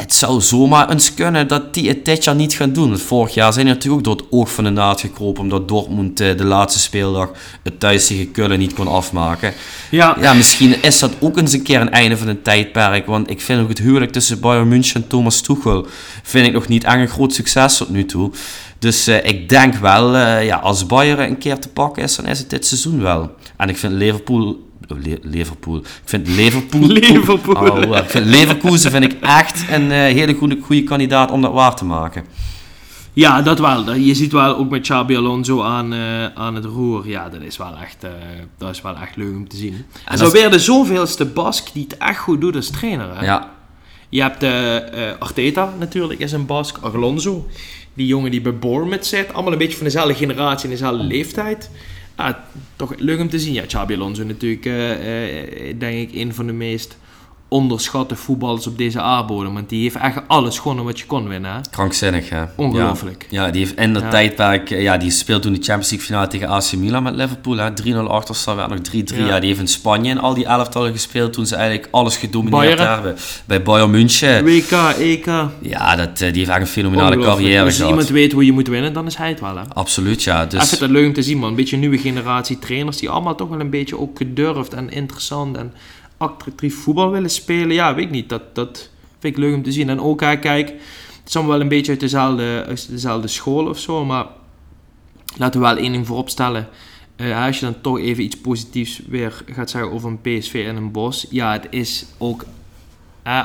het 0.00 0.14
zou 0.14 0.40
zomaar 0.40 0.90
eens 0.90 1.14
kunnen 1.14 1.48
dat 1.48 1.74
die 1.74 1.88
het 1.88 2.04
dit 2.04 2.24
jaar 2.24 2.34
niet 2.34 2.54
gaan 2.54 2.72
doen. 2.72 2.98
vorig 2.98 3.34
jaar 3.34 3.52
zijn 3.52 3.66
die 3.66 3.74
natuurlijk 3.74 4.08
ook 4.08 4.16
door 4.16 4.26
het 4.26 4.32
oog 4.38 4.52
van 4.52 4.64
de 4.64 4.70
naad 4.70 5.00
gekropen. 5.00 5.42
Omdat 5.42 5.68
Dortmund 5.68 6.20
eh, 6.20 6.36
de 6.36 6.44
laatste 6.44 6.80
speeldag 6.80 7.30
het 7.62 7.80
thuis 7.80 8.06
tegen 8.06 8.58
niet 8.58 8.74
kon 8.74 8.88
afmaken. 8.88 9.52
Ja. 9.90 10.16
ja, 10.20 10.32
misschien 10.32 10.82
is 10.82 10.98
dat 10.98 11.12
ook 11.18 11.36
eens 11.36 11.52
een 11.52 11.62
keer 11.62 11.80
een 11.80 11.90
einde 11.90 12.16
van 12.16 12.28
een 12.28 12.42
tijdperk. 12.42 13.06
Want 13.06 13.30
ik 13.30 13.40
vind 13.40 13.62
ook 13.62 13.68
het 13.68 13.78
huwelijk 13.78 14.12
tussen 14.12 14.40
Bayern 14.40 14.68
München 14.68 15.02
en 15.02 15.08
Thomas 15.08 15.40
Tuchel... 15.40 15.86
vind 16.22 16.46
ik 16.46 16.52
nog 16.52 16.68
niet 16.68 16.84
echt 16.84 16.96
een 16.96 17.08
groot 17.08 17.34
succes 17.34 17.76
tot 17.76 17.88
nu 17.88 18.04
toe. 18.04 18.30
Dus 18.78 19.08
uh, 19.08 19.24
ik 19.24 19.48
denk 19.48 19.74
wel, 19.74 20.14
uh, 20.14 20.44
ja, 20.44 20.56
als 20.56 20.86
Bayern 20.86 21.30
een 21.30 21.38
keer 21.38 21.58
te 21.58 21.68
pakken 21.68 22.02
is, 22.02 22.16
dan 22.16 22.26
is 22.26 22.38
het 22.38 22.50
dit 22.50 22.66
seizoen 22.66 23.02
wel. 23.02 23.30
En 23.56 23.68
ik 23.68 23.76
vind 23.76 23.92
Liverpool 23.92 24.69
Le 24.98 25.18
Liverpool. 25.22 25.76
Ik 25.76 25.84
vind 26.04 26.28
Liverpool... 26.28 26.86
Liverpool. 27.00 27.54
Oh, 27.54 27.96
ik 27.96 28.10
vind 28.10 28.26
Leverkusen 28.26 28.90
vind 28.90 29.04
ik 29.04 29.16
echt 29.20 29.64
een 29.70 29.82
uh, 29.82 29.90
hele 29.90 30.34
goede, 30.34 30.58
goede 30.62 30.82
kandidaat 30.82 31.30
om 31.30 31.42
dat 31.42 31.52
waar 31.52 31.76
te 31.76 31.84
maken. 31.84 32.24
Ja, 33.12 33.42
dat 33.42 33.58
wel. 33.58 33.94
Je 33.94 34.14
ziet 34.14 34.32
wel 34.32 34.56
ook 34.56 34.70
met 34.70 34.82
Xabi 34.82 35.16
Alonso 35.16 35.62
aan, 35.62 35.92
uh, 35.92 36.24
aan 36.34 36.54
het 36.54 36.64
roer. 36.64 37.08
Ja, 37.08 37.28
dat 37.28 37.40
is 37.40 37.56
wel 37.56 37.76
echt, 37.82 38.04
uh, 38.04 38.10
dat 38.58 38.70
is 38.70 38.82
wel 38.82 38.96
echt 38.96 39.16
leuk 39.16 39.34
om 39.34 39.48
te 39.48 39.56
zien. 39.56 39.84
En 40.04 40.18
zo 40.18 40.30
weer 40.30 40.50
de 40.50 40.58
zoveelste 40.58 41.24
Bask 41.24 41.72
die 41.72 41.82
het 41.88 41.96
echt 41.98 42.18
goed 42.18 42.40
doet 42.40 42.56
als 42.56 42.70
trainer. 42.70 43.18
Hè? 43.18 43.24
Ja. 43.24 43.50
Je 44.08 44.22
hebt 44.22 44.42
uh, 44.42 44.76
Arteta 45.18 45.72
natuurlijk, 45.78 46.20
is 46.20 46.32
een 46.32 46.46
Bask. 46.46 46.78
Alonso, 46.78 47.46
die 47.94 48.06
jongen 48.06 48.30
die 48.30 48.40
bij 48.40 48.58
Bournemouth 48.58 49.06
zit. 49.06 49.32
Allemaal 49.32 49.52
een 49.52 49.58
beetje 49.58 49.76
van 49.76 49.84
dezelfde 49.84 50.14
generatie 50.14 50.64
en 50.64 50.70
dezelfde 50.70 51.04
leeftijd 51.04 51.70
ah, 52.20 52.34
toch 52.76 52.94
leuk 52.96 53.20
om 53.20 53.28
te 53.28 53.38
zien. 53.38 53.52
Ja, 53.52 53.66
Xabi 53.66 53.94
Alonso 53.94 54.24
natuurlijk, 54.24 54.64
uh, 54.64 54.90
uh, 54.90 55.74
denk 55.78 56.08
ik, 56.08 56.14
een 56.14 56.34
van 56.34 56.46
de 56.46 56.52
meest 56.52 56.98
onderschatte 57.50 58.16
voetballers 58.16 58.66
op 58.66 58.78
deze 58.78 59.00
aardbodem. 59.00 59.54
Want 59.54 59.68
die 59.68 59.82
heeft 59.82 59.96
echt 59.96 60.20
alles 60.26 60.58
gewonnen 60.58 60.84
wat 60.84 60.98
je 60.98 61.06
kon 61.06 61.28
winnen. 61.28 61.52
Hè? 61.52 61.60
Krankzinnig, 61.70 62.28
hè? 62.28 62.44
Ongelooflijk. 62.56 63.26
Ja, 63.30 63.44
ja 63.44 63.50
die 63.50 63.60
heeft 63.60 63.78
in 63.78 63.94
ja. 63.94 64.08
tijdperk... 64.10 64.68
Ja, 64.68 64.96
die 64.96 65.10
speelde 65.10 65.42
toen 65.42 65.52
de 65.52 65.62
Champions 65.62 65.90
League 65.90 66.06
finale 66.06 66.26
tegen 66.26 66.48
AC 66.48 66.72
Milan 66.72 67.02
met 67.02 67.14
Liverpool. 67.14 67.56
3-0 67.56 67.96
achter, 67.96 68.34
staan 68.34 68.56
werd 68.56 68.68
nog 68.68 68.78
3-3. 68.78 69.16
Ja. 69.16 69.26
ja. 69.26 69.38
die 69.38 69.48
heeft 69.48 69.60
in 69.60 69.68
Spanje 69.68 70.10
in 70.10 70.20
al 70.20 70.34
die 70.34 70.44
elftallen 70.44 70.92
gespeeld 70.92 71.32
toen 71.32 71.46
ze 71.46 71.54
eigenlijk 71.56 71.88
alles 71.90 72.16
gedomineerd 72.16 72.76
Bayern. 72.76 72.92
hebben. 72.92 73.16
Bij 73.44 73.62
Bayern 73.62 73.90
München. 73.90 74.44
WK, 74.44 74.72
EK. 74.98 75.26
Ja, 75.60 75.96
dat, 75.96 76.18
die 76.18 76.26
heeft 76.26 76.48
echt 76.48 76.60
een 76.60 76.66
fenomenale 76.66 77.18
carrière 77.18 77.64
Als 77.64 77.80
iemand 77.80 78.08
weet 78.08 78.32
hoe 78.32 78.44
je 78.44 78.52
moet 78.52 78.68
winnen, 78.68 78.92
dan 78.92 79.06
is 79.06 79.16
hij 79.16 79.28
het 79.28 79.40
wel, 79.40 79.56
hè? 79.56 79.62
Absoluut, 79.72 80.22
ja. 80.22 80.46
Dus... 80.46 80.62
Ik 80.62 80.68
vind 80.68 80.80
het 80.80 80.90
leuk 80.90 81.06
om 81.06 81.12
te 81.12 81.22
zien, 81.22 81.38
man. 81.38 81.48
Een 81.48 81.56
beetje 81.56 81.74
een 81.74 81.80
nieuwe 81.80 81.98
generatie 81.98 82.58
trainers 82.58 82.96
die 82.96 83.08
allemaal 83.08 83.34
toch 83.34 83.48
wel 83.48 83.60
een 83.60 83.70
beetje 83.70 83.98
ook 83.98 84.18
gedurfd 84.18 84.74
en 84.74 84.90
interessant 84.90 85.56
en 85.56 85.72
attractief 86.20 86.82
voetbal 86.82 87.10
willen 87.10 87.30
spelen. 87.30 87.72
Ja, 87.72 87.94
weet 87.94 88.04
ik 88.04 88.10
niet. 88.10 88.28
Dat, 88.28 88.54
dat 88.54 88.90
vind 89.18 89.36
ik 89.36 89.42
leuk 89.42 89.54
om 89.54 89.62
te 89.62 89.72
zien. 89.72 89.88
En 89.88 90.00
ook, 90.00 90.18
kijk, 90.18 90.44
het 90.44 91.28
is 91.28 91.36
allemaal 91.36 91.52
wel 91.52 91.62
een 91.62 91.68
beetje 91.68 91.92
uit 91.92 92.00
dezelfde, 92.00 92.66
dezelfde 92.88 93.28
school 93.28 93.68
of 93.68 93.78
zo. 93.78 94.04
Maar 94.04 94.26
laten 95.36 95.60
we 95.60 95.66
wel 95.66 95.76
één 95.76 95.92
ding 95.92 96.06
voorop 96.06 96.28
stellen. 96.28 96.68
Uh, 97.16 97.44
als 97.44 97.58
je 97.58 97.64
dan 97.64 97.80
toch 97.80 97.98
even 97.98 98.24
iets 98.24 98.40
positiefs 98.40 99.00
weer 99.08 99.42
gaat 99.46 99.70
zeggen 99.70 99.92
over 99.92 100.08
een 100.08 100.20
PSV 100.20 100.64
en 100.66 100.76
een 100.76 100.92
Bos. 100.92 101.26
Ja, 101.30 101.52
het 101.52 101.66
is 101.70 102.06
ook 102.18 102.44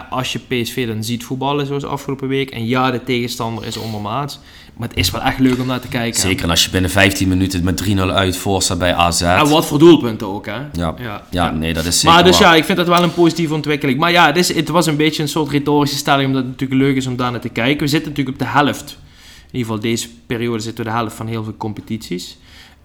als 0.09 0.33
je 0.33 0.39
PSV 0.39 0.87
dan 0.87 1.03
ziet 1.03 1.23
voetballen 1.23 1.65
zoals 1.65 1.83
afgelopen 1.83 2.27
week. 2.27 2.49
En 2.49 2.65
ja, 2.65 2.91
de 2.91 3.03
tegenstander 3.03 3.65
is 3.65 3.77
ondermaats. 3.77 4.39
Maar 4.77 4.87
het 4.87 4.97
is 4.97 5.11
wel 5.11 5.21
echt 5.21 5.39
leuk 5.39 5.59
om 5.59 5.67
naar 5.67 5.79
te 5.79 5.87
kijken. 5.87 6.19
Zeker 6.19 6.49
als 6.49 6.63
je 6.63 6.69
binnen 6.69 6.89
15 6.89 7.27
minuten 7.27 7.63
met 7.63 7.83
3-0 7.89 7.99
uit 7.99 8.37
voor 8.37 8.63
bij 8.77 8.93
AZ. 8.93 9.21
En 9.21 9.49
wat 9.49 9.65
voor 9.65 9.79
doelpunten 9.79 10.27
ook, 10.27 10.45
hè? 10.45 10.59
Ja, 10.73 10.95
ja, 10.97 11.23
ja, 11.29 11.51
nee, 11.51 11.73
dat 11.73 11.85
is 11.85 11.99
zeker 11.99 12.15
Maar 12.15 12.23
dus 12.23 12.37
ja, 12.37 12.55
ik 12.55 12.65
vind 12.65 12.77
dat 12.77 12.87
wel 12.87 13.03
een 13.03 13.13
positieve 13.13 13.53
ontwikkeling. 13.53 13.99
Maar 13.99 14.11
ja, 14.11 14.25
het, 14.25 14.37
is, 14.37 14.53
het 14.53 14.69
was 14.69 14.85
een 14.85 14.95
beetje 14.95 15.21
een 15.21 15.29
soort 15.29 15.51
retorische 15.51 15.97
stelling, 15.97 16.27
omdat 16.27 16.41
het 16.41 16.51
natuurlijk 16.51 16.81
leuk 16.81 16.95
is 16.95 17.07
om 17.07 17.15
daar 17.15 17.31
naar 17.31 17.39
te 17.39 17.49
kijken. 17.49 17.79
We 17.79 17.87
zitten 17.87 18.09
natuurlijk 18.09 18.41
op 18.41 18.45
de 18.47 18.51
helft. 18.51 18.97
In 19.37 19.61
ieder 19.61 19.73
geval 19.73 19.79
deze 19.79 20.09
periode 20.25 20.59
zitten 20.59 20.83
we 20.83 20.89
de 20.89 20.95
helft 20.95 21.15
van 21.15 21.27
heel 21.27 21.43
veel 21.43 21.57
competities. 21.57 22.37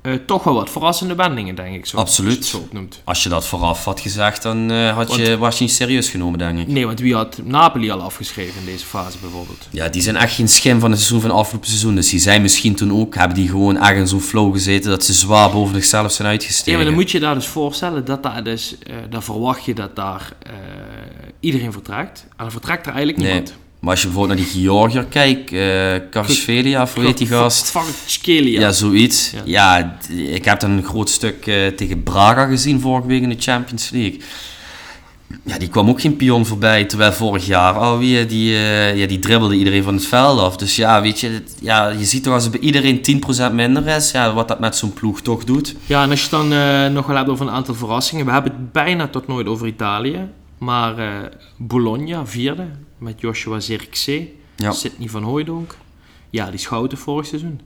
Uh, 0.03 0.15
toch 0.27 0.45
wel 0.45 0.55
wat 0.55 0.71
verrassende 0.71 1.15
wendingen, 1.15 1.55
denk 1.55 1.75
ik. 1.75 1.87
Zo, 1.87 1.97
Absoluut. 1.97 2.45
Zo 2.45 2.59
opnoemt. 2.59 3.01
Als 3.05 3.23
je 3.23 3.29
dat 3.29 3.47
vooraf 3.47 3.85
had 3.85 4.01
gezegd, 4.01 4.43
dan 4.43 4.73
uh, 4.73 4.95
had 4.95 5.15
je, 5.15 5.39
was 5.39 5.59
je 5.59 5.65
niet 5.65 5.73
serieus 5.73 6.09
genomen, 6.09 6.39
denk 6.39 6.59
ik. 6.59 6.67
Nee, 6.67 6.87
want 6.87 7.01
wie 7.01 7.15
had 7.15 7.41
Napoli 7.45 7.91
al 7.91 8.01
afgeschreven 8.01 8.61
in 8.61 8.67
deze 8.67 8.85
fase 8.85 9.19
bijvoorbeeld? 9.21 9.69
Ja, 9.71 9.89
die 9.89 10.03
zijn 10.03 10.17
echt 10.17 10.35
geen 10.35 10.49
schim 10.49 10.81
van 10.81 10.91
het 10.91 11.01
seizoen 11.01 11.21
van 11.21 11.31
afgelopen 11.31 11.69
seizoen. 11.69 11.95
Dus 11.95 12.11
die 12.11 12.21
zijn 12.21 12.43
misschien 12.43 12.75
toen 12.75 12.93
ook, 12.93 13.15
hebben 13.15 13.37
die 13.37 13.49
gewoon 13.49 13.77
echt 13.77 13.97
in 13.97 14.09
zo'n 14.09 14.21
flow 14.21 14.53
gezeten 14.53 14.91
dat 14.91 15.05
ze 15.05 15.13
zwaar 15.13 15.51
boven 15.51 15.75
zichzelf 15.75 16.13
zijn 16.13 16.29
uitgestegen. 16.29 16.71
Ja, 16.71 16.77
maar 16.77 16.87
dan 16.87 16.95
moet 16.95 17.11
je 17.11 17.21
daar 17.21 17.35
dus 17.35 17.47
voorstellen 17.47 18.05
dat 18.05 18.23
daar 18.23 18.45
dus, 18.45 18.77
uh, 18.91 18.95
dan 19.11 19.23
verwacht 19.23 19.65
je 19.65 19.75
dat 19.75 19.97
daar 19.97 20.33
iedereen 21.41 21.73
vertrekt. 21.73 22.25
En 22.29 22.37
dan 22.37 22.51
vertrekt 22.51 22.87
er 22.87 22.93
eigenlijk 22.93 23.23
niemand. 23.23 23.49
Nee. 23.49 23.59
Maar 23.81 23.91
als 23.91 24.01
je 24.01 24.07
bijvoorbeeld 24.07 24.39
naar 24.39 24.49
die 24.49 24.63
Georgiër 24.63 25.05
kijkt, 25.05 25.53
uh, 25.53 26.11
Karsvelia, 26.11 26.89
hoe 26.95 27.05
heet 27.05 27.19
die 27.19 27.27
gast? 27.27 27.71
Ja, 28.61 28.73
zoiets. 28.73 29.31
Ja. 29.31 29.43
ja. 29.45 29.99
ik 30.17 30.45
heb 30.45 30.61
dan 30.61 30.71
een 30.71 30.85
groot 30.85 31.11
stuk 31.11 31.47
uh, 31.47 31.67
tegen 31.67 32.03
Braga 32.03 32.47
gezien 32.47 32.81
vorige 32.81 33.07
week 33.07 33.23
in 33.23 33.29
de 33.29 33.37
Champions 33.39 33.91
League. 33.91 34.21
Ja, 35.45 35.59
die 35.59 35.69
kwam 35.69 35.89
ook 35.89 36.01
geen 36.01 36.17
pion 36.17 36.47
voorbij, 36.47 36.85
terwijl 36.85 37.13
vorig 37.13 37.47
jaar 37.47 37.75
alweer, 37.75 38.29
die, 38.29 38.53
uh, 38.53 38.97
ja, 38.97 39.07
die 39.07 39.19
dribbelde 39.19 39.55
iedereen 39.55 39.83
van 39.83 39.95
het 39.95 40.07
veld 40.07 40.41
af. 40.41 40.57
Dus 40.57 40.77
ja, 40.77 41.03
weet 41.03 41.21
je, 41.21 41.43
ja, 41.61 41.89
je 41.89 42.05
ziet 42.05 42.23
toch 42.23 42.35
als 42.35 42.45
er 42.45 42.51
bij 42.51 42.61
iedereen 42.61 43.23
10% 43.51 43.55
minder 43.55 43.87
is, 43.87 44.11
ja, 44.11 44.33
wat 44.33 44.49
dat 44.49 44.61
met 44.61 44.77
zo'n 44.77 44.93
ploeg 44.93 45.21
toch 45.21 45.45
doet. 45.45 45.77
Ja, 45.87 46.03
en 46.03 46.11
als 46.11 46.23
je 46.23 46.31
dan 46.31 46.49
nog 46.93 47.07
wel 47.07 47.17
hebt 47.17 47.29
over 47.29 47.47
een 47.47 47.53
aantal 47.53 47.75
verrassingen. 47.75 48.27
We 48.27 48.33
hebben 48.33 48.53
het 48.53 48.73
bijna 48.73 49.09
tot 49.09 49.27
nooit 49.27 49.47
over 49.47 49.67
Italië, 49.67 50.29
maar 50.59 50.95
Bologna, 51.57 52.27
vierde, 52.27 52.67
met 53.01 53.21
Joshua 53.21 53.61
Zirkzee, 53.61 54.37
ja. 54.57 54.73
Sidney 54.73 55.09
van 55.09 55.23
Hooijdonk. 55.23 55.77
Ja, 56.31 56.51
die 56.51 56.59
schouten 56.59 56.99
vorig 56.99 57.27
seizoen. 57.27 57.61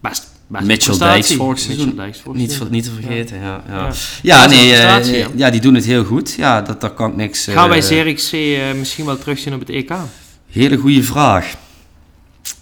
Best, 0.00 0.28
best 0.46 0.64
Mitchell 0.64 0.98
Dijks 0.98 1.34
vorig 1.34 1.58
seizoen. 1.58 1.96
Dijks 1.96 2.20
vorig 2.20 2.40
niet, 2.40 2.70
niet 2.70 2.84
te 2.84 2.90
vergeten, 2.90 3.38
ja. 3.40 3.64
Ja, 3.68 3.86
ja. 3.86 3.92
ja 4.22 4.46
nee, 4.46 4.72
uh, 4.72 5.26
ja, 5.36 5.50
die 5.50 5.60
doen 5.60 5.74
het 5.74 5.84
heel 5.84 6.04
goed. 6.04 6.32
Ja, 6.32 6.62
dat, 6.62 6.80
daar 6.80 6.90
kan 6.90 7.10
ik 7.10 7.16
niks... 7.16 7.48
Uh, 7.48 7.54
Gaan 7.54 7.68
wij 7.68 7.80
Zirkzee 7.80 8.56
uh, 8.56 8.78
misschien 8.78 9.04
wel 9.04 9.18
terugzien 9.18 9.54
op 9.54 9.60
het 9.60 9.70
EK? 9.70 9.92
Hele 10.50 10.76
goede 10.76 11.02
vraag. 11.02 11.54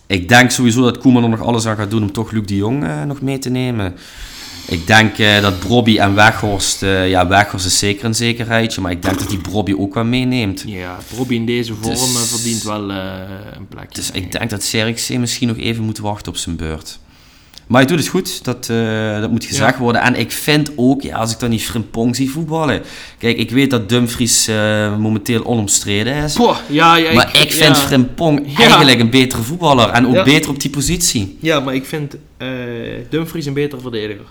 Ik 0.07 0.29
denk 0.29 0.51
sowieso 0.51 0.83
dat 0.83 0.99
Koeman 0.99 1.23
er 1.23 1.29
nog 1.29 1.43
alles 1.43 1.67
aan 1.67 1.77
gaat 1.77 1.91
doen 1.91 2.03
om 2.03 2.13
toch 2.13 2.31
Luc 2.31 2.47
de 2.47 2.57
Jong 2.57 3.05
nog 3.07 3.21
mee 3.21 3.39
te 3.39 3.51
nemen. 3.51 3.95
Ik 4.69 4.87
denk 4.87 5.19
uh, 5.19 5.41
dat 5.41 5.59
Brobby 5.59 5.99
en 5.99 6.15
Weghorst, 6.15 6.83
uh, 6.83 7.09
ja, 7.09 7.27
Weghorst 7.27 7.67
is 7.67 7.79
zeker 7.79 8.05
een 8.05 8.15
zekerheidje, 8.15 8.81
maar 8.81 8.91
ik 8.91 9.03
denk 9.03 9.19
dat 9.19 9.29
die 9.29 9.39
Brobby 9.39 9.75
ook 9.79 9.95
wel 9.95 10.05
meeneemt. 10.05 10.65
Ja, 10.67 10.99
Brobby 11.15 11.35
in 11.35 11.47
deze 11.47 11.75
vorm 11.75 11.95
dus, 11.95 12.29
verdient 12.29 12.63
wel 12.63 12.91
uh, 12.91 12.97
een 13.57 13.69
plekje. 13.69 13.95
Dus 13.95 14.11
ik 14.11 14.33
denk 14.33 14.51
dat 14.51 14.63
Serikse 14.63 15.19
misschien 15.19 15.49
nog 15.49 15.57
even 15.57 15.85
moet 15.85 15.99
wachten 15.99 16.33
op 16.33 16.39
zijn 16.39 16.57
beurt. 16.57 16.99
Maar 17.67 17.81
hij 17.81 17.91
doet 17.91 17.99
het 17.99 18.09
goed, 18.09 18.45
dat, 18.45 18.67
dat 19.21 19.31
moet 19.31 19.45
gezegd 19.45 19.79
worden. 19.79 20.03
En 20.03 20.15
ik 20.15 20.33
vind 20.33 20.71
ook, 20.77 21.03
ja, 21.03 21.17
als 21.17 21.33
ik 21.33 21.39
dan 21.39 21.51
die 21.51 21.61
Frimpong 21.61 22.17
zie 22.17 22.31
voetballen. 22.31 22.83
Kijk, 23.19 23.39
ik 23.39 23.51
weet 23.51 23.71
dat 23.71 23.89
Dumfries 23.89 24.49
momenteel 24.99 25.45
onomstreden 25.45 26.15
is. 26.15 26.35
Poh, 26.35 26.57
ja, 26.69 26.97
ja, 26.97 27.13
maar 27.13 27.37
ik, 27.37 27.43
ik 27.43 27.53
vind. 27.53 27.79
Frimpong 27.79 28.57
eigenlijk 28.59 29.01
een 29.01 29.11
betere 29.11 29.43
voetballer. 29.43 29.89
En 29.89 30.07
ook 30.07 30.25
beter 30.25 30.51
op 30.51 30.61
die 30.61 30.71
positie. 30.71 31.39
Ja, 31.41 31.61
maar 31.61 31.75
ik 31.75 31.85
vind 31.85 32.17
Dumfries 33.11 33.47
een 33.47 33.55
betere 33.55 33.81
verdediger. 33.81 34.27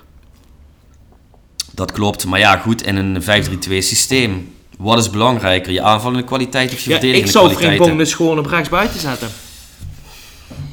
Dat 1.76 1.92
klopt. 1.92 2.26
Maar 2.26 2.40
ja, 2.40 2.58
goed, 2.58 2.86
in 2.86 2.96
een 2.96 3.22
5-3-2 3.22 3.26
systeem. 3.70 4.54
Wat 4.78 4.98
is 4.98 5.10
belangrijker? 5.10 5.72
Je 5.72 5.82
aanvallende 5.82 6.24
kwaliteit 6.24 6.74
of 6.74 6.80
je 6.80 6.90
ja, 6.90 7.00
verdedigende 7.00 7.32
kwaliteit? 7.32 7.62
Ik 7.62 7.68
zou 7.68 7.78
Frimpong 7.78 7.98
dus 7.98 8.14
gewoon 8.14 8.40
op 8.40 8.46
rechts 8.46 8.70
buiten 8.70 9.00
zetten. 9.00 9.28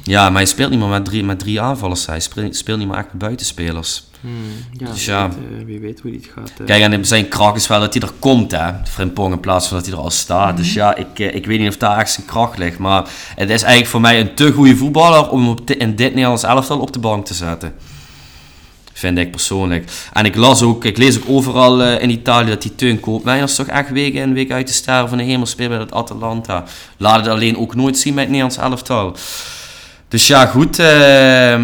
Ja, 0.03 0.29
maar 0.29 0.37
hij 0.37 0.45
speelt 0.45 0.69
niet 0.69 0.79
meer 0.79 0.87
met 0.87 1.05
drie, 1.05 1.23
met 1.23 1.39
drie 1.39 1.61
aanvallers. 1.61 2.05
Hij 2.05 2.19
speelt, 2.19 2.55
speelt 2.55 2.79
niet 2.79 2.87
meer 2.87 2.97
echt 2.97 3.07
met 3.07 3.17
buitenspelers. 3.17 4.03
Hmm, 4.21 4.31
ja, 4.77 4.91
dus 4.91 5.05
ja, 5.05 5.29
weet, 5.29 5.37
uh, 5.59 5.65
wie 5.65 5.79
weet 5.79 5.99
hoe 5.99 6.11
die 6.11 6.19
het 6.19 6.29
gaat. 6.35 6.51
Uh... 6.59 6.67
Kijk, 6.67 6.81
en 6.81 7.05
zijn 7.05 7.27
kracht 7.27 7.55
is 7.55 7.67
wel 7.67 7.79
dat 7.79 7.93
hij 7.93 8.03
er 8.03 8.11
komt, 8.19 8.51
hè. 8.51 8.71
Frimpong, 8.83 9.33
in 9.33 9.39
plaats 9.39 9.67
van 9.67 9.77
dat 9.77 9.85
hij 9.85 9.95
er 9.95 10.01
al 10.01 10.09
staat. 10.09 10.51
Mm 10.51 10.55
Dus 10.55 10.67
mhm. 10.67 10.77
ja, 10.77 10.95
ik, 10.95 11.19
eh, 11.19 11.35
ik 11.35 11.45
weet 11.45 11.59
niet 11.59 11.69
of 11.69 11.77
daar 11.77 11.97
echt 11.97 12.11
zijn 12.11 12.25
kracht 12.25 12.57
ligt. 12.57 12.77
Maar 12.77 13.09
het 13.35 13.49
is 13.49 13.61
eigenlijk 13.61 13.91
voor 13.91 14.01
mij 14.01 14.19
een 14.19 14.33
te 14.33 14.51
goede 14.51 14.75
voetballer 14.75 15.29
om 15.29 15.49
op 15.49 15.71
in 15.71 15.95
dit 15.95 16.13
Nederlands 16.13 16.43
elftal 16.43 16.79
op 16.79 16.93
de 16.93 16.99
bank 16.99 17.25
te 17.25 17.33
zetten. 17.33 17.73
Vind 18.93 19.17
ik 19.17 19.31
persoonlijk. 19.31 19.91
En 20.13 20.25
ik, 20.25 20.35
las 20.35 20.61
ook, 20.61 20.85
ik 20.85 20.97
lees 20.97 21.17
ook 21.17 21.23
overal 21.27 21.83
in 21.83 22.09
Italië 22.09 22.49
dat 22.49 22.61
die 22.61 22.75
Teun 22.75 22.99
Koopmeiners 22.99 23.55
toch 23.55 23.67
echt 23.67 23.89
weken 23.89 24.21
in 24.21 24.33
week 24.33 24.51
uit 24.51 24.67
de 24.67 24.73
sterren 24.73 25.09
van 25.09 25.17
de 25.17 25.23
hemel 25.23 25.45
speelt 25.45 25.69
bij 25.69 25.79
het 25.79 25.91
Atalanta. 25.91 26.63
Laat 26.97 27.19
het 27.19 27.27
alleen 27.27 27.57
ook 27.57 27.75
nooit 27.75 27.97
zien 27.97 28.13
met 28.13 28.23
het 28.23 28.31
Nederlands 28.31 28.63
elftal. 28.63 29.15
Dus 30.13 30.27
ja, 30.27 30.45
goed. 30.45 30.79
Uh, 30.79 30.85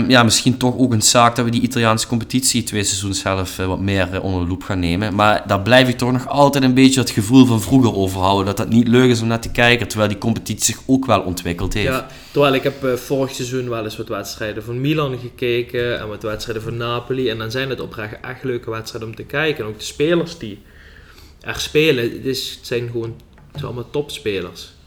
ja, 0.10 0.24
misschien 0.24 0.58
toch 0.58 0.78
ook 0.78 0.94
een 0.94 1.02
zaak 1.02 1.36
dat 1.36 1.46
we 1.46 1.52
die 1.52 1.62
Italiaanse 1.62 2.08
competitie 2.08 2.64
twee 2.64 2.84
seizoens 2.84 3.20
zelf 3.20 3.60
uh, 3.60 3.66
wat 3.66 3.80
meer 3.80 4.10
uh, 4.14 4.24
onder 4.24 4.42
de 4.42 4.48
loep 4.48 4.64
gaan 4.64 4.80
nemen. 4.80 5.16
Maar 5.16 5.44
daar 5.48 5.62
blijf 5.62 5.88
ik 5.88 5.98
toch 5.98 6.12
nog 6.12 6.28
altijd 6.28 6.64
een 6.64 6.74
beetje 6.74 7.00
het 7.00 7.10
gevoel 7.10 7.46
van 7.46 7.62
vroeger 7.62 7.96
overhouden. 7.96 8.46
Dat 8.46 8.58
dat 8.58 8.70
niet 8.70 8.88
leuk 8.88 9.10
is 9.10 9.22
om 9.22 9.28
naar 9.28 9.40
te 9.40 9.52
kijken, 9.52 9.88
terwijl 9.88 10.10
die 10.10 10.18
competitie 10.18 10.66
zich 10.66 10.84
ook 10.86 11.06
wel 11.06 11.22
ontwikkeld 11.22 11.74
heeft. 11.74 11.88
Ja, 11.88 12.08
terwijl 12.32 12.54
ik 12.54 12.64
heb 12.64 13.00
vorig 13.00 13.36
seizoen 13.36 13.70
wel 13.70 13.84
eens 13.84 13.98
wat 13.98 14.08
wedstrijden 14.08 14.64
van 14.64 14.82
Milan 14.82 15.18
gekeken 15.20 16.00
en 16.00 16.08
wat 16.08 16.24
wedstrijden 16.24 16.64
van 16.64 16.78
Napoli. 16.78 17.30
En 17.30 17.38
dan 17.38 17.52
zijn 17.52 17.70
het 17.70 17.80
oprecht 17.80 18.18
echt 18.22 18.44
leuke 18.44 18.70
wedstrijden 18.70 19.10
om 19.10 19.16
te 19.16 19.24
kijken. 19.24 19.64
En 19.64 19.70
ook 19.70 19.80
de 19.80 19.86
spelers 19.86 20.38
die 20.38 20.60
er 21.42 21.60
spelen, 21.60 22.04
het, 22.04 22.26
is, 22.26 22.56
het 22.58 22.68
zijn 22.68 22.90
gewoon 22.92 23.16
allemaal 23.62 23.90
topspelers. 23.90 24.78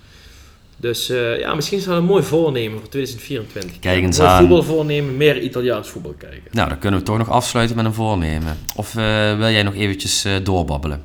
Dus 0.83 1.11
uh, 1.11 1.39
ja, 1.39 1.55
misschien 1.55 1.79
is 1.79 1.85
dat 1.85 1.97
een 1.97 2.05
mooi 2.05 2.23
voornemen 2.23 2.79
voor 2.79 2.89
2024. 2.89 3.79
Kijk 3.79 4.03
eens 4.03 4.21
aan. 4.21 4.39
voetbal 4.39 4.63
voornemen, 4.63 5.17
meer 5.17 5.41
Italiaans 5.41 5.89
voetbal 5.89 6.15
kijken. 6.19 6.43
Nou, 6.51 6.69
dan 6.69 6.79
kunnen 6.79 7.01
we 7.01 7.07
toch 7.07 7.19
nog 7.19 7.31
afsluiten 7.31 7.77
met 7.77 7.85
een 7.85 7.95
voornemen. 7.95 8.59
Of 8.77 8.95
uh, 8.95 9.37
wil 9.37 9.49
jij 9.49 9.63
nog 9.63 9.75
eventjes 9.75 10.27
uh, 10.27 10.33
doorbabbelen? 10.43 11.03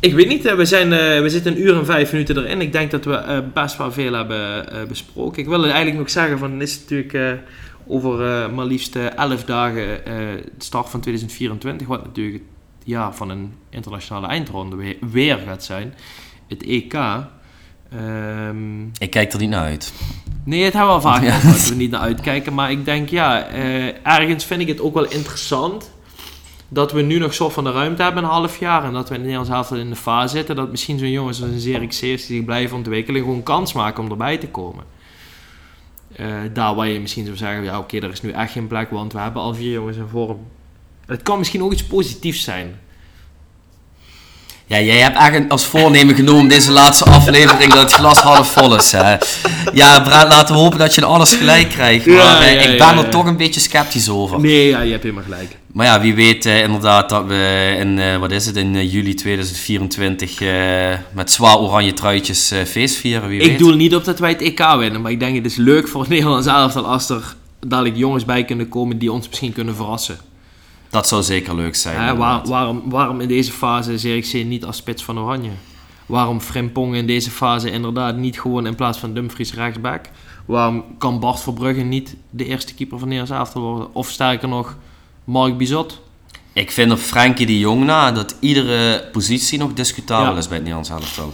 Ik 0.00 0.14
weet 0.14 0.28
niet, 0.28 0.54
we, 0.54 0.64
zijn, 0.64 0.88
we 1.22 1.28
zitten 1.28 1.52
een 1.52 1.60
uur 1.60 1.76
en 1.76 1.84
vijf 1.84 2.12
minuten 2.12 2.36
erin. 2.36 2.60
Ik 2.60 2.72
denk 2.72 2.90
dat 2.90 3.04
we 3.04 3.44
best 3.54 3.76
wel 3.76 3.92
veel 3.92 4.12
hebben 4.12 4.64
besproken. 4.88 5.42
Ik 5.42 5.48
wil 5.48 5.64
eigenlijk 5.64 5.96
nog 5.96 6.10
zeggen, 6.10 6.38
van, 6.38 6.52
het 6.52 6.68
is 6.68 6.80
natuurlijk 6.80 7.40
over 7.86 8.50
maar 8.50 8.66
liefst 8.66 8.96
elf 8.96 9.44
dagen 9.44 9.86
de 10.04 10.42
start 10.58 10.88
van 10.88 11.00
2024. 11.00 11.86
Wat 11.86 12.04
natuurlijk 12.04 12.42
het 12.78 12.86
jaar 12.88 13.14
van 13.14 13.30
een 13.30 13.52
internationale 13.70 14.26
eindronde 14.26 14.96
weer 15.00 15.38
gaat 15.46 15.64
zijn. 15.64 15.94
Het 16.48 16.62
EK. 16.62 16.94
Um, 17.94 18.90
ik 18.98 19.10
kijk 19.10 19.32
er 19.32 19.38
niet 19.38 19.50
naar 19.50 19.64
uit. 19.64 19.92
Nee, 20.44 20.64
het 20.64 20.72
hebben 20.72 20.90
we 20.90 21.02
al 21.02 21.12
vaak 21.12 21.22
ja. 21.30 21.40
dat 21.40 21.68
we 21.68 21.74
niet 21.74 21.90
naar 21.90 22.00
uitkijken. 22.00 22.54
Maar 22.54 22.70
ik 22.70 22.84
denk, 22.84 23.08
ja, 23.08 23.52
uh, 23.52 24.06
ergens 24.06 24.44
vind 24.44 24.60
ik 24.60 24.68
het 24.68 24.80
ook 24.80 24.94
wel 24.94 25.06
interessant 25.08 25.90
dat 26.68 26.92
we 26.92 27.02
nu 27.02 27.18
nog 27.18 27.34
soort 27.34 27.52
van 27.52 27.64
de 27.64 27.72
ruimte 27.72 28.02
hebben 28.02 28.22
een 28.22 28.30
half 28.30 28.58
jaar. 28.58 28.84
En 28.84 28.92
dat 28.92 29.08
we 29.08 29.14
in 29.14 29.20
het 29.20 29.30
Nederlands 29.30 29.70
in 29.70 29.90
de 29.90 29.96
fase 29.96 30.36
zitten. 30.36 30.56
Dat 30.56 30.70
misschien 30.70 30.98
zo'n 30.98 31.10
jongens 31.10 31.42
als 31.42 31.50
een 31.50 31.60
Zerik 31.60 31.92
Seers 31.92 32.26
die 32.26 32.36
zich 32.36 32.44
blijven 32.44 32.76
ontwikkelen, 32.76 33.20
gewoon 33.20 33.42
kans 33.42 33.72
maken 33.72 34.04
om 34.04 34.10
erbij 34.10 34.38
te 34.38 34.48
komen. 34.48 34.84
Uh, 36.20 36.36
daar 36.52 36.74
waar 36.74 36.88
je 36.88 37.00
misschien 37.00 37.24
zou 37.24 37.36
zeggen, 37.36 37.64
ja 37.64 37.78
oké, 37.78 37.96
er 37.96 38.10
is 38.10 38.22
nu 38.22 38.30
echt 38.30 38.52
geen 38.52 38.66
plek, 38.66 38.90
want 38.90 39.12
we 39.12 39.18
hebben 39.18 39.42
al 39.42 39.54
vier 39.54 39.72
jongens 39.72 39.96
in 39.96 40.08
vorm. 40.10 40.38
Het 41.06 41.22
kan 41.22 41.38
misschien 41.38 41.62
ook 41.62 41.72
iets 41.72 41.86
positiefs 41.86 42.42
zijn. 42.42 42.80
Ja, 44.68 44.80
jij 44.80 44.98
hebt 44.98 45.16
eigenlijk 45.16 45.50
als 45.50 45.64
voornemen 45.64 46.14
genomen 46.14 46.48
deze 46.48 46.72
laatste 46.72 47.04
aflevering 47.04 47.72
dat 47.72 47.82
het 47.82 47.92
glas 47.92 48.18
half 48.18 48.52
vol 48.52 48.76
is. 48.76 48.92
Hè? 48.92 49.16
Ja, 49.72 50.04
laten 50.28 50.54
we 50.54 50.60
hopen 50.60 50.78
dat 50.78 50.94
je 50.94 51.04
alles 51.04 51.34
gelijk 51.34 51.68
krijgt. 51.68 52.06
Maar 52.06 52.40
eh, 52.40 52.72
ik 52.72 52.78
ben 52.78 52.98
er 52.98 53.08
toch 53.08 53.26
een 53.26 53.36
beetje 53.36 53.60
sceptisch 53.60 54.08
over. 54.08 54.40
Nee, 54.40 54.68
ja, 54.68 54.80
je 54.80 54.90
hebt 54.90 55.02
helemaal 55.02 55.24
gelijk. 55.24 55.56
Maar 55.72 55.86
ja, 55.86 56.00
wie 56.00 56.14
weet 56.14 56.46
uh, 56.46 56.62
inderdaad 56.62 57.08
dat 57.08 57.26
we 57.26 57.74
in, 57.78 57.98
uh, 57.98 58.16
wat 58.16 58.30
is 58.30 58.46
het, 58.46 58.56
in 58.56 58.88
juli 58.88 59.14
2024 59.14 60.40
met 61.12 61.30
zwaar 61.30 61.58
oranje 61.58 61.92
truitjes 61.92 62.52
feest 62.66 62.96
vieren. 62.96 63.28
Wie 63.28 63.40
ik 63.40 63.48
weet. 63.48 63.58
doe 63.58 63.74
niet 63.74 63.94
op 63.94 64.04
dat 64.04 64.18
wij 64.18 64.30
het 64.30 64.40
EK 64.40 64.74
winnen, 64.78 65.00
maar 65.00 65.10
ik 65.10 65.20
denk 65.20 65.36
het 65.36 65.46
is 65.46 65.56
leuk 65.56 65.88
voor 65.88 66.00
het 66.00 66.10
Nederlands 66.16 66.46
elftal 66.46 66.86
als 66.86 67.08
er 67.08 67.34
dadelijk 67.66 67.96
jongens 67.96 68.24
bij 68.24 68.44
kunnen 68.44 68.68
komen 68.68 68.98
die 68.98 69.12
ons 69.12 69.28
misschien 69.28 69.52
kunnen 69.52 69.76
verrassen. 69.76 70.18
Dat 70.96 71.08
zou 71.08 71.22
zeker 71.22 71.54
leuk 71.54 71.74
zijn. 71.74 72.02
Ja, 72.02 72.16
waarom, 72.46 72.82
waarom 72.84 73.20
in 73.20 73.28
deze 73.28 73.52
fase 73.52 73.98
Zerikzee 73.98 74.44
niet 74.44 74.64
als 74.64 74.76
spits 74.76 75.04
van 75.04 75.18
Oranje? 75.18 75.50
Waarom 76.06 76.40
Frimpong 76.40 76.94
in 76.94 77.06
deze 77.06 77.30
fase 77.30 77.70
inderdaad 77.70 78.16
niet 78.16 78.40
gewoon 78.40 78.66
in 78.66 78.74
plaats 78.74 78.98
van 78.98 79.14
Dumfries 79.14 79.54
rechtsback? 79.54 80.04
Waarom 80.46 80.84
kan 80.98 81.20
Bart 81.20 81.40
Verbrugge 81.40 81.80
niet 81.80 82.16
de 82.30 82.44
eerste 82.44 82.74
keeper 82.74 82.98
van 82.98 83.08
Nederlands 83.08 83.38
elftal 83.38 83.62
worden? 83.62 83.94
Of 83.94 84.10
sterker 84.10 84.48
nog, 84.48 84.76
Mark 85.24 85.58
Bizot? 85.58 86.00
Ik 86.52 86.70
vind 86.70 86.92
op 86.92 86.98
Frenkie 86.98 87.46
de 87.46 87.58
Jong 87.58 87.84
na 87.84 88.12
dat 88.12 88.36
iedere 88.40 89.08
positie 89.12 89.58
nog 89.58 89.72
discutabel 89.72 90.36
is 90.36 90.48
bij 90.48 90.56
het 90.56 90.66
Nederlands 90.66 90.90
elftal. 90.90 91.32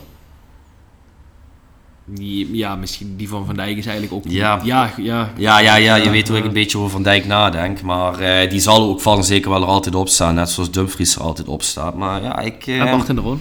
Ja, 2.52 2.76
misschien 2.76 3.16
die 3.16 3.28
van 3.28 3.46
Van 3.46 3.54
Dijk 3.54 3.76
is 3.76 3.86
eigenlijk 3.86 4.14
ook... 4.14 4.32
Ja, 4.32 4.60
ja, 4.64 4.92
ja, 4.96 5.32
ja, 5.36 5.58
ja, 5.58 5.76
ja 5.76 5.94
je 5.94 6.10
weet 6.10 6.28
hoe 6.28 6.36
ik 6.36 6.44
een 6.44 6.52
beetje 6.52 6.78
over 6.78 6.90
Van 6.90 7.02
Dijk 7.02 7.26
nadenk. 7.26 7.82
Maar 7.82 8.20
uh, 8.20 8.50
die 8.50 8.60
zal 8.60 8.88
ook 8.88 9.00
van 9.00 9.24
zeker 9.24 9.50
wel 9.50 9.62
er 9.62 9.68
altijd 9.68 9.94
op 9.94 10.08
staan. 10.08 10.34
Net 10.34 10.50
zoals 10.50 10.70
Dumfries 10.70 11.14
er 11.14 11.22
altijd 11.22 11.48
op 11.48 11.62
staat. 11.62 11.96
Maar 11.96 12.22
ja, 12.22 12.38
ik... 12.38 12.66
Uh, 12.66 12.80
en 12.80 12.96
Martin 12.96 13.14
de 13.14 13.20
Roon? 13.20 13.40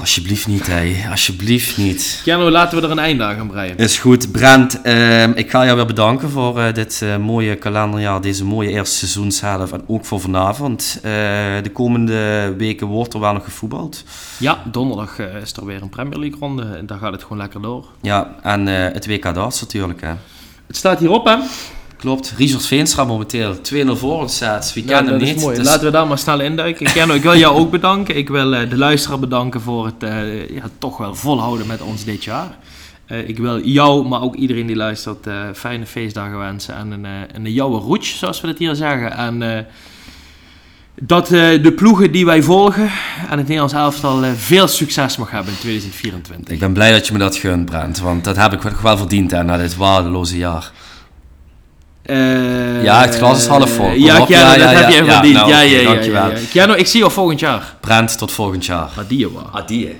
Alsjeblieft 0.00 0.46
niet, 0.46 0.66
hé. 0.66 1.06
Alsjeblieft 1.10 1.76
niet. 1.76 2.20
Keanu, 2.24 2.50
laten 2.50 2.78
we 2.78 2.84
er 2.84 2.90
een 2.90 2.98
einde 2.98 3.24
aan 3.24 3.36
gaan 3.36 3.46
breien. 3.46 3.76
Is 3.76 3.98
goed. 3.98 4.32
Brent, 4.32 4.80
uh, 4.84 5.36
ik 5.36 5.50
ga 5.50 5.64
jou 5.64 5.76
weer 5.76 5.86
bedanken 5.86 6.30
voor 6.30 6.58
uh, 6.58 6.72
dit 6.72 7.00
uh, 7.02 7.16
mooie 7.16 7.56
kalenderjaar, 7.56 8.20
deze 8.20 8.44
mooie 8.44 8.70
eerste 8.70 8.96
seizoenshelft 8.96 9.72
en 9.72 9.82
ook 9.86 10.04
voor 10.04 10.20
vanavond. 10.20 10.98
de 11.62 11.70
komende 11.72 12.54
weken 12.56 12.86
wordt 12.86 13.14
er 13.14 13.20
wel 13.20 13.32
nog 13.32 13.44
gevoetbald. 13.44 14.04
Ja, 14.38 14.62
donderdag 14.64 15.18
is 15.18 15.52
er 15.52 15.66
weer 15.66 15.82
een 15.82 15.88
Premier 15.88 16.18
League 16.18 16.38
ronde 16.40 16.62
en 16.62 16.86
daar 16.86 16.98
gaat 16.98 17.12
het 17.12 17.22
gewoon 17.22 17.38
lekker 17.38 17.62
door. 17.62 17.86
Ja, 18.00 18.34
en 18.42 18.66
het 18.66 19.06
WK 19.06 19.34
darts 19.34 19.60
natuurlijk, 19.60 20.00
hè. 20.00 20.12
Het 20.66 20.76
staat 20.76 20.98
hierop, 20.98 21.24
hè. 21.24 21.36
Klopt. 22.00 22.34
Richard 22.36 22.66
Veenstra 22.66 23.04
momenteel 23.04 23.56
2-0 23.56 23.58
voor 23.86 24.20
ons 24.20 24.34
staat. 24.34 24.72
Wie 24.72 24.84
kent 24.84 25.08
hem 25.08 25.18
niet? 25.18 25.40
Mooi. 25.40 25.56
Dus... 25.56 25.66
Laten 25.66 25.84
we 25.84 25.90
daar 25.90 26.06
maar 26.06 26.18
snel 26.18 26.40
induiken. 26.40 26.86
Ik, 26.86 26.94
ik 26.94 27.22
wil 27.22 27.36
jou 27.36 27.58
ook 27.58 27.70
bedanken. 27.70 28.16
Ik 28.16 28.28
wil 28.28 28.54
uh, 28.54 28.70
de 28.70 28.76
luisteraar 28.76 29.18
bedanken 29.18 29.60
voor 29.60 29.86
het 29.86 30.02
uh, 30.02 30.48
ja, 30.48 30.62
toch 30.78 30.96
wel 30.96 31.14
volhouden 31.14 31.66
met 31.66 31.80
ons 31.80 32.04
dit 32.04 32.24
jaar. 32.24 32.56
Uh, 33.08 33.28
ik 33.28 33.38
wil 33.38 33.64
jou, 33.64 34.08
maar 34.08 34.22
ook 34.22 34.34
iedereen 34.34 34.66
die 34.66 34.76
luistert, 34.76 35.26
fijne 35.54 35.86
feestdagen 35.86 36.38
wensen. 36.38 36.76
En 36.76 36.90
een, 36.90 37.06
een 37.32 37.52
jouwe 37.52 37.78
roetje, 37.80 38.16
zoals 38.16 38.40
we 38.40 38.48
het 38.48 38.58
hier 38.58 38.74
zeggen. 38.74 39.16
En 39.16 39.66
dat 41.00 41.26
de 41.26 41.72
ploegen 41.76 42.12
die 42.12 42.24
wij 42.24 42.42
volgen 42.42 42.90
en 43.30 43.38
het 43.38 43.48
Nederlands 43.48 43.74
elftal 43.74 44.24
veel 44.36 44.68
succes 44.68 45.16
mag 45.16 45.30
hebben 45.30 45.52
in 45.52 45.58
2024. 45.58 46.54
Ik 46.54 46.60
ben 46.60 46.72
blij 46.72 46.92
dat 46.92 47.06
je 47.06 47.12
me 47.12 47.18
dat 47.18 47.36
gunt, 47.36 47.64
Brent. 47.64 47.98
Want 47.98 48.24
dat 48.24 48.36
heb 48.36 48.52
ik 48.52 48.60
wel 48.60 48.96
verdiend 48.96 49.30
hè, 49.30 49.42
na 49.42 49.56
dit 49.56 49.76
waardeloze 49.76 50.36
jaar. 50.36 50.72
Uh, 52.06 52.82
ja, 52.82 53.00
het 53.00 53.16
glas 53.16 53.38
is 53.38 53.46
half 53.46 53.70
vol. 53.70 53.90
ja, 53.90 54.24
ja, 54.28 54.56
dat 54.56 54.70
heb 54.70 54.88
je 54.88 55.04
verdiend. 55.04 55.34
Nou, 55.34 55.50
ja, 55.50 55.60
ja, 55.60 55.78
ja, 55.80 55.92
dankjewel. 55.92 56.30
Ja, 56.52 56.66
ja. 56.66 56.74
ik 56.74 56.86
zie 56.86 57.04
je 57.04 57.10
volgend 57.10 57.40
jaar. 57.40 57.74
Brent, 57.80 58.18
tot 58.18 58.32
volgend 58.32 58.66
jaar. 58.66 58.90
Adieu. 58.96 59.30
Adieu. 59.52 59.96